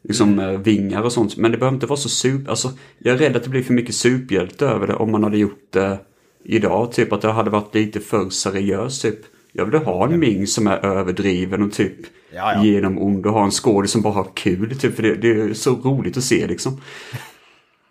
liksom 0.08 0.38
eh, 0.38 0.50
vingar 0.50 1.02
och 1.02 1.12
sånt. 1.12 1.36
Men 1.36 1.52
det 1.52 1.58
behöver 1.58 1.74
inte 1.74 1.86
vara 1.86 1.96
så 1.96 2.08
super... 2.08 2.50
Alltså, 2.50 2.70
jag 2.98 3.14
är 3.14 3.18
rädd 3.18 3.36
att 3.36 3.44
det 3.44 3.50
blir 3.50 3.62
för 3.62 3.74
mycket 3.74 3.94
superhjälte 3.94 4.66
över 4.66 4.86
det 4.86 4.94
om 4.94 5.12
man 5.12 5.24
hade 5.24 5.38
gjort 5.38 5.66
det 5.70 5.98
idag. 6.44 6.92
Typ 6.92 7.12
att 7.12 7.20
det 7.20 7.32
hade 7.32 7.50
varit 7.50 7.74
lite 7.74 8.00
för 8.00 8.30
seriöst 8.30 9.02
typ. 9.02 9.18
Jag 9.52 9.64
vill 9.64 9.80
ha 9.80 10.06
en 10.06 10.20
Ming 10.20 10.46
som 10.46 10.66
är 10.66 10.84
överdriven 10.84 11.62
och 11.62 11.72
typ 11.72 11.96
Ja, 12.34 12.52
ja. 12.54 12.64
genom 12.64 12.98
ond 12.98 13.26
och 13.26 13.32
ha 13.32 13.44
en 13.44 13.50
skådis 13.50 13.90
som 13.90 14.02
bara 14.02 14.12
har 14.12 14.26
kul. 14.34 14.78
Typ, 14.78 14.96
för 14.96 15.02
det, 15.02 15.14
det 15.14 15.30
är 15.30 15.54
så 15.54 15.74
roligt 15.74 16.16
att 16.16 16.24
se 16.24 16.46
liksom. 16.46 16.80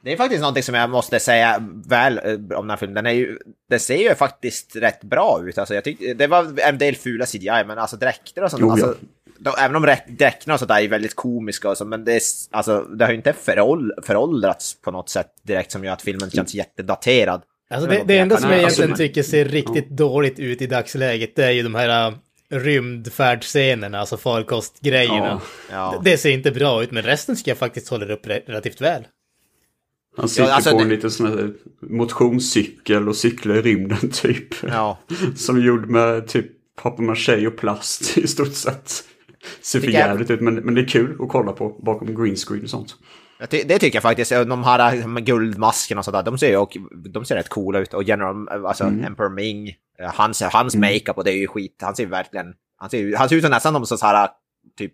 Det 0.04 0.14
är 0.14 0.18
faktiskt 0.18 0.42
någonting 0.42 0.64
som 0.64 0.76
jag 0.76 0.90
måste 0.90 1.20
säga 1.20 1.64
väl 1.88 2.18
eh, 2.18 2.34
om 2.34 2.48
den 2.48 2.70
här 2.70 2.78
filmen. 2.78 2.96
Den, 2.96 3.06
är 3.06 3.12
ju, 3.12 3.38
den 3.70 3.80
ser 3.80 4.10
ju 4.10 4.16
faktiskt 4.16 4.76
rätt 4.76 5.04
bra 5.04 5.42
ut. 5.46 5.58
Alltså, 5.58 5.76
jag 5.76 5.84
tyck, 5.84 6.18
det 6.18 6.28
var 6.28 6.60
en 6.60 6.78
del 6.78 6.96
fula 6.96 7.26
CGI, 7.26 7.64
men 7.68 7.78
alltså 7.78 7.98
dräkter 7.98 8.44
och 8.44 8.52
sånt. 8.52 8.62
Jo, 8.62 8.68
ja. 8.68 8.72
alltså, 8.72 8.96
de, 9.40 9.54
även 9.60 9.76
om 9.76 9.96
dräkterna 10.08 10.54
och 10.54 10.60
sånt 10.60 10.70
där 10.70 10.82
är 10.82 10.88
väldigt 10.88 11.16
komiska 11.16 11.70
och 11.70 11.78
så, 11.78 11.86
men 11.86 12.06
det, 12.06 12.14
är, 12.14 12.22
alltså, 12.52 12.82
det 12.82 13.06
har 13.06 13.12
ju 13.12 13.18
inte 13.18 13.34
föråld, 13.34 13.92
föråldrats 14.04 14.82
på 14.82 14.92
något 14.92 15.10
sätt 15.10 15.28
direkt 15.44 15.72
som 15.72 15.84
gör 15.84 15.94
att 15.94 16.02
filmen 16.02 16.30
känns 16.30 16.54
jättedaterad. 16.54 17.42
Alltså 17.70 17.90
det, 17.90 18.04
det 18.06 18.18
enda 18.18 18.38
som 18.38 18.52
jag 18.52 18.64
alltså, 18.64 18.84
egentligen 18.84 19.10
tycker 19.10 19.24
ser 19.24 19.46
riktigt 19.46 19.90
dåligt 19.90 20.40
ut 20.40 20.62
i 20.62 20.68
dagsläget 20.68 21.36
det 21.36 21.46
är 21.46 21.52
ju 21.52 21.64
de 21.64 21.76
här 21.76 22.12
uh, 22.12 22.18
rymdfärdscenerna, 22.50 24.00
alltså 24.00 24.18
farkostgrejerna. 24.18 25.42
Ja. 25.72 26.02
Det, 26.04 26.12
det 26.12 26.18
ser 26.18 26.30
inte 26.30 26.52
bra 26.52 26.84
ut, 26.84 26.92
men 26.92 27.04
resten 27.04 27.36
ska 27.36 27.52
jag 27.52 27.58
faktiskt 27.58 27.90
hålla 27.90 28.14
upp 28.14 28.26
re- 28.26 28.46
relativt 28.46 28.82
väl. 28.82 29.04
Han 30.18 30.30
sitter 30.30 30.52
alltså, 30.52 30.72
på 30.72 30.78
det- 30.78 30.84
en 30.84 30.90
liten 30.90 31.12
sån 31.12 31.28
här 31.28 31.54
motionscykel 31.82 33.08
och 33.10 33.16
cyklar 33.16 33.56
i 33.56 33.62
rymden 33.62 34.10
typ. 34.12 34.64
Ja. 34.64 35.00
Som 35.36 35.56
är 35.58 35.62
gjord 35.62 35.90
med 35.90 36.28
typ 36.28 36.46
papier-maché 36.82 37.48
och 37.48 37.58
plast 37.58 38.18
i 38.18 38.28
stort 38.28 38.54
sett. 38.54 39.04
Ser 39.62 39.80
för 39.80 39.88
jag- 39.88 39.94
jävligt 39.94 40.30
ut 40.32 40.42
men, 40.42 40.56
men 40.56 40.76
det 40.76 40.82
är 40.82 40.88
kul 40.88 41.18
att 41.22 41.30
kolla 41.30 41.52
på 41.52 41.70
bakom 41.86 42.16
green 42.24 42.36
screen 42.36 42.64
och 42.64 42.70
sånt. 42.70 42.96
Det 43.50 43.80
tycker 43.80 43.96
jag 43.96 44.04
faktiskt. 44.04 44.32
De 44.32 44.64
här 44.64 45.20
guldmaskerna 45.20 46.00
och 46.00 46.06
sådär, 46.06 46.24
de 46.24 46.38
ser 46.38 46.50
ju 46.52 46.66
de 47.10 47.26
ser 47.26 47.36
rätt 47.36 47.50
coola 47.50 47.80
ut. 47.80 47.94
Och 47.94 48.04
General, 48.04 48.50
alltså 48.66 48.84
Emperor 48.84 49.30
Ming, 49.30 49.68
eh, 50.00 50.14
hans, 50.14 50.42
hans 50.42 50.76
makeup 50.76 51.18
och 51.18 51.24
det 51.24 51.32
är 51.32 51.38
ju 51.38 51.48
skit. 51.48 51.78
Han 51.82 51.96
ser 51.96 52.06
verkligen, 52.06 52.46
han 52.78 52.90
ser, 52.90 53.16
han 53.18 53.30
ser 53.30 53.36
ut 53.36 53.42
som 53.42 53.52
nästan 53.52 53.86
som 53.86 53.98
så 53.98 54.06
här 54.06 54.30
typ 54.78 54.94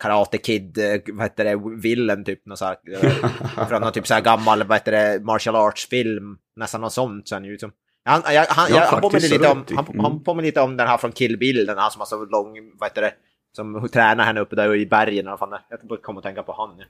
Karate 0.00 0.38
Kid, 0.38 0.78
eh, 0.78 1.00
vad 1.12 1.22
heter 1.24 1.44
det, 1.44 1.60
villain 1.82 2.24
typ. 2.24 2.46
Någon 2.46 2.56
så 2.56 2.64
här, 2.64 2.76
eh, 3.02 3.68
från 3.68 3.80
någon 3.82 3.92
typ 3.92 4.06
så 4.06 4.14
här 4.14 4.20
gammal, 4.20 4.62
vad 4.62 4.76
heter 4.78 4.92
det, 4.92 5.24
martial 5.24 5.56
arts-film. 5.56 6.36
Nästan 6.56 6.80
något 6.80 6.92
sånt 6.92 7.28
ser 7.28 7.36
han 7.36 7.44
ut 7.44 7.60
som. 7.60 7.72
Han, 8.04 8.22
jag, 8.34 8.44
han, 8.48 8.66
Ja, 8.70 8.76
jag, 8.76 8.86
han 8.86 9.00
påminner 9.00 9.28
lite 9.28 9.48
om, 9.48 9.64
han, 9.76 9.86
Mm. 9.86 10.00
han 10.00 10.22
påminner 10.24 10.46
lite 10.48 10.60
om 10.60 10.76
den 10.76 10.86
här 10.88 10.98
från 10.98 11.12
Kill 11.12 11.38
Bill, 11.38 11.66
den 11.66 11.78
här 11.78 11.90
som 11.90 12.00
har 12.00 12.06
så 12.06 12.24
lång, 12.24 12.56
vad 12.78 12.88
heter 12.90 13.02
det, 13.02 13.12
som 13.56 13.88
tränar 13.92 14.24
henne 14.24 14.40
uppe 14.40 14.56
där 14.56 14.74
i 14.74 14.86
bergen. 14.86 15.26
vad 15.26 15.38
fan. 15.38 15.58
Jag 15.88 16.02
kommer 16.02 16.20
att 16.20 16.24
tänka 16.24 16.42
på 16.42 16.52
han 16.52 16.76
nu. 16.76 16.84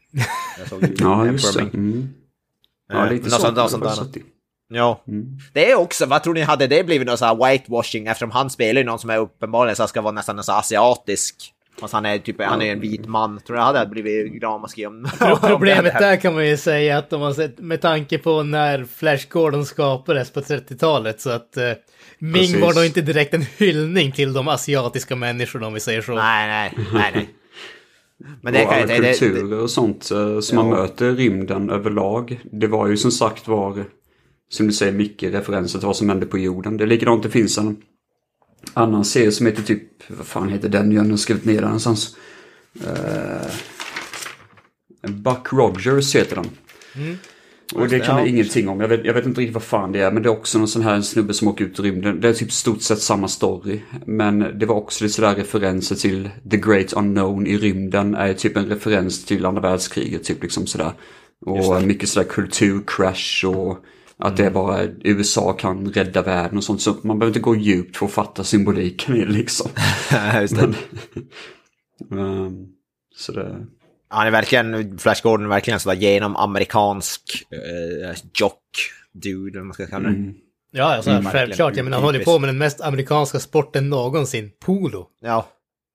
Jag 0.58 0.68
såg 0.68 0.82
ju 0.82 0.94
Ja, 0.98 1.26
just 1.26 1.54
det. 1.58 1.60
Mm. 1.62 2.08
Ja, 2.92 3.06
Eh, 3.06 3.10
lite 3.12 3.24
något 3.24 3.32
så. 3.32 3.40
sånt- 3.40 3.56
något 3.84 3.94
sånt 3.96 4.16
i. 4.16 4.22
Ja. 4.72 5.02
Mm. 5.08 5.38
Det 5.52 5.70
är 5.70 5.76
också, 5.78 6.06
vad 6.06 6.22
tror 6.22 6.34
ni, 6.34 6.40
hade 6.40 6.66
det 6.66 6.84
blivit 6.84 7.06
någon 7.08 7.18
sån 7.18 7.28
här 7.28 7.50
whitewashing 7.52 8.06
eftersom 8.06 8.30
han 8.30 8.50
spelar 8.50 8.80
ju 8.80 8.86
någon 8.86 8.98
som 8.98 9.10
är 9.10 9.18
uppenbarligen 9.18 9.76
så 9.76 9.86
ska 9.86 10.00
vara 10.00 10.12
nästan 10.12 10.38
en 10.38 10.44
sån 10.44 10.54
asiatisk. 10.54 11.52
Fast 11.80 11.92
han 11.94 12.06
är 12.06 12.18
typ, 12.18 12.42
han 12.42 12.62
är 12.62 12.72
en 12.72 12.80
vit 12.80 13.06
man. 13.06 13.40
Tror 13.40 13.58
jag 13.58 13.64
hade 13.64 13.86
blivit 13.86 14.42
ramaskri 14.42 14.86
om... 14.86 15.08
om 15.20 15.38
Problemet 15.40 15.98
där 15.98 16.16
kan 16.16 16.34
man 16.34 16.48
ju 16.48 16.56
säga 16.56 16.98
att 16.98 17.10
de 17.10 17.20
har 17.20 17.32
sett 17.32 17.58
med 17.58 17.80
tanke 17.80 18.18
på 18.18 18.42
när 18.42 18.84
Flash 18.84 19.28
Gordon 19.28 19.66
skapades 19.66 20.30
på 20.30 20.40
30-talet 20.40 21.20
så 21.20 21.30
att 21.30 21.56
eh, 21.56 21.64
Ming 22.18 22.34
Precis. 22.34 22.60
var 22.60 22.74
nog 22.74 22.84
inte 22.86 23.00
direkt 23.00 23.34
en 23.34 23.46
hyllning 23.58 24.12
till 24.12 24.32
de 24.32 24.48
asiatiska 24.48 25.16
människorna 25.16 25.66
om 25.66 25.74
vi 25.74 25.80
säger 25.80 26.02
så. 26.02 26.14
Nej, 26.14 26.48
nej, 26.48 26.86
nej, 26.92 27.12
nej. 27.14 27.28
Men 28.42 28.52
det 28.52 28.64
och 28.66 28.72
alla 28.72 28.82
inte... 28.82 28.94
Det, 28.94 29.00
det, 29.00 29.18
kulturer 29.18 29.62
och 29.62 29.70
sånt 29.70 30.10
eh, 30.10 30.40
som 30.40 30.56
man 30.56 30.68
Ja. 30.68 30.76
möter 30.76 31.06
i 31.06 31.14
rymden 31.14 31.70
överlag. 31.70 32.40
Det 32.52 32.66
var 32.66 32.88
ju 32.88 32.96
som 32.96 33.10
sagt 33.10 33.48
var, 33.48 33.84
som 34.48 34.66
du 34.66 34.72
säger, 34.72 34.92
mycket 34.92 35.34
referenser 35.34 35.78
till 35.78 35.86
vad 35.86 35.96
som 35.96 36.08
hände 36.08 36.26
på 36.26 36.38
jorden. 36.38 36.76
Det 36.76 36.84
är 36.84 36.88
likadant, 36.88 37.22
det 37.22 37.30
finns 37.30 37.58
en 37.58 37.76
annan 38.74 39.04
serie 39.04 39.32
som 39.32 39.46
heter 39.46 39.62
typ, 39.62 39.82
vad 40.08 40.26
fan 40.26 40.48
heter 40.48 40.68
den? 40.68 40.92
Jag 40.92 41.04
har 41.04 41.16
skrivit 41.16 41.44
ner 41.44 41.54
den 41.54 41.64
någonstans. 41.64 42.16
Uh, 42.80 43.52
Buck 45.08 45.52
Rogers 45.52 46.14
heter 46.14 46.36
den. 46.36 46.50
Och 47.74 47.88
det 47.88 47.98
kan 48.00 48.16
jag 48.16 48.26
ja. 48.26 48.30
ingenting 48.30 48.68
om. 48.68 48.80
Jag 48.80 48.88
vet, 48.88 49.04
jag 49.04 49.14
vet 49.14 49.26
inte 49.26 49.40
riktigt 49.40 49.54
vad 49.54 49.62
fan 49.62 49.92
det 49.92 50.00
är. 50.00 50.10
Men 50.10 50.22
det 50.22 50.28
är 50.28 50.30
också 50.30 50.58
någon 50.58 50.68
sån 50.68 50.82
här 50.82 51.00
snubbe 51.00 51.34
som 51.34 51.48
åker 51.48 51.64
ut 51.64 51.78
i 51.78 51.82
rymden. 51.82 52.20
Det 52.20 52.28
är 52.28 52.32
typ 52.32 52.52
stort 52.52 52.82
sett 52.82 53.00
samma 53.00 53.28
story. 53.28 53.80
Men 54.06 54.58
det 54.58 54.66
var 54.66 54.74
också 54.74 55.04
lite 55.04 55.14
sådär 55.14 55.34
referenser 55.34 55.96
till 55.96 56.30
The 56.50 56.56
Great 56.56 56.92
Unknown 56.92 57.46
i 57.46 57.58
rymden. 57.58 58.14
Är 58.14 58.34
typ 58.34 58.56
en 58.56 58.66
referens 58.66 59.24
till 59.24 59.46
andra 59.46 59.60
världskriget. 59.60 60.24
Typ 60.24 60.42
liksom 60.42 60.66
sådär. 60.66 60.92
Och 61.46 61.82
mycket 61.82 62.08
sådär 62.08 62.28
kulturcrash 62.28 63.44
och 63.46 63.84
att 64.20 64.36
det 64.36 64.44
är 64.44 64.50
bara 64.50 64.84
USA 65.04 65.52
kan 65.52 65.92
rädda 65.92 66.22
världen 66.22 66.56
och 66.56 66.64
sånt. 66.64 66.82
Så 66.82 66.96
man 67.02 67.18
behöver 67.18 67.30
inte 67.30 67.40
gå 67.40 67.56
djupt 67.56 67.96
för 67.96 68.06
att 68.06 68.12
fatta 68.12 68.44
symboliken 68.44 69.16
i 69.16 69.24
liksom. 69.24 69.70
just 70.40 70.56
det. 70.56 70.62
Ehm, 72.12 72.66
så 73.16 73.32
det... 73.32 73.66
Han 74.08 74.26
är 74.26 74.30
verkligen, 74.30 74.98
Flash 74.98 75.22
Gordon 75.22 75.46
är 75.46 75.50
verkligen 75.50 75.80
sådär 75.80 75.96
genom 75.96 76.36
amerikansk 76.36 77.22
uh, 77.52 78.14
jock 78.34 78.62
dude, 79.12 79.50
eller 79.50 79.58
vad 79.58 79.66
man 79.66 79.74
ska 79.74 79.86
kalla 79.86 80.08
det. 80.08 80.32
Ja, 80.72 80.84
alltså, 80.84 81.10
Mm, 81.10 81.24
självklart. 81.24 81.76
Jag 81.76 81.84
menar, 81.84 81.96
han 81.96 82.04
håller 82.04 82.24
på 82.24 82.38
med 82.38 82.48
den 82.48 82.58
mest 82.58 82.80
amerikanska 82.80 83.40
sporten 83.40 83.90
någonsin, 83.90 84.50
polo. 84.60 85.06
Ja. 85.20 85.46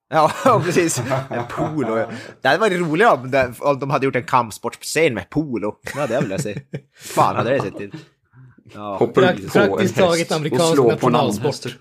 Ja, 0.10 0.32
ja, 0.46 0.62
precis. 0.66 1.02
Polo. 1.50 1.96
Det 2.42 2.48
hade 2.48 2.60
varit 2.60 2.80
roligt 2.80 3.08
om, 3.08 3.80
de 3.80 3.90
hade 3.90 4.06
gjort 4.06 4.16
en 4.16 4.24
kampsportscen 4.24 5.14
med 5.14 5.30
polo. 5.30 5.76
Det 5.94 6.00
hade 6.00 6.14
jag 6.14 6.22
velat 6.22 6.42
se. 6.42 6.62
Fan 7.00 7.36
hade 7.36 7.50
det 7.50 7.62
sett 7.62 7.82
ut. 7.82 7.94
Ja, 8.74 8.98
Hoppa 8.98 9.22
Prakt- 9.22 9.54
på 9.54 9.60
en 9.60 9.68
praktiskt 9.70 9.98
häst 9.98 10.10
taget 10.10 10.30
och 10.32 10.38
amerikansk 10.38 10.74
slå 10.74 10.84
på 10.84 11.08
en 11.08 11.16
annan 11.16 11.26
nationalsport. 11.28 11.72
häst. 11.72 11.78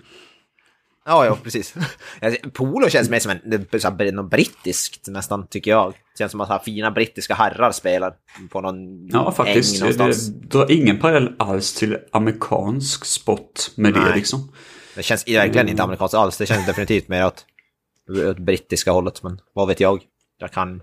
ja, 1.06 1.26
ja 1.26 1.38
precis. 1.42 1.74
Ja, 2.20 2.32
Polo 2.52 2.88
känns 2.88 3.10
mer 3.10 3.18
som 3.18 3.30
en, 3.30 3.80
så 3.80 3.88
här, 3.88 4.12
något 4.12 4.30
brittiskt 4.30 5.08
nästan, 5.08 5.46
tycker 5.46 5.70
jag. 5.70 5.94
Känns 6.18 6.32
som 6.32 6.40
att 6.40 6.48
ha 6.48 6.62
fina 6.62 6.90
brittiska 6.90 7.34
herrar 7.34 7.72
spelar 7.72 8.14
på 8.50 8.60
någon 8.60 9.08
Ja, 9.08 9.32
faktiskt. 9.32 9.82
äng 9.82 9.88
Det 9.90 9.96
någonstans. 9.98 10.28
drar 10.28 10.70
ingen 10.72 10.98
parallell 10.98 11.34
alls 11.38 11.74
till 11.74 11.98
amerikansk 12.12 13.04
sport 13.04 13.60
med 13.76 13.94
det 13.94 14.00
Nej. 14.00 14.12
liksom. 14.16 14.52
Det 14.96 15.02
känns 15.02 15.28
verkligen 15.28 15.68
inte 15.68 15.82
amerikanskt 15.82 16.14
alls. 16.14 16.36
Det 16.38 16.46
känns 16.46 16.66
definitivt 16.66 17.08
mer 17.08 17.26
åt, 17.26 17.44
åt 18.28 18.38
brittiska 18.38 18.90
hållet. 18.92 19.22
Men 19.22 19.40
vad 19.52 19.68
vet 19.68 19.80
jag? 19.80 20.02
Jag 20.38 20.52
kan, 20.52 20.82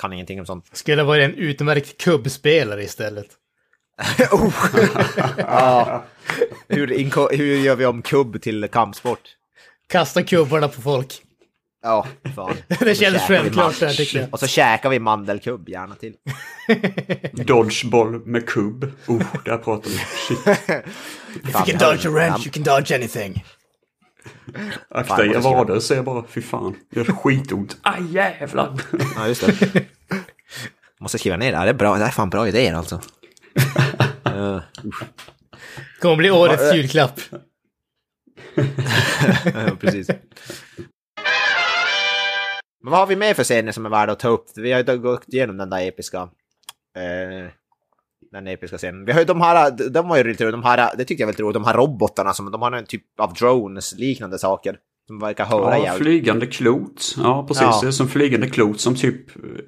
kan 0.00 0.12
ingenting 0.12 0.40
om 0.40 0.46
sånt. 0.46 0.64
Skulle 0.72 1.02
vara 1.02 1.24
en 1.24 1.34
utmärkt 1.34 1.98
kubbspelare 2.00 2.82
istället. 2.84 3.26
Oh. 4.32 4.54
ja. 5.38 6.04
hur, 6.68 7.36
hur 7.36 7.56
gör 7.56 7.76
vi 7.76 7.86
om 7.86 8.02
kubb 8.02 8.42
till 8.42 8.68
kampsport? 8.72 9.20
Kasta 9.88 10.22
kubbarna 10.22 10.68
på 10.68 10.80
folk. 10.80 11.22
Ja, 11.82 12.06
fan. 12.36 12.56
Det 12.68 12.84
vi 12.84 13.18
självklart 13.18 13.80
där 13.80 13.92
tycker 13.92 14.20
jag. 14.20 14.28
Och 14.32 14.40
så 14.40 14.46
käkar 14.46 14.90
vi 14.90 14.98
mandelkubb 14.98 15.68
gärna 15.68 15.94
till. 15.94 16.14
Dodgeball 17.46 18.26
med 18.26 18.48
kubb. 18.48 18.92
Oh, 19.06 19.22
där 19.44 19.58
pratar 19.58 19.90
vi. 19.90 19.96
Shit. 19.98 20.38
If 21.44 21.54
you 21.54 21.64
can 21.64 21.78
dodge 21.78 22.06
a 22.06 22.10
wrench, 22.10 22.46
you 22.46 22.52
can 22.52 22.62
dodge 22.62 22.92
anything. 22.92 23.44
Akta 24.90 25.16
Fan, 25.16 25.30
er 25.30 25.40
vader 25.40 25.80
säger 25.80 25.98
jag 25.98 26.04
bara. 26.04 26.24
Fy 26.28 26.42
fan. 26.42 26.76
Det 26.90 27.00
gör 27.00 27.04
skitont. 27.04 27.76
Aj 27.82 28.12
jävlar. 28.12 28.80
Ja, 29.16 29.28
just 29.28 29.46
det. 29.46 29.84
Måste 31.00 31.18
skriva 31.18 31.36
ner 31.36 31.52
det 31.52 31.58
här. 31.58 31.64
Det 31.64 31.70
är, 31.70 31.74
bra. 31.74 31.98
det 31.98 32.04
är 32.04 32.10
fan 32.10 32.30
bra 32.30 32.48
idéer 32.48 32.74
alltså. 32.74 33.00
Eh, 34.24 34.60
Kommer 36.00 36.16
bli 36.16 36.30
årets 36.30 36.74
julklapp. 36.74 37.20
ja, 39.44 39.76
precis. 39.80 40.08
Men 42.80 42.90
vad 42.90 42.98
har 42.98 43.06
vi 43.06 43.16
mer 43.16 43.34
för 43.34 43.44
scener 43.44 43.72
som 43.72 43.86
är 43.86 43.90
värda 43.90 44.12
att 44.12 44.18
ta 44.18 44.28
upp? 44.28 44.46
Vi 44.56 44.72
har 44.72 44.84
ju 44.84 44.98
gått 44.98 45.28
igenom 45.28 45.56
den 45.56 45.70
där 45.70 45.88
episka... 45.88 46.18
Eh, 46.96 47.50
den 48.32 48.46
episka 48.46 48.78
scenen. 48.78 49.04
Vi 49.04 49.12
har 49.12 49.20
ju 49.20 49.24
de 49.24 49.40
här, 49.40 49.90
de 49.90 50.08
var 50.08 50.16
ju 50.16 50.24
lite 50.24 50.50
de 50.50 50.62
här, 50.62 50.96
det 50.96 51.04
tyckte 51.04 51.22
jag 51.22 51.26
var 51.26 51.32
lite 51.32 51.42
roligt, 51.42 51.54
de 51.54 51.64
här 51.64 51.74
robotarna 51.74 52.32
som, 52.32 52.50
de 52.50 52.62
har 52.62 52.72
en 52.72 52.86
typ 52.86 53.20
av 53.20 53.34
drones, 53.34 53.94
liknande 53.94 54.38
saker. 54.38 54.78
Som 55.08 55.18
verkar 55.18 55.44
höra 55.44 55.78
Ja, 55.78 55.84
jävligt. 55.84 56.02
flygande 56.06 56.46
klot. 56.46 57.14
Ja, 57.18 57.44
precis. 57.48 57.62
Ja. 57.62 57.78
Det 57.82 57.86
är 57.88 57.90
som 57.90 58.08
flygande 58.08 58.48
klot 58.48 58.80
som 58.80 58.94
typ 58.94 59.20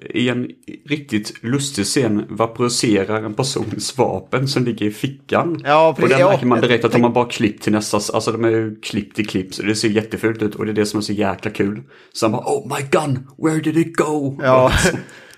i 0.09 0.29
en 0.29 0.47
riktigt 0.89 1.43
lustig 1.43 1.85
scen 1.85 2.25
vaporiserar 2.29 3.23
en 3.23 3.33
persons 3.33 3.97
vapen 3.97 4.47
som 4.47 4.63
ligger 4.63 4.85
i 4.85 4.91
fickan. 4.91 5.61
Ja, 5.63 5.89
Och 5.89 5.95
precis. 5.95 6.11
där 6.11 6.19
Ja, 6.19 6.29
märker 6.29 6.45
man 6.45 6.61
direkt 6.61 6.85
att 6.85 6.91
de 6.91 7.03
har 7.03 7.09
bara 7.09 7.25
klippt 7.29 7.63
till 7.63 7.71
nästa, 7.71 7.97
alltså 7.97 8.31
de 8.31 8.45
är 8.45 8.49
ju 8.49 8.75
klippt 8.79 9.19
i 9.19 9.23
klipp 9.25 9.53
så 9.53 9.63
det 9.63 9.75
ser 9.75 9.89
jättefult 9.89 10.41
ut 10.41 10.55
och 10.55 10.65
det 10.65 10.71
är 10.71 10.75
det 10.75 10.85
som 10.85 10.97
är 10.97 11.01
så 11.01 11.13
jäkla 11.13 11.51
kul. 11.51 11.81
Så 12.13 12.25
han 12.25 12.31
bara 12.31 12.41
oh 12.45 12.77
my 12.77 12.85
gun, 12.91 13.27
where 13.37 13.59
did 13.61 13.77
it 13.77 13.95
go? 13.97 14.39
Ja. 14.43 14.71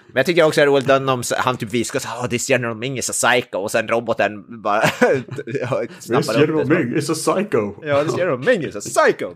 Men 0.07 0.19
jag 0.19 0.25
tycker 0.25 0.43
också 0.43 0.61
det 0.61 0.65
är 0.65 0.67
roligt 0.67 0.87
när 0.87 0.99
de, 0.99 1.23
han 1.37 1.57
typ 1.57 1.73
viskar 1.73 1.99
så 1.99 2.07
här, 2.07 2.21
oh, 2.25 2.27
this 2.29 2.49
General 2.49 2.75
Ming 2.77 2.97
is 2.97 3.09
a 3.09 3.13
psycho, 3.13 3.57
och 3.57 3.71
sen 3.71 3.87
roboten 3.87 4.61
bara 4.63 4.81
This 4.87 6.03
snappar 6.05 6.33
upp 6.33 6.39
General 6.49 6.67
det. 6.67 6.75
Ming 6.85 6.97
is 6.97 7.09
a 7.09 7.13
psycho. 7.13 7.73
Ja, 7.81 8.03
this 8.03 8.17
General 8.17 8.39
Ming 8.39 8.63
is 8.63 8.75
a 8.75 8.79
psycho! 8.81 9.33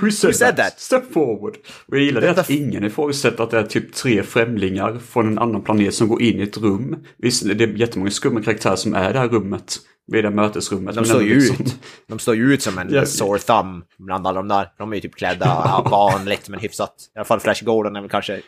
Who 0.00 0.10
said, 0.10 0.36
said 0.36 0.56
that? 0.56 0.70
that? 0.70 0.80
Step 0.80 1.12
forward. 1.12 1.56
Och 1.86 1.96
jag 1.96 2.02
gillar 2.04 2.20
det 2.20 2.30
att 2.30 2.50
ingen 2.50 2.84
ifrågasätter 2.84 3.44
att 3.44 3.50
det 3.50 3.58
är 3.58 3.62
typ 3.66 3.94
tre 3.94 4.22
främlingar 4.22 4.98
från 5.10 5.26
en 5.28 5.38
annan 5.38 5.62
planet 5.62 5.94
som 5.94 6.08
går 6.08 6.22
in 6.22 6.40
i 6.40 6.42
ett 6.42 6.56
rum. 6.58 6.96
Visst, 7.18 7.44
det 7.58 7.64
är 7.64 7.68
jättemånga 7.68 8.10
skumma 8.10 8.42
karaktärer 8.42 8.76
som 8.76 8.94
är 8.94 9.10
i 9.10 9.12
det 9.12 9.18
här 9.18 9.28
rummet. 9.28 9.78
Vid 10.06 10.24
det 10.24 10.28
här 10.28 10.34
mötesrummet. 10.36 10.94
De 10.94 11.00
men 11.00 11.08
står 11.08 11.22
ju 11.22 11.34
liksom- 11.34 11.66
ut. 11.66 11.74
De 12.08 12.18
står 12.18 12.36
ju 12.36 12.54
ut 12.54 12.62
som 12.62 12.78
en 12.78 12.88
Ja. 12.94 13.06
sore 13.06 13.38
thumb 13.38 13.84
bland 13.98 14.26
alla 14.26 14.40
de 14.42 14.48
där. 14.48 14.68
De 14.78 14.90
är 14.92 14.94
ju 14.94 15.00
typ 15.00 15.14
klädda 15.14 15.82
vanligt, 15.90 16.48
men 16.48 16.60
hyfsat. 16.60 16.94
I 17.14 17.18
alla 17.18 17.24
fall 17.24 17.40
Flash 17.40 17.64
Gordon 17.64 17.96
är 17.96 18.00
väl 18.00 18.10
kanske 18.10 18.40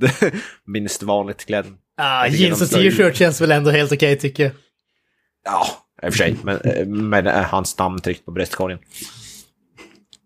minst 0.66 1.02
vanligt 1.02 1.46
klädd. 1.46 1.66
Ah, 1.96 2.26
jeans 2.26 2.62
och 2.62 2.68
t-shirt 2.70 3.16
känns 3.16 3.40
väl 3.40 3.50
ändå 3.52 3.70
helt 3.70 3.92
okej 3.92 4.18
tycker 4.18 4.42
jag. 4.42 4.52
Ja, 5.44 5.66
i 6.02 6.08
och 6.08 6.12
för 6.12 6.18
sig. 6.18 6.36
Men, 6.42 6.60
eh, 6.60 6.86
med 6.86 7.26
eh, 7.26 7.34
hans 7.42 7.78
namn 7.78 8.00
tryckt 8.00 8.24
på 8.24 8.30
bröstkorgen. 8.30 8.78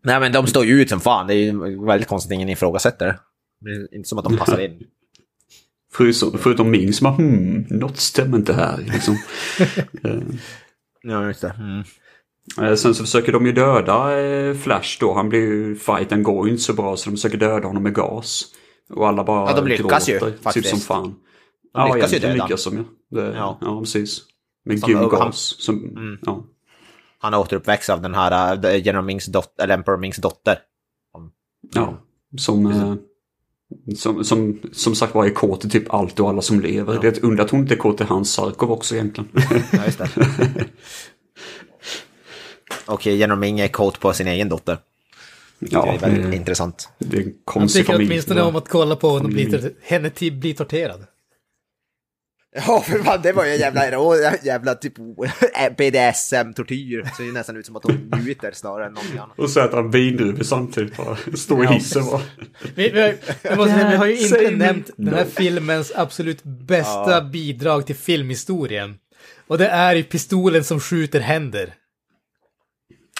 Nej, 0.04 0.20
men 0.20 0.32
de 0.32 0.46
står 0.46 0.64
ju 0.64 0.82
ut 0.82 0.88
som 0.90 1.00
fan. 1.00 1.26
Det 1.26 1.34
är 1.34 1.38
ju 1.38 1.84
väldigt 1.86 2.08
konstigt 2.08 2.30
att 2.32 2.34
ingen 2.34 2.48
ifrågasätter 2.48 3.06
det. 3.06 3.18
Det 3.60 3.70
är 3.70 3.96
inte 3.96 4.08
som 4.08 4.18
att 4.18 4.24
de 4.24 4.36
passar 4.36 4.58
in. 4.60 4.82
Förutom, 5.92 6.38
förutom 6.38 6.70
min 6.70 6.92
som 6.92 7.04
bara 7.04 7.14
hmm, 7.14 7.66
något 7.70 7.96
stämmer 7.96 8.36
inte 8.36 8.52
här. 8.54 8.78
Liksom. 8.78 9.18
Eh, 10.04 10.20
Ja, 11.06 11.26
just 11.26 11.40
det. 11.40 11.54
Mm. 11.58 11.78
Eh, 12.70 12.74
Sen 12.76 12.94
så 12.94 13.04
försöker 13.04 13.32
de 13.32 13.46
ju 13.46 13.52
döda 13.52 14.20
eh, 14.20 14.54
Flash 14.54 14.96
då. 15.00 15.14
Han 15.14 15.28
blir 15.28 15.40
ju, 15.40 15.76
fighten 15.76 16.22
går 16.22 16.46
ju 16.46 16.52
inte 16.52 16.62
så 16.64 16.72
bra 16.72 16.96
så 16.96 17.10
de 17.10 17.16
försöker 17.16 17.38
döda 17.38 17.66
honom 17.66 17.82
med 17.82 17.94
gas. 17.94 18.44
Och 18.90 19.08
alla 19.08 19.24
bara 19.24 19.50
Ja, 19.50 19.56
de 19.56 19.66
lyckas 19.68 20.08
ju, 20.08 20.12
gråter, 20.12 20.30
typ 20.30 20.42
faktiskt. 20.42 20.68
som 20.68 20.78
fan. 20.78 21.02
De 21.02 21.14
ja, 21.72 21.94
lyckas 21.94 22.12
ju 22.12 22.16
egentligen 22.16 22.36
döda. 22.36 22.46
lyckas 22.46 22.64
de 22.64 22.76
ju. 22.76 22.84
Det, 23.10 23.32
Ja. 23.36 23.58
ja. 23.60 23.80
precis. 23.80 24.20
Med 24.64 24.80
Som- 24.80 24.88
gul 24.88 25.04
och 25.04 25.12
han- 25.18 25.26
gas. 25.26 25.56
Som, 25.58 26.18
ja. 26.26 26.44
Han 27.24 27.34
återuppväxt 27.34 27.90
av 27.90 28.02
den 28.02 28.14
här 28.14 28.66
uh, 28.66 28.86
General 28.86 29.04
Mings 29.04 29.26
dotter, 29.26 29.64
eller 29.64 29.74
Emperor 29.74 29.96
Mings 29.96 30.16
dotter. 30.16 30.58
ja. 31.74 31.98
Som 32.38 32.66
eh, 32.66 32.94
Som, 33.96 34.24
som, 34.24 34.60
som 34.72 34.94
sagt 34.94 35.14
var 35.14 35.24
är 35.24 35.30
kåt 35.30 35.60
till 35.60 35.70
typ 35.70 35.94
allt 35.94 36.20
och 36.20 36.28
alla 36.28 36.42
som 36.42 36.60
lever. 36.60 36.98
Det 37.00 37.06
är 37.08 37.12
ett 37.12 37.24
under 37.24 37.44
att 37.44 37.50
hon 37.50 37.60
inte 37.60 37.74
är 37.74 37.78
kåt 37.78 37.96
till 37.96 38.06
Hans 38.06 38.32
Sarkov 38.32 38.72
också 38.72 38.94
egentligen. 38.94 39.30
Ja, 39.72 39.84
just 39.84 39.98
det. 39.98 40.08
Och 42.86 43.06
Genom 43.06 43.44
är 43.44 43.68
kåt 43.68 44.00
på 44.00 44.12
sin 44.12 44.26
egen 44.28 44.48
dotter. 44.48 44.78
ja, 45.58 45.84
det 45.84 45.90
är 45.90 45.98
väldigt 45.98 46.30
det, 46.30 46.36
intressant. 46.36 46.88
det 46.98 47.16
är 47.16 47.20
en 47.20 47.26
Han 47.26 47.34
konstig 47.44 47.82
tycker 47.82 47.92
familj. 47.92 48.10
åtminstone 48.10 48.42
om 48.42 48.56
att 48.56 48.68
kolla 48.68 48.96
på 48.96 49.18
henne 49.18 49.28
bli, 49.28 49.74
henne 49.82 50.10
bli 50.30 50.54
torterad. 50.54 51.06
Ja, 52.66 52.80
för 52.80 52.98
fan, 52.98 53.22
det 53.22 53.32
var 53.32 53.44
ju 53.44 53.52
en 53.52 53.58
jävla, 53.58 54.36
jävla 54.42 54.74
typ 54.74 54.94
BDSM-tortyr. 55.76 57.16
Ser 57.16 57.24
ju 57.24 57.32
nästan 57.32 57.56
ut 57.56 57.66
som 57.66 57.76
att 57.76 57.84
hon 57.84 58.12
njuter 58.22 58.52
snarare 58.52 58.86
än 58.86 58.92
någonting 58.92 59.18
annat. 59.18 59.38
Och 59.38 59.50
så 59.50 59.60
äter 59.60 59.76
han 59.76 59.90
vindruvor 59.90 60.42
samtidigt. 60.42 60.96
Bara 60.96 61.16
står 61.34 61.64
i 61.64 61.66
hissen 61.66 62.06
bara. 62.06 62.20
Vi, 62.74 62.90
vi, 62.90 63.00
har, 63.00 63.14
jag 63.42 63.56
måste 63.56 63.74
säga, 63.74 63.90
vi 63.90 63.96
har 63.96 64.06
ju 64.06 64.18
inte 64.18 64.50
nämnt 64.50 64.90
den 64.96 65.14
här 65.14 65.24
filmens 65.24 65.92
absolut 65.96 66.44
bästa 66.44 67.22
bidrag 67.22 67.86
till 67.86 67.96
filmhistorien. 67.96 68.96
Och 69.46 69.58
det 69.58 69.68
är 69.68 69.94
ju 69.94 70.02
pistolen 70.02 70.64
som 70.64 70.80
skjuter 70.80 71.20
händer. 71.20 71.74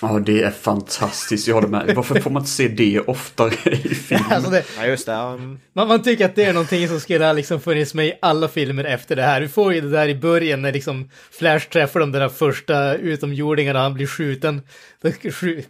Ja, 0.02 0.18
det 0.26 0.42
är 0.42 0.50
fantastiskt. 0.50 1.48
Jag 1.48 1.54
håller 1.54 1.68
med. 1.68 1.92
Varför 1.94 2.20
får 2.20 2.30
man 2.30 2.42
inte 2.42 2.52
se 2.52 2.68
det 2.68 3.00
oftare 3.00 3.72
i 3.72 3.94
film? 3.94 4.24
Alltså 4.30 4.50
det, 4.50 4.64
Ja, 4.78 4.86
just 4.86 5.06
det. 5.06 5.12
Um, 5.12 5.60
man, 5.72 5.88
man 5.88 6.02
tycker 6.02 6.24
att 6.24 6.34
det 6.34 6.44
är 6.44 6.52
någonting 6.52 6.88
som 6.88 7.00
skulle 7.00 7.24
ha 7.24 7.32
liksom 7.32 7.60
funnits 7.60 7.94
med 7.94 8.06
i 8.06 8.18
alla 8.22 8.48
filmer 8.48 8.84
efter 8.84 9.16
det 9.16 9.22
här. 9.22 9.40
Vi 9.40 9.48
får 9.48 9.74
ju 9.74 9.80
det 9.80 9.90
där 9.90 10.08
i 10.08 10.14
början 10.14 10.62
när 10.62 10.72
liksom 10.72 11.10
Flash 11.30 11.68
träffar 11.68 12.00
de 12.00 12.12
där 12.12 12.28
första 12.28 12.94
utomjordingarna 12.94 13.78
och 13.78 13.82
han 13.82 13.94
blir 13.94 14.06
skjuten. 14.06 14.62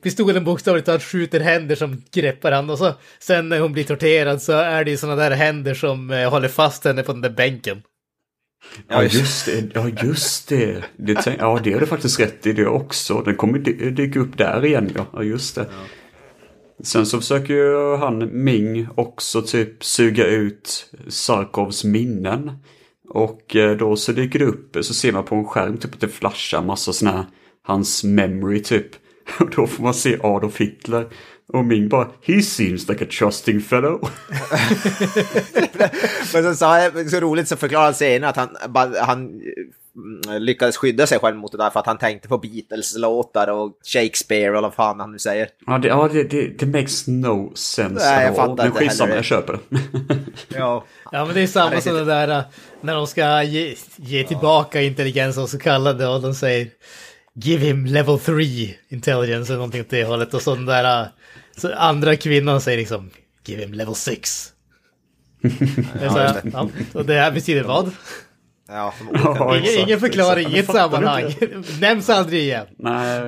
Pistolen 0.02 0.44
bokstavligt 0.44 0.86
talat 0.86 1.02
skjuter 1.02 1.40
händer 1.40 1.76
som 1.76 2.02
greppar 2.12 2.52
han 2.52 2.70
och 2.70 2.78
så 2.78 2.92
sen 3.18 3.48
när 3.48 3.60
hon 3.60 3.72
blir 3.72 3.84
torterad 3.84 4.42
så 4.42 4.52
är 4.52 4.84
det 4.84 4.90
ju 4.90 4.96
sådana 4.96 5.22
där 5.22 5.30
händer 5.30 5.74
som 5.74 6.10
eh, 6.10 6.30
håller 6.30 6.48
fast 6.48 6.84
henne 6.84 7.02
på 7.02 7.12
den 7.12 7.20
där 7.20 7.30
bänken. 7.30 7.82
Ja, 8.88 9.02
just 9.02 9.46
det. 9.46 9.70
Ja, 9.74 9.88
just 10.02 10.48
det. 10.48 10.84
det 10.96 11.14
tänk, 11.14 11.40
ja, 11.40 11.60
det 11.64 11.72
är 11.72 11.80
det 11.80 11.86
faktiskt 11.86 12.20
rätt 12.20 12.46
i 12.46 12.52
det 12.52 12.66
också. 12.66 13.22
Den 13.22 13.36
kommer 13.36 13.58
dy- 13.58 13.90
dyka 13.90 14.20
upp 14.20 14.38
där 14.38 14.64
igen, 14.64 14.90
ja. 14.94 15.06
Ja, 15.12 15.22
just 15.22 15.54
det. 15.54 15.66
Sen 16.82 17.06
så 17.06 17.20
försöker 17.20 17.54
ju 17.54 17.96
han, 17.96 18.44
Ming, 18.44 18.88
också 18.94 19.42
typ 19.42 19.84
suga 19.84 20.26
ut 20.26 20.90
Sarkovs 21.08 21.84
minnen. 21.84 22.52
Och 23.08 23.56
eh, 23.56 23.76
då 23.76 23.96
så 23.96 24.12
dyker 24.12 24.38
det 24.38 24.44
upp, 24.44 24.76
så 24.80 24.94
ser 24.94 25.12
man 25.12 25.24
på 25.24 25.34
en 25.34 25.44
skärm 25.44 25.76
typ 25.78 25.94
att 25.94 26.00
det 26.00 26.08
flashar 26.08 26.62
massa 26.62 26.92
sådana 26.92 27.16
här, 27.16 27.26
hans 27.62 28.04
memory 28.04 28.62
typ. 28.62 28.86
Och 29.40 29.50
då 29.56 29.66
får 29.66 29.82
man 29.82 29.94
se 29.94 30.18
Adolf 30.22 30.60
Hitler. 30.60 31.06
Och 31.54 31.64
Ming 31.64 31.88
bara, 31.88 32.08
he 32.22 32.42
seems 32.42 32.88
like 32.88 33.04
a 33.04 33.06
trusting 33.10 33.60
fellow. 33.60 34.00
Men 36.32 36.42
så 36.42 36.54
sa 36.54 36.80
jag, 36.80 37.10
så 37.10 37.20
roligt 37.20 37.48
så 37.48 37.56
förklarade 37.56 37.86
han 37.86 37.94
senare 37.94 38.30
att 38.30 38.36
han, 38.36 38.56
han 39.00 39.18
mm, 39.20 40.42
lyckades 40.42 40.76
skydda 40.76 41.06
sig 41.06 41.18
själv 41.18 41.36
mot 41.36 41.52
det 41.52 41.58
där 41.58 41.70
för 41.70 41.80
att 41.80 41.86
han 41.86 41.98
tänkte 41.98 42.28
på 42.28 42.38
Beatles-låtar 42.38 43.48
och 43.48 43.72
Shakespeare 43.84 44.56
och 44.56 44.62
vad 44.62 44.74
fan 44.74 45.00
han 45.00 45.12
nu 45.12 45.18
säger. 45.18 45.48
Ja, 45.66 45.78
det, 45.78 45.88
ja, 45.88 46.08
det, 46.12 46.22
det, 46.24 46.58
det 46.58 46.66
makes 46.66 47.06
no 47.06 47.52
sense 47.54 48.04
Nej, 48.10 48.24
jag 48.24 48.32
at 48.32 48.38
all. 48.38 48.48
fattar 48.48 48.56
Men 48.56 48.66
inte 48.66 48.78
skitsamma, 48.78 49.06
heller. 49.06 49.16
jag 49.16 49.24
köper 49.24 49.52
det. 49.52 49.78
Ja. 50.58 50.84
Ja 51.12 51.24
men 51.24 51.34
det 51.34 51.40
är 51.40 51.46
samma 51.46 51.80
som 51.80 51.94
det 51.94 52.04
där 52.04 52.28
äh, 52.28 52.42
när 52.80 52.94
de 52.94 53.06
ska 53.06 53.42
ge, 53.42 53.74
ge 53.96 54.24
tillbaka 54.24 54.82
intelligens 54.82 55.38
och 55.38 55.48
så 55.48 55.58
kallade 55.58 56.06
och 56.06 56.22
de 56.22 56.34
säger 56.34 56.68
Give 57.36 57.66
him 57.66 57.86
level 57.86 58.18
3 58.18 58.34
intelligence 58.88 59.52
eller 59.52 59.56
någonting 59.58 59.80
åt 59.80 59.90
det 59.90 60.04
hållet 60.04 60.34
och 60.34 60.42
så 60.42 60.54
den 60.54 60.66
där 60.66 61.02
äh, 61.02 61.06
så 61.56 61.74
andra 61.74 62.16
kvinnan 62.16 62.60
säger 62.60 62.78
liksom 62.78 63.10
Give 63.46 63.62
him 63.62 63.72
level 63.74 63.94
6. 63.94 64.52
Det 65.42 66.04
är 66.04 66.08
så 66.08 66.18
här, 66.18 66.40
ja, 66.52 66.68
och 66.94 67.04
det 67.04 67.14
här 67.14 67.32
betyder 67.32 67.62
vad? 67.62 67.90
Ja. 68.68 68.94
Ja, 69.12 69.56
Ingen, 69.56 69.62
exakt, 69.64 69.86
ingen 69.86 70.00
förklaring 70.00 70.46
exakt. 70.46 70.56
i 70.56 70.58
ett 70.58 70.66
Jag 70.66 70.90
fattar 70.90 70.90
sammanhang. 70.90 71.34
Nämns 71.80 72.10
aldrig 72.10 72.40
igen. 72.40 72.66
Nej, 72.78 73.22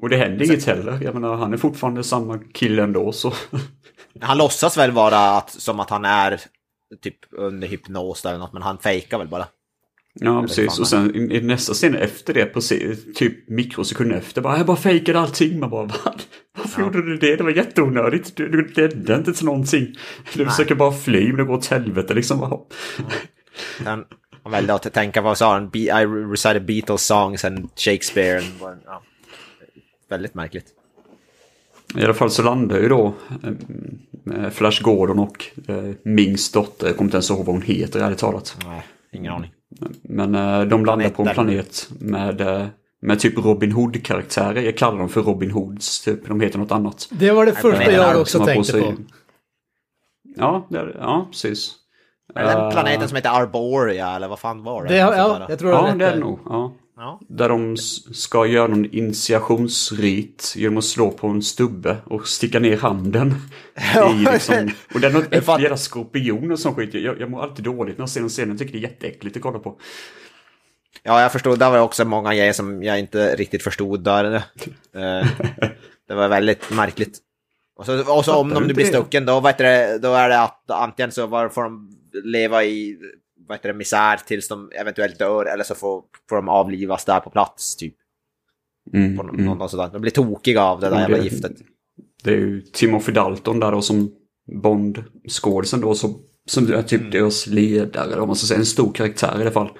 och 0.00 0.08
det 0.08 0.16
händer 0.16 0.44
inget 0.44 0.66
heller. 0.66 0.98
Jag 1.02 1.14
menar, 1.14 1.36
han 1.36 1.52
är 1.52 1.56
fortfarande 1.56 2.04
samma 2.04 2.38
kille 2.38 2.82
ändå 2.82 3.12
så. 3.12 3.32
Han 4.20 4.38
låtsas 4.38 4.76
väl 4.76 4.90
vara 4.90 5.18
att, 5.18 5.50
som 5.50 5.80
att 5.80 5.90
han 5.90 6.04
är 6.04 6.40
typ 7.02 7.16
under 7.30 7.68
hypnos 7.68 8.24
eller 8.24 8.38
något, 8.38 8.52
men 8.52 8.62
han 8.62 8.78
fejkar 8.78 9.18
väl 9.18 9.28
bara. 9.28 9.46
Ja, 10.22 10.42
precis. 10.42 10.78
Och 10.78 10.88
sen 10.88 11.32
i, 11.32 11.40
nästa 11.40 11.74
scen 11.74 11.94
efter 11.94 12.34
det, 12.34 12.46
precis, 12.46 13.14
typ 13.14 13.48
mikrosekunder 13.48 14.16
efter, 14.16 14.42
bara 14.42 14.56
jag 14.56 14.66
bara 14.66 14.76
fejkade 14.76 15.20
allting. 15.20 15.60
Man 15.60 15.70
bara, 15.70 15.82
vad? 16.04 16.22
Varför 16.58 16.82
gjorde 16.82 17.02
du 17.02 17.16
det? 17.16 17.36
Det 17.36 17.44
var 17.44 17.50
jätteonödigt. 17.50 18.36
Du, 18.36 18.48
du 18.48 18.66
ledde 18.66 19.14
inte 19.14 19.32
till 19.32 19.44
någonting. 19.44 19.94
Du 20.34 20.46
försöker 20.46 20.74
bara 20.74 20.92
fly, 20.92 21.26
men 21.26 21.36
det 21.36 21.44
går 21.44 21.54
åt 21.54 21.66
helvete 21.66 22.14
liksom. 22.14 22.40
Bara. 22.40 22.60
Han, 23.84 24.04
han 24.42 24.52
väljer 24.52 24.74
att 24.74 24.92
tänka, 24.92 25.22
vad 25.22 25.38
sa 25.38 25.52
han? 25.52 25.70
I 25.74 26.06
recited 26.32 26.64
Beatles 26.64 27.06
songs 27.06 27.44
and 27.44 27.68
Shakespeare. 27.76 28.38
And, 28.38 28.80
ja. 28.86 29.02
Väldigt 30.08 30.34
märkligt. 30.34 30.66
I 31.96 32.04
alla 32.04 32.14
fall 32.14 32.30
så 32.30 32.42
landar 32.42 32.78
ju 32.78 32.88
då 32.88 33.14
eh, 34.34 34.50
Flash 34.50 34.82
Gordon 34.82 35.18
och 35.18 35.46
eh, 35.68 35.90
Mings 36.02 36.52
dotter, 36.52 36.86
jag 36.86 36.96
kommer 36.96 37.06
inte 37.06 37.16
ens 37.16 37.30
ihåg 37.30 37.38
vad 37.38 37.54
hon 37.54 37.62
heter 37.62 38.00
ärligt 38.00 38.18
talat. 38.18 38.56
Nej, 38.64 38.86
ingen 39.12 39.32
aning. 39.32 39.52
Men 40.02 40.34
eh, 40.34 40.60
de 40.62 40.84
landar 40.84 41.08
på 41.10 41.22
en 41.22 41.28
planet 41.34 41.88
med, 42.00 42.40
eh, 42.40 42.66
med 43.02 43.20
typ 43.20 43.38
Robin 43.38 43.72
Hood-karaktärer. 43.72 44.60
Jag 44.62 44.76
kallar 44.76 44.98
dem 44.98 45.08
för 45.08 45.22
Robin 45.22 45.50
Hoods, 45.50 46.00
typ. 46.04 46.28
De 46.28 46.40
heter 46.40 46.58
något 46.58 46.72
annat. 46.72 47.08
Det 47.10 47.30
var 47.30 47.46
det 47.46 47.52
första 47.52 47.92
jag 47.92 48.20
också 48.20 48.44
tänkte 48.44 48.72
sig- 48.72 48.82
på. 48.82 48.94
Ja, 50.36 50.66
det 50.70 50.94
ja 51.00 51.26
precis. 51.30 51.74
Är 52.34 52.42
det 52.44 52.50
den 52.50 52.64
Eh, 52.64 52.70
planeten 52.70 53.08
som 53.08 53.16
heter 53.16 53.30
Arborea 53.30 54.16
eller 54.16 54.28
vad 54.28 54.38
fan 54.38 54.62
var 54.62 54.82
det? 54.84 54.88
Det, 54.94 55.00
sånt 55.02 55.16
ja, 55.16 55.46
jag 55.48 55.58
tror 55.58 55.72
Ja, 55.72 55.88
det 55.92 55.98
det 55.98 56.06
är 56.06 56.12
det 56.12 56.18
nog. 56.20 56.38
Ja. 56.44 56.72
Ja. 57.00 57.20
Där 57.28 57.48
de 57.48 57.76
ska 58.12 58.46
göra 58.46 58.66
någon 58.66 58.84
initiationsrit 58.84 60.52
genom 60.56 60.78
att 60.78 60.84
slå 60.84 61.10
på 61.10 61.26
en 61.28 61.42
stubbe 61.42 61.96
och 62.04 62.28
sticka 62.28 62.58
ner 62.58 62.76
handen. 62.76 63.34
I 64.12 64.24
liksom, 64.32 64.70
och 64.94 65.00
det 65.00 65.06
är 65.06 65.12
något 65.12 65.24
Jag 65.30 65.44
fattar. 65.44 65.62
jävla 65.62 65.76
skorpion 65.76 66.52
och 66.52 66.58
sån 66.58 66.74
skit. 66.74 66.94
Jag, 66.94 67.20
jag 67.20 67.30
mår 67.30 67.42
alltid 67.42 67.64
dåligt 67.64 67.98
när 67.98 68.02
jag 68.02 68.08
ser 68.10 68.20
den 68.20 68.28
scenen. 68.28 68.48
Jag 68.50 68.58
tycker 68.58 68.72
det 68.72 68.78
är 68.78 68.90
jätteäckligt 68.90 69.36
att 69.36 69.42
kolla 69.42 69.58
på. 69.58 69.78
Ja, 71.02 71.22
jag 71.22 71.32
förstod. 71.32 71.58
Där 71.58 71.70
var 71.70 71.76
det 71.76 71.82
också 71.82 72.04
många 72.04 72.34
grejer 72.34 72.52
som 72.52 72.82
jag 72.82 72.98
inte 72.98 73.36
riktigt 73.36 73.62
förstod 73.62 74.04
där. 74.04 74.24
Eh, 74.34 74.42
det 76.08 76.14
var 76.14 76.28
väldigt 76.28 76.70
märkligt. 76.70 77.18
Och 77.76 77.86
så, 77.86 78.16
och 78.16 78.24
så 78.24 78.34
om 78.34 78.48
de 78.48 78.64
blir 78.64 78.74
det? 78.74 78.84
stucken, 78.86 79.26
då, 79.26 79.40
vet 79.40 79.58
du, 79.58 79.98
då 80.02 80.14
är 80.14 80.28
det 80.28 80.40
att 80.40 80.70
antingen 80.70 81.12
så 81.12 81.26
var- 81.26 81.48
får 81.48 81.62
de 81.62 81.96
leva 82.24 82.64
i 82.64 82.98
vad 83.50 83.58
heter 83.58 83.68
det, 83.68 83.78
misär 83.78 84.16
tills 84.26 84.48
de 84.48 84.70
eventuellt 84.80 85.18
dör, 85.18 85.44
eller 85.44 85.64
så 85.64 85.74
får, 85.74 86.02
får 86.28 86.36
de 86.36 86.48
avlivas 86.48 87.04
där 87.04 87.20
på 87.20 87.30
plats, 87.30 87.76
typ. 87.76 87.94
Mm, 88.92 89.16
På 89.16 89.22
någon, 89.22 89.40
mm. 89.40 89.58
någon 89.58 89.68
sådär. 89.68 89.90
De 89.92 90.00
blir 90.00 90.10
tokiga 90.10 90.62
av 90.62 90.80
det 90.80 90.90
där 90.90 91.00
jävla 91.00 91.18
giftet. 91.18 91.52
Det 92.24 92.30
är 92.30 92.36
ju 92.36 92.60
Timothy 92.60 93.12
Dalton 93.12 93.60
där 93.60 93.72
då 93.72 93.82
som 93.82 94.12
Bond-skådisen 94.52 95.80
då 95.80 95.94
som, 95.94 96.18
som 96.46 96.72
är 96.72 96.82
typ 96.82 97.12
deras 97.12 97.46
ledare, 97.46 98.20
om 98.20 98.26
man 98.26 98.36
ska 98.36 98.46
säga 98.46 98.58
en 98.58 98.66
stor 98.66 98.92
karaktär 98.92 99.38
i 99.38 99.40
alla 99.40 99.50
fall. 99.50 99.70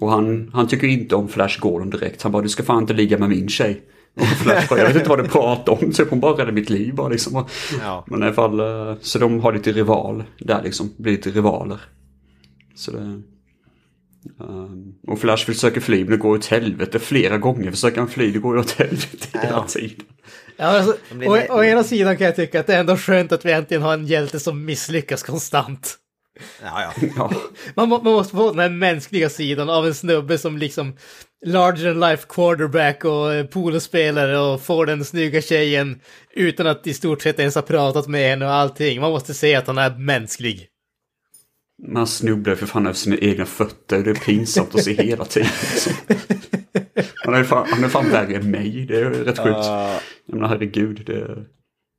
Och 0.00 0.10
han, 0.10 0.50
han 0.54 0.68
tycker 0.68 0.86
inte 0.86 1.16
om 1.16 1.28
Flash 1.28 1.60
Gordon 1.60 1.90
direkt. 1.90 2.22
Han 2.22 2.32
bara 2.32 2.42
du 2.42 2.48
ska 2.48 2.62
fan 2.62 2.82
inte 2.82 2.92
ligga 2.92 3.18
med 3.18 3.28
min 3.28 3.48
tjej. 3.48 3.82
Och 4.14 4.26
Flash 4.26 4.68
bara 4.68 4.78
jag 4.78 4.86
vet 4.86 4.96
inte 4.96 5.08
vad 5.08 5.24
du 5.24 5.28
pratar 5.28 5.72
om, 5.72 5.92
typ 5.92 6.10
hon 6.10 6.20
bara 6.20 6.32
räddade 6.32 6.52
mitt 6.52 6.70
liv 6.70 6.94
bara 6.94 7.08
liksom. 7.08 7.44
Ja. 7.82 8.04
Men 8.06 8.22
i 8.22 8.24
alla 8.24 8.34
fall, 8.34 8.60
eh, 8.60 8.96
så 9.00 9.18
de 9.18 9.40
har 9.40 9.52
lite 9.52 9.72
rival 9.72 10.24
där 10.38 10.62
liksom, 10.62 10.94
blir 10.96 11.12
lite 11.12 11.30
rivaler. 11.30 11.80
Så 12.78 12.90
det... 12.90 12.98
ehm, 14.40 14.94
och 15.06 15.20
Flash 15.20 15.46
försöker 15.46 15.80
fly 15.80 15.98
men 16.00 16.10
det 16.10 16.16
går 16.16 16.36
åt 16.36 16.46
helvete 16.46 16.98
flera 16.98 17.38
gånger. 17.38 17.70
Försöker 17.70 17.98
han 17.98 18.08
fly, 18.08 18.30
det 18.32 18.38
går 18.38 18.56
åt 18.56 18.70
helvete 18.70 19.26
hela 19.32 19.48
Ja. 19.48 19.64
tiden. 19.68 20.06
Ja, 20.56 20.64
alltså, 20.66 20.96
å, 21.26 21.38
å 21.58 21.64
ena 21.64 21.84
sidan 21.84 22.16
kan 22.16 22.26
jag 22.26 22.36
tycka 22.36 22.60
att 22.60 22.66
det 22.66 22.74
är 22.74 22.80
ändå 22.80 22.96
skönt 22.96 23.32
att 23.32 23.44
vi 23.44 23.52
äntligen 23.52 23.82
har 23.82 23.94
en 23.94 24.06
hjälte 24.06 24.40
som 24.40 24.64
misslyckas 24.64 25.22
konstant. 25.22 25.96
Ja, 26.62 26.82
ja. 26.82 27.08
Ja. 27.16 27.32
Man, 27.74 27.88
må- 27.88 28.02
man 28.02 28.12
måste 28.12 28.36
få 28.36 28.50
den 28.50 28.58
här 28.58 28.68
mänskliga 28.68 29.28
sidan 29.28 29.70
av 29.70 29.86
en 29.86 29.94
snubbe 29.94 30.38
som 30.38 30.58
liksom 30.58 30.96
larger 31.46 31.84
than 31.94 32.00
life 32.10 32.26
quarterback 32.28 33.04
och 33.04 33.34
eh, 33.34 33.46
polospelare 33.46 34.38
och 34.38 34.62
får 34.62 34.86
den 34.86 35.04
snygga 35.04 35.40
tjejen 35.42 36.00
utan 36.34 36.66
att 36.66 36.86
i 36.86 36.94
stort 36.94 37.22
sett 37.22 37.38
ens 37.38 37.54
ha 37.54 37.62
pratat 37.62 38.06
med 38.08 38.30
henne 38.30 38.44
och 38.46 38.52
allting. 38.52 39.00
Man 39.00 39.10
måste 39.10 39.34
se 39.34 39.54
att 39.54 39.66
han 39.66 39.78
är 39.78 39.90
mänsklig. 39.98 40.66
Man 41.86 42.06
snubblar 42.06 42.54
för 42.54 42.66
fan 42.66 42.86
över 42.86 42.94
sina 42.94 43.16
egna 43.16 43.44
fötter. 43.44 44.02
Det 44.02 44.10
är 44.10 44.14
pinsamt 44.14 44.74
att 44.74 44.84
se 44.84 45.02
hela 45.02 45.24
tiden. 45.24 45.48
liksom. 45.72 45.92
Han 47.24 47.34
är 47.34 47.44
fan, 47.44 47.66
han 47.70 47.84
är 47.84 47.88
fan 47.88 48.10
värre 48.10 48.36
än 48.36 48.50
mig. 48.50 48.86
Det 48.88 48.96
är 49.00 49.10
rätt 49.10 49.38
sjukt. 49.38 49.66
Jag 50.26 50.34
menar 50.34 50.48
herregud. 50.48 51.02
Det, 51.06 51.44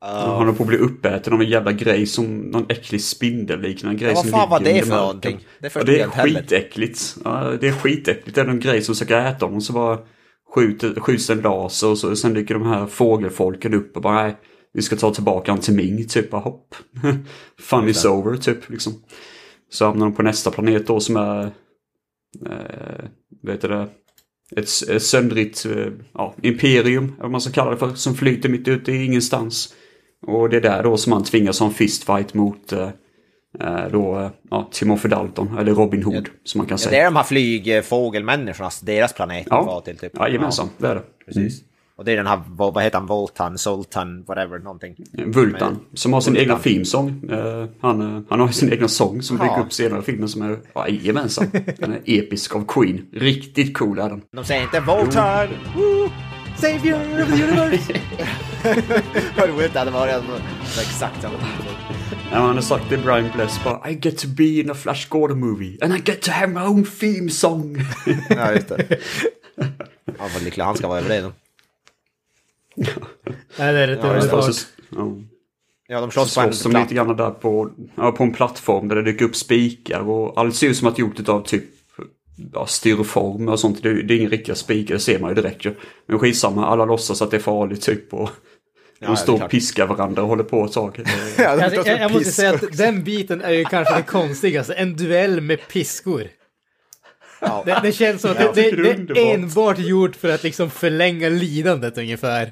han 0.02 0.36
håller 0.36 0.54
på 0.54 0.64
att 0.64 0.70
bli 0.70 0.78
uppäten 0.78 1.34
av 1.34 1.42
en 1.42 1.50
jävla 1.50 1.72
grej 1.72 2.06
som 2.06 2.38
någon 2.38 2.66
äcklig 2.70 3.02
spindelliknande 3.02 4.00
grej 4.00 4.10
Ja, 4.10 4.16
vad 4.16 4.26
som 4.26 4.32
fan 4.32 4.50
var 4.50 4.60
det 4.60 4.86
för 4.86 4.96
någonting? 4.96 5.40
Det 5.60 5.70
förstod 5.70 5.94
ja, 5.96 6.08
det 6.14 6.22
är 6.22 6.24
skitäckligt. 6.24 7.18
Ja, 7.24 7.58
det 7.62 7.68
är 7.68 7.72
skitäckligt. 7.72 8.36
Det 8.36 8.42
är 8.42 8.46
någon 8.46 8.60
grej 8.60 8.82
som 8.82 8.96
försöker 8.96 9.26
äta 9.26 9.46
honom 9.46 9.62
så 9.62 9.74
bara 9.74 10.00
skjuter, 10.56 11.00
skjuts 11.00 11.30
en 11.30 11.42
laser 11.42 11.88
och 11.88 11.98
så, 11.98 12.16
sen 12.16 12.34
dyker 12.34 12.54
de 12.54 12.68
här 12.68 12.86
fågelfolken 12.86 13.74
upp 13.74 13.96
och 13.96 14.02
bara 14.02 14.24
nej, 14.24 14.38
vi 14.74 14.82
ska 14.82 14.96
ta 14.96 15.14
tillbaka 15.14 15.52
han 15.52 15.62
till 15.62 15.74
Ming, 15.74 16.08
typ, 16.08 16.32
hopp. 16.32 16.76
Fun 17.60 17.90
is 17.90 18.06
over, 18.06 18.38
typ, 18.38 18.70
liksom. 18.70 18.94
Så 19.70 19.86
hamnar 19.86 20.06
de 20.06 20.16
på 20.16 20.24
nästa 20.24 20.52
planet 20.52 20.88
då 20.88 21.00
som 21.00 21.16
är, 21.18 21.44
eh, 22.46 23.06
vet 23.44 23.62
du 23.62 23.68
det, 23.68 23.88
ett, 24.56 24.68
ett 24.90 25.04
söndrigt 25.04 25.66
eh, 25.66 25.88
ja, 26.14 26.36
imperium, 26.42 27.04
eller 27.06 27.22
vad 27.22 27.32
man 27.32 27.42
ska 27.42 27.52
kalla 27.54 27.72
det 27.72 27.78
för, 27.78 27.94
som 27.94 28.16
flyter 28.16 28.50
mitt 28.50 28.68
ute 28.68 28.92
i 28.92 29.06
ingenstans. 29.06 29.74
Och 30.28 30.50
det 30.50 30.58
är 30.58 30.62
där 30.62 30.84
då 30.84 30.98
som 30.98 31.10
man 31.10 31.24
tvingas 31.24 31.60
ha 31.60 31.68
en 31.68 31.74
fistfight 31.74 32.34
mot 32.34 32.72
eh, 32.74 32.90
eh, 33.60 33.88
då, 33.92 34.20
eh, 34.20 34.30
ja, 34.50 34.70
Timothy 34.72 35.10
Dalton, 35.10 35.58
eller 35.58 35.74
Robin 35.74 36.04
Hood, 36.04 36.30
som 36.44 36.60
man 36.60 36.68
kan 36.68 36.74
Ja, 36.74 36.78
säga. 36.78 36.92
det 36.92 36.98
är 37.02 37.06
de 37.06 37.16
här 37.16 37.24
flygfågelmänniskorna, 37.24 38.70
deras 38.84 39.14
planet 39.14 39.48
Ja. 39.50 39.64
var 39.64 39.82
till 39.82 39.98
typ. 39.98 40.12
Ja, 40.16 40.28
jajamensan, 40.28 40.70
det 40.78 40.88
är 40.88 40.96
det. 40.96 41.04
Precis. 41.26 41.62
Och 42.00 42.06
det 42.06 42.12
är 42.12 42.16
den 42.18 42.28
här, 42.28 42.42
vad 42.48 42.74
vad 42.74 42.84
heter 42.84 42.98
han, 42.98 43.08
Voltan, 43.08 43.58
Zoltan, 43.58 44.24
whatever, 44.28 44.60
någonting. 44.60 44.96
Vultan, 45.26 45.80
som 45.94 46.14
har 46.14 46.22
sin 46.22 46.34
Vultan. 46.34 46.44
egna 46.50 46.60
filmsång. 46.60 47.30
Eh, 47.32 47.66
han, 47.82 48.02
eh, 48.16 48.22
han 48.30 48.40
har 48.40 48.48
sin 48.48 48.72
egna 48.74 48.88
sång 48.88 49.22
som 49.22 49.38
Ja. 49.38 49.44
dyker 49.44 49.62
upp 49.66 49.74
senare 49.74 50.00
i 50.00 50.04
filmen 50.04 50.30
som 50.30 50.42
är, 50.42 50.60
ja, 50.74 50.88
jajamensan. 50.88 51.46
Den 51.78 51.92
är 51.94 52.00
episk 52.06 52.56
av 52.56 52.66
Queen. 52.68 53.06
Riktigt 53.14 53.78
cool 53.78 54.00
är 54.00 54.10
den. 54.10 54.22
De 54.32 54.44
säger 54.46 54.64
inte 54.64 54.80
Voltan! 54.80 55.48
Woo! 55.76 56.10
Savior 56.58 57.22
of 57.22 57.28
the 57.28 57.44
universe! 57.44 57.94
Vad 59.38 59.50
roligt 59.50 59.74
det 59.74 59.80
hade 59.80 59.92
varit 59.92 60.16
om 60.16 60.24
det 60.76 60.82
exakt 60.82 61.22
samma. 61.22 61.34
Ja, 62.32 62.38
han 62.40 62.56
har 62.56 62.62
sagt 62.62 62.84
det 62.90 62.98
Brian 62.98 63.30
Bless 63.36 63.64
bara 63.64 63.90
I 63.90 63.94
get 64.02 64.18
to 64.18 64.28
be 64.28 64.44
in 64.44 64.72
a 64.72 64.74
Flash 64.74 65.10
Gordon 65.10 65.40
movie 65.40 65.78
and 65.82 65.94
I 65.94 66.02
get 66.06 66.22
to 66.22 66.32
have 66.32 66.48
my 66.54 66.62
own 66.62 66.86
theme 67.00 67.30
song. 67.30 67.78
Ja, 68.30 68.52
just 68.54 68.68
det. 68.70 68.86
Ja, 70.06 70.26
vad 70.34 70.44
lycklig 70.44 70.64
han 70.64 70.78
ska 70.78 70.88
vara 70.88 71.00
över 71.00 71.10
det 71.10 71.22
då. 71.22 71.32
Nej, 73.58 73.74
det 73.74 73.80
är 73.80 73.88
rätt 73.88 74.00
Ja, 74.04 74.14
underbart. 74.14 74.56
ja. 74.90 75.18
Ja, 75.92 76.02
de 76.02 76.12
slåss 76.12 76.36
på 76.36 76.42
en 76.42 76.54
slåss 76.54 76.74
de 76.74 76.82
lite 76.82 76.94
grann 76.94 77.18
där 77.18 77.32
på, 77.32 77.70
ja, 77.96 78.12
på 78.12 78.24
en 78.24 78.34
plattform 78.34 78.88
där 78.88 78.96
det 78.96 79.02
dyker 79.02 79.26
upp 79.26 79.36
spikar 79.36 80.00
och 80.00 80.40
allt 80.40 80.56
ser 80.56 80.68
ut 80.68 80.78
som 80.78 80.88
att 80.88 81.00
gjort 81.00 81.30
av 81.30 81.44
typ 81.44 81.64
ja, 82.54 82.66
styroform 82.66 83.48
och 83.48 83.60
sånt. 83.60 83.84
Det, 83.84 84.04
det 84.04 84.14
är 84.14 84.18
inga 84.18 84.30
riktiga 84.30 84.56
spikar, 84.56 84.94
det 84.94 85.00
ser 85.00 85.20
man 85.20 85.30
ju 85.30 85.36
direkt 85.36 85.66
ju. 85.66 85.76
Men 86.06 86.20
skitsamma, 86.20 86.68
alla 86.68 86.86
låtsas 86.86 87.22
att 87.22 87.32
det 87.32 87.38
är 87.38 87.42
farligt 87.42 87.82
typ 87.82 88.14
och 88.14 88.30
Ja, 89.02 89.08
de 89.08 89.18
står 89.18 89.44
och 89.44 89.50
piskar 89.50 89.88
varandra 89.88 90.22
och 90.22 90.28
håller 90.28 90.44
på 90.44 90.66
ett 90.66 90.72
tag. 90.72 91.00
Ja, 91.38 91.56
de 91.56 91.76
Jag, 91.76 91.88
jag, 91.88 92.12
måste 92.12 92.32
säga 92.32 92.54
att 92.54 92.78
den 92.78 93.04
biten 93.04 93.42
är 93.42 93.52
ju 93.52 93.66
kanske 93.66 93.96
det 93.96 94.04
konstigaste. 94.04 94.74
En 94.74 94.96
duell 94.96 95.42
med 95.42 95.68
piskor. 95.68 96.24
Ja. 97.42 97.64
Det, 97.66 97.80
det 97.84 97.92
känns 97.92 98.22
som 98.22 98.32
att 98.32 98.40
Ja, 98.40 98.52
det, 98.56 98.62
det 98.62 98.92
är 98.92 98.98
det, 98.98 99.20
är 99.20 99.36
enbart 99.36 99.80
gjort 99.80 100.16
för 100.16 100.30
att 100.30 100.44
liksom 100.44 100.70
förlänga 100.70 101.30
lidandet 101.30 101.98
ungefär. 101.98 102.52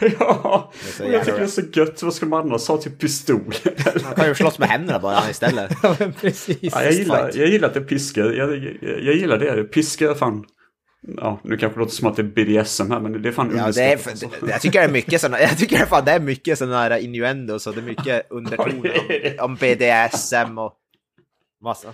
ja, 0.18 0.72
så 0.96 1.04
och 1.04 1.12
jag 1.12 1.24
tycker 1.24 1.38
det 1.38 1.44
är 1.44 1.46
så 1.46 1.62
gött. 1.72 2.02
Vad 2.02 2.14
ska 2.14 2.26
man 2.26 2.40
annars 2.40 2.68
ha? 2.68 2.76
Typ 2.76 2.98
pistol? 2.98 3.54
Han 4.04 4.14
kan 4.14 4.28
ju 4.28 4.34
slåss 4.34 4.58
med 4.58 4.68
händerna 4.68 4.98
bara 4.98 5.30
istället. 5.30 5.72
Ja, 5.82 5.96
men 5.98 6.12
precis. 6.12 6.58
ja, 6.60 6.82
jag, 6.82 6.92
gillar, 6.92 7.30
jag 7.34 7.48
gillar 7.48 7.68
att 7.68 7.74
det 7.74 7.80
piskar. 7.80 8.24
Jag, 8.24 8.56
jag, 8.56 8.76
jag 8.82 9.14
gillar 9.14 9.38
det. 9.38 9.64
Piska 9.64 10.10
är 10.10 10.14
fan... 10.14 10.44
Ja, 11.16 11.40
nu 11.44 11.56
kanske 11.56 11.78
det 11.78 11.80
låter 11.80 11.94
som 11.94 12.08
att 12.08 12.16
det 12.16 12.22
är 12.22 12.60
BDSM 12.62 12.90
här, 12.90 13.00
men 13.00 13.22
det 13.22 13.28
är 13.28 13.32
fan 13.32 13.56
Ja, 13.56 13.70
det 13.72 13.82
är, 13.82 13.92
underskattat. 13.92 14.08
alltså. 14.10 14.46
det, 14.46 14.52
jag 14.52 14.60
tycker 14.60 14.78
det 14.80 14.84
är 14.84 14.90
mycket 14.92 15.20
såna, 15.20 15.40
jag 15.40 15.58
tycker 15.58 15.76
fan 15.86 16.04
det 16.04 16.10
är 16.10 16.20
mycket 16.20 16.58
sådana 16.58 16.78
här 16.78 16.96
innuendos 16.98 17.66
och 17.66 17.74
det 17.74 17.80
är 17.80 17.84
mycket 17.84 18.26
undertoner 18.30 19.36
om, 19.40 19.50
om 19.50 19.54
BDSM 19.54 20.58
och 20.58 20.72
massa. 21.62 21.88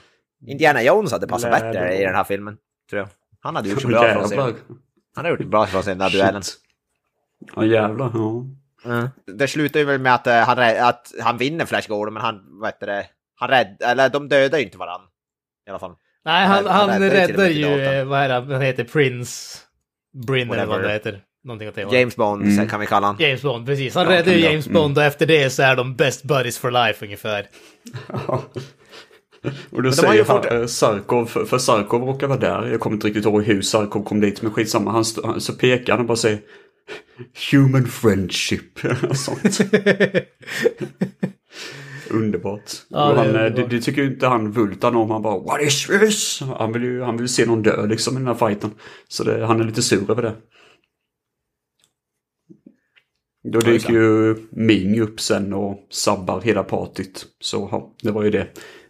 Indiana 0.46 0.82
Jones 0.82 1.12
hade 1.12 1.26
passat 1.26 1.50
bättre 1.50 1.98
i 1.98 2.04
den 2.04 2.14
här 2.14 2.24
filmen, 2.24 2.56
tror 2.90 3.00
jag. 3.00 3.08
Han 3.40 3.56
hade 3.56 3.68
gjort 3.68 3.82
så 3.82 3.88
bra 3.88 4.12
från 4.12 4.28
sig. 4.28 4.38
Han 5.16 5.24
har 5.24 5.30
gjort 5.30 5.46
bra 5.46 5.66
från 5.66 5.82
sig 5.82 5.90
i 5.90 5.94
den 5.94 6.00
här 6.00 6.10
duellen. 6.10 6.42
Ja, 7.56 7.64
jävlar. 7.64 8.10
Ja. 8.14 8.44
Mm. 8.84 9.08
Det 9.36 9.48
slutar 9.48 9.80
ju 9.80 9.86
väl 9.86 10.00
med 10.00 10.14
att, 10.14 10.26
eh, 10.26 10.34
han, 10.34 10.58
att 10.88 11.12
han 11.22 11.38
vinner 11.38 11.64
Flash 11.66 11.88
Gordon, 11.88 12.14
men 12.14 12.22
han, 12.22 12.40
vad 12.60 12.68
heter 12.68 12.86
det, 12.86 13.06
han 13.38 13.48
rädd, 13.48 13.76
eller 13.84 14.08
de 14.08 14.28
dödar 14.28 14.58
ju 14.58 14.64
inte 14.64 14.78
varandra. 14.78 15.06
I 15.66 15.70
alla 15.70 15.78
fall. 15.78 15.94
Nej, 16.24 16.46
han, 16.46 16.66
Han- 16.66 16.74
han 16.74 16.90
han 16.90 17.00
räddar 17.00 17.26
räddar 17.28 17.48
ju, 17.48 17.80
eh, 17.80 18.04
vad 18.04 18.20
är 18.20 18.28
det, 18.28 18.34
han 18.54 18.62
heter 18.62 18.84
Prince 18.84 19.58
Bryn 20.26 20.50
eller 20.50 20.66
vad 20.66 20.82
det 20.82 20.92
heter. 20.92 21.20
Någonting 21.44 21.68
åt 21.68 21.74
det. 21.74 21.82
James 21.98 22.16
Bond 22.16 22.42
Mm. 22.42 22.68
kan 22.68 22.80
vi 22.80 22.86
kalla 22.86 23.06
han. 23.06 23.16
James 23.18 23.42
Bond, 23.42 23.66
precis. 23.66 23.94
Han 23.94 24.04
Ja, 24.04 24.10
räddar 24.12 24.32
ju 24.32 24.38
ja, 24.40 24.50
James 24.50 24.66
mm. 24.66 24.74
Bond 24.82 24.98
och 24.98 25.04
efter 25.04 25.26
det 25.26 25.50
så 25.50 25.62
är 25.62 25.76
de 25.76 25.94
best 25.96 26.22
buddies 26.24 26.58
for 26.58 26.70
life 26.70 27.04
ungefär. 27.04 27.46
Och 29.70 29.82
då 29.82 29.92
säger 29.92 30.14
ju 30.14 30.24
han, 30.24 30.42
fått- 30.42 30.52
eh, 30.52 30.66
Sarkov, 30.66 31.26
för, 31.26 31.58
Sarkov 31.58 32.02
råkar 32.02 32.26
vara 32.26 32.38
där. 32.38 32.66
Jag 32.66 32.80
kommer 32.80 32.96
inte 32.96 33.06
riktigt 33.06 33.24
ihåg 33.24 33.42
hur 33.44 33.62
Sarkov 33.62 34.04
kom 34.04 34.20
dit, 34.20 34.42
men 34.42 34.52
skitsamma. 34.52 34.90
Han, 34.90 35.04
så 35.40 35.52
pekar 35.52 35.92
han 35.92 36.00
och 36.00 36.06
bara 36.06 36.16
säger 36.16 36.38
Human 37.50 37.86
friendship. 37.86 38.78
sånt. 39.14 39.60
Underbart. 42.10 42.72
Ja, 42.88 43.12
det 43.12 43.16
han, 43.16 43.26
eh, 43.26 43.52
det, 43.52 43.66
det 43.70 43.80
tycker 43.80 44.02
ju 44.02 44.08
inte 44.08 44.26
han 44.26 44.52
Vultan 44.52 44.96
om. 44.96 45.10
Han 45.10 45.22
bara 45.22 45.38
What 45.38 45.62
is 45.62 45.86
this? 45.86 46.40
Han 46.58 46.72
vill 46.72 46.82
ju 46.82 47.02
han 47.02 47.16
vill 47.16 47.28
se 47.28 47.46
någon 47.46 47.62
dö 47.62 47.86
liksom 47.86 48.14
i 48.14 48.18
den 48.18 48.26
här 48.26 48.48
fighten. 48.48 48.70
Så 49.08 49.24
det, 49.24 49.46
han 49.46 49.60
är 49.60 49.64
lite 49.64 49.82
sur 49.82 50.10
över 50.10 50.22
det. 50.22 50.34
Då 53.52 53.60
dyker 53.60 53.92
ju 53.92 54.36
Ming 54.50 55.00
upp 55.00 55.20
sen 55.20 55.52
och 55.52 55.86
sabbar 55.90 56.40
hela 56.40 56.62
partyt. 56.62 57.26
Så 57.40 57.68
ja, 57.72 57.94
det 58.02 58.10
var 58.10 58.22
ju 58.22 58.30
det. 58.30 58.48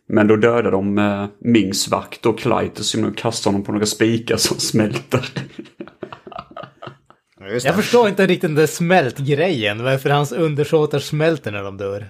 Men 0.08 0.28
då 0.28 0.36
dödar 0.36 0.70
de 0.70 0.98
eh, 0.98 1.26
Mings 1.38 1.88
vakt 1.88 2.26
och 2.26 2.38
Clytus 2.38 2.94
genom 2.94 3.10
att 3.10 3.16
kasta 3.16 3.48
honom 3.48 3.64
på 3.64 3.72
några 3.72 3.86
spikar 3.86 4.36
som 4.36 4.56
smälter. 4.58 5.28
Ja, 7.48 7.60
Jag 7.64 7.74
förstår 7.76 8.08
inte 8.08 8.22
riktigt 8.26 8.40
den 8.42 8.54
där 8.54 8.66
smältgrejen, 8.66 9.82
varför 9.84 10.10
hans 10.10 10.32
undersåtar 10.32 10.98
smälter 10.98 11.52
när 11.52 11.62
de 11.62 11.76
dör. 11.76 12.08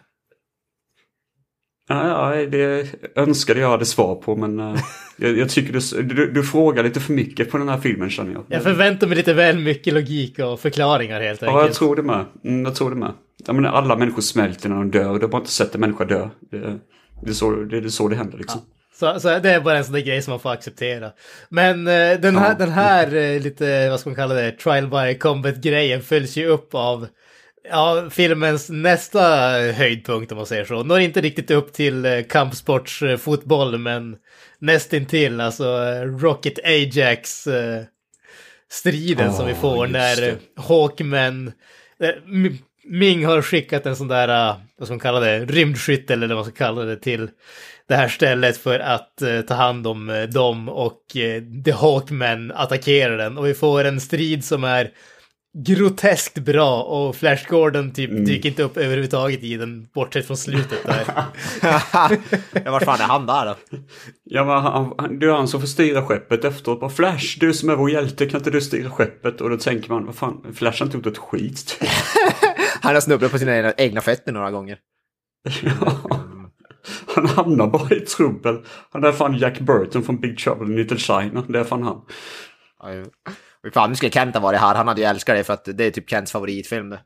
Ja, 1.88 2.34
ja, 2.36 2.46
det 2.46 2.86
önskade 3.16 3.60
jag 3.60 3.70
hade 3.70 3.86
svar 3.86 4.14
på 4.14 4.36
men 4.36 4.60
eh, 4.60 4.76
jag, 5.16 5.38
jag 5.38 5.50
tycker 5.50 5.72
du, 5.72 6.02
du, 6.02 6.32
du 6.32 6.42
frågar 6.42 6.84
lite 6.84 7.00
för 7.00 7.12
mycket 7.12 7.50
på 7.50 7.58
den 7.58 7.68
här 7.68 7.78
filmen 7.80 8.10
känner 8.10 8.32
jag. 8.32 8.44
Jag 8.48 8.62
förväntar 8.62 9.06
mig 9.06 9.16
lite 9.16 9.34
väl 9.34 9.58
mycket 9.58 9.94
logik 9.94 10.38
och 10.38 10.60
förklaringar 10.60 11.20
helt 11.20 11.42
Ja, 11.42 11.48
jag 11.48 11.60
enkelt. 11.60 11.78
tror 11.78 11.96
det 11.96 12.02
med. 12.02 12.24
Mm, 12.44 12.64
jag 12.64 12.74
tror 12.74 12.90
det 12.90 12.96
med. 12.96 13.12
Jag 13.46 13.54
menar, 13.56 13.70
alla 13.72 13.96
människor 13.96 14.22
smälter 14.22 14.68
när 14.68 14.76
de 14.76 14.90
dör. 14.90 15.14
Du 15.14 15.20
har 15.20 15.28
bara 15.28 15.38
inte 15.38 15.50
sett 15.52 15.74
en 15.74 15.80
människa 15.80 16.04
dö. 16.04 16.28
Det, 16.50 16.58
det, 17.22 17.30
är, 17.30 17.32
så, 17.32 17.50
det, 17.50 17.80
det 17.80 17.86
är 17.86 17.88
så 17.88 18.08
det 18.08 18.16
händer 18.16 18.38
liksom. 18.38 18.60
Så, 18.98 19.20
så 19.20 19.38
det 19.38 19.50
är 19.50 19.60
bara 19.60 19.78
en 19.78 19.84
sån 19.84 19.92
där 19.94 20.00
grej 20.00 20.22
som 20.22 20.30
man 20.30 20.40
får 20.40 20.52
acceptera. 20.52 21.12
Men 21.48 21.86
eh, 21.86 22.20
den 22.20 22.36
här, 22.36 22.48
Ja. 22.48 22.54
den 22.54 22.70
här 22.72 23.14
eh, 23.14 23.40
lite, 23.40 23.90
vad 23.90 24.00
ska 24.00 24.10
man 24.10 24.16
kalla 24.16 24.34
det, 24.34 24.52
trial 24.52 24.86
by 24.88 25.18
combat-grejen 25.18 26.02
följs 26.02 26.36
ju 26.36 26.46
upp 26.46 26.74
av 26.74 27.06
ja, 27.70 28.08
filmens 28.10 28.68
nästa 28.70 29.22
höjdpunkt 29.72 30.32
om 30.32 30.36
man 30.36 30.46
säger 30.46 30.64
så. 30.64 30.82
Når 30.82 31.00
inte 31.00 31.20
riktigt 31.20 31.50
upp 31.50 31.72
till 31.72 32.04
eh, 32.04 32.22
kampsportsfotboll 32.22 33.78
men 33.78 34.16
nästintill, 34.58 35.40
alltså 35.40 35.64
eh, 35.64 36.02
Rocket 36.02 36.58
Ajax 36.64 37.46
eh, 37.46 37.82
striden 38.70 39.32
som 39.32 39.46
vi 39.46 39.54
får 39.54 39.86
när 39.86 40.28
eh, 40.28 40.34
Hawkman, 40.56 41.52
eh, 42.00 42.10
Ming 42.88 43.26
har 43.26 43.42
skickat 43.42 43.86
en 43.86 43.96
sån 43.96 44.08
där, 44.08 44.28
eh, 44.50 44.56
vad 44.78 44.88
ska 44.88 44.92
man 44.94 45.00
kalla 45.00 45.20
det, 45.20 45.44
rymdskytt 45.44 46.10
eller 46.10 46.26
vad 46.28 46.36
man 46.36 46.44
ska 46.44 46.54
kalla 46.54 46.82
det 46.82 46.96
till 46.96 47.28
det 47.88 47.94
här 47.94 48.08
stället 48.08 48.56
för 48.56 48.78
att 48.78 49.22
eh, 49.22 49.40
ta 49.40 49.54
hand 49.54 49.86
om 49.86 50.10
eh, 50.10 50.22
dem 50.22 50.68
och 50.68 51.16
eh, 51.16 51.42
The 51.64 51.72
Hawkman 51.72 52.52
attackerar 52.52 53.16
den 53.18 53.38
och 53.38 53.46
vi 53.46 53.54
får 53.54 53.84
en 53.84 54.00
strid 54.00 54.44
som 54.44 54.64
är 54.64 54.90
groteskt 55.58 56.38
bra 56.38 56.82
och 56.82 57.16
Flash 57.16 57.48
Gordon 57.48 57.92
typ 57.92 58.10
Mm. 58.10 58.24
dyker 58.24 58.48
inte 58.48 58.62
upp 58.62 58.76
överhuvudtaget 58.76 59.42
i 59.42 59.56
den 59.56 59.86
bortsett 59.94 60.26
från 60.26 60.36
slutet 60.36 60.78
där. 60.86 61.04
ja, 62.64 62.70
vart 62.70 62.84
fan 62.84 63.00
är 63.00 63.04
han 63.04 63.26
där 63.26 63.46
då? 63.46 63.78
Ja, 64.24 64.44
men 64.44 64.54
han, 64.62 64.94
han, 64.98 65.18
det 65.18 65.26
är 65.26 65.30
han 65.30 65.48
som 65.48 65.60
får 65.60 65.68
styra 65.68 66.02
skeppet 66.02 66.44
efteråt. 66.44 66.80
Bara, 66.80 66.90
Flash, 66.90 67.36
du 67.40 67.54
som 67.54 67.68
är 67.70 67.76
vår 67.76 67.90
hjälte, 67.90 68.26
kan 68.26 68.40
inte 68.40 68.50
du 68.50 68.60
styra 68.60 68.90
skeppet? 68.90 69.40
Och 69.40 69.50
då 69.50 69.56
tänker 69.56 69.90
man, 69.90 70.06
vad 70.06 70.14
fan, 70.14 70.46
Flash 70.54 70.78
har 70.78 70.86
inte 70.86 70.96
gjort 70.96 71.06
ett 71.06 71.18
skit. 71.18 71.82
Han 72.86 72.94
har 72.94 73.00
snubblat 73.00 73.32
på 73.32 73.38
sina 73.38 73.72
egna, 73.72 74.00
fötter 74.00 74.32
några 74.32 74.50
gånger. 74.50 74.78
Han 77.14 77.26
hamnar 77.26 77.66
bara 77.66 77.96
i 77.96 78.00
trubbel. 78.00 78.64
Han 78.92 79.04
är 79.04 79.12
fan 79.12 79.38
Jack 79.38 79.60
Burton 79.60 80.02
från 80.02 80.20
Big 80.20 80.38
Trouble 80.38 80.66
in 80.66 80.76
Little 80.76 80.98
China. 80.98 81.44
Det 81.48 81.58
är 81.58 81.64
fan 81.64 81.82
han. 81.82 82.02
Ja, 82.82 82.88
Fan, 83.74 83.90
nu 83.90 83.96
skulle 83.96 84.12
Kent 84.12 84.34
ha 84.34 84.40
varit 84.42 84.60
här. 84.60 84.74
Han 84.74 84.88
hade 84.88 85.00
ju 85.00 85.06
älskat 85.06 85.36
det 85.36 85.44
för 85.44 85.52
att 85.54 85.64
det 85.64 85.84
är 85.84 85.90
typ 85.90 86.10
Kents 86.10 86.32
favoritfilm 86.32 86.90
det. 86.90 87.00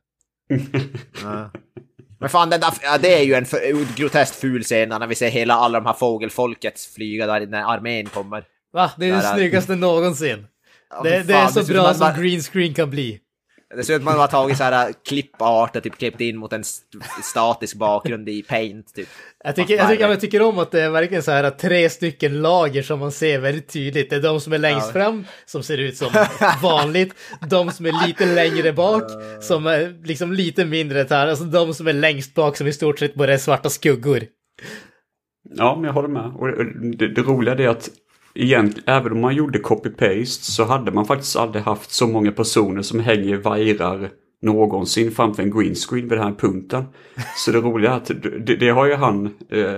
Ja. 1.22 1.50
Men 2.20 2.28
fan, 2.28 2.50
den 2.50 2.60
där, 2.60 2.72
ja, 2.82 2.98
det 2.98 3.14
är 3.14 3.22
ju 3.24 3.34
en 3.34 3.44
groteskt 3.96 4.36
ful 4.36 4.62
scen 4.62 4.88
när 4.88 5.06
vi 5.06 5.14
ser 5.14 5.28
hela 5.28 5.54
alla 5.54 5.80
de 5.80 5.86
här 5.86 5.92
fågelfolket 5.92 6.80
flyga 6.80 7.26
där 7.26 7.46
när 7.46 7.62
armén 7.62 8.06
kommer. 8.06 8.44
Va? 8.72 8.90
Det 8.98 9.06
är 9.08 9.12
det 9.16 9.22
snyggaste 9.22 9.76
någonsin. 9.76 10.46
Ja, 10.90 11.02
Det, 11.02 11.20
fy 11.20 11.26
det 11.26 11.34
är 11.34 11.42
fan, 11.44 11.52
så 11.52 11.60
ut 11.60 11.68
bra 11.68 11.82
man 11.82 11.94
som 11.94 12.00
bara- 12.00 12.16
green 12.22 12.40
screen 12.40 12.74
kan 12.74 12.90
bli. 12.90 13.20
Det 13.76 13.84
ser 13.84 13.94
ut 13.94 14.00
som 14.00 14.08
att 14.08 14.14
man 14.14 14.20
har 14.20 14.28
tagit 14.28 14.56
så 14.56 14.64
här 14.64 14.92
klippart 15.08 15.76
och 15.76 15.82
typ 15.82 15.98
klippt 15.98 16.20
in 16.20 16.36
mot 16.36 16.52
en 16.52 16.60
st 16.60 16.98
statisk 17.22 17.76
bakgrund 17.76 18.28
i 18.28 18.42
paint. 18.42 18.94
Typ. 18.94 19.08
Jag 19.44 19.56
tycker, 19.56 19.76
jag, 19.76 19.88
tycker, 19.88 20.08
jag 20.08 20.20
tycker 20.20 20.42
om 20.42 20.58
att 20.58 20.70
det 20.70 20.82
är 20.82 20.90
verkligen 20.90 21.22
så 21.22 21.30
här 21.30 21.50
tre 21.50 21.90
stycken 21.90 22.42
lager 22.42 22.82
som 22.82 22.98
man 22.98 23.12
ser 23.12 23.38
väldigt 23.38 23.68
tydligt. 23.68 24.10
Det 24.10 24.16
är 24.16 24.20
de 24.20 24.40
som 24.40 24.52
är 24.52 24.58
längst 24.58 24.86
Ja. 24.86 24.92
fram 24.92 25.24
som 25.46 25.62
ser 25.62 25.78
ut 25.78 25.96
som 25.96 26.08
vanligt. 26.62 27.14
De 27.50 27.70
som 27.70 27.86
är 27.86 28.06
lite 28.06 28.26
längre 28.26 28.72
bak 28.72 29.02
som 29.40 29.66
är 29.66 30.06
liksom 30.06 30.32
lite 30.32 30.64
mindre 30.64 31.04
där. 31.04 31.26
Alltså 31.26 31.44
de 31.44 31.74
som 31.74 31.86
är 31.88 31.92
längst 31.92 32.34
bak 32.34 32.56
som 32.56 32.66
i 32.66 32.72
stort 32.72 32.98
sett 32.98 33.14
bara 33.14 33.34
är 33.34 33.38
svarta 33.38 33.70
skuggor. 33.70 34.20
Ja, 35.56 35.74
men 35.76 35.84
jag 35.84 35.92
håller 35.92 36.08
med. 36.08 36.32
Och 36.36 36.64
det, 36.96 37.08
det 37.08 37.22
roliga 37.22 37.54
är 37.54 37.68
att 37.68 37.88
egentligen, 38.34 38.88
även 38.88 39.12
om 39.12 39.20
man 39.20 39.34
gjorde 39.34 39.58
copy-paste 39.58 40.44
så 40.44 40.64
hade 40.64 40.92
man 40.92 41.06
faktiskt 41.06 41.36
aldrig 41.36 41.64
haft 41.64 41.90
så 41.90 42.06
många 42.06 42.32
personer 42.32 42.82
som 42.82 43.00
hänger 43.00 43.36
vajrar 43.36 44.10
någonsin 44.42 45.10
framför 45.10 45.42
en 45.42 45.50
green 45.50 45.74
screen 45.74 46.08
vid 46.08 46.18
den 46.18 46.26
här 46.26 46.34
punkten. 46.34 46.84
Så 47.36 47.52
det 47.52 47.58
roliga 47.58 47.90
är 47.92 47.96
att 47.96 48.10
det, 48.46 48.56
det 48.56 48.68
har 48.68 48.86
ju 48.86 48.94
han, 48.94 49.26
eh, 49.50 49.74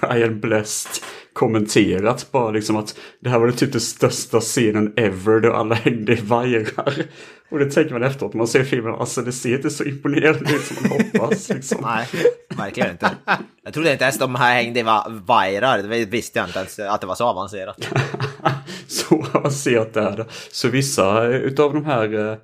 Brian 0.00 0.40
Blessed, 0.40 1.02
kommenterat 1.32 2.32
bara 2.32 2.50
liksom 2.50 2.76
att 2.76 2.98
det 3.20 3.30
här 3.30 3.38
var 3.38 3.46
det 3.46 3.52
typ 3.52 3.72
den 3.72 3.80
största 3.80 4.40
scenen 4.40 4.92
ever 4.96 5.40
då 5.40 5.52
alla 5.52 5.74
hängde 5.74 6.12
i 6.12 6.20
vajrar. 6.20 6.94
Och 7.50 7.58
det 7.58 7.70
tänker 7.70 7.92
man 7.92 8.02
efteråt 8.02 8.34
när 8.34 8.38
man 8.38 8.48
ser 8.48 8.64
filmen, 8.64 8.94
alltså 8.94 9.22
det 9.22 9.32
ser 9.32 9.56
inte 9.56 9.70
så 9.70 9.84
imponerande 9.84 10.54
ut 10.54 10.64
som 10.64 10.88
man 10.88 11.00
hoppas. 11.00 11.48
Liksom. 11.48 11.78
Nej, 11.82 12.06
verkligen 12.56 12.90
inte. 12.90 13.10
Jag 13.64 13.74
trodde 13.74 13.92
inte 13.92 14.04
ens 14.04 14.18
de 14.18 14.34
här 14.34 14.54
hängde 14.54 14.80
i 14.80 14.82
va 14.82 15.06
vajrar. 15.08 15.82
Det 15.82 16.04
visste 16.04 16.38
jag 16.38 16.48
inte 16.48 16.58
ens 16.58 16.78
att 16.78 17.00
det 17.00 17.06
var 17.06 17.14
så 17.14 17.24
avancerat. 17.24 17.88
så 18.86 19.26
avancerat 19.32 19.96
är 19.96 20.16
det. 20.16 20.26
Så 20.52 20.68
vissa 20.68 21.24
utav 21.24 21.74
de 21.74 21.84
här 21.84 22.30
eh, 22.30 22.38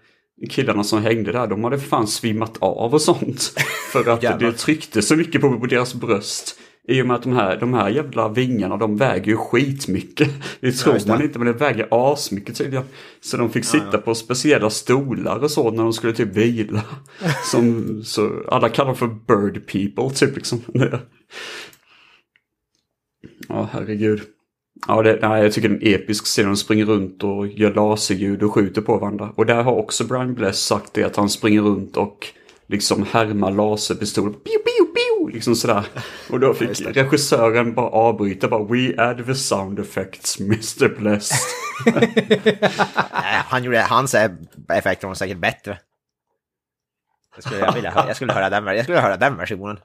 killarna 0.51 0.85
som 0.85 1.03
hängde 1.03 1.33
där, 1.33 1.47
de 1.47 1.65
hade 1.65 1.79
för 1.79 1.89
fan 1.89 2.07
svimmat 2.07 2.57
av 2.61 2.95
och 2.95 3.03
sånt. 3.03 3.53
För 3.93 4.09
att 4.09 4.21
det 4.41 4.53
tryckte 4.53 5.03
så 5.03 5.17
mycket 5.17 5.41
på 5.41 5.67
deras 5.71 5.95
bröst. 5.95 6.59
I 6.89 7.03
och 7.03 7.07
med 7.07 7.17
att 7.17 7.23
de 7.23 7.33
här, 7.33 7.57
de 7.61 7.75
här 7.75 7.89
jävla 7.89 8.29
vingarna, 8.29 8.77
de 8.77 8.97
väger 8.97 9.27
ju 9.27 9.37
skitmycket. 9.37 10.29
Det 10.61 10.73
tror 10.73 10.95
det. 10.95 11.07
man 11.07 11.23
inte, 11.23 11.39
men 11.39 11.47
det 11.47 11.53
väger 11.53 11.89
asmycket 11.91 12.57
tydligen. 12.57 12.85
Så 13.21 13.37
de 13.37 13.51
fick 13.51 13.65
sitta 13.65 13.99
på 13.99 14.15
speciella 14.15 14.71
stolar 14.71 15.39
och 15.39 15.51
så 15.51 15.71
när 15.71 15.83
de 15.83 15.93
skulle 15.93 16.13
typ 16.13 16.37
vila. 16.37 16.83
Som, 17.51 18.03
så 18.05 18.43
alla 18.49 18.69
kallar 18.69 18.87
dem 18.87 18.97
för 18.97 19.07
bird 19.07 19.67
people, 19.67 20.17
typ 20.17 20.37
liksom. 20.37 20.61
Ja, 23.49 23.69
herregud. 23.73 24.23
Ja, 24.89 25.03
det, 25.03 25.19
nej, 25.23 25.43
jag 25.43 25.53
tycker 25.53 25.69
det 25.69 25.75
är 25.75 25.95
en 25.95 26.03
episk 26.03 26.25
scen. 26.25 26.47
De 26.47 26.57
springer 26.57 26.85
runt 26.85 27.25
och 27.25 27.47
gör 27.47 27.75
laserljud 27.75 28.43
och 28.43 28.55
skjuter 28.55 28.83
på 28.83 28.99
varandra. 28.99 29.33
Och 29.35 29.47
där 29.47 29.63
har 29.63 29.73
också 29.73 30.05
Brian 30.05 30.35
Bless 30.35 30.63
sagt 30.63 30.95
det 30.95 31.05
att 31.05 31.17
han 31.17 31.29
springer 31.29 31.63
runt 31.63 31.97
och 31.97 32.27
liksom 32.69 33.07
härmar 33.13 33.51
laserpistoler. 33.51 34.31
Pew, 34.31 34.59
pew, 34.65 34.93
pew, 34.95 35.33
liksom 35.35 35.55
sådär. 35.57 35.85
Och 36.31 36.41
då 36.41 36.55
fick 36.55 36.81
regissören 36.97 37.75
bara 37.75 37.89
avbryta. 37.91 38.49
Bara, 38.49 38.65
We 38.65 38.95
add 39.03 39.27
the 39.27 39.35
sound 39.35 39.79
effects, 39.79 40.41
Mr. 40.41 40.89
Blessed. 40.99 41.39
Nej, 43.13 43.43
han 43.47 43.65
gjorde, 43.65 43.81
hans 43.83 44.15
eh, 44.15 44.31
effekter 44.73 45.09
var 45.09 45.15
säkert 45.15 45.39
bättre. 45.39 45.79
Jag 47.35 47.45
skulle, 47.45 47.61
jag, 47.61 47.73
vilja, 47.73 47.91
höra- 47.91 48.07
jag, 48.07 48.17
skulle 48.17 48.33
höra 48.33 48.51
den, 48.51 48.67
jag 48.67 48.85
skulle 48.85 49.01
höra 49.01 49.17
den 49.17 49.37
versionen. 49.37 49.79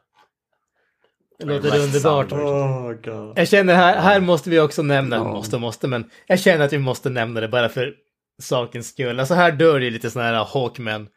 Det 1.39 1.45
låter 1.45 1.79
underbart. 1.79 2.31
Oh. 2.31 3.33
Jag 3.35 3.47
känner 3.47 3.75
här, 3.75 4.01
här 4.01 4.19
måste 4.19 4.49
vi 4.49 4.59
också 4.59 4.81
nämna, 4.81 5.15
Ja. 5.15 5.23
måste 5.23 5.57
måste, 5.57 5.87
men 5.87 6.09
jag 6.27 6.39
känner 6.39 6.65
att 6.65 6.73
vi 6.73 6.77
måste 6.77 7.09
nämna 7.09 7.39
det 7.41 7.47
bara 7.47 7.69
för 7.69 7.93
sakens 8.41 8.89
skull. 8.89 9.19
Alltså 9.19 9.33
här 9.33 9.51
dör 9.51 9.79
det 9.79 9.85
ju 9.85 9.91
lite 9.91 10.11
sådana 10.11 10.29
här 10.37 10.45
Hawkmen. 10.53 11.07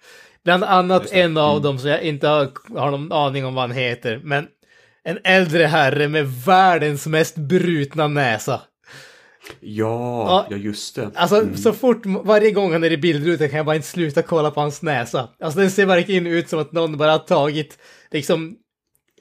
Bland 0.44 0.64
annat 0.64 1.12
en 1.12 1.36
av 1.36 1.62
dem 1.62 1.78
som 1.78 1.90
jag 1.90 2.02
inte 2.02 2.28
har, 2.28 2.48
har 2.78 2.90
någon 2.90 3.12
aning 3.12 3.44
om 3.44 3.55
vad 3.55 3.62
han 3.62 3.77
heter, 3.77 4.20
men 4.24 4.47
en 5.05 5.19
äldre 5.24 5.64
herre 5.64 6.09
med 6.09 6.27
världens 6.27 7.06
mest 7.06 7.36
brutna 7.36 8.09
näsa. 8.09 8.60
Ja, 9.60 10.47
ja, 10.51 10.56
just 10.56 10.97
det. 10.97 11.10
Alltså 11.14 11.47
så 11.56 11.73
fort, 11.73 12.02
varje 12.06 12.51
gång 12.51 12.73
han 12.73 12.85
är 12.85 12.93
i 12.93 12.97
bildrutan 12.97 13.48
kan 13.48 13.56
jag 13.56 13.66
bara 13.66 13.77
inte 13.77 13.89
sluta 13.89 14.23
kolla 14.23 14.51
på 14.51 14.60
hans 14.60 14.82
näsa. 14.82 15.28
Alltså 15.40 15.60
den 15.60 15.70
ser 15.70 15.86
verkligen 15.86 16.27
ut 16.27 16.48
som 16.48 16.59
att 16.59 16.73
någon 16.73 16.97
bara 16.97 17.10
har 17.10 17.19
tagit 17.19 17.78
liksom 18.10 18.56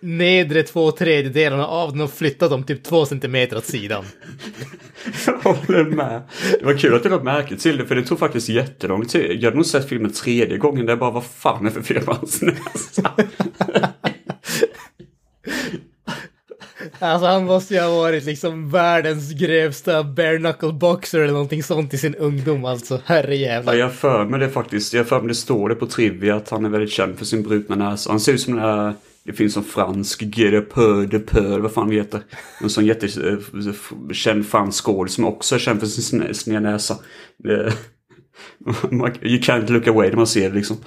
nedre 0.01 0.63
två 0.63 0.91
tredjedelarna 0.91 1.67
av 1.67 1.91
den 1.91 2.01
och 2.01 2.13
flyttat 2.13 2.49
dem 2.49 2.63
typ 2.63 2.83
två 2.83 3.05
centimeter 3.05 3.57
åt 3.57 3.65
sidan. 3.65 4.05
Jag 5.25 5.33
håller 5.33 5.83
med. 5.83 6.21
Det 6.59 6.65
var 6.65 6.73
kul 6.73 6.95
att 6.95 7.03
du 7.03 7.09
lade 7.09 7.23
märke 7.23 7.55
till 7.55 7.77
det, 7.77 7.85
för 7.85 7.95
det 7.95 8.03
tog 8.03 8.19
faktiskt 8.19 8.49
jättelång 8.49 9.05
tid. 9.05 9.31
Jag 9.31 9.43
hade 9.43 9.55
nog 9.55 9.65
sett 9.65 9.89
filmen 9.89 10.13
tredje 10.13 10.57
gången, 10.57 10.85
där 10.85 10.91
jag 10.91 10.99
bara, 10.99 11.11
vad 11.11 11.25
fan 11.25 11.65
är 11.65 11.69
det 11.69 11.71
för 11.71 11.81
fel 11.81 12.03
på 12.03 12.13
hans 12.13 12.41
näsa? 12.41 13.11
Alltså 16.99 17.27
han 17.27 17.45
måste 17.45 17.73
ju 17.73 17.79
ha 17.79 17.95
varit 17.95 18.25
liksom 18.25 18.69
världens 18.69 19.33
grövsta 19.33 20.03
bare 20.03 20.37
knuckle 20.37 20.71
boxer 20.71 21.19
eller 21.19 21.33
någonting 21.33 21.63
sånt 21.63 21.93
i 21.93 21.97
sin 21.97 22.15
ungdom 22.15 22.65
alltså. 22.65 23.01
Herre 23.05 23.35
Ja, 23.35 23.75
jag 23.75 23.93
för 23.93 24.25
mig 24.25 24.39
det 24.39 24.49
faktiskt. 24.49 24.93
Jag 24.93 25.07
för 25.07 25.19
mig 25.19 25.27
det 25.27 25.35
står 25.35 25.69
det 25.69 25.75
på 25.75 25.85
Trivia 25.87 26.35
att 26.35 26.49
han 26.49 26.65
är 26.65 26.69
väldigt 26.69 26.91
känd 26.91 27.17
för 27.17 27.25
sin 27.25 27.43
brutna 27.43 27.75
näsa. 27.75 28.09
Han 28.09 28.19
ser 28.19 28.33
ut 28.33 28.41
som 28.41 28.55
den 28.55 28.63
där, 28.63 28.93
det 29.23 29.33
finns 29.33 29.57
en 29.57 29.63
fransk 29.63 30.21
Gere 30.37 30.61
Peu 30.61 31.05
de 31.05 31.19
Peu, 31.19 31.59
vad 31.59 31.71
fan 31.73 31.89
det 31.89 31.95
heter. 31.95 32.21
En 32.61 32.69
sån 32.69 32.85
jättekänd 32.85 34.45
fransk 34.47 34.83
skådis 34.83 35.13
som 35.13 35.25
också 35.25 35.55
är 35.55 35.59
känd 35.59 35.79
för 35.79 35.87
sin 35.87 36.21
sned- 36.21 36.33
sneda 36.33 36.59
näsa. 36.59 36.97
Man- 38.91 39.17
you 39.21 39.39
can't 39.41 39.71
look 39.71 39.87
away 39.87 40.09
när 40.09 40.15
man 40.15 40.27
ser 40.27 40.49
det 40.49 40.55
liksom. 40.55 40.77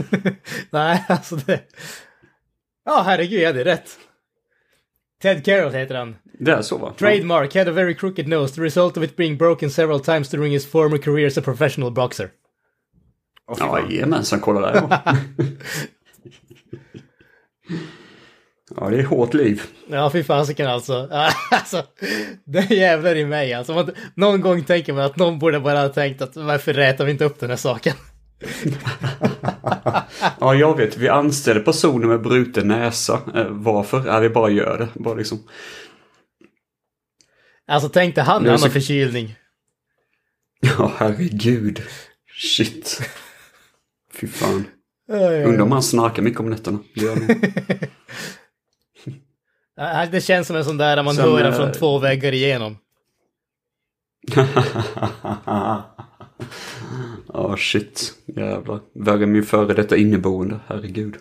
Nej, 0.70 1.04
alltså 1.08 1.36
det... 1.36 1.60
Ja, 2.84 3.02
herregud, 3.06 3.40
jag 3.40 3.46
hade 3.46 3.64
rätt. 3.64 3.98
Ted 5.22 5.44
Carroll 5.44 5.72
heter 5.72 5.94
han. 5.94 6.16
Det 6.40 6.52
är 6.52 6.62
så 6.62 6.78
va? 6.78 6.94
Trademark 6.98 7.54
had 7.54 7.68
a 7.68 7.72
very 7.72 7.94
crooked 7.94 8.28
nose, 8.28 8.54
the 8.54 8.60
result 8.60 8.96
of 8.96 9.04
it 9.04 9.16
being 9.16 9.36
broken 9.38 9.70
several 9.70 10.00
times 10.00 10.28
during 10.30 10.52
his 10.52 10.66
former 10.70 10.98
career 10.98 11.26
as 11.26 11.38
a 11.38 11.42
professional 11.42 11.90
boxer. 11.92 12.30
Ja, 13.58 13.80
jajamensan, 13.90 14.40
kolla 14.40 14.60
där 14.60 14.98
ja. 18.80 18.90
Det 18.90 18.98
är 18.98 19.04
hårt 19.04 19.34
liv. 19.34 19.62
Ja, 19.90 20.10
fy 20.10 20.24
fasiken 20.24 20.66
alltså. 20.68 21.08
alltså. 21.50 21.82
Det 22.44 22.70
jävlar 22.70 23.16
i 23.16 23.24
mig 23.24 23.54
alltså. 23.54 23.74
Man, 23.74 23.90
någon 24.14 24.40
gång 24.40 24.64
tänker 24.64 24.92
man 24.92 25.04
att 25.04 25.16
någon 25.16 25.38
borde 25.38 25.60
bara 25.60 25.80
ha 25.80 25.88
tänkt 25.88 26.22
att 26.22 26.36
varför 26.36 26.72
rätar 26.72 27.04
vi 27.04 27.10
inte 27.10 27.24
upp 27.24 27.40
den 27.40 27.50
här 27.50 27.56
saken? 27.56 27.94
Ja, 30.40 30.54
jag 30.54 30.76
vet. 30.76 30.96
Vi 30.96 31.08
anställer 31.08 31.60
personer 31.60 32.06
med 32.06 32.22
bruten 32.22 32.68
näsa. 32.68 33.20
Eh, 33.34 33.46
varför? 33.50 34.06
Ja, 34.06 34.18
vi 34.18 34.28
bara 34.28 34.50
gör 34.50 34.78
det. 34.78 34.88
Bara 35.02 35.14
liksom. 35.14 35.38
Alltså 37.66 37.88
tänk 37.88 38.14
dig 38.14 38.24
han 38.24 38.42
han 38.42 38.50
har 38.50 38.58
så- 38.58 38.70
förkylning. 38.70 39.36
Ja, 40.60 40.92
herregud. 40.96 41.82
Shit. 42.32 43.00
Fy 44.14 44.26
fan. 44.26 44.64
Undrar 45.46 45.60
om 45.60 45.72
han 45.72 45.82
snarkar 45.82 46.22
mycket 46.22 46.40
om 46.40 46.50
nätterna. 46.50 46.78
Det 46.94 47.00
gör 47.00 47.16
Det 50.10 50.24
känns 50.24 50.46
som 50.46 50.56
en 50.56 50.64
sån 50.64 50.76
där 50.76 51.02
man 51.02 51.14
Sen, 51.14 51.24
hör 51.24 51.42
den 51.42 51.52
eh, 51.52 51.58
från 51.58 51.72
två 51.72 51.98
väggar 51.98 52.32
igenom. 52.34 52.78
Ja, 57.32 57.56
shit. 57.56 58.12
Jävlar. 58.26 58.80
Värre 58.94 59.26
min 59.26 59.42
före 59.42 59.74
detta 59.74 59.96
inneboende. 59.96 60.60
Herregud. 60.66 61.16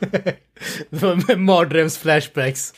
Mardröms-flashbacks. 1.36 2.74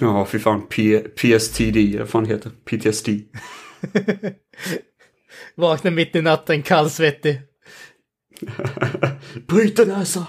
Ja, 0.00 0.26
fy 0.26 0.38
fan. 0.38 0.66
P- 0.68 0.98
PSTD, 0.98 1.98
vad 1.98 2.08
fan 2.08 2.26
heter. 2.26 2.50
PTSD. 2.64 3.08
Vaknar 5.54 5.90
mitt 5.90 6.16
i 6.16 6.22
natten 6.22 6.62
kallsvettig. 6.62 7.40
Bryta 9.48 9.84
näsa! 9.84 10.26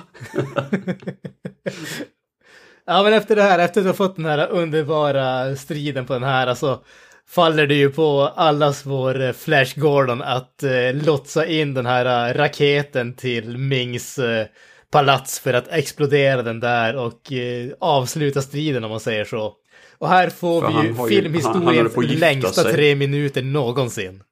Ja 2.88 3.04
men 3.04 3.14
efter 3.14 3.36
det 3.36 3.42
här, 3.42 3.60
efter 3.60 3.82
att 3.82 3.86
du 3.86 3.90
har 3.90 3.94
fått 3.96 4.16
den 4.16 4.26
här 4.26 4.48
underbara 4.50 5.56
striden 5.56 6.06
på 6.06 6.14
den 6.14 6.24
här, 6.24 6.48
alltså 6.48 6.82
faller 7.30 7.68
det 7.68 7.76
ju 7.76 7.90
på 7.90 8.22
allas 8.36 8.86
vår 8.86 9.22
eh, 9.22 9.32
Flash 9.34 9.80
Gordon 9.80 10.22
att 10.22 10.64
eh, 10.64 10.94
lotsa 11.06 11.46
in 11.46 11.74
den 11.74 11.86
här 11.86 12.30
eh, 12.30 12.34
raketen 12.38 13.14
till 13.14 13.58
Mings 13.58 14.20
eh, 14.20 14.46
palats 14.92 15.40
för 15.40 15.54
att 15.54 15.68
explodera 15.72 16.42
den 16.42 16.60
där 16.60 16.96
och 16.96 17.32
eh, 17.32 17.70
avsluta 17.80 18.42
striden 18.42 18.84
om 18.84 18.90
man 18.92 19.00
säger 19.00 19.26
så. 19.26 19.54
Och 19.98 20.10
här 20.10 20.30
får 20.30 20.62
För 20.62 20.68
vi 20.68 20.74
ju 20.74 20.78
har 20.78 20.84
ju- 20.84 20.94
han- 20.94 20.98
han 20.98 21.10
filmhistoriens 21.10 22.20
längsta 22.20 22.64
sig. 22.64 22.74
tre 22.74 22.96
minuter 22.96 23.42
någonsin. 23.42 24.24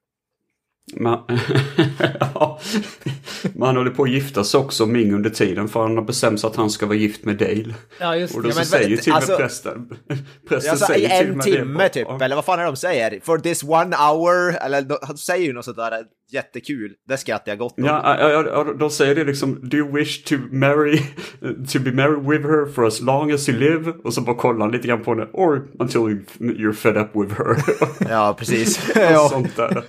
Men, 0.95 1.19
ja, 2.33 2.59
Men 3.53 3.61
han 3.67 3.77
håller 3.77 3.91
på 3.91 4.03
att 4.03 4.09
gifta 4.09 4.43
sig 4.43 4.59
också, 4.59 4.85
Ming, 4.85 5.13
under 5.13 5.29
tiden. 5.29 5.67
För 5.67 5.81
han 5.81 5.97
har 5.97 6.03
bestämt 6.03 6.39
sig 6.39 6.47
att 6.47 6.55
han 6.55 6.69
ska 6.69 6.85
vara 6.85 6.97
gift 6.97 7.25
med 7.25 7.37
Dale. 7.37 7.73
Ja, 7.99 8.15
just 8.15 8.35
Och 8.35 8.41
det. 8.41 8.47
då 8.47 8.51
Ja, 8.51 8.55
men 8.57 8.65
säger 8.65 8.89
vänta, 8.89 9.03
till 9.03 9.11
och 9.11 9.15
med 9.15 9.21
alltså- 9.23 9.37
prästen. 9.37 9.89
Prästen 10.49 10.71
Alltså, 10.71 10.85
säger 10.85 11.07
till 11.09 11.15
och 11.17 11.21
en 11.31 11.37
med 11.37 11.45
det 11.45 11.51
timme 11.57 11.89
typ, 11.89 12.21
eller 12.21 12.35
vad 12.35 12.45
fan 12.45 12.59
är 12.59 12.63
det 12.63 12.69
de 12.69 12.75
säger? 12.75 13.19
For 13.23 13.37
this 13.37 13.63
one 13.63 13.95
hour, 13.95 14.55
eller 14.65 15.05
han 15.05 15.17
säger 15.17 15.45
ju 15.45 15.53
något 15.53 15.65
sådär 15.65 16.03
jättekul. 16.31 16.93
Det 17.07 17.17
skrattar 17.17 17.51
jag 17.51 17.59
gott 17.59 17.71
åt. 17.79 17.85
Ja, 17.85 18.17
ja, 18.19 18.43
ja, 18.45 18.63
de 18.79 18.89
säger 18.89 19.15
det 19.15 19.23
liksom, 19.23 19.69
do 19.69 19.77
you 19.77 19.91
wish 19.91 20.23
to 20.23 20.35
marry, 20.51 20.97
to 21.73 21.79
be 21.79 21.91
married 21.91 22.27
with 22.29 22.43
her 22.47 22.73
for 22.73 22.85
as 22.87 23.01
long 23.01 23.31
as 23.31 23.49
you 23.49 23.59
live? 23.59 23.91
Och 24.03 24.13
så 24.13 24.21
bara 24.21 24.35
kollar 24.35 24.59
han 24.59 24.71
lite 24.71 24.87
grann 24.87 25.03
på 25.03 25.11
henne, 25.11 25.27
or 25.33 25.67
until 25.79 25.99
you- 26.01 26.25
you're 26.39 26.73
fed 26.73 26.97
up 26.97 27.09
with 27.13 27.35
her. 27.37 27.57
Ja, 28.09 28.35
precis. 28.39 28.89
Och 28.95 29.01
ja, 29.01 29.29
sånt 29.29 29.55
där. 29.55 29.83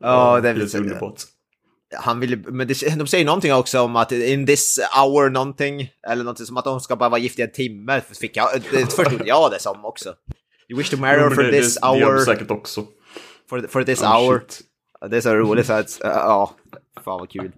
ja, 0.00 0.40
det 0.40 0.48
är 0.48 0.54
väl 0.54 0.68
underbart. 0.76 1.22
Han 1.92 2.20
vill, 2.20 2.38
men 2.38 2.68
det, 2.68 2.98
de 2.98 3.06
säger 3.06 3.24
någonting 3.24 3.54
också 3.54 3.80
om 3.80 3.96
att 3.96 4.12
in 4.12 4.46
this 4.46 4.78
hour 4.98 5.30
någonting, 5.30 5.90
eller 6.08 6.24
någonting 6.24 6.46
som 6.46 6.56
att 6.56 6.64
de 6.64 6.80
ska 6.80 6.96
bara 6.96 7.08
vara 7.08 7.20
gifta 7.20 7.42
i 7.42 7.44
en 7.44 7.52
timme. 7.52 8.00
Fick 8.20 8.36
jag, 8.36 8.48
det 8.70 8.92
förstod 8.92 9.22
jag 9.26 9.50
det 9.50 9.60
som 9.60 9.84
också. 9.84 10.14
You 10.68 10.78
wish 10.78 10.90
to 10.90 10.96
marry 10.96 11.20
her 11.20 11.30
for 11.30 11.42
det, 11.42 11.60
this 11.60 11.78
det, 11.80 11.88
det 11.92 11.98
gör 11.98 12.06
de 12.06 12.12
hour, 12.12 12.24
säkert 12.24 12.50
också. 12.50 12.84
for, 13.50 13.66
for 13.68 13.84
this 13.84 14.02
Oh, 14.02 14.16
hour. 14.16 14.38
shit. 14.38 14.60
Det 15.10 15.16
är 15.16 15.20
så 15.20 15.34
roligt 15.34 15.66
så 15.66 15.72
att, 15.72 15.98
ja, 16.02 16.54
fan 17.04 17.18
vad 17.20 17.30
kul. 17.30 17.52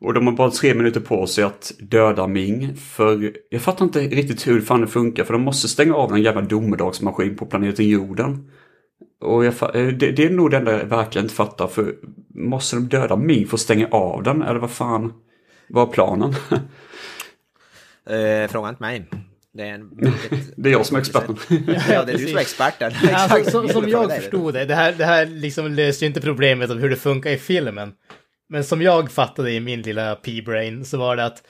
Och 0.00 0.14
de 0.14 0.26
har 0.26 0.34
bara 0.34 0.50
tre 0.50 0.74
minuter 0.74 1.00
på 1.00 1.26
sig 1.26 1.44
att 1.44 1.72
döda 1.78 2.26
Ming. 2.26 2.76
För 2.76 3.32
jag 3.50 3.62
fattar 3.62 3.84
inte 3.84 4.00
riktigt 4.00 4.46
hur 4.46 4.60
fan 4.60 4.80
det 4.80 4.86
funkar. 4.86 5.24
För 5.24 5.32
de 5.32 5.42
måste 5.42 5.68
stänga 5.68 5.94
av 5.94 6.12
en 6.14 6.22
jävla 6.22 6.40
domedagsmaskin 6.40 7.36
på 7.36 7.46
planeten 7.46 7.88
jorden. 7.88 8.50
Och 9.24 9.44
jag, 9.44 9.76
eh, 9.76 9.86
det, 9.86 10.12
det 10.12 10.24
är 10.24 10.30
nog 10.30 10.50
det 10.50 10.56
enda 10.56 10.78
jag 10.78 10.84
verkligen 10.84 11.24
inte 11.24 11.34
fattar. 11.34 11.66
För 11.66 11.94
måste 12.34 12.76
de 12.76 12.88
döda 12.88 13.16
Ming 13.16 13.46
för 13.46 13.56
att 13.56 13.60
stänga 13.60 13.88
av 13.88 14.22
den? 14.22 14.42
Eller 14.42 14.60
vad 14.60 14.70
fan 14.70 15.12
var 15.68 15.86
planen? 15.86 16.34
Uh, 18.10 18.48
fråga 18.48 18.68
inte 18.68 18.82
mig. 18.82 19.04
Det 19.52 19.62
är 19.62 19.74
en... 19.74 19.90
det 20.56 20.68
är 20.68 20.72
jag 20.72 20.86
som 20.86 20.96
är 20.96 21.00
experten. 21.00 21.36
Ja, 21.90 22.04
det 22.04 22.12
är 22.12 22.18
du 22.18 22.26
som 22.26 22.36
är 22.36 22.40
experten. 22.40 22.92
Alltså, 23.12 23.50
som, 23.50 23.68
som 23.68 23.88
jag 23.88 24.16
förstod 24.16 24.54
det, 24.54 24.64
det 24.64 24.74
här, 24.74 24.92
det 24.92 25.04
här 25.04 25.26
liksom 25.26 25.72
löser 25.72 26.02
ju 26.02 26.08
inte 26.08 26.20
problemet 26.20 26.70
om 26.70 26.78
hur 26.78 26.90
det 26.90 26.96
funkar 26.96 27.30
i 27.30 27.38
filmen. 27.38 27.92
Men 28.48 28.64
som 28.64 28.82
jag 28.82 29.10
fattade 29.10 29.52
i 29.52 29.60
min 29.60 29.82
lilla 29.82 30.14
P-brain 30.14 30.84
så 30.84 30.98
var 30.98 31.16
det 31.16 31.24
att 31.24 31.42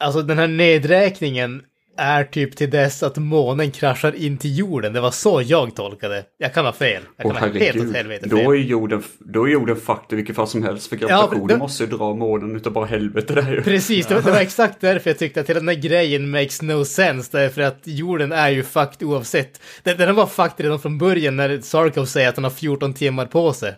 alltså 0.00 0.22
den 0.22 0.38
här 0.38 0.46
nedräkningen 0.46 1.62
är 1.98 2.24
typ 2.24 2.56
till 2.56 2.70
dess 2.70 3.02
att 3.02 3.16
månen 3.16 3.70
kraschar 3.70 4.14
in 4.16 4.38
till 4.38 4.58
jorden. 4.58 4.92
Det 4.92 5.00
var 5.00 5.10
så 5.10 5.42
jag 5.44 5.74
tolkade. 5.76 6.24
Jag 6.38 6.54
kan 6.54 6.64
ha 6.64 6.72
fel. 6.72 7.02
Jag 7.16 7.32
kan 7.36 7.50
ha 7.50 7.58
helt 7.58 7.80
åt 7.88 7.94
helvete 7.96 8.26
Då 8.28 8.36
fel. 8.36 8.46
är 8.46 8.54
jorden, 8.54 9.02
då 9.18 9.44
är 9.44 9.48
jorden 9.52 9.76
fucked 9.76 10.12
i 10.12 10.16
vilket 10.16 10.36
fall 10.36 10.46
som 10.48 10.62
helst. 10.62 10.86
För 10.88 10.96
gravitationen 10.96 11.46
det- 11.46 11.56
måste 11.58 11.84
ju 11.84 11.90
dra 11.90 12.14
månen 12.14 12.56
utav 12.56 12.72
bara 12.72 12.86
helvete 12.86 13.34
där 13.34 13.52
ju. 13.52 13.62
Precis, 13.62 14.06
det 14.06 14.14
var, 14.14 14.22
det 14.22 14.30
var 14.30 14.40
exakt 14.40 14.80
därför 14.80 15.10
jag 15.10 15.18
tyckte 15.18 15.40
att 15.40 15.50
hela 15.50 15.60
den 15.60 15.68
här 15.68 15.74
grejen 15.74 16.30
makes 16.30 16.62
no 16.62 16.84
sense, 16.84 17.38
därför 17.38 17.62
att 17.62 17.80
jorden 17.84 18.32
är 18.32 18.48
ju 18.50 18.62
fucked 18.62 19.08
oavsett. 19.08 19.60
Den, 19.82 19.98
den 19.98 20.14
var 20.14 20.26
fucked 20.26 20.60
redan 20.64 20.80
från 20.80 20.98
början 20.98 21.36
när 21.36 21.60
Sarkov 21.60 22.04
säger 22.04 22.28
att 22.28 22.36
han 22.36 22.44
har 22.44 22.50
14 22.50 22.94
timmar 22.94 23.26
på 23.26 23.52
sig. 23.52 23.74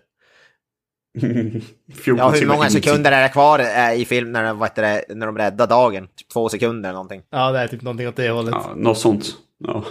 14 1.94 2.16
Ja, 2.18 2.30
hur 2.30 2.46
många 2.46 2.70
sekunder 2.70 3.12
är 3.12 3.22
det 3.22 3.28
kvar 3.28 3.58
eh, 3.58 3.94
i 4.00 4.04
film 4.04 4.32
när, 4.32 4.44
de- 4.44 4.58
vad 4.58 4.70
det, 4.74 5.04
när 5.08 5.26
de 5.26 5.38
räddar 5.38 5.66
dagen? 5.66 6.06
Typ 6.16 6.28
två 6.28 6.48
sekunder 6.48 6.88
eller 6.88 6.94
någonting. 6.94 7.22
Ja, 7.30 7.52
det 7.52 7.58
är 7.58 7.68
typ 7.68 7.82
någonting 7.82 8.08
åt 8.08 8.16
det 8.16 8.30
hållet. 8.30 8.54
Ja, 8.54 8.72
något 8.76 8.98
sånt. 8.98 9.26
Ja. 9.58 9.84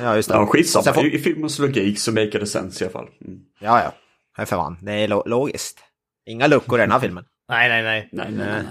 Ja, 0.00 0.16
just 0.16 0.28
det. 0.28 0.34
Ja, 0.34 0.46
skitsamma. 0.46 0.92
Får- 0.94 1.06
I, 1.06 1.18
filmens 1.18 1.58
logik 1.58 1.98
så 1.98 2.12
make 2.12 2.38
det 2.38 2.46
sense 2.46 2.84
i 2.84 2.86
alla 2.86 2.92
fall. 2.92 3.08
Mm. 3.26 3.40
Ja, 3.60 3.82
ja. 3.82 3.92
Nej, 4.38 4.46
för 4.46 4.56
fan. 4.56 4.78
Det 4.82 4.92
är 4.92 5.08
lo- 5.08 5.22
logiskt. 5.26 5.78
Inga 6.26 6.46
luckor 6.46 6.78
i 6.78 6.82
den 6.82 6.90
här 6.92 7.00
filmen. 7.00 7.24
Nej, 7.48 7.68
nej, 7.68 7.82
nej. 7.82 8.08
Nej, 8.12 8.26
nej, 8.30 8.46
nej. 8.46 8.62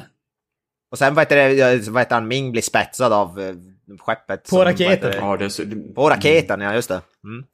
Och 0.91 0.97
sen 0.97 1.15
vad 1.15 1.21
heter 1.21 1.35
det, 1.35 1.53
ja, 1.53 1.79
vad 1.91 2.01
heter 2.01 2.15
han, 2.15 2.27
Ming 2.27 2.51
blir 2.51 2.61
spetsad 2.61 3.13
av 3.13 3.39
eh, 3.41 3.55
skeppet. 3.99 4.43
På 4.43 4.49
som- 4.49 4.59
raketen. 4.63 5.13
Ja, 5.17 5.37
det, 5.37 5.45
är 5.45 5.49
så, 5.49 5.63
det, 5.63 5.93
På 5.95 6.09
raketen, 6.09 6.61
ja 6.61 6.73
just 6.75 6.89
det. 6.89 7.01
Mm. 7.23 7.45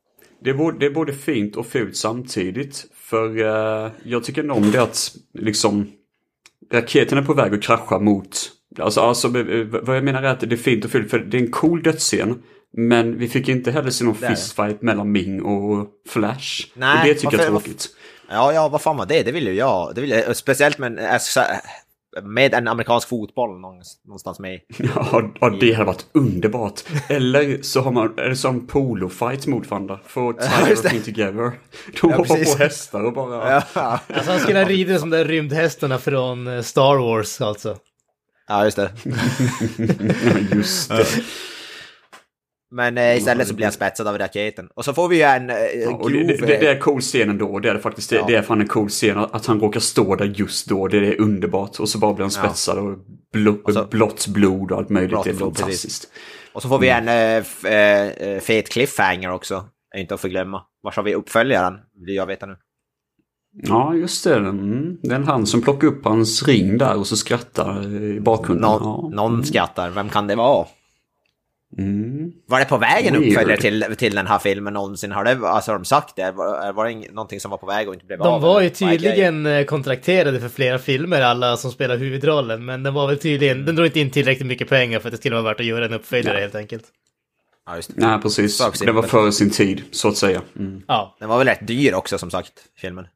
det, 0.44 0.50
är 0.50 0.54
både, 0.54 0.80
det 0.80 0.86
är 0.86 0.90
både 0.90 1.14
fint 1.14 1.56
och 1.56 1.66
fult 1.68 1.96
samtidigt. 1.98 2.86
För 3.12 3.38
eh, 3.86 3.92
jag 4.04 4.24
tycker 4.24 4.44
nog 4.44 4.58
om 4.58 4.72
det 4.72 4.82
att 4.82 5.12
liksom 5.34 5.92
raketen 6.74 7.18
är 7.18 7.22
på 7.22 7.34
väg 7.34 7.54
att 7.54 7.62
krascha 7.64 8.00
mot... 8.00 8.52
Alltså, 8.80 9.02
alltså 9.02 9.28
vad 9.28 9.96
jag 9.98 10.04
menar 10.04 10.24
är 10.24 10.28
att 10.28 10.40
det 10.40 10.52
är 10.52 10.58
fint 10.58 10.86
och 10.86 10.92
fult 10.92 11.10
för 11.12 11.20
det 11.20 11.38
är 11.38 11.42
en 11.42 11.52
cool 11.52 11.84
dödsscen. 11.84 12.42
Men 12.74 13.18
vi 13.18 13.28
fick 13.28 13.50
inte 13.50 13.72
heller 13.72 13.90
se 13.90 14.04
någon 14.06 14.16
fistfight 14.16 14.82
mellan 14.82 15.12
Ming 15.12 15.42
och 15.42 15.88
Flash. 16.10 16.68
Nej, 16.74 17.00
och 17.02 17.08
det 17.08 17.14
tycker 17.14 17.38
jag 17.38 17.46
är 17.48 17.52
varför- 17.52 17.66
tråkigt. 17.68 17.88
Ja, 18.30 18.54
ja, 18.54 18.70
vad 18.70 18.82
fan 18.82 18.98
var 18.98 19.06
det? 19.06 19.24
Det 19.24 19.32
vill 19.32 19.48
ju 19.48 19.54
jag. 19.54 19.92
Det 19.96 20.02
vill 20.02 20.10
jag. 20.10 20.36
Speciellt 20.36 20.78
med, 20.78 21.00
en- 21.00 21.06
alltså, 21.14 21.42
med 22.24 22.54
en 22.54 22.68
amerikansk 22.68 23.08
fotboll 23.08 23.60
någonstans 23.60 24.40
med. 24.40 24.60
Ja, 24.78 25.32
ja, 25.42 25.50
det 25.50 25.74
hade 25.74 25.86
varit 25.86 26.06
underbart. 26.14 26.82
Eller 27.10 27.62
så 27.62 27.82
har 27.82 27.92
man, 27.92 28.14
är 28.20 28.30
det 28.30 28.36
som 28.36 28.68
polofight 28.68 29.48
mot 29.48 29.70
varandra. 29.72 30.00
Det. 30.16 30.46
everything 30.46 31.02
together. 31.02 31.34
De 32.02 32.10
Ja, 32.10 32.16
hoppar 32.18 32.36
precis. 32.36 32.56
på 32.56 32.64
hästar 32.64 33.04
och 33.04 33.14
bara... 33.14 33.64
Ja, 33.74 34.00
Alltså 34.08 34.32
han 34.32 34.40
skulle 34.40 34.60
ha 34.60 34.66
ridit 34.70 35.00
som 35.00 35.10
de 35.10 35.18
där 35.18 35.26
rymdhästarna 35.26 35.98
från 35.98 36.48
eh, 36.48 36.62
Star 36.62 36.98
Wars 36.98 37.42
alltså. 37.42 37.78
ja 38.48 38.64
just 38.66 38.78
det. 38.78 38.92
Just 40.56 40.90
det. 40.90 41.06
Men 42.74 42.98
eh, 42.98 43.18
istället 43.18 43.48
så 43.48 43.54
blir 43.54 43.66
han 43.66 43.74
spetsad 43.74 44.08
av 44.08 44.18
raketen. 44.18 44.70
Och 44.76 44.86
så 44.86 44.94
får 44.94 45.08
vi 45.08 45.16
ju 45.16 45.22
en 45.22 45.50
eh, 45.50 45.56
Ja, 45.56 45.90
grov... 45.98 46.12
det, 46.12 46.24
det, 46.24 46.46
det, 46.46 46.68
är 46.68 46.80
cool 46.80 47.02
scen 47.02 47.30
ändå. 47.30 47.60
Det 47.60 47.70
är 47.70 47.74
det 47.74 47.80
faktiskt. 47.80 48.10
Det, 48.10 48.16
Ja. 48.16 48.26
det 48.28 48.36
är 48.36 48.42
fan 48.42 48.62
en 48.62 48.68
cool 48.68 48.90
scen 48.90 49.18
att 49.18 49.46
han 49.46 49.60
råkar 49.60 49.80
stå 49.80 50.16
där 50.16 50.26
just 50.36 50.68
då. 50.70 50.88
Det 50.88 50.98
är 50.98 51.22
underbart. 51.22 51.80
Och 51.80 51.90
så 51.90 51.98
bara 51.98 52.14
blir 52.14 52.24
han 52.24 52.32
Ja. 52.36 52.40
spetsad 52.50 52.78
och 52.78 52.98
blo, 53.34 53.58
Och 53.64 53.74
så- 53.74 53.86
blått 53.86 54.28
blod 54.28 54.72
och 54.72 54.78
allt 54.78 54.90
möjligt. 54.90 55.24
Det 55.24 55.30
är 55.30 55.34
blod, 55.34 55.50
precis. 55.50 55.62
fantastiskt. 55.62 56.08
Och 56.54 56.62
så 56.62 56.70
får 56.70 56.80
vi 56.80 56.90
en 56.90 57.08
eh, 57.08 57.44
eh, 57.74 58.08
eh, 58.08 58.40
fet 58.40 58.70
cliffhanger 58.70 59.32
också. 59.32 59.64
Är 59.96 60.00
inte 60.00 60.14
att 60.14 60.22
förglömma. 60.22 60.62
Var 60.84 60.92
har 60.92 61.04
vi 61.04 61.16
uppföljaren? 61.16 61.74
Vill 62.06 62.16
jag 62.16 62.26
veta 62.26 62.46
nu. 62.46 62.56
Ja, 63.64 63.94
just 63.96 64.24
det. 64.24 64.36
Mm. 64.36 64.98
Det 65.04 65.16
är 65.16 65.20
han 65.20 65.46
som 65.46 65.62
plockar 65.62 65.88
upp 65.88 66.06
hans 66.06 66.48
ring 66.48 66.78
där 66.78 66.98
och 66.98 67.08
så 67.08 67.18
skrattar 67.18 67.88
i 68.04 68.20
bakgrunden. 68.20 68.70
Nå- 68.72 69.10
ja. 69.12 69.16
Någon 69.16 69.46
skrattar. 69.46 69.90
Vem 69.90 70.10
kan 70.10 70.28
det 70.28 70.36
vara? 70.36 70.66
Mm. 71.78 72.32
Var 72.46 72.60
det 72.60 72.66
på 72.66 72.78
vägen 72.78 73.14
Weird. 73.14 73.28
uppföljare 73.28 73.62
till, 73.62 73.96
till 73.98 74.16
den 74.16 74.28
här 74.28 74.40
filmen 74.40 74.74
någonsin? 74.74 75.12
Har, 75.12 75.24
det, 75.24 75.48
alltså, 75.48 75.72
har 75.72 75.80
de 75.80 75.86
sagt 75.86 76.16
det? 76.16 76.32
Var, 76.32 76.74
var 76.74 76.86
det 76.86 76.92
ing- 76.92 77.12
någonting 77.12 77.40
som 77.40 77.52
var 77.52 77.58
på 77.58 77.66
väg 77.66 77.88
och 77.88 77.94
inte 77.94 78.06
blev 78.06 78.22
av? 78.22 78.42
De 78.42 78.42
var 78.42 78.62
ju 78.62 78.70
tydligen 78.70 79.46
eh, 79.46 79.66
kontrakterade 79.66 80.40
för 80.40 80.50
flera 80.50 80.80
filmer, 80.80 81.22
alla 81.22 81.58
som 81.58 81.72
spelar 81.72 81.98
huvudrollen, 81.98 82.66
men 82.66 82.84
den 82.84 82.94
var 82.94 83.08
väl 83.08 83.18
tydligen, 83.20 83.66
den 83.66 83.76
drog 83.76 83.88
inte 83.88 84.00
in 84.00 84.10
tillräckligt 84.10 84.48
mycket 84.48 84.70
pengar 84.70 85.00
för 85.00 85.08
att 85.08 85.12
det 85.12 85.18
skulle 85.18 85.36
vara 85.36 85.44
värt 85.44 85.60
att 85.60 85.66
göra 85.66 85.86
en 85.86 85.94
uppföljare 85.94 86.40
helt 86.40 86.56
enkelt. 86.56 86.84
Ja, 87.66 87.76
just 87.76 87.96
det. 87.96 88.08
Nej, 88.08 88.22
precis. 88.22 88.58
Det 88.80 88.92
var 88.92 89.04
före 89.04 89.32
sin 89.32 89.50
tid, 89.50 89.84
så 89.92 90.08
att 90.08 90.18
säga. 90.18 90.42
Mm. 90.60 90.82
Ja, 90.88 91.16
Den 91.20 91.30
var 91.30 91.38
väl 91.38 91.48
rätt 91.48 91.68
dyr 91.68 91.94
också 91.94 92.18
som 92.18 92.32
sagt, 92.32 92.54
filmen. 92.78 93.08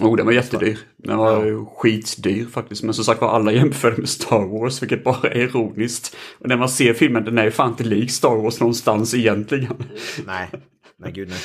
Oh, 0.00 0.16
den 0.16 0.26
var 0.26 0.32
jättedyr. 0.32 0.78
Den 0.96 1.16
var 1.18 1.44
ju 1.44 1.64
skitdyr 1.66 2.46
faktiskt. 2.46 2.82
Men 2.82 2.94
som 2.94 3.04
sagt 3.04 3.20
var 3.20 3.28
alla 3.28 3.52
jämför 3.52 3.96
med 3.96 4.08
Star 4.08 4.60
Wars, 4.60 4.82
vilket 4.82 5.04
bara 5.04 5.30
är 5.30 5.38
ironiskt. 5.38 6.16
Och 6.38 6.48
när 6.48 6.56
man 6.56 6.68
ser 6.68 6.94
filmen, 6.94 7.24
den 7.24 7.38
är 7.38 7.44
ju 7.44 7.50
fan 7.50 7.70
inte 7.70 7.84
lik 7.84 8.10
Star 8.10 8.36
Wars 8.42 8.60
någonstans 8.60 9.14
egentligen. 9.14 9.76
Nej, 10.26 10.50
nej 10.98 11.12
gud 11.12 11.28
nej. 11.28 11.38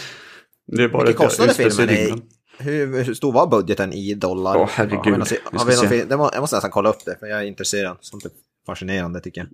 Det 0.68 0.84
är 0.84 0.90
bara 0.90 1.10
att 1.10 1.16
kostade 1.16 1.54
filmen? 1.54 1.90
I, 1.90 2.14
hur, 2.58 3.04
hur 3.04 3.14
stor 3.14 3.32
var 3.32 3.48
budgeten 3.48 3.94
i 3.94 4.14
dollar? 4.14 4.58
Åh, 4.58 4.70
herregud. 4.72 4.98
Har 4.98 5.04
vi 5.06 5.12
någon, 5.12 5.28
Vi 5.30 5.38
har 5.52 5.60
ska 5.60 5.70
vi 5.70 5.76
någon, 5.76 5.84
se. 5.84 5.88
film- 5.90 6.10
det 6.10 6.18
må, 6.18 6.30
jag 6.34 6.42
måste 6.42 6.56
nästan 6.56 6.72
kolla 6.72 6.90
upp 6.90 7.06
det, 7.06 7.18
för 7.20 7.28
jag 7.28 7.40
är 7.40 7.46
intresserad. 7.46 7.98
Sånt 8.02 8.26
är 8.26 8.32
fascinerande 8.66 9.20
tycker 9.20 9.42
jag. 9.42 9.48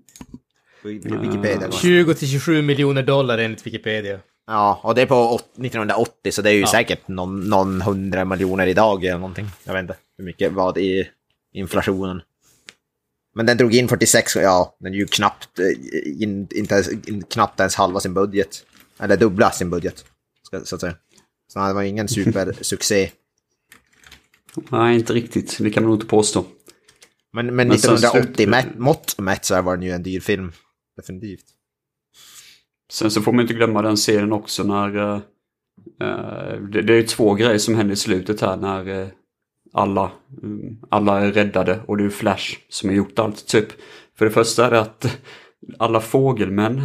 Wik- 0.91 1.21
Wikipedia. 1.21 1.67
va? 1.67 1.73
20 1.73 2.13
till 2.13 2.27
27 2.27 2.61
miljoner 2.61 3.03
dollar 3.03 3.37
enligt 3.37 3.67
Wikipedia. 3.67 4.19
Ja, 4.51 4.79
och 4.83 4.95
det 4.95 5.01
är 5.01 5.05
på 5.05 5.15
åt- 5.15 5.57
1980, 5.57 6.31
så 6.31 6.41
det 6.41 6.49
är 6.49 6.53
ju 6.53 6.59
Ja. 6.61 6.67
säkert 6.71 7.07
någon, 7.07 7.49
någon 7.49 7.81
hundra 7.81 8.25
miljoner 8.25 8.67
idag 8.67 9.05
eller 9.05 9.17
någonting. 9.19 9.47
Jag 9.63 9.73
vet 9.73 9.81
inte 9.81 9.95
hur 10.17 10.25
mycket 10.25 10.51
vad 10.51 10.77
i 10.77 11.07
inflationen. 11.53 12.21
Men 13.35 13.45
den 13.45 13.57
drog 13.57 13.75
in 13.75 13.87
46, 13.87 14.35
ja, 14.35 14.75
den 14.79 14.93
är 14.93 14.97
ju 14.97 15.05
knappt, 15.07 15.59
eh, 15.59 16.21
in, 16.23 16.47
inte, 16.55 16.73
ens- 16.73 16.89
in, 17.07 17.23
knappt 17.23 17.59
ens 17.59 17.75
halva 17.75 17.99
sin 17.99 18.13
budget. 18.13 18.65
Eller 18.99 19.17
dubbla 19.17 19.51
sin 19.51 19.69
budget, 19.69 20.05
så 20.63 20.75
att 20.75 20.81
säga. 20.81 20.95
Så 21.53 21.67
det 21.67 21.73
var 21.73 21.81
ingen 21.83 22.07
supersuccé. 22.07 23.11
Nej, 24.69 24.95
inte 24.95 25.13
riktigt. 25.13 25.57
Det 25.59 25.69
kan 25.69 25.83
man 25.83 25.89
nog 25.89 25.97
inte 25.97 26.09
påstå. 26.09 26.45
Men, 27.33 27.45
men 27.45 27.67
Men 27.67 27.79
sen 27.79 27.93
1980 27.93 28.33
slut- 28.35 28.49
mätt, 28.49 28.77
mått 28.77 29.15
mätt 29.17 29.45
så 29.45 29.61
var 29.61 29.77
den 29.77 29.85
ju 29.85 29.91
en 29.91 30.03
dyr 30.03 30.19
film. 30.19 30.51
Definitivt. 30.97 31.45
Sen 32.91 33.11
så 33.11 33.21
får 33.21 33.31
man 33.31 33.41
inte 33.41 33.53
glömma 33.53 33.81
den 33.81 33.95
scenen 33.95 34.33
också 34.33 34.63
när... 34.63 34.97
eh, 34.97 35.19
eh, 36.01 36.61
det, 36.71 36.81
det 36.81 36.93
är 36.93 37.03
två 37.03 37.33
grejer 37.33 37.57
som 37.57 37.75
händer 37.75 37.93
i 37.93 37.97
slutet 37.97 38.41
här 38.41 38.57
när 38.57 39.01
eh, 39.01 39.07
alla, 39.73 40.11
mm, 40.43 40.77
alla 40.89 41.21
är 41.21 41.31
räddade 41.31 41.79
och 41.85 41.97
det 41.97 42.03
är 42.03 42.09
Flash 42.09 42.57
som 42.69 42.89
har 42.89 42.95
gjort 42.95 43.19
allt. 43.19 43.47
Typ. 43.47 43.67
För 44.17 44.25
det 44.25 44.31
första 44.31 44.67
är 44.67 44.71
det 44.71 44.79
att 44.79 45.19
alla 45.79 46.01
fågelmän 46.01 46.81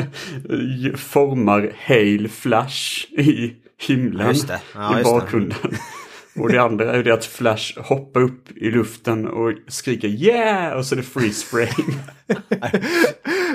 formar 0.96 1.72
Hail 1.86 2.28
Flash 2.28 3.06
i 3.10 3.56
himlen 3.86 4.34
Ja, 4.74 5.00
i 5.00 5.04
bakgrunden. 5.04 5.58
Och 6.36 6.48
det 6.52 6.58
andra 6.58 6.92
är 6.92 6.96
ju 6.96 7.02
det 7.02 7.14
att 7.14 7.24
Flash 7.24 7.80
hoppar 7.80 8.20
upp 8.20 8.56
i 8.56 8.70
luften 8.70 9.28
och 9.28 9.52
skriker 9.68 10.08
yeah! 10.08 10.72
Och 10.72 10.86
så 10.86 10.94
är 10.94 10.96
det 10.96 11.02
freeze 11.02 11.46
frame. 11.46 11.94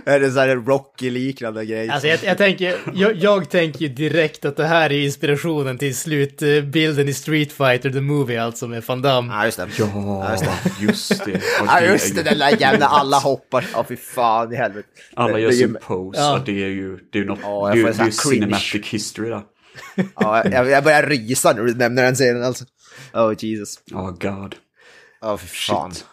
Är 0.05 0.19
det 0.19 0.31
så 0.31 0.39
här 0.39 0.47
en 0.49 0.65
Rocky-liknande 0.65 1.65
grej? 1.65 1.89
Alltså 1.89 2.07
jag, 2.07 2.19
jag 2.23 2.37
tänker, 2.37 2.75
jag, 2.93 3.15
jag 3.15 3.49
tänker 3.49 3.87
direkt 3.87 4.45
att 4.45 4.57
det 4.57 4.65
här 4.65 4.91
är 4.91 5.03
inspirationen 5.05 5.77
till 5.77 5.95
slutbilden 5.95 7.09
i 7.09 7.13
Street 7.13 7.51
Fighter 7.51 7.89
the 7.89 8.01
Movie, 8.01 8.43
alltså 8.43 8.67
med 8.67 8.83
Van 8.83 9.01
Damme. 9.01 9.33
Ja, 9.33 9.45
just 9.45 9.57
det. 9.57 9.67
Ja, 9.79 10.31
just 10.31 10.45
det. 10.45 10.83
just 10.85 11.25
det. 11.25 11.41
Ja, 11.65 11.81
just 11.81 12.15
det, 12.15 12.23
den 12.23 12.37
där 12.37 12.61
jävla 12.61 12.85
alla 12.85 13.17
hoppar. 13.17 13.65
Ja, 13.73 13.85
fy 13.87 13.95
fan 13.95 14.53
i 14.53 14.55
helvete. 14.55 14.87
Alla 15.13 15.39
gör 15.39 15.51
sin 15.51 15.77
pose. 15.81 16.19
Ja. 16.19 16.41
Det 16.45 16.63
är 16.63 16.67
ju 16.67 16.97
det 17.11 17.17
är 17.17 17.21
ju 17.21 17.27
något, 17.27 17.39
Ja, 17.43 17.69
det 17.73 17.79
jag 17.79 17.89
är, 17.89 17.93
ju- 17.93 17.99
det 17.99 18.07
är 18.07 18.11
cinematic 18.11 18.85
history 18.93 19.29
där. 19.29 19.41
Ja, 20.19 20.43
jag, 20.51 20.69
jag 20.69 20.83
börjar 20.83 21.03
rysa 21.03 21.53
när 21.53 21.63
du 21.63 21.75
nämner 21.75 22.03
den 22.03 22.15
scenen 22.15 22.43
alltså. 22.43 22.65
Oh 23.13 23.33
Jesus. 23.37 23.79
Oh 23.93 24.11
god. 24.11 24.55
Ja, 25.21 25.37
fy 25.37 25.47
fan. 25.47 25.91
Shit. 25.91 26.05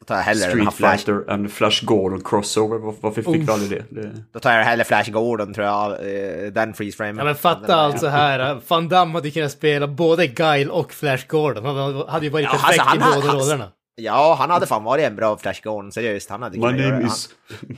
Då 0.00 0.06
tar 0.06 0.14
jag 0.16 0.22
hellre 0.22 0.46
den 0.48 0.58
här 0.60 0.70
Street 0.70 0.74
Flash. 0.74 0.96
Fighter 0.96 1.30
and 1.32 1.50
Flash 1.52 1.84
Gordon 1.84 2.20
crossover. 2.24 2.78
Var- 2.78 2.94
Varför 3.00 3.22
fick 3.22 3.48
vi 3.48 3.52
aldrig 3.52 3.84
det? 3.90 4.00
det? 4.02 4.24
Då 4.32 4.40
tar 4.40 4.52
jag 4.52 4.64
hellre 4.64 4.84
Flash 4.84 5.10
Gordon 5.10 5.54
tror 5.54 5.66
jag. 5.66 5.90
eh, 5.92 6.52
Den 6.52 6.74
freeze 6.74 6.96
frame. 6.96 7.20
Ja 7.20 7.24
men 7.24 7.34
fatta 7.34 7.74
alltså 7.76 8.06
här, 8.08 8.60
Van 8.68 8.88
Damme 8.88 9.14
hade 9.14 9.30
kunnat 9.30 9.52
spela 9.52 9.86
både 9.88 10.26
Guile 10.26 10.70
och 10.70 10.92
Flash 10.92 11.26
Gordon. 11.28 11.64
Han 11.64 12.08
hade 12.08 12.26
ju 12.26 12.30
varit 12.32 12.44
Ja, 12.44 12.50
perfekt 12.50 12.80
alltså, 12.80 12.96
i 12.96 12.98
båda 13.14 13.26
han- 13.26 13.36
rollerna. 13.40 13.68
Ja, 13.94 14.36
han 14.38 14.50
hade 14.50 14.66
fan 14.66 14.84
varit 14.84 15.04
en 15.04 15.16
bra 15.16 15.36
Flash 15.38 15.62
Gordon, 15.62 15.92
seriöst. 15.92 16.30
Han 16.30 16.42
hade 16.42 16.58
My 16.58 16.64
göra 16.64 16.90
name 16.90 17.02
det. 17.02 17.06
is, 17.06 17.28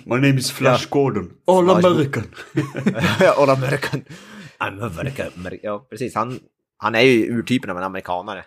my 0.04 0.14
name 0.14 0.28
is 0.38 0.50
Flash 0.52 0.88
Gordon. 0.88 1.30
All 1.46 1.64
Flash- 1.64 1.86
American. 1.86 2.24
All 3.36 3.50
American. 3.50 4.04
I'm 4.64 4.82
American. 4.82 5.30
Amer- 5.36 5.60
Ja, 5.62 5.86
precis. 5.90 6.14
Han, 6.14 6.40
han 6.76 6.94
är 6.94 7.00
ju 7.00 7.38
urtypen 7.38 7.70
av 7.70 7.76
en 7.76 7.82
amerikanare. 7.82 8.44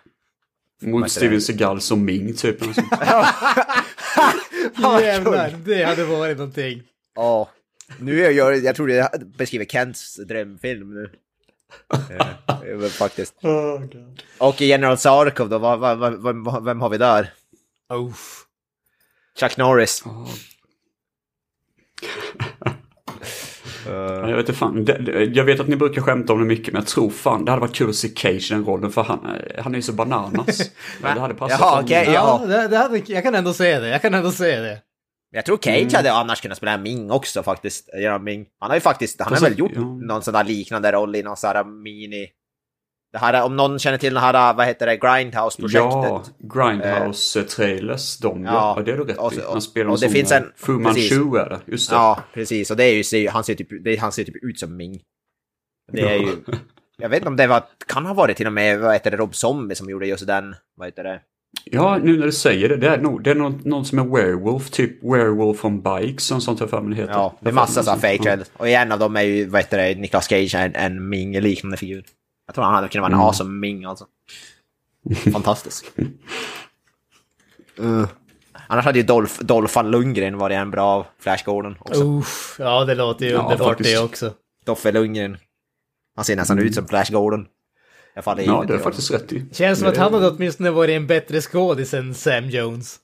Mot 0.82 1.10
Steven 1.10 1.40
Seagal 1.40 1.80
som 1.80 2.04
Ming 2.04 2.34
typ. 2.34 2.62
Jävlar, 5.02 5.50
det 5.64 5.84
hade 5.84 6.04
varit 6.04 6.38
någonting. 6.38 6.82
Ja. 7.14 7.48
Nu 7.98 8.24
är 8.24 8.30
jag, 8.30 8.58
jag 8.58 8.76
tror 8.76 8.88
det 8.88 9.10
beskriver 9.38 9.64
Kents 9.64 10.16
drömfilm 10.16 10.94
nu. 10.94 11.10
Eh, 11.92 12.88
faktiskt. 12.88 13.34
oh, 13.44 13.80
god. 13.80 14.22
Och 14.38 14.60
General 14.60 14.98
Sarkov 14.98 15.48
då, 15.48 15.58
vad, 15.58 15.78
vad, 15.78 15.98
vad, 15.98 16.22
vem, 16.22 16.64
vem 16.64 16.80
har 16.80 16.88
vi 16.88 16.98
där? 16.98 17.32
Uff. 17.92 18.44
Chuck 19.40 19.56
Norris. 19.56 20.02
Ja. 20.04 20.26
Ja, 23.88 24.28
Jag 24.28 24.36
vet 24.36 24.48
inte 24.48 24.52
fan. 24.58 24.86
Jag 25.34 25.44
vet 25.44 25.60
att 25.60 25.68
ni 25.68 25.76
brukar 25.76 26.02
skämta 26.02 26.32
om 26.32 26.38
det 26.38 26.44
mycket, 26.46 26.72
men 26.72 26.80
jag 26.82 26.86
tror 26.86 27.10
fan 27.10 27.44
det 27.44 27.50
hade 27.50 27.60
varit 27.60 27.74
kul 27.74 27.88
att 27.88 27.96
se 27.96 28.08
Cage 28.08 28.50
i 28.50 28.54
den 28.54 28.64
rollen, 28.64 28.90
för 28.90 29.02
han, 29.02 29.26
är- 29.26 29.60
han 29.62 29.72
är 29.72 29.78
ju 29.78 29.82
så 29.82 29.92
bananas. 29.92 30.70
Men 31.02 31.14
det 31.14 31.20
hade 31.20 31.34
passat 31.34 31.60
Jaha, 31.60 31.70
honom. 31.70 31.84
okej. 31.84 32.04
Ja, 32.06 32.40
Ja. 32.42 32.46
det, 32.46 32.68
det 32.68 32.76
hade, 32.76 33.02
jag 33.06 33.22
kan 33.22 33.34
ändå 33.34 33.52
se 33.52 33.78
det. 33.80 33.88
Jag 33.88 34.02
kan 34.02 34.14
ändå 34.14 34.30
se 34.30 34.60
det. 34.60 34.78
Jag 35.30 35.44
tror 35.46 35.58
Cage 35.62 35.94
hade 35.94 36.12
annars 36.12 36.40
kunnat 36.40 36.56
spela 36.56 36.78
Ming 36.78 37.10
också 37.10 37.42
faktiskt. 37.42 37.88
Ja, 38.02 38.18
Ming. 38.18 38.46
Han 38.60 38.70
har 38.70 38.76
ju 38.76 38.80
faktiskt, 38.80 39.20
han 39.20 39.28
har 39.28 39.36
Precis, 39.36 39.48
väl 39.48 39.58
gjort 39.58 39.72
ja. 39.74 39.80
någon 39.80 40.22
sån 40.22 40.34
där 40.34 40.44
liknande 40.44 40.92
roll 40.92 41.16
i 41.16 41.22
någon 41.22 41.36
sån 41.36 41.50
här 41.50 41.64
mini... 41.64 42.26
Det 43.12 43.18
här, 43.18 43.44
om 43.44 43.56
någon 43.56 43.78
känner 43.78 43.98
till 43.98 44.14
den 44.14 44.22
här, 44.22 44.54
vad 44.54 44.66
heter 44.66 44.86
det, 44.86 44.96
Grindhouse-projektet. 44.96 45.82
Ja, 45.82 46.24
Grindhouse-trailers, 46.38 48.22
de 48.22 48.44
ja. 48.44 48.52
ja. 48.52 48.74
ja. 48.76 48.82
det 48.82 48.92
är 48.92 48.96
du 48.96 49.04
rätt 49.04 49.18
Och 49.18 49.32
i. 49.32 49.40
Han 49.50 49.62
spelar 49.62 49.90
och 49.90 49.96
det 49.96 50.06
sån 50.06 50.10
finns 50.10 50.32
en- 50.32 50.52
Fu. 50.56 50.72
Manchu 50.72 51.36
är 51.36 51.48
det, 51.48 51.60
just 51.66 51.90
det. 51.90 51.96
Ja, 51.96 52.22
precis. 52.34 52.70
Och 52.70 52.76
det 52.76 52.84
är 52.84 52.94
ju, 52.94 53.04
ser 53.04 53.30
han 53.30 53.44
ser 53.44 53.54
typ, 53.54 53.84
det, 53.84 53.96
han 53.96 54.12
ser 54.12 54.24
typ 54.24 54.44
ut 54.44 54.58
som 54.58 54.76
Ming. 54.76 55.00
Det 55.92 56.00
är 56.00 56.18
ju... 56.18 56.36
Jag 57.00 57.08
vet 57.08 57.16
inte 57.16 57.28
om 57.28 57.36
det 57.36 57.46
var, 57.46 57.64
kan 57.86 58.06
ha 58.06 58.14
varit 58.14 58.36
till 58.36 58.46
och 58.46 58.52
med, 58.52 58.78
vad 58.80 58.92
heter 58.92 59.10
det, 59.10 59.16
Rob 59.16 59.34
Zombie 59.34 59.74
som 59.74 59.90
gjorde 59.90 60.06
just 60.06 60.26
den, 60.26 60.54
vad 60.76 60.88
heter 60.88 61.04
det? 61.04 61.20
Ja, 61.64 61.98
nu 62.02 62.18
när 62.18 62.26
du 62.26 62.32
säger 62.32 62.68
det, 62.68 62.76
det 62.76 62.88
är, 62.88 62.98
nog, 62.98 63.22
det 63.22 63.30
är 63.30 63.34
någon, 63.34 63.60
någon 63.64 63.84
som 63.84 63.98
är 63.98 64.04
werewolf, 64.04 64.70
typ 64.70 65.04
werewolf 65.04 65.64
on 65.64 65.82
bikes, 65.82 66.30
och 66.30 66.42
sånt 66.42 66.60
här 66.60 66.66
för 66.66 66.80
mig 66.80 66.90
det 66.90 67.00
heter. 67.02 67.12
Ja, 67.12 67.38
det 67.40 67.48
är 67.48 67.52
massa 67.52 67.82
sådana 67.82 68.00
fake 68.00 68.18
trailers. 68.18 68.48
Och 68.52 68.68
en 68.68 68.92
av 68.92 68.98
dem 68.98 69.16
är 69.16 69.22
ju, 69.22 69.46
vad 69.46 69.60
heter 69.60 69.78
det, 69.78 70.00
Nicolas 70.00 70.28
Cage, 70.28 70.54
en, 70.54 70.74
en 70.74 71.08
Ming-liknande 71.08 71.76
figur. 71.76 72.04
Jag 72.48 72.54
tror 72.54 72.64
han 72.64 72.74
hade 72.74 72.88
kunnat 72.88 73.02
vara 73.02 73.12
en 73.12 73.14
Mm. 73.18 73.26
awesome 73.26 73.50
Ming 73.60 73.84
alltså. 73.84 74.06
Fantastisk. 75.32 75.86
Uh. 77.80 78.06
Annars 78.68 78.84
hade 78.84 78.98
ju 78.98 79.04
Dolph, 79.04 79.40
Dolphan 79.40 79.90
Lundgren 79.90 80.38
varit 80.38 80.54
en 80.56 80.70
bra 80.70 81.06
Flash 81.20 81.44
Gordon 81.44 81.76
också. 81.80 82.02
Uff, 82.18 82.56
ja 82.58 82.84
det 82.84 82.94
låter 82.94 83.26
ju 83.26 83.32
Ja, 83.32 83.38
underbart 83.42 83.68
faktiskt. 83.68 83.90
det 83.90 83.98
också. 84.04 84.32
Doffe 84.64 84.92
Lundgren. 84.92 85.36
Han 86.16 86.24
ser 86.24 86.36
nästan 86.36 86.58
ut 86.58 86.74
som 86.74 86.88
Flash 86.88 87.12
Gordon. 87.12 87.46
Jag 88.14 88.24
faller 88.24 88.42
Ja, 88.42 88.64
det 88.68 88.74
är 88.74 88.78
faktiskt 88.78 89.10
rätt 89.10 89.32
i. 89.32 89.44
Känns 89.52 89.78
som 89.78 89.84
Det 89.86 89.90
att 89.90 89.96
är- 89.98 90.02
han 90.02 90.14
hade 90.14 90.28
åtminstone 90.30 90.70
varit 90.70 90.96
en 90.96 91.06
bättre 91.06 91.40
skådis 91.40 91.94
än 91.94 92.14
Sam 92.14 92.44
Jones. 92.50 92.96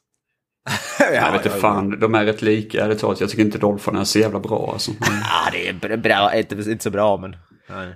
Jag 0.99 1.33
vet 1.33 1.47
inte 1.47 1.59
fan, 1.59 2.01
de 2.01 2.15
är 2.15 2.25
rätt 2.25 2.43
lika. 2.43 2.89
Jag 2.89 2.99
tycker 3.19 3.41
inte 3.41 3.59
Dolphin 3.59 3.97
är 3.97 4.05
så 4.05 4.19
jävla 4.19 4.41
bra 4.41 4.71
alltså. 4.73 4.91
Ja, 5.01 5.51
det 5.53 5.69
är 5.69 5.73
bra, 5.73 5.97
bra 5.97 6.35
inte, 6.35 6.55
inte 6.55 6.85
så 6.85 6.91
bra 6.91 7.17
men... 7.17 7.37
Nej. 7.67 7.95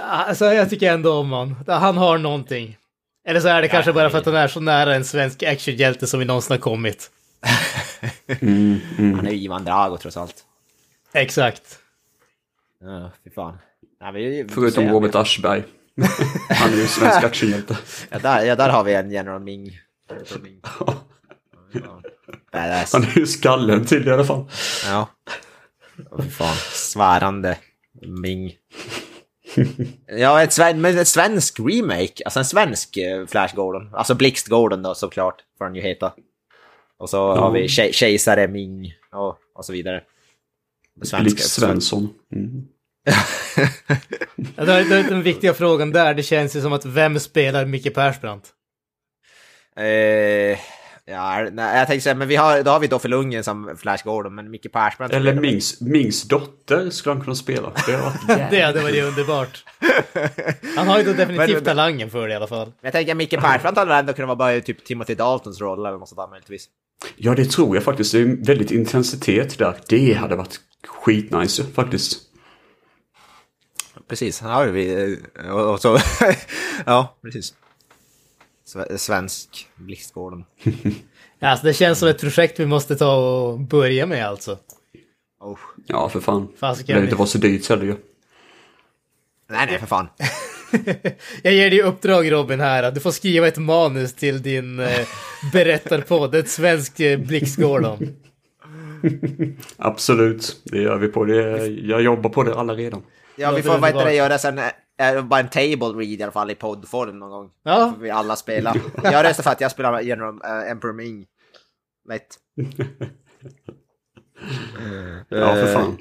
Alltså 0.00 0.44
jag 0.44 0.70
tycker 0.70 0.92
ändå 0.92 1.12
om 1.12 1.32
han. 1.32 1.56
Han 1.66 1.96
har 1.96 2.18
någonting. 2.18 2.78
Eller 3.28 3.40
så 3.40 3.48
är 3.48 3.62
det 3.62 3.68
kanske 3.68 3.92
bara 3.92 4.10
för 4.10 4.18
att 4.18 4.26
han 4.26 4.34
är 4.34 4.48
så 4.48 4.60
nära 4.60 4.94
en 4.94 5.04
svensk 5.04 5.42
actionhjälte 5.42 6.06
som 6.06 6.20
vi 6.20 6.26
någonsin 6.26 6.52
har 6.52 6.58
kommit. 6.58 7.10
Han 8.28 9.26
är 9.26 9.30
ju 9.30 9.36
Ivan 9.36 9.64
Drago 9.64 9.96
trots 9.96 10.16
allt. 10.16 10.44
Exakt. 11.12 11.78
Ja, 12.80 13.10
fy 13.24 13.30
fan. 13.30 13.58
Ja, 14.00 14.10
vi, 14.10 14.46
Förutom 14.50 14.88
Robert 14.88 15.14
Aschberg. 15.14 15.62
Han 16.48 16.72
är 16.72 16.76
ju 16.76 16.86
svensk 16.86 17.24
actionhjälte. 17.24 17.76
Ja 18.10 18.18
där, 18.18 18.44
ja, 18.44 18.56
där 18.56 18.68
har 18.68 18.84
vi 18.84 18.94
en 18.94 19.10
General 19.10 19.40
Ming. 19.40 19.80
General 20.10 20.42
Ming. 20.42 20.60
Ja. 21.72 22.02
Badass. 22.52 22.92
Han 22.92 23.02
är 23.02 23.18
ju 23.18 23.26
skallen 23.26 23.86
till 23.86 24.08
i 24.08 24.10
alla 24.10 24.24
fall. 24.24 24.50
Ja. 24.86 25.08
Fy 26.22 26.30
fan. 26.30 26.56
Svärande 26.72 27.58
Ming. 28.02 28.52
Ja, 30.06 30.42
ett, 30.42 30.52
sven 30.52 30.80
men 30.80 30.98
ett 30.98 31.08
svensk 31.08 31.60
remake. 31.60 32.24
Alltså 32.24 32.38
en 32.38 32.44
svensk 32.44 32.96
eh, 32.96 33.26
Flash 33.26 33.54
Gordon. 33.54 33.94
Alltså 33.94 34.14
Blixt 34.14 34.48
Gordon 34.48 34.82
då 34.82 34.94
såklart, 34.94 35.36
får 35.58 35.64
han 35.64 35.74
ju 35.74 35.80
heta. 35.80 36.12
Och 36.98 37.10
så 37.10 37.34
har 37.34 37.50
vi 37.50 37.66
Ke- 37.66 37.92
Kejsare 37.92 38.48
Ming 38.48 38.94
och, 39.12 39.38
och 39.54 39.64
så 39.64 39.72
vidare. 39.72 40.02
På 41.00 41.06
svenska. 41.06 41.22
Blix 41.22 41.42
Svensson. 41.44 42.08
Mm. 42.34 42.68
Ja, 44.56 44.64
det 44.64 44.72
är, 44.72 44.84
det 44.84 44.96
är 44.96 45.02
den 45.02 45.22
viktiga 45.22 45.54
frågan 45.54 45.92
där, 45.92 46.14
det 46.14 46.22
känns 46.22 46.56
ju 46.56 46.60
som 46.60 46.72
att 46.72 46.84
vem 46.84 47.20
spelar 47.20 47.64
Micke 47.64 47.94
Persbrandt? 47.94 48.48
Eh, 49.76 50.58
ja, 51.06 51.48
nej, 51.52 51.78
jag 51.78 51.86
tänkte 51.86 52.02
säga, 52.04 52.14
men 52.14 52.28
vi 52.28 52.36
har, 52.36 52.62
då 52.62 52.70
har 52.70 52.80
vi 52.80 52.86
Doffe 52.86 53.08
Lundgren 53.08 53.44
som 53.44 53.76
Flash 53.76 54.04
Gordon, 54.04 54.34
men 54.34 54.50
Micke 54.50 54.72
Persbrandt... 54.72 55.14
Eller 55.14 55.34
Mings, 55.34 55.80
Mings 55.80 56.22
dotter 56.22 56.90
skulle 56.90 57.14
han 57.14 57.24
kunna 57.24 57.34
spela. 57.36 57.72
Det 57.86 57.92
hade 57.92 58.02
varit 58.04 58.50
Det 58.50 58.60
hade 58.60 58.80
varit 58.82 59.04
underbart. 59.04 59.64
Han 60.76 60.88
har 60.88 60.98
ju 60.98 61.04
då 61.04 61.12
definitivt 61.24 61.54
Men- 61.54 61.64
talangen 61.64 62.10
för 62.10 62.26
det 62.28 62.32
i 62.32 62.36
alla 62.36 62.46
fall. 62.46 62.72
Jag 62.80 62.92
tänker 62.92 63.14
Micke 63.14 63.40
Persbrandt 63.40 63.78
hade 63.78 63.94
ändå 63.94 64.12
kunnat 64.12 64.28
vara 64.28 64.36
bara 64.36 64.60
typ 64.60 64.84
Timothy 64.84 65.14
Daltons 65.14 65.60
roll 65.60 65.86
eller 65.86 65.98
något 65.98 66.08
sånt 66.08 66.18
där 66.18 66.28
möjligtvis. 66.28 66.68
Ja, 67.16 67.34
det 67.34 67.44
tror 67.44 67.76
jag 67.76 67.84
faktiskt. 67.84 68.12
Det 68.12 68.18
är 68.20 68.44
väldigt 68.46 68.70
intensitet 68.70 69.58
där. 69.58 69.76
Det 69.88 70.12
hade 70.14 70.36
varit 70.36 70.60
skitnice 70.86 71.62
ju, 71.62 71.66
faktiskt. 71.72 72.18
Precis, 74.08 74.40
här 74.40 74.50
har 74.52 74.66
vi... 74.66 75.18
eh, 75.38 75.50
Och, 75.54 75.72
och 75.72 75.80
så... 75.80 75.98
ja, 76.86 77.16
precis. 77.22 77.54
Sve- 78.74 78.96
Svensk 78.96 79.68
Blixt 79.76 80.14
Gordon. 80.14 80.44
Alltså 81.40 81.66
det 81.66 81.74
känns 81.74 81.98
som 81.98 82.08
ett 82.08 82.20
projekt 82.20 82.60
vi 82.60 82.66
måste 82.66 82.96
ta 82.96 83.14
och 83.16 83.60
börja 83.60 84.06
med 84.06 84.26
alltså. 84.26 84.58
Oh. 85.40 85.58
Ja, 85.86 86.08
för 86.08 86.20
fan. 86.20 86.48
Det 86.60 86.94
vi- 86.94 87.00
inte 87.00 87.14
vara 87.16 87.26
så 87.26 87.38
dyrt 87.38 87.68
heller 87.68 87.84
ju. 87.84 87.96
Nej, 89.50 89.66
nej, 89.66 89.78
för 89.78 89.86
fan. 89.86 90.08
Jag 91.42 91.52
ger 91.54 91.70
dig 91.70 91.82
uppdrag 91.82 92.32
Robin 92.32 92.60
här, 92.60 92.90
du 92.90 93.00
får 93.00 93.10
skriva 93.10 93.48
ett 93.48 93.58
manus 93.58 94.14
till 94.14 94.42
din 94.42 94.80
eh, 94.80 95.06
berättarpodd, 95.52 96.34
ett 96.34 96.48
svenskt 96.48 97.00
eh, 97.00 97.16
Blixtgården. 97.18 98.16
Absolut, 99.76 100.60
det 100.64 100.82
gör 100.82 100.96
vi 100.96 101.08
på 101.08 101.24
det. 101.24 101.66
Jag 101.66 102.02
jobbar 102.02 102.30
på 102.30 102.42
det 102.42 102.54
alla 102.54 102.74
redan. 102.74 103.02
Ja, 103.36 103.52
vi 103.52 103.62
får 103.62 103.78
vad 103.78 103.90
heter 103.90 104.04
det, 104.04 104.14
göra 104.14 104.38
sen... 104.38 104.60
eh, 105.00 105.24
bara 105.24 105.40
en 105.40 105.48
table 105.48 105.88
read 105.88 106.20
i 106.20 106.22
alla 106.22 106.32
fall 106.32 106.50
i 106.50 106.54
poddform 106.54 107.18
någon 107.18 107.30
gång. 107.30 107.50
Ja. 107.62 107.92
Får 107.94 108.02
vi 108.02 108.10
alla 108.10 108.36
spela. 108.36 108.74
Jag 109.02 109.24
röstar 109.24 109.42
för 109.42 109.50
att 109.50 109.60
jag 109.60 109.70
spelar 109.70 110.00
genom 110.00 110.42
uh, 110.42 110.70
Emperor 110.70 110.92
Ming. 110.92 111.26
Lätt. 112.08 112.38
Ja, 115.28 115.54
för 115.54 115.74
fan. 115.74 115.98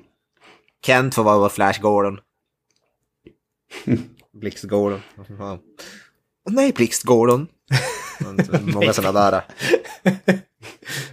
Kent 0.85 1.15
får 1.15 1.23
vara 1.23 1.37
vår 1.37 1.49
Flash 1.49 1.81
Gordon. 1.81 2.19
Blixt 4.33 4.63
Gordon. 4.63 5.01
Åh 5.39 5.57
nej, 6.45 6.73
Blixt 6.73 7.03
Gordon. 7.03 7.47
Många 8.73 8.93
sådana 8.93 9.31
där. 9.31 9.43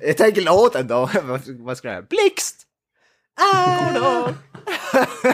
Jag 0.01 0.17
tänker 0.17 0.43
låten 0.43 0.87
då. 0.87 1.11
Vad- 1.59 1.77
ska 1.79 1.89
jag 1.89 1.95
göra? 1.95 2.07
Blixt! 2.11 2.67
Ah, 3.55 3.93
Gordon! 3.93 4.35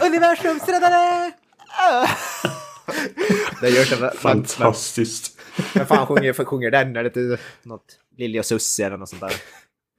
Universums 0.05 0.67
räddare! 0.67 1.31
Det 3.61 3.69
görs 3.69 3.91
en... 3.93 4.11
Fantastiskt. 4.17 5.39
Vem 5.73 5.85
fan 5.85 6.07
sjunger, 6.07 6.33
för 6.33 6.45
sjunger 6.45 6.71
den? 6.71 6.95
Är 6.95 7.03
det 7.03 7.07
inte 7.07 7.37
något 7.63 7.85
Lili 8.17 8.39
och 8.39 8.45
Susie 8.45 8.85
eller 8.85 8.97
något 8.97 9.09
sånt 9.09 9.21
där? 9.21 9.33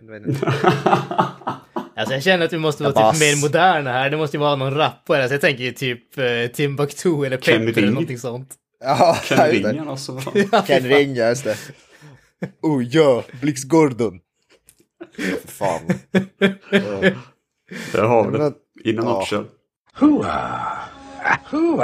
Alltså 1.96 2.14
jag 2.14 2.22
känner 2.22 2.44
att 2.44 2.52
vi 2.52 2.58
måste 2.58 2.82
vara 2.82 2.92
Ja, 2.96 3.12
typ 3.12 3.20
mer 3.20 3.36
moderna 3.40 3.92
här. 3.92 4.10
Det 4.10 4.16
måste 4.16 4.36
ju 4.36 4.40
vara 4.40 4.56
någon 4.56 4.74
rappare. 4.74 5.20
Alltså 5.22 5.34
jag 5.34 5.40
tänker 5.40 5.64
ju 5.64 5.72
typ 5.72 6.18
eh, 6.18 6.46
Timbuktu 6.54 7.24
eller 7.26 7.36
Pepper 7.36 7.52
eller 7.54 7.72
Ring. 7.72 7.90
någonting 7.90 8.18
sånt. 8.18 8.54
Ja, 8.80 9.18
Ken. 9.24 9.50
Ringen 9.50 9.88
alltså. 9.88 10.20
Ken 10.66 10.82
Ring, 10.88 11.14
ja, 11.16 11.28
just 11.28 11.44
det. 11.44 11.56
Oh 12.62 12.82
ja, 12.84 13.24
Blix 13.40 13.64
Gordon. 13.64 14.20
Fan. 15.46 15.80
Där 17.92 18.02
har 18.02 18.30
vi 18.30 18.38
det. 18.38 18.52
Innan 18.84 19.06
Ja. 19.06 19.42
Också. 21.44 21.82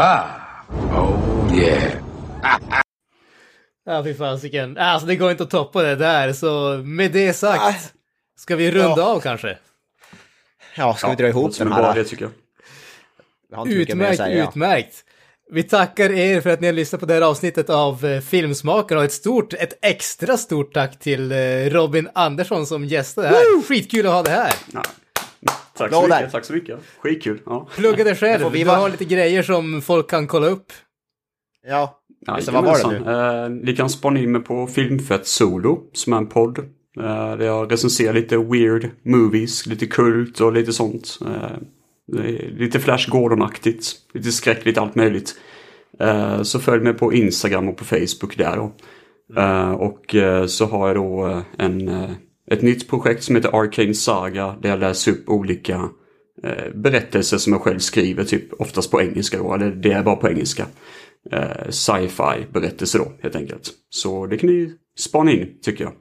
Ja, 3.86 4.04
fy 4.04 4.14
fasiken. 4.14 4.78
Alltså 4.78 5.06
det 5.06 5.16
går 5.16 5.30
inte 5.30 5.42
att 5.42 5.50
toppa 5.50 5.82
det 5.82 5.96
där, 5.96 6.32
så 6.32 6.80
med 6.84 7.12
det 7.12 7.32
sagt. 7.32 7.92
Ska 8.38 8.56
vi 8.56 8.70
runda 8.70 8.94
Ja. 8.96 9.04
av 9.04 9.20
kanske? 9.20 9.58
Ja, 10.76 10.94
ska 10.94 11.08
vi 11.10 11.16
dra 11.16 11.28
ihop 11.28 11.58
den 11.58 11.72
här? 11.72 11.98
idé, 11.98 12.04
tycker 12.08 12.28
jag. 13.50 13.68
Utmärkt, 13.68 14.16
säga. 14.16 14.48
utmärkt. 14.48 15.04
Vi 15.50 15.62
tackar 15.62 16.12
er 16.12 16.40
för 16.40 16.50
att 16.50 16.60
ni 16.60 16.66
har 16.66 16.74
lyssnat 16.74 17.00
på 17.00 17.06
det 17.06 17.14
här 17.14 17.20
avsnittet 17.20 17.70
av 17.70 18.04
eh, 18.04 18.20
Filmsmakarna 18.20 18.98
och 18.98 19.04
ett 19.04 19.12
stort, 19.12 19.52
ett 19.52 19.78
extra 19.82 20.36
stort 20.36 20.74
tack 20.74 20.98
till 20.98 21.32
eh, 21.32 21.36
Robin 21.70 22.08
Andersson 22.14 22.66
som 22.66 22.84
gästade 22.84 23.28
här. 23.28 23.62
Skitkul 23.62 24.06
att 24.06 24.12
ha 24.12 24.22
det 24.22 24.30
här. 24.30 24.52
Ja. 24.72 24.82
Tack 25.76 25.92
så 25.92 26.02
mycket, 26.02 26.32
tack 26.32 26.44
så 26.44 26.52
mycket. 26.52 26.78
Skitkul. 26.98 27.40
Ja. 27.46 27.68
Plugga 27.76 28.04
dig 28.04 28.14
själv, 28.14 28.52
vi 28.52 28.62
har 28.62 28.88
lite 28.90 29.04
grejer 29.04 29.42
som 29.42 29.82
folk 29.82 30.10
kan 30.10 30.26
kolla 30.26 30.46
upp. 30.46 30.72
Ja. 31.66 32.00
Så 32.40 32.52
vad 32.52 32.64
var 32.64 32.78
det 32.78 32.98
nu? 32.98 33.12
Eh, 33.12 33.50
ni 33.64 33.76
kan 33.76 33.90
spana 33.90 34.20
in 34.20 34.32
mig 34.32 34.42
på 34.42 34.66
Filmfett 34.66 35.26
Solo, 35.26 35.78
som 35.92 36.12
är 36.12 36.16
en 36.16 36.26
podd. 36.26 36.58
Eh, 36.98 37.36
där 37.36 37.44
jag 37.46 37.72
recenserar 37.72 38.12
lite 38.12 38.36
weird 38.36 38.90
movies, 39.02 39.66
lite 39.66 39.86
kult 39.86 40.40
och 40.40 40.52
lite 40.52 40.72
sånt. 40.72 41.18
Eh, 41.26 41.58
är 42.18 42.50
lite 42.58 42.80
Flash 42.80 43.10
Gordon-aktigt, 43.10 43.86
lite 44.14 44.32
skräck, 44.32 44.64
lite 44.64 44.80
allt 44.80 44.94
möjligt. 44.94 45.34
Eh, 46.00 46.42
så 46.42 46.60
följ 46.60 46.82
mig 46.82 46.94
på 46.94 47.12
Instagram 47.12 47.68
och 47.68 47.76
på 47.76 47.84
Facebook 47.84 48.36
där 48.36 48.56
då. 48.56 48.72
Eh, 49.40 49.70
och 49.72 50.14
eh, 50.14 50.46
så 50.46 50.66
har 50.66 50.88
jag 50.88 50.96
då 50.96 51.26
eh, 51.26 51.40
en, 51.58 51.88
eh, 51.88 52.10
ett 52.50 52.62
nytt 52.62 52.88
projekt 52.88 53.22
som 53.24 53.36
heter 53.36 53.60
Arcane 53.62 53.94
Saga 53.94 54.56
där 54.62 54.68
jag 54.70 54.80
läser 54.80 55.12
upp 55.12 55.28
olika 55.28 55.88
eh, 56.42 56.74
berättelser 56.74 57.38
som 57.38 57.52
jag 57.52 57.62
själv 57.62 57.78
skriver, 57.78 58.24
typ 58.24 58.60
oftast 58.60 58.90
på 58.90 59.02
engelska 59.02 59.38
då, 59.38 59.54
eller 59.54 59.70
det 59.70 59.92
är 59.92 60.02
bara 60.02 60.16
på 60.16 60.28
engelska. 60.28 60.66
Eh, 61.32 61.68
sci-fi 61.70 62.46
berättelser 62.52 62.98
då, 62.98 63.12
helt 63.22 63.36
enkelt. 63.36 63.70
Så 63.90 64.26
det 64.26 64.36
kan 64.38 64.50
ni 64.50 64.72
spana 64.98 65.32
in, 65.32 65.58
tycker 65.62 65.84
jag. 65.84 65.92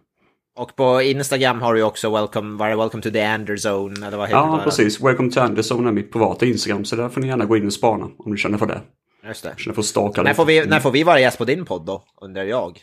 Och 0.56 0.76
på 0.76 1.02
Instagram 1.02 1.61
har 1.61 1.74
du 1.74 1.84
också 1.84 2.10
welcome, 2.14 2.57
var 2.57 2.70
det 2.70 2.76
welcome 2.76 3.03
to 3.03 3.10
the 3.11 3.22
Anderzone, 3.22 4.07
eller 4.07 4.18
vad 4.18 4.28
heter 4.28 4.40
Ja, 4.40 4.57
det? 4.57 4.64
precis. 4.64 5.02
Welcome 5.02 5.32
to 5.32 5.40
Anderson 5.40 5.88
är 5.88 5.91
mitt 5.91 6.11
privata 6.11 6.45
Instagram, 6.45 6.86
så 6.86 6.95
där 6.95 7.10
får 7.10 7.22
ni 7.22 7.28
gärna 7.28 7.45
gå 7.45 7.57
in 7.57 7.65
och 7.65 7.74
spana 7.74 8.10
om 8.18 8.32
du 8.32 8.38
känner 8.38 8.57
för 8.57 8.65
det. 8.65 8.82
Just 9.28 9.44
det. 9.44 9.53
Känner 9.57 9.74
för 9.74 9.82
att 9.82 9.86
staka 9.86 10.24
När 10.24 10.34
får, 10.34 10.45
vi, 10.45 10.65
när 10.65 10.80
får 10.80 10.91
vi 10.91 11.03
vara 11.03 11.20
gäst 11.20 11.38
på 11.38 11.45
din 11.45 11.65
podd 11.65 11.86
då, 11.86 12.03
undrar 12.22 12.44
jag? 12.44 12.80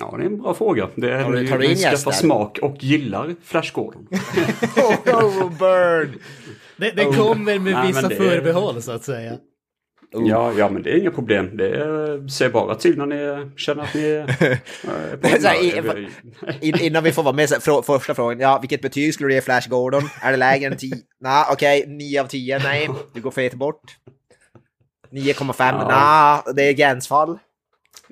Ja, 0.00 0.14
det 0.18 0.22
är 0.22 0.26
en 0.26 0.42
bra 0.42 0.54
fråga. 0.54 0.88
Det 0.94 1.10
är 1.12 1.28
ni- 1.28 1.48
tar 1.48 1.58
du 1.58 1.66
in 1.66 1.76
skaffar 1.76 2.12
smak 2.12 2.58
och 2.62 2.76
gillar 2.84 3.34
Flash 3.44 3.72
Gordon. 3.74 4.08
oh, 4.76 5.50
burn! 5.58 6.18
Det, 6.76 6.90
det 6.90 7.04
kommer 7.04 7.58
med 7.58 7.74
Oh. 7.74 7.78
Nej, 7.78 7.86
vissa 7.86 8.08
det- 8.08 8.16
förbehåll 8.16 8.82
så 8.82 8.92
att 8.92 9.04
säga. 9.04 9.32
Ja, 10.16 10.52
ja, 10.58 10.70
men 10.70 10.82
det 10.82 10.90
är 10.90 10.96
inga 11.00 11.10
problem. 11.10 11.56
Det 11.56 11.68
är, 11.68 12.28
säg 12.28 12.48
bara 12.48 12.74
till 12.74 12.98
när 12.98 13.06
ni 13.06 13.50
känner 13.56 13.82
att 13.82 13.94
ni 13.94 14.02
är... 14.04 14.20
eh, 14.20 15.16
på 15.20 15.28
Så 15.40 15.48
här, 15.48 15.64
i- 15.64 15.76
humör. 15.80 16.08
In, 16.60 16.80
innan 16.80 17.04
vi 17.04 17.12
får 17.12 17.22
vara 17.22 17.34
med, 17.34 17.48
så, 17.48 17.60
frå, 17.60 17.82
första 17.82 18.14
frågan. 18.14 18.40
Ja, 18.40 18.58
vilket 18.60 18.82
betyg 18.82 19.14
skulle 19.14 19.28
du 19.28 19.34
ge 19.34 19.40
Flash 19.40 19.68
Gordon? 19.68 20.02
Är 20.22 20.30
det 20.30 20.36
lägre 20.36 20.66
än 20.70 20.76
10? 20.76 20.94
Nej, 21.20 21.44
okej, 21.52 21.84
9 21.88 22.20
av 22.22 22.26
10. 22.26 22.58
Nej, 22.58 22.88
du 23.14 23.20
går 23.20 23.30
fet 23.30 23.54
bort. 23.54 23.82
9,5. 25.12 25.54
Ja. 25.58 26.42
Nej, 26.46 26.54
det 26.54 26.62
är 26.68 26.72
gränsfall. 26.72 27.38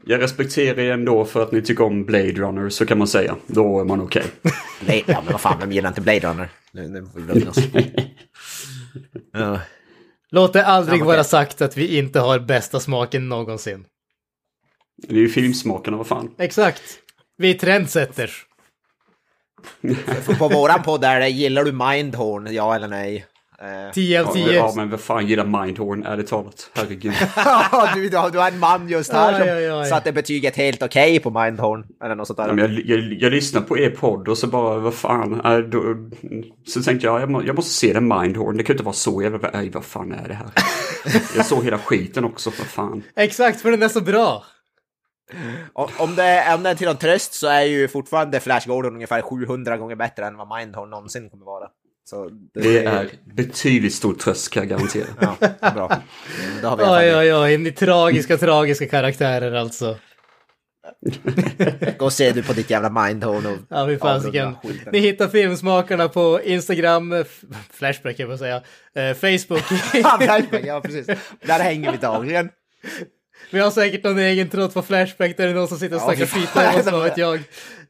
Jag 0.06 0.20
respekterar 0.22 0.78
er 0.78 0.90
ändå 0.92 1.24
för 1.24 1.42
att 1.42 1.52
ni 1.52 1.62
tycker 1.62 1.84
om 1.84 2.04
Blade 2.04 2.32
Runner, 2.32 2.68
så 2.68 2.86
kan 2.86 2.98
man 2.98 3.08
säga. 3.08 3.36
Då 3.46 3.80
är 3.80 3.84
man 3.84 4.00
okej. 4.00 4.24
Blade, 4.80 5.02
ja, 5.06 5.22
men 5.24 5.32
vad 5.32 5.40
fan, 5.40 5.58
vem 5.60 5.72
gillar 5.72 5.88
inte 5.88 6.00
Blade 6.00 6.28
Runner? 6.28 6.48
Nu, 6.72 6.88
nu 6.88 7.06
får 7.12 7.20
vi 7.20 7.34
lugna 7.34 7.50
oss. 7.50 7.58
Låt 10.30 10.52
det 10.52 10.66
aldrig 10.66 11.00
Ja, 11.00 11.04
okej. 11.04 11.14
vara 11.14 11.24
sagt 11.24 11.62
att 11.62 11.76
vi 11.76 11.98
inte 11.98 12.20
har 12.20 12.38
bästa 12.38 12.80
smaken 12.80 13.28
någonsin. 13.28 13.84
Det 15.08 15.14
är 15.14 15.18
ju 15.18 15.28
filmsmakarna, 15.28 15.96
vad 15.96 16.06
fan. 16.06 16.34
Exakt. 16.38 16.82
Vi 17.36 17.50
är 17.50 17.54
trendsetters. 17.58 18.46
På 20.38 20.48
våran 20.48 20.82
podd 20.82 21.04
är 21.04 21.20
det, 21.20 21.28
gillar 21.28 21.64
du 21.64 21.72
Mindhorn? 21.72 22.48
Ja 22.54 22.74
eller 22.74 22.88
nej? 22.88 23.26
Eh, 23.62 23.93
10 23.93 24.20
av 24.20 24.26
Ja, 24.26 24.32
10. 24.32 24.52
ja, 24.52 24.72
men 24.76 24.90
vad 24.90 25.01
fan 25.01 25.26
gillar 25.26 25.44
Mindhorn, 25.44 26.06
ärligt 26.06 26.26
talat. 26.26 26.70
Herregud. 26.74 27.12
du, 27.94 28.02
du, 28.02 28.09
du 28.09 28.39
har 28.39 28.48
en 28.48 28.59
man 28.59 28.89
just 28.89 29.12
här 29.12 29.70
som 29.70 29.90
satte 29.90 30.12
betyget 30.12 30.56
helt 30.56 30.82
okej 30.82 31.20
på 31.20 31.30
Mindhorn. 31.30 31.86
Eller 32.05 32.14
något 32.14 32.26
sånt 32.26 32.36
där. 32.36 32.48
Ja, 32.48 32.52
men 32.55 32.74
jag, 32.74 32.84
jag, 32.84 33.12
jag 33.12 33.32
lyssnade 33.32 33.66
på 33.66 33.78
er 33.78 33.90
podd 33.90 34.28
och 34.28 34.39
så 34.39 34.47
bara, 34.47 34.78
vad 34.78 34.94
fan. 34.94 35.40
Äh, 35.44 35.59
då, 35.59 35.82
så 36.66 36.82
tänkte 36.82 37.06
jag, 37.06 37.20
jag, 37.20 37.30
må, 37.30 37.43
jag 37.43 37.56
måste 37.56 37.72
se 37.74 37.93
den 37.93 38.09
Mindhorn. 38.09 38.56
Det 38.56 38.64
kan 38.64 38.74
inte 38.74 38.84
vara 38.84 38.94
så 38.94 39.22
jävla... 39.22 39.51
Nej, 39.52 39.70
vad 39.70 39.84
fan 39.84 40.12
är 40.12 40.28
det 40.28 40.34
här? 40.34 40.48
Jag 41.36 41.47
såg 41.47 41.64
hela 41.64 41.78
skiten 41.78 42.24
också, 42.24 42.51
för 42.51 42.64
fan. 42.64 43.02
Exakt, 43.16 43.60
för 43.60 43.70
den 43.70 43.82
är 43.82 43.89
så 43.89 44.01
bra. 44.01 44.44
Om 45.72 46.14
det, 46.14 46.55
om 46.55 46.62
det 46.62 46.70
är 46.70 46.74
till 46.74 46.86
någon 46.86 46.97
tröst 46.97 47.34
så 47.34 47.47
är 47.47 47.62
ju 47.62 47.89
fortfarande 47.89 48.40
Flash 48.40 48.68
Gordon 48.68 48.94
ungefär 48.94 49.22
700 49.22 49.76
gånger 49.76 49.97
bättre 49.97 50.26
än 50.26 50.36
vad 50.36 50.59
Mindhorn 50.59 50.90
någonsin 50.90 51.30
kommer 51.30 51.44
vara. 51.44 51.68
Så 52.04 52.30
Det 52.54 52.84
är 52.84 53.08
betydligt 53.36 53.94
stor 53.94 54.14
tröst 54.14 54.50
kan 54.50 54.60
jag 54.68 54.70
garantera. 54.70 55.06
Ja, 55.60 55.70
bra. 55.74 56.02
Det 56.60 56.66
har 56.66 56.76
vi 56.76 56.84
Oj, 56.84 57.16
oj, 57.16 57.34
oj. 57.34 57.58
Ni 57.58 57.72
tragiska, 57.72 58.36
tragiska 58.38 58.86
karaktärer 58.88 59.52
alltså. 59.52 59.96
Gå 61.98 62.04
och 62.04 62.12
se 62.12 62.32
du 62.32 62.42
på 62.42 62.52
ditt 62.52 62.70
jävla 62.70 62.90
Mindhorn 62.90 63.46
och 63.46 63.58
Ja, 63.68 63.84
vi 63.84 63.96
fasiken. 63.98 64.54
Ni 64.92 64.98
hittar 64.98 65.28
Filmsmakarna 65.28 66.08
på 66.08 66.40
Instagram, 66.44 67.12
f- 67.12 67.40
Flashback 67.70 68.18
jag 68.18 68.28
får 68.30 68.36
säga, 68.36 68.56
eh, 68.94 69.14
Facebook. 69.14 69.62
Ja, 69.94 70.18
Flashback, 70.20 70.62
ja 70.66 70.80
precis. 70.80 71.06
Där 71.46 71.60
hänger 71.60 71.92
vi 71.92 71.98
dagligen. 71.98 72.48
Vi 73.52 73.60
har 73.60 73.70
säkert 73.70 74.04
någon 74.04 74.18
egen 74.18 74.48
tråd 74.48 74.74
på 74.74 74.82
Flashback 74.82 75.36
där 75.36 75.44
det 75.44 75.50
är 75.50 75.54
någon 75.54 75.68
som 75.68 75.78
sitter 75.78 75.96
och 75.96 76.02
snackar 76.02 76.26
skit 76.26 76.54
med 76.54 76.76
oss, 76.80 76.86
vad 76.92 77.02
vet 77.02 77.18
jag. 77.18 77.34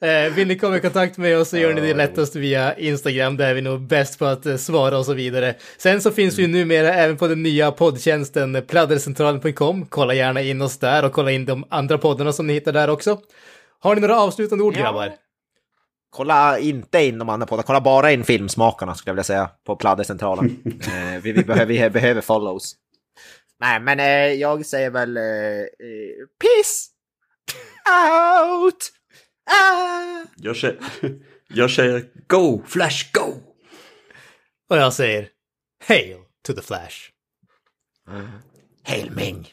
Eh, 0.00 0.32
vill 0.32 0.48
ni 0.48 0.58
komma 0.58 0.76
i 0.76 0.80
kontakt 0.80 1.16
med 1.18 1.38
oss 1.38 1.48
så 1.48 1.58
gör 1.58 1.74
ni 1.74 1.80
det 1.80 1.94
lättast 1.94 2.36
via 2.36 2.74
Instagram, 2.78 3.36
där 3.36 3.50
är 3.50 3.54
vi 3.54 3.60
nog 3.60 3.80
bäst 3.80 4.18
på 4.18 4.24
att 4.24 4.46
eh, 4.46 4.56
svara 4.56 4.98
och 4.98 5.06
så 5.06 5.14
vidare. 5.14 5.54
Sen 5.78 6.00
så 6.00 6.10
finns 6.10 6.38
vi 6.38 6.46
numera 6.46 6.94
även 6.94 7.16
på 7.16 7.28
den 7.28 7.42
nya 7.42 7.70
poddtjänsten 7.72 8.54
eh, 8.54 8.62
pladdercentralen.com. 8.62 9.86
Kolla 9.86 10.14
gärna 10.14 10.42
in 10.42 10.62
oss 10.62 10.78
där 10.78 11.04
och 11.04 11.12
kolla 11.12 11.30
in 11.30 11.44
de 11.44 11.64
andra 11.70 11.98
poddarna 11.98 12.32
som 12.32 12.46
ni 12.46 12.52
hittar 12.52 12.72
där 12.72 12.90
också. 12.90 13.18
Har 13.80 13.94
ni 13.94 14.00
några 14.00 14.20
avslutande 14.20 14.64
ord 14.64 14.74
Ja. 14.76 14.80
grabbar? 14.82 15.12
Kolla 16.10 16.58
inte 16.58 17.04
in 17.04 17.18
de 17.18 17.28
andra 17.28 17.46
poddar, 17.46 17.62
kolla 17.62 17.80
bara 17.80 18.12
in 18.12 18.24
Filmsmakarna 18.24 18.94
skulle 18.94 19.10
jag 19.10 19.14
vilja 19.14 19.24
säga 19.24 19.50
på 19.66 19.76
Pladdercentralen. 19.76 20.56
eh, 20.64 21.22
vi, 21.22 21.32
vi, 21.32 21.44
behöver, 21.44 21.66
vi 21.66 21.90
behöver 21.90 22.20
follows. 22.20 22.74
Nej, 23.62 23.80
men 23.80 24.00
eh, 24.00 24.32
jag 24.32 24.66
säger 24.66 24.90
väl 24.90 25.16
eh, 25.16 25.24
eh, 25.24 26.26
peace 26.40 26.88
out! 27.88 28.92
Ah! 29.50 30.26
Jag 30.36 30.56
säger, 30.56 30.78
jag 31.48 31.70
säger 31.70 32.04
go, 32.26 32.62
Flash, 32.66 33.12
go! 33.12 33.40
Och 34.70 34.76
jag 34.76 34.92
säger, 34.92 35.28
hail 35.88 36.16
to 36.46 36.52
the 36.52 36.62
Flash. 36.62 37.10
Hail 38.84 39.10
Ming! 39.10 39.48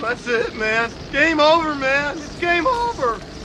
That's 0.00 0.28
it, 0.28 0.54
man. 0.54 0.90
Game 1.12 1.42
over, 1.42 1.74
man. 1.74 2.16
It's 2.16 2.40
game 2.40 2.66
over. 2.66 3.39